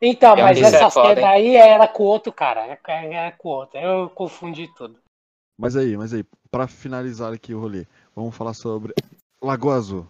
Então, 0.00 0.36
É, 0.36 0.42
mas 0.42 0.58
é 0.58 0.66
essa 0.76 0.88
foda, 0.88 1.16
cena 1.16 1.30
aí 1.30 1.56
era 1.56 1.88
com 1.88 2.04
o 2.04 2.06
outro 2.06 2.32
cara. 2.32 2.64
é- 2.66 2.78
Era 3.12 3.32
com 3.32 3.48
o 3.48 3.52
outro. 3.52 3.80
Eu 3.80 4.08
confundi 4.10 4.72
tudo. 4.76 5.00
Mas 5.58 5.74
aí, 5.74 5.96
mas 5.96 6.14
aí, 6.14 6.24
pra 6.52 6.68
finalizar 6.68 7.32
aqui 7.32 7.52
o 7.52 7.58
rolê, 7.60 7.84
vamos 8.14 8.36
falar 8.36 8.54
sobre 8.54 8.94
Lagoa 9.42 9.74
Azul. 9.74 10.06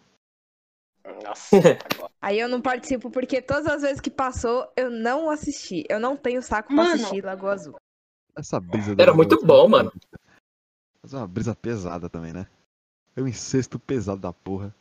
Nossa. 1.24 1.56
agora. 1.96 2.12
Aí 2.20 2.38
eu 2.38 2.50
não 2.50 2.60
participo 2.60 3.10
porque 3.10 3.40
todas 3.40 3.66
as 3.66 3.80
vezes 3.80 4.00
que 4.00 4.10
passou, 4.10 4.70
eu 4.76 4.90
não 4.90 5.30
assisti. 5.30 5.84
Eu 5.88 5.98
não 5.98 6.18
tenho 6.18 6.42
saco 6.42 6.68
pra 6.68 6.76
Mano. 6.76 6.94
assistir 6.96 7.24
Lagoa 7.24 7.54
Azul. 7.54 7.76
Essa 8.36 8.60
brisa 8.60 8.94
Era 8.98 9.14
muito 9.14 9.42
bom, 9.42 9.66
mano. 9.68 9.90
Mas 11.02 11.14
é 11.14 11.16
uma 11.16 11.28
brisa 11.28 11.54
pesada 11.54 12.08
também, 12.08 12.32
né? 12.32 12.46
É 13.16 13.22
um 13.22 13.28
incesto 13.28 13.78
pesado 13.78 14.20
da 14.20 14.32
porra. 14.32 14.74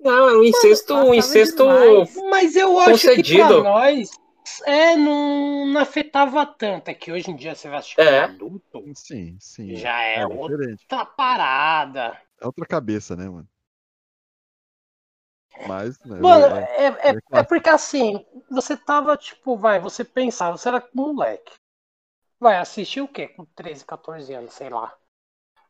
Não, 0.00 0.28
é 0.28 0.36
um 0.36 0.44
incesto, 0.44 0.94
um 0.94 1.14
incesto. 1.14 1.64
demais. 1.64 2.14
Mas 2.30 2.56
eu 2.56 2.78
acho 2.78 2.90
que 2.90 3.08
Concedido. 3.08 3.62
pra 3.62 3.62
nós 3.62 4.10
é, 4.64 4.96
não, 4.96 5.66
não 5.66 5.80
afetava 5.80 6.46
tanto. 6.46 6.88
É 6.88 6.94
que 6.94 7.10
hoje 7.10 7.30
em 7.30 7.36
dia 7.36 7.54
você 7.54 7.68
vai 7.68 7.78
assistir 7.78 8.00
É. 8.00 8.20
adulto, 8.20 8.84
Sim, 8.94 9.36
sim. 9.40 9.74
já 9.76 10.00
é, 10.02 10.20
é 10.20 10.26
outra 10.26 10.56
diferente. 10.56 10.86
parada. 11.16 12.20
É 12.40 12.46
outra 12.46 12.66
cabeça, 12.66 13.16
né, 13.16 13.28
mano? 13.28 13.48
Mas, 15.66 15.98
né, 16.04 16.20
Mano, 16.20 16.54
é- 16.54 16.76
é, 16.76 16.86
é, 16.86 17.10
é 17.10 17.18
é 17.32 17.42
porque 17.42 17.68
assim, 17.68 18.24
você 18.50 18.76
tava, 18.76 19.16
tipo, 19.16 19.56
vai, 19.56 19.80
você 19.80 20.04
pensava, 20.04 20.56
você 20.56 20.68
era 20.68 20.86
moleque. 20.94 21.52
Vai 22.46 22.58
assistir 22.58 23.00
o 23.00 23.08
quê? 23.08 23.26
Com 23.26 23.44
13, 23.44 23.84
14 23.84 24.32
anos, 24.32 24.54
sei 24.54 24.70
lá. 24.70 24.96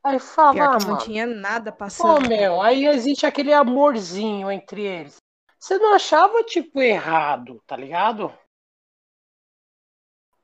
Aí 0.04 0.18
fala, 0.18 0.66
ah, 0.66 0.72
não 0.78 0.88
mano. 0.88 0.98
tinha 0.98 1.24
nada 1.24 1.72
Pô, 1.72 1.78
passando. 1.78 2.28
meu, 2.28 2.60
aí 2.60 2.84
existe 2.84 3.24
aquele 3.24 3.50
amorzinho 3.50 4.52
entre 4.52 4.82
eles. 4.82 5.16
Você 5.58 5.78
não 5.78 5.94
achava, 5.94 6.44
tipo, 6.44 6.82
errado, 6.82 7.62
tá 7.66 7.78
ligado? 7.78 8.30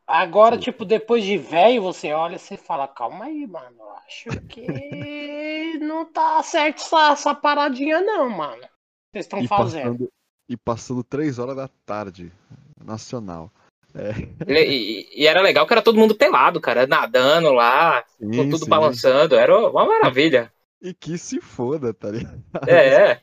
Agora, 0.06 0.56
Sim. 0.56 0.62
tipo, 0.62 0.86
depois 0.86 1.22
de 1.22 1.36
velho, 1.36 1.82
você 1.82 2.14
olha 2.14 2.36
e 2.36 2.38
você 2.38 2.56
fala, 2.56 2.88
calma 2.88 3.26
aí, 3.26 3.46
mano, 3.46 3.90
acho 4.06 4.30
que 4.48 5.78
não 5.84 6.10
tá 6.10 6.42
certo 6.42 6.78
essa, 6.78 7.10
essa 7.12 7.34
paradinha 7.34 8.00
não, 8.00 8.30
mano. 8.30 8.62
Vocês 9.12 9.26
estão 9.26 9.42
fazendo. 9.44 9.98
passando, 9.98 10.12
e 10.48 10.56
passando 10.56 11.04
três 11.04 11.38
horas 11.38 11.56
da 11.56 11.68
tarde, 11.84 12.32
nacional. 12.82 13.50
É, 13.94 14.62
E, 14.62 15.22
e- 15.22 15.26
era 15.26 15.40
legal 15.40 15.66
que 15.66 15.72
era 15.72 15.82
todo 15.82 15.98
mundo 15.98 16.14
pelado, 16.16 16.60
cara, 16.60 16.86
nadando 16.86 17.52
lá, 17.52 18.04
com 18.34 18.44
sim, 18.44 18.48
tudo 18.48 18.66
sim. 18.66 18.66
balançando. 18.66 19.34
Era 19.36 19.56
uma 19.70 19.86
maravilha. 19.86 20.52
E 20.80 20.92
que 20.92 21.16
se 21.16 21.40
foda, 21.40 21.94
tá 21.94 22.10
ligado? 22.10 22.42
É, 22.66 23.10
é. 23.12 23.22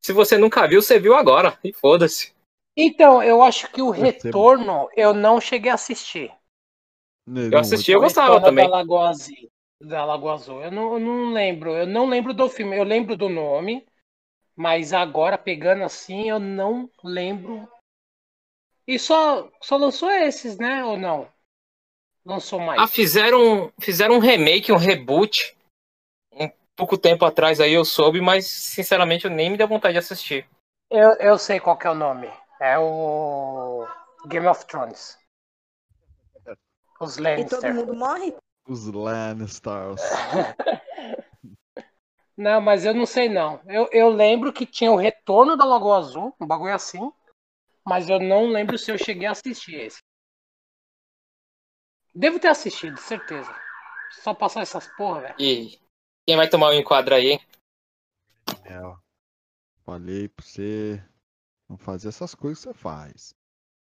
Se 0.00 0.10
você 0.14 0.38
nunca 0.38 0.66
viu, 0.66 0.80
você 0.80 0.98
viu 0.98 1.14
agora. 1.14 1.58
E 1.62 1.70
foda-se. 1.70 2.32
Então, 2.76 3.22
eu 3.22 3.42
acho 3.42 3.70
que 3.70 3.82
o 3.82 3.90
retorno 3.90 4.88
eu 4.96 5.12
não 5.12 5.38
cheguei 5.40 5.70
a 5.70 5.74
assistir. 5.74 6.32
Não, 7.26 7.58
assisti, 7.58 7.92
eu 7.92 8.00
gostava 8.00 8.40
também. 8.40 8.64
Da 8.64 8.68
Lagoa 8.68 9.08
Azul. 9.10 9.50
Da 9.80 10.04
Lagoa 10.04 10.34
Azul. 10.34 10.62
Eu 10.62 10.70
não, 10.70 10.94
eu 10.94 11.00
não 11.00 11.32
lembro. 11.32 11.70
Eu 11.72 11.86
não 11.86 12.06
lembro 12.06 12.32
do 12.34 12.48
filme. 12.48 12.76
Eu 12.76 12.84
lembro 12.84 13.16
do 13.16 13.28
nome. 13.28 13.86
Mas 14.56 14.92
agora, 14.92 15.38
pegando 15.38 15.84
assim, 15.84 16.28
eu 16.30 16.40
não 16.40 16.90
lembro. 17.04 17.68
E 18.86 18.98
só, 18.98 19.50
só 19.60 19.76
lançou 19.76 20.10
esses, 20.10 20.58
né? 20.58 20.84
Ou 20.84 20.96
não? 20.96 21.28
Lançou 22.24 22.60
mais. 22.60 22.80
Ah, 22.80 22.86
fizeram, 22.86 23.72
fizeram 23.80 24.16
um 24.16 24.20
remake, 24.20 24.72
um 24.72 24.76
reboot. 24.76 25.56
Um 26.32 26.50
pouco 26.76 26.96
tempo 26.96 27.24
atrás 27.24 27.60
aí 27.60 27.72
eu 27.72 27.84
soube, 27.84 28.20
mas 28.20 28.46
sinceramente 28.46 29.24
eu 29.24 29.30
nem 29.30 29.50
me 29.50 29.56
deu 29.56 29.66
vontade 29.66 29.94
de 29.94 29.98
assistir. 29.98 30.48
Eu, 30.90 31.12
eu 31.14 31.38
sei 31.38 31.58
qual 31.58 31.76
que 31.76 31.86
é 31.86 31.90
o 31.90 31.94
nome. 31.94 32.30
É 32.60 32.78
o 32.78 33.86
Game 34.26 34.46
of 34.46 34.64
Thrones. 34.66 35.18
Os 37.00 37.18
E 37.18 37.44
todo 37.44 37.74
mundo 37.74 37.94
morre? 37.94 38.34
Os 38.68 38.86
Lannisters. 38.86 40.00
Não, 42.36 42.60
mas 42.60 42.84
eu 42.84 42.92
não 42.92 43.06
sei 43.06 43.30
não. 43.30 43.60
Eu, 43.66 43.88
eu 43.90 44.10
lembro 44.10 44.52
que 44.52 44.66
tinha 44.66 44.92
o 44.92 44.96
Retorno 44.96 45.56
da 45.56 45.64
Lagoa 45.64 45.96
Azul, 45.96 46.34
um 46.38 46.46
bagulho 46.46 46.74
assim. 46.74 47.10
Mas 47.86 48.08
eu 48.08 48.18
não 48.18 48.46
lembro 48.48 48.76
se 48.76 48.90
eu 48.90 48.98
cheguei 48.98 49.26
a 49.26 49.32
assistir 49.32 49.74
esse. 49.76 50.00
Devo 52.14 52.38
ter 52.40 52.48
assistido, 52.48 52.98
certeza. 52.98 53.54
Só 54.22 54.34
passar 54.34 54.62
essas 54.62 54.86
porra, 54.96 55.20
velho. 55.22 55.34
E 55.38 55.78
quem 56.26 56.36
vai 56.36 56.48
tomar 56.48 56.68
o 56.70 56.72
enquadro 56.74 57.14
aí, 57.14 57.32
hein? 57.32 57.40
É, 58.64 58.80
ó. 58.80 58.96
Falei 59.84 60.28
pra 60.28 60.44
você 60.44 61.02
não 61.68 61.76
fazer 61.78 62.08
essas 62.08 62.34
coisas 62.34 62.58
que 62.64 62.70
você 62.70 62.74
faz. 62.74 63.34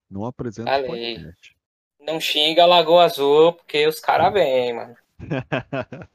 Não 0.09 0.25
apresenta 0.25 0.69
o 0.69 0.73
Falei. 0.73 1.15
podcast. 1.15 1.55
Não 1.99 2.19
xinga 2.19 2.63
a 2.63 2.67
Lagoa 2.67 3.05
Azul, 3.05 3.53
porque 3.53 3.87
os 3.87 3.99
caras 3.99 4.33
vêm, 4.33 4.73
mano. 4.73 4.95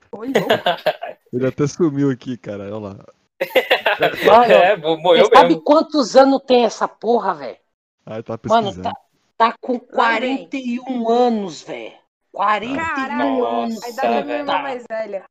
Ele 1.32 1.46
até 1.46 1.66
sumiu 1.66 2.10
aqui, 2.10 2.36
cara. 2.36 2.64
Olha 2.64 2.78
lá. 2.78 3.04
Mano, 4.26 4.52
É, 4.52 4.76
mo- 4.76 4.98
morreu 4.98 5.26
sabe 5.32 5.48
mesmo. 5.50 5.62
quantos 5.62 6.14
anos 6.16 6.42
tem 6.46 6.64
essa 6.64 6.86
porra, 6.86 7.34
velho? 7.34 7.58
Ah, 8.06 8.22
tá 8.22 8.38
Mano, 8.48 8.68
pesquisando. 8.68 8.82
tá, 9.36 9.50
tá 9.50 9.54
com 9.60 9.78
41 9.78 11.08
anos, 11.08 11.62
velho. 11.62 11.98
41 12.32 12.76
Caralho, 12.76 13.44
anos. 13.46 13.82
a 13.82 13.88
idade 13.88 14.14
da 14.14 14.24
minha 14.24 14.36
irmã 14.38 14.62
mais 14.62 14.84
velha. 14.88 15.24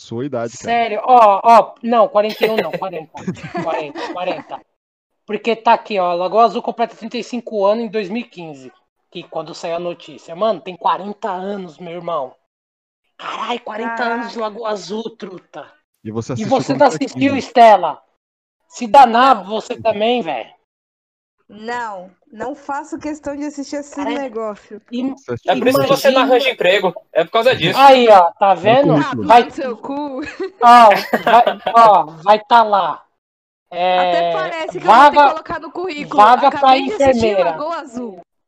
Sua 0.00 0.24
idade, 0.24 0.52
cara. 0.56 0.64
Sério, 0.64 1.00
ó, 1.04 1.40
ó, 1.42 1.74
não, 1.82 2.08
41 2.08 2.56
não, 2.56 2.70
40. 2.72 3.10
40, 3.62 4.12
40. 4.12 4.60
Porque 5.26 5.54
tá 5.56 5.74
aqui, 5.74 5.98
ó, 5.98 6.14
Lagoa 6.14 6.44
Azul 6.44 6.62
completa 6.62 6.94
35 6.96 7.66
anos 7.66 7.84
em 7.84 7.88
2015. 7.88 8.72
Que 9.10 9.22
quando 9.22 9.54
saiu 9.54 9.76
a 9.76 9.80
notícia. 9.80 10.34
Mano, 10.36 10.60
tem 10.60 10.76
40 10.76 11.30
anos, 11.30 11.78
meu 11.78 11.92
irmão. 11.92 12.34
Caralho, 13.16 13.60
40 13.60 13.94
Caraca. 13.96 14.14
anos 14.14 14.32
de 14.32 14.38
Lagoa 14.38 14.68
Azul, 14.70 15.16
truta. 15.16 15.70
E 16.04 16.10
você 16.10 16.32
E 16.32 16.34
assistiu 16.34 16.48
você 16.50 16.72
quando 16.72 16.80
não 16.80 16.88
tinha 16.90 16.96
assistiu, 17.06 17.32
15. 17.34 17.38
Estela? 17.38 18.02
Se 18.68 18.86
danar, 18.86 19.44
você 19.44 19.76
também, 19.82 20.22
velho. 20.22 20.50
Não, 21.48 22.10
não 22.30 22.54
faço 22.54 22.98
questão 22.98 23.34
de 23.34 23.44
assistir 23.46 23.76
esse 23.76 24.04
negócio. 24.04 24.82
É 25.46 25.56
por 25.56 25.66
isso 25.66 25.80
que 25.80 25.86
você 25.86 26.10
não 26.10 26.20
arranja 26.22 26.50
emprego. 26.50 26.94
É 27.10 27.24
por 27.24 27.30
causa 27.30 27.56
disso. 27.56 27.78
Aí, 27.78 28.06
ó, 28.08 28.30
tá 28.32 28.52
vendo? 28.54 28.92
Ah, 28.94 29.12
Vai- 29.16 29.50
seu 29.50 29.76
cu. 29.76 30.20
ó, 30.60 30.90
vai, 31.24 31.44
ó, 31.74 32.02
vai 32.22 32.38
tá 32.44 32.62
lá. 32.62 33.02
É, 33.70 33.98
Até 33.98 34.32
parece 34.32 34.78
que 34.78 34.84
eu 34.84 34.90
vaga, 34.90 35.04
vou 35.04 35.10
ter 35.10 35.28
que 35.28 35.30
colocar 35.32 35.60
no 35.60 35.70
currículo. 35.72 36.16
vaga 36.22 36.50
pra 36.50 36.58
Acabei 36.58 36.80
assistir 36.84 37.02
enfermeira. 37.02 37.56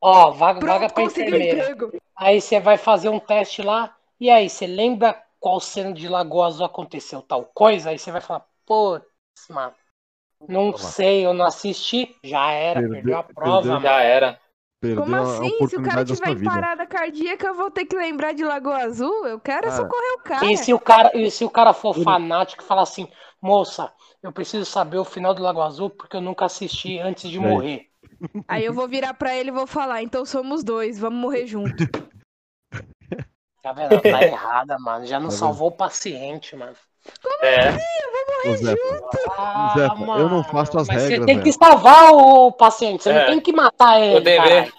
Ó, 0.03 0.31
vaga, 0.33 0.61
Pronto, 0.61 0.73
vaga 0.73 0.89
pra 0.93 1.03
enfermeira. 1.03 1.59
emprego. 1.59 1.93
Aí 2.17 2.41
você 2.41 2.61
vai 2.61 2.77
fazer 2.77 3.09
um 3.09 3.19
teste 3.21 3.63
lá. 3.63 3.95
E 4.19 4.29
aí, 4.31 4.49
você 4.51 4.67
lembra 4.67 5.19
qual 5.39 5.59
cena 5.61 5.93
de 5.93 6.07
Lagoa 6.09 6.47
Azul 6.49 6.67
aconteceu 6.67 7.23
tal 7.23 7.45
coisa? 7.55 7.91
Aí 7.91 7.99
você 7.99 8.11
vai 8.11 8.21
falar, 8.21 8.45
putz, 8.67 9.05
mano, 9.49 9.73
não 10.49 10.77
sei, 10.77 11.25
eu 11.27 11.35
não 11.35 11.45
assisti. 11.45 12.15
Já 12.25 12.51
era, 12.51 12.81
Perdeu- 12.81 12.97
perdeu 13.03 13.19
a 13.19 13.23
prova, 13.23 13.63
perdeu. 13.63 13.81
Já 13.81 14.01
era. 14.01 14.41
Perdeu 14.81 15.03
Como 15.05 15.15
a 15.15 15.21
assim? 15.21 15.67
Se 15.69 15.77
o 15.77 15.83
cara 15.83 16.05
tiver 16.05 16.31
em 16.31 16.43
parada 16.43 16.87
cardíaca, 16.87 17.47
eu 17.47 17.55
vou 17.55 17.71
ter 17.71 17.85
que 17.85 17.95
lembrar 17.97 18.33
de 18.33 18.43
Lagoa 18.45 18.79
Azul? 18.79 19.27
Eu 19.27 19.39
quero 19.39 19.67
é 19.67 19.71
Cara, 19.71 19.83
socorrer 19.83 20.13
o 20.15 20.23
cara. 20.23 20.47
E 20.47 20.57
se 20.57 20.73
o 20.73 20.79
cara, 20.81 21.11
e 21.15 21.31
se 21.31 21.45
o 21.45 21.51
cara 21.51 21.73
for 21.75 21.95
Ele- 21.95 22.05
fanático 22.05 22.63
e 22.63 22.67
falar 22.67 22.83
assim, 22.83 23.07
moça, 23.43 23.93
eu 24.23 24.33
preciso 24.33 24.65
saber 24.65 24.99
o 24.99 25.05
final 25.05 25.35
do 25.35 25.43
Lagoa 25.43 25.67
Azul 25.67 25.91
porque 25.91 26.17
eu 26.17 26.21
nunca 26.23 26.47
assisti 26.47 26.99
antes 26.99 27.31
de 27.31 27.39
Aí. 27.39 27.45
morrer. 27.45 27.87
Aí 28.49 28.65
eu 28.65 28.73
vou 28.73 28.89
virar 28.89 29.15
pra 29.15 29.35
ele 29.37 29.51
e 29.51 29.53
vou 29.53 29.67
falar, 29.67 30.03
então 30.03 30.25
somos 30.25 30.65
dois, 30.65 30.99
vamos 30.99 31.21
morrer 31.21 31.47
junto. 31.47 31.75
Tá 33.63 33.73
vendo? 33.75 34.01
Tá 34.01 34.23
errada, 34.23 34.79
mano. 34.79 35.07
Já 35.07 35.21
não 35.21 35.29
Tá 35.29 35.37
salvou 35.37 35.69
o 35.69 35.77
paciente, 35.77 36.57
mano. 36.57 36.75
É. 37.43 37.71
Ô, 38.49 38.57
Zé, 38.57 38.75
Ah, 39.39 39.73
Zefa, 39.77 40.19
eu 40.19 40.29
não 40.29 40.43
faço 40.45 40.79
as 40.79 40.89
regras, 40.89 41.09
Você 41.11 41.17
tem 41.27 41.27
velho. 41.37 41.43
que 41.43 41.53
salvar 41.53 42.13
o 42.13 42.53
paciente, 42.53 43.03
você 43.03 43.11
É. 43.11 43.19
não 43.21 43.27
tem 43.27 43.41
que 43.41 43.53
matar 43.53 44.01
ele. 44.01 44.17
O 44.17 44.21
dever. 44.21 44.73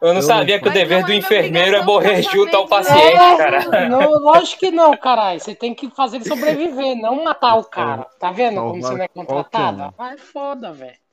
Eu 0.00 0.08
não 0.08 0.16
Eu 0.16 0.22
sabia 0.22 0.56
não 0.56 0.62
que 0.62 0.68
o 0.68 0.72
dever 0.72 1.04
do 1.04 1.12
é 1.12 1.16
enfermeiro 1.16 1.76
é 1.76 1.82
morrer 1.82 2.20
junto 2.22 2.54
ao 2.56 2.66
paciente, 2.66 3.16
É, 3.16 3.36
cara. 3.36 3.88
não, 3.88 4.10
lógico 4.18 4.60
que 4.60 4.70
não, 4.70 4.96
caralho. 4.96 5.40
Você 5.40 5.54
tem 5.54 5.72
que 5.74 5.88
fazer 5.90 6.16
ele 6.16 6.24
sobreviver, 6.26 6.96
não 6.96 7.22
matar 7.24 7.54
o 7.54 7.64
cara. 7.64 8.06
Tá 8.18 8.30
vendo 8.30 8.56
como 8.60 8.82
você 8.82 8.94
não 8.94 9.04
é 9.04 9.08
contratada? 9.08 9.94
Vai 9.96 10.16
foda, 10.18 10.72
velho. 10.72 11.03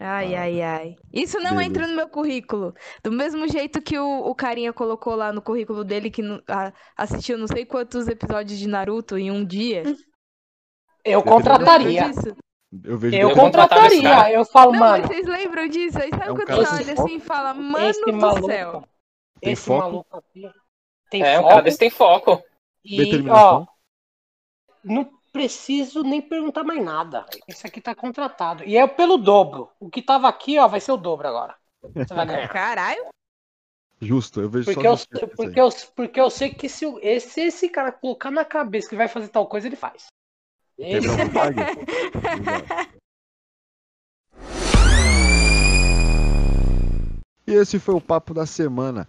Ai, 0.00 0.34
Ah. 0.36 0.42
ai, 0.42 0.62
ai. 0.62 0.96
Isso 1.12 1.38
não 1.40 1.50
Beleza. 1.56 1.64
entra 1.64 1.86
no 1.88 1.96
meu 1.96 2.08
currículo. 2.08 2.72
Do 3.02 3.10
mesmo 3.10 3.48
jeito 3.48 3.82
que 3.82 3.98
o, 3.98 4.20
o 4.20 4.34
carinha 4.34 4.72
colocou 4.72 5.16
lá 5.16 5.32
no 5.32 5.42
currículo 5.42 5.82
dele 5.84 6.08
que 6.10 6.22
a- 6.46 6.72
assistiu 6.96 7.36
não 7.36 7.48
sei 7.48 7.64
quantos 7.66 8.06
episódios 8.06 8.58
de 8.58 8.68
Naruto 8.68 9.18
em 9.18 9.30
um 9.30 9.44
dia. 9.44 9.82
Eu 11.04 11.20
Dependendo- 11.20 11.24
contrataria. 11.24 12.10
Eu 12.84 12.98
vejo 12.98 13.16
Eu 13.16 13.30
Eu 13.30 13.34
contrataria. 13.34 14.30
Eu 14.30 14.44
falo, 14.44 14.72
Não, 14.72 14.78
mano, 14.80 15.06
vocês 15.06 15.26
lembram 15.26 15.66
disso? 15.68 15.98
Aí 15.98 16.10
sabe 16.10 16.28
É 16.28 16.32
um 16.32 16.36
quando 16.36 16.48
você 16.54 16.74
olha 16.74 16.92
assim 16.92 17.16
e 17.16 17.20
fala, 17.20 17.54
mano 17.54 17.88
esse 17.88 18.04
do 18.04 18.12
maluco, 18.12 18.46
céu. 18.46 18.84
Tem 19.40 19.52
esse 19.52 19.64
foco? 19.64 19.80
maluco 19.80 20.16
aqui. 20.18 20.50
tem 21.10 21.22
É, 21.22 21.38
um 21.38 21.42
foco. 21.42 21.48
cara 21.48 21.62
desse 21.62 21.78
tem 21.78 21.90
foco. 21.90 22.42
E, 22.84 23.28
ó, 23.30 23.66
não 24.84 25.10
preciso 25.32 26.02
nem 26.02 26.20
perguntar 26.20 26.64
mais 26.64 26.84
nada. 26.84 27.26
Esse 27.46 27.66
aqui 27.66 27.80
tá 27.80 27.94
contratado. 27.94 28.64
E 28.64 28.76
é 28.76 28.86
pelo 28.86 29.18
dobro. 29.18 29.70
O 29.78 29.88
que 29.88 30.02
tava 30.02 30.28
aqui, 30.28 30.58
ó, 30.58 30.66
vai 30.66 30.80
ser 30.80 30.92
o 30.92 30.96
dobro 30.96 31.28
agora. 31.28 31.54
Você 31.94 32.14
vai 32.14 32.26
ganhar. 32.26 32.48
Caralho. 32.52 33.06
Justo, 34.00 34.40
eu 34.40 34.48
vejo 34.48 34.66
Porque 34.66 34.82
só 34.82 35.06
eu, 35.12 35.28
porque, 35.28 35.60
eu, 35.60 35.68
porque 35.96 36.20
eu 36.20 36.30
sei 36.30 36.54
que 36.54 36.68
se, 36.68 36.84
esse, 37.02 37.40
esse 37.40 37.68
cara 37.68 37.90
colocar 37.90 38.30
na 38.30 38.44
cabeça 38.44 38.88
que 38.88 38.94
vai 38.94 39.08
fazer 39.08 39.28
tal 39.28 39.46
coisa, 39.46 39.66
ele 39.66 39.76
faz. 39.76 40.06
Esse. 40.78 41.08
E 47.48 47.54
esse 47.54 47.78
foi 47.78 47.94
o 47.94 48.00
papo 48.00 48.34
da 48.34 48.44
semana. 48.44 49.06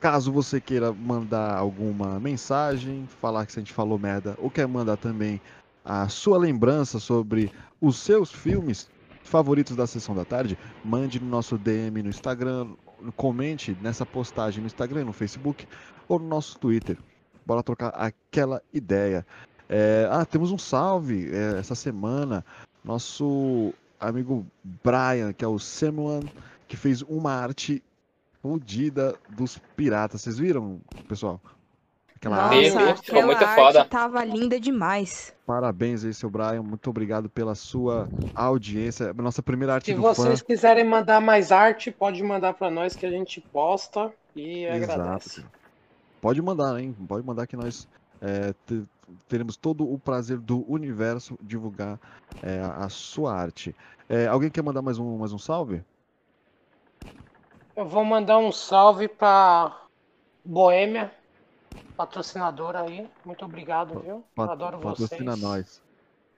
Caso 0.00 0.30
você 0.30 0.60
queira 0.60 0.92
mandar 0.92 1.56
alguma 1.56 2.20
mensagem, 2.20 3.08
falar 3.20 3.44
que 3.46 3.58
a 3.58 3.60
gente 3.60 3.72
falou 3.72 3.98
merda, 3.98 4.36
ou 4.38 4.48
quer 4.48 4.66
mandar 4.68 4.96
também 4.96 5.40
a 5.84 6.08
sua 6.08 6.38
lembrança 6.38 7.00
sobre 7.00 7.50
os 7.80 7.98
seus 7.98 8.30
filmes 8.30 8.88
favoritos 9.24 9.74
da 9.74 9.86
sessão 9.86 10.14
da 10.14 10.24
tarde, 10.24 10.56
mande 10.84 11.18
no 11.18 11.26
nosso 11.26 11.58
DM 11.58 12.02
no 12.02 12.10
Instagram, 12.10 12.68
comente 13.16 13.76
nessa 13.80 14.06
postagem 14.06 14.60
no 14.60 14.66
Instagram, 14.66 15.04
no 15.04 15.12
Facebook 15.12 15.66
ou 16.06 16.18
no 16.18 16.28
nosso 16.28 16.58
Twitter. 16.58 16.96
Bora 17.44 17.62
trocar 17.62 17.88
aquela 17.88 18.62
ideia. 18.72 19.26
É, 19.68 20.08
ah, 20.10 20.24
temos 20.24 20.50
um 20.50 20.58
salve 20.58 21.30
é, 21.32 21.58
essa 21.58 21.74
semana. 21.74 22.44
Nosso 22.84 23.74
amigo 23.98 24.46
Brian, 24.62 25.32
que 25.32 25.44
é 25.44 25.48
o 25.48 25.58
Samuel, 25.58 26.22
que 26.66 26.76
fez 26.76 27.02
uma 27.02 27.32
arte 27.32 27.82
fodida 28.42 29.14
dos 29.30 29.58
piratas. 29.76 30.20
Vocês 30.22 30.38
viram, 30.38 30.80
pessoal? 31.08 31.40
Aquela 32.16 32.36
Nossa, 32.48 32.80
arte. 32.80 33.00
ficou 33.06 33.20
aquela 33.20 33.26
muito 33.26 33.44
arte 33.44 33.54
foda. 33.60 33.84
tava 33.84 34.24
linda 34.24 34.58
demais. 34.58 35.32
Parabéns 35.46 36.04
aí, 36.04 36.12
seu 36.12 36.28
Brian. 36.28 36.62
Muito 36.62 36.90
obrigado 36.90 37.28
pela 37.30 37.54
sua 37.54 38.08
audiência. 38.34 39.12
Nossa 39.14 39.40
primeira 39.40 39.74
arte 39.74 39.86
Se 39.86 39.94
do 39.94 40.02
vocês 40.02 40.40
fã. 40.40 40.46
quiserem 40.46 40.84
mandar 40.84 41.20
mais 41.20 41.52
arte, 41.52 41.92
pode 41.92 42.20
mandar 42.24 42.54
pra 42.54 42.70
nós 42.70 42.96
que 42.96 43.06
a 43.06 43.10
gente 43.10 43.40
posta 43.40 44.12
e 44.34 44.64
Exato. 44.64 45.00
agradece. 45.00 45.44
Pode 46.20 46.42
mandar, 46.42 46.80
hein? 46.80 46.94
Pode 47.06 47.24
mandar 47.24 47.46
que 47.46 47.56
nós 47.56 47.86
é, 48.20 48.52
te- 48.66 48.82
teremos 49.28 49.56
todo 49.56 49.88
o 49.88 49.96
prazer 49.96 50.38
do 50.38 50.68
universo 50.68 51.38
divulgar 51.40 52.00
é, 52.42 52.58
a 52.60 52.88
sua 52.88 53.32
arte. 53.32 53.72
É, 54.08 54.26
alguém 54.26 54.50
quer 54.50 54.62
mandar 54.62 54.82
mais 54.82 54.98
um, 54.98 55.18
mais 55.18 55.32
um 55.32 55.38
salve? 55.38 55.84
Eu 57.78 57.86
vou 57.86 58.04
mandar 58.04 58.38
um 58.38 58.50
salve 58.50 59.06
pra 59.06 59.82
Boêmia, 60.44 61.12
patrocinadora 61.96 62.82
aí. 62.82 63.08
Muito 63.24 63.44
obrigado, 63.44 64.00
viu? 64.00 64.24
Pat- 64.34 64.50
adoro 64.50 64.78
patrocina 64.78 65.36
vocês. 65.36 65.40
nós. 65.40 65.82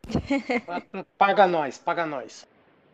Paga 1.17 1.47
nós, 1.47 1.79
paga 1.79 2.05
nós. 2.05 2.47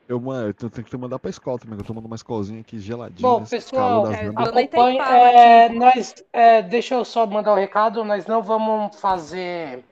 Eu, 0.06 0.20
mano, 0.20 0.54
eu 0.62 0.70
tenho 0.70 0.86
que 0.86 0.96
mandar 0.96 1.18
pra 1.18 1.28
escola 1.28 1.58
também, 1.58 1.76
que 1.76 1.82
eu 1.82 1.86
tô 1.88 1.92
mandando 1.92 2.06
uma 2.06 2.14
escolzinha 2.14 2.60
aqui 2.60 2.78
geladinha. 2.78 3.28
Bom, 3.28 3.44
pessoal, 3.44 4.12
é, 4.12 4.28
Acompanhe, 4.28 4.98
é, 5.00 5.68
nós, 5.70 6.14
é, 6.32 6.62
deixa 6.62 6.94
eu 6.94 7.04
só 7.04 7.26
mandar 7.26 7.52
um 7.52 7.56
recado, 7.56 8.04
nós 8.04 8.26
não 8.26 8.40
vamos 8.44 9.00
fazer 9.00 9.82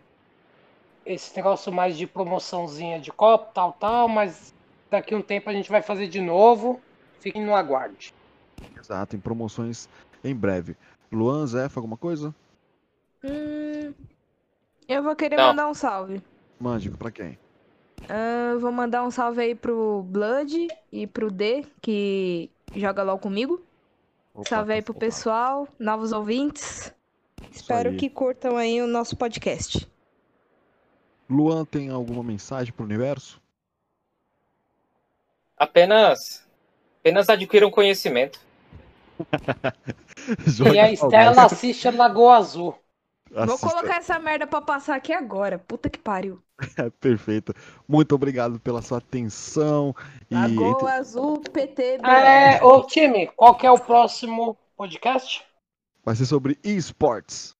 esse 1.05 1.35
negócio 1.35 1.72
mais 1.72 1.97
de 1.97 2.06
promoçãozinha 2.06 3.01
de 3.01 3.10
copo, 3.10 3.52
tal, 3.52 3.72
tal, 3.72 4.06
mas 4.09 4.55
daqui 4.89 5.12
a 5.12 5.16
um 5.16 5.22
tempo 5.22 5.51
a 5.51 5.52
gente 5.52 5.68
vai 5.68 5.82
fazer 5.82 6.06
de 6.06 6.20
novo. 6.20 6.81
Fiquem 7.18 7.44
no 7.44 7.56
aguarde. 7.56 8.14
Exato, 8.78 9.16
em 9.16 9.20
promoções 9.20 9.89
em 10.23 10.35
breve. 10.35 10.77
Luan, 11.12 11.47
Zé, 11.47 11.69
alguma 11.74 11.97
coisa? 11.97 12.35
Hum, 13.23 13.95
eu 14.89 15.03
vou 15.03 15.15
querer 15.16 15.36
Não. 15.36 15.49
mandar 15.49 15.69
um 15.69 15.74
salve. 15.74 16.23
Mande 16.61 16.91
pra 16.91 17.11
quem? 17.11 17.39
Ah, 18.09 18.51
eu 18.53 18.61
vou 18.61 18.70
mandar 18.73 19.03
um 19.03 19.11
salve 19.11 19.41
aí 19.41 19.55
pro 19.55 20.03
Blood 20.03 20.69
e 20.93 21.07
pro 21.07 21.31
D, 21.31 21.65
que 21.81 22.51
joga 22.74 23.03
LOL 23.03 23.19
comigo. 23.19 23.62
Opa, 24.35 24.49
salve 24.49 24.73
aí 24.73 24.82
pro 24.82 24.93
soltado. 24.93 25.11
pessoal, 25.11 25.69
novos 25.78 26.12
ouvintes. 26.12 26.93
Espero 27.51 27.91
aí. 27.91 27.97
que 27.97 28.11
curtam 28.11 28.57
aí 28.57 28.82
o 28.82 28.86
nosso 28.86 29.16
podcast. 29.16 29.89
Luan 31.31 31.65
tem 31.65 31.89
alguma 31.89 32.23
mensagem 32.23 32.73
pro 32.73 32.85
universo? 32.85 33.41
Apenas, 35.57 36.47
apenas 37.01 37.28
adquiram 37.28 37.70
conhecimento. 37.70 38.41
E 40.73 40.78
a 40.78 40.91
Estela 40.91 41.45
assiste 41.45 41.86
a 41.89 41.91
Lagoa 41.91 42.36
Azul. 42.36 42.74
Vou 43.31 43.59
colocar 43.59 43.97
essa 43.97 44.19
merda 44.19 44.47
pra 44.47 44.61
passar 44.62 44.95
aqui 44.97 45.12
agora. 45.12 45.59
Puta 45.59 45.91
que 45.91 45.99
pariu. 45.99 46.41
Perfeito. 47.01 47.53
Muito 47.89 48.15
obrigado 48.15 48.61
pela 48.61 48.81
sua 48.81 48.99
atenção. 48.99 49.95
E 50.31 50.35
Lagoa 50.35 50.70
entre- 50.70 50.89
Azul 50.89 51.41
PT. 51.41 51.99
É, 52.05 52.65
ô 52.65 52.86
time, 52.86 53.27
qual 53.36 53.57
que 53.57 53.66
é 53.66 53.70
o 53.70 53.78
próximo 53.78 54.57
podcast? 54.77 55.45
vai 56.05 56.15
ser 56.15 56.27
sobre 56.27 56.59
esportes. 56.62 57.57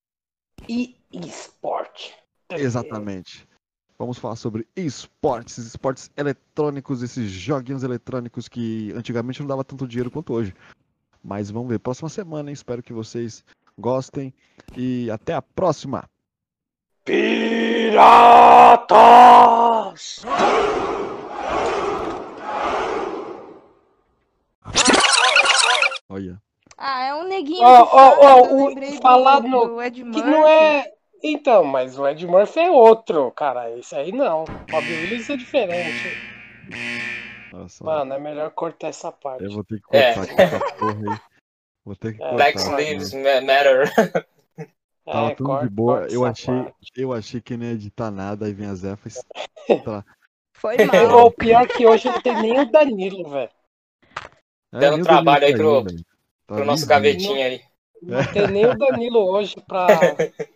E 0.69 0.97
esporte. 1.11 2.15
Exatamente. 2.51 3.49
Vamos 3.99 4.19
falar 4.19 4.37
sobre 4.37 4.67
esportes, 4.77 5.57
esportes 5.59 6.11
eletrônicos, 6.17 7.03
esses 7.03 7.31
joguinhos 7.31 7.83
eletrônicos 7.83 8.49
que 8.49 8.93
antigamente 8.93 9.41
não 9.41 9.47
dava 9.47 9.65
tanto 9.65 9.89
dinheiro 9.89 10.11
quanto 10.11 10.35
hoje. 10.35 10.55
Mas 11.25 11.51
vamos 11.51 11.69
ver. 11.71 11.79
Próxima 11.79 12.09
semana, 12.11 12.51
hein? 12.51 12.55
Espero 12.55 12.83
que 12.83 12.93
vocês 12.93 13.43
gostem. 13.79 14.33
E 14.77 15.11
até 15.11 15.33
a 15.33 15.41
próxima. 15.43 16.05
Piratas! 17.05 17.95
Olha. 26.09 26.41
Ah, 26.77 27.05
é 27.05 27.15
um 27.15 27.29
neguinho 27.29 27.63
Ó, 27.63 27.87
que 27.87 27.97
ó, 27.97 28.17
ó, 28.19 28.43
o- 28.43 29.01
falar 29.01 29.41
do, 29.41 29.81
Ed 29.83 29.97
Que 30.03 30.05
Murphy. 30.05 30.23
não 30.31 30.47
é. 30.49 30.91
Então, 31.23 31.65
mas 31.65 31.99
o 31.99 32.07
Ed 32.07 32.27
Murphy 32.27 32.61
é 32.61 32.71
outro, 32.71 33.31
cara. 33.33 33.71
Esse 33.79 33.95
aí 33.95 34.13
não. 34.13 34.45
Bob 34.71 34.87
Willis 34.87 35.31
é 35.31 35.37
diferente. 35.37 36.09
Nossa, 37.55 37.85
Mano, 37.85 38.15
é 38.15 38.19
melhor 38.19 38.51
cortar 38.51 38.89
essa 38.89 39.13
parte. 39.13 39.45
eu 39.45 39.51
vou 39.53 39.63
ter 39.65 39.81
que 39.81 39.97
É. 39.97 40.15
cortar 40.15 40.41
essa 40.43 40.61
porra 40.77 41.13
aí. 41.13 41.21
Vou 41.85 41.95
ter 41.97 42.13
que 42.17 42.23
É, 42.23 42.29
cortar. 42.29 42.35
Black 42.37 42.65
tá, 42.65 42.77
Lives? 42.81 43.13
Ma- 43.15 43.41
Matter. 43.41 43.95
Tava 45.05 45.31
É, 45.31 45.35
tudo 45.35 45.47
corta- 45.47 45.69
de 45.69 45.75
boa. 45.75 46.07
Eu 46.11 46.25
achei, 46.25 46.55
parte. 46.63 46.93
eu 46.97 47.13
achei 47.13 47.41
que 47.41 47.57
não 47.57 47.67
ia 47.67 47.73
editar 47.73 48.11
nada. 48.11 48.47
Aí 48.47 48.53
vem 48.53 48.67
a 48.67 48.75
Zé. 48.75 48.97
Faz... 48.97 49.23
Foi 50.55 50.77
O 50.81 51.09
mal. 51.11 51.31
pior 51.31 51.67
que 51.69 51.87
hoje 51.87 52.09
não 52.09 52.21
tem 52.21 52.41
nem 52.41 52.59
o 52.61 52.71
Danilo, 52.71 53.29
velho. 53.31 53.51
É, 54.73 54.79
Dando 54.81 54.93
nem 54.95 55.03
o 55.03 55.05
trabalho 55.05 55.41
Danilo 55.43 55.77
aí 55.77 55.85
pro-. 55.85 55.97
Tá 56.47 56.55
Pro 56.57 56.65
nosso 56.65 56.87
gavetinho 56.87 57.35
aí. 57.45 57.63
Não 58.03 58.33
tem 58.33 58.47
nem 58.49 58.67
o 58.67 58.77
Danilo 58.77 59.19
hoje 59.31 59.57
pra 59.67 59.87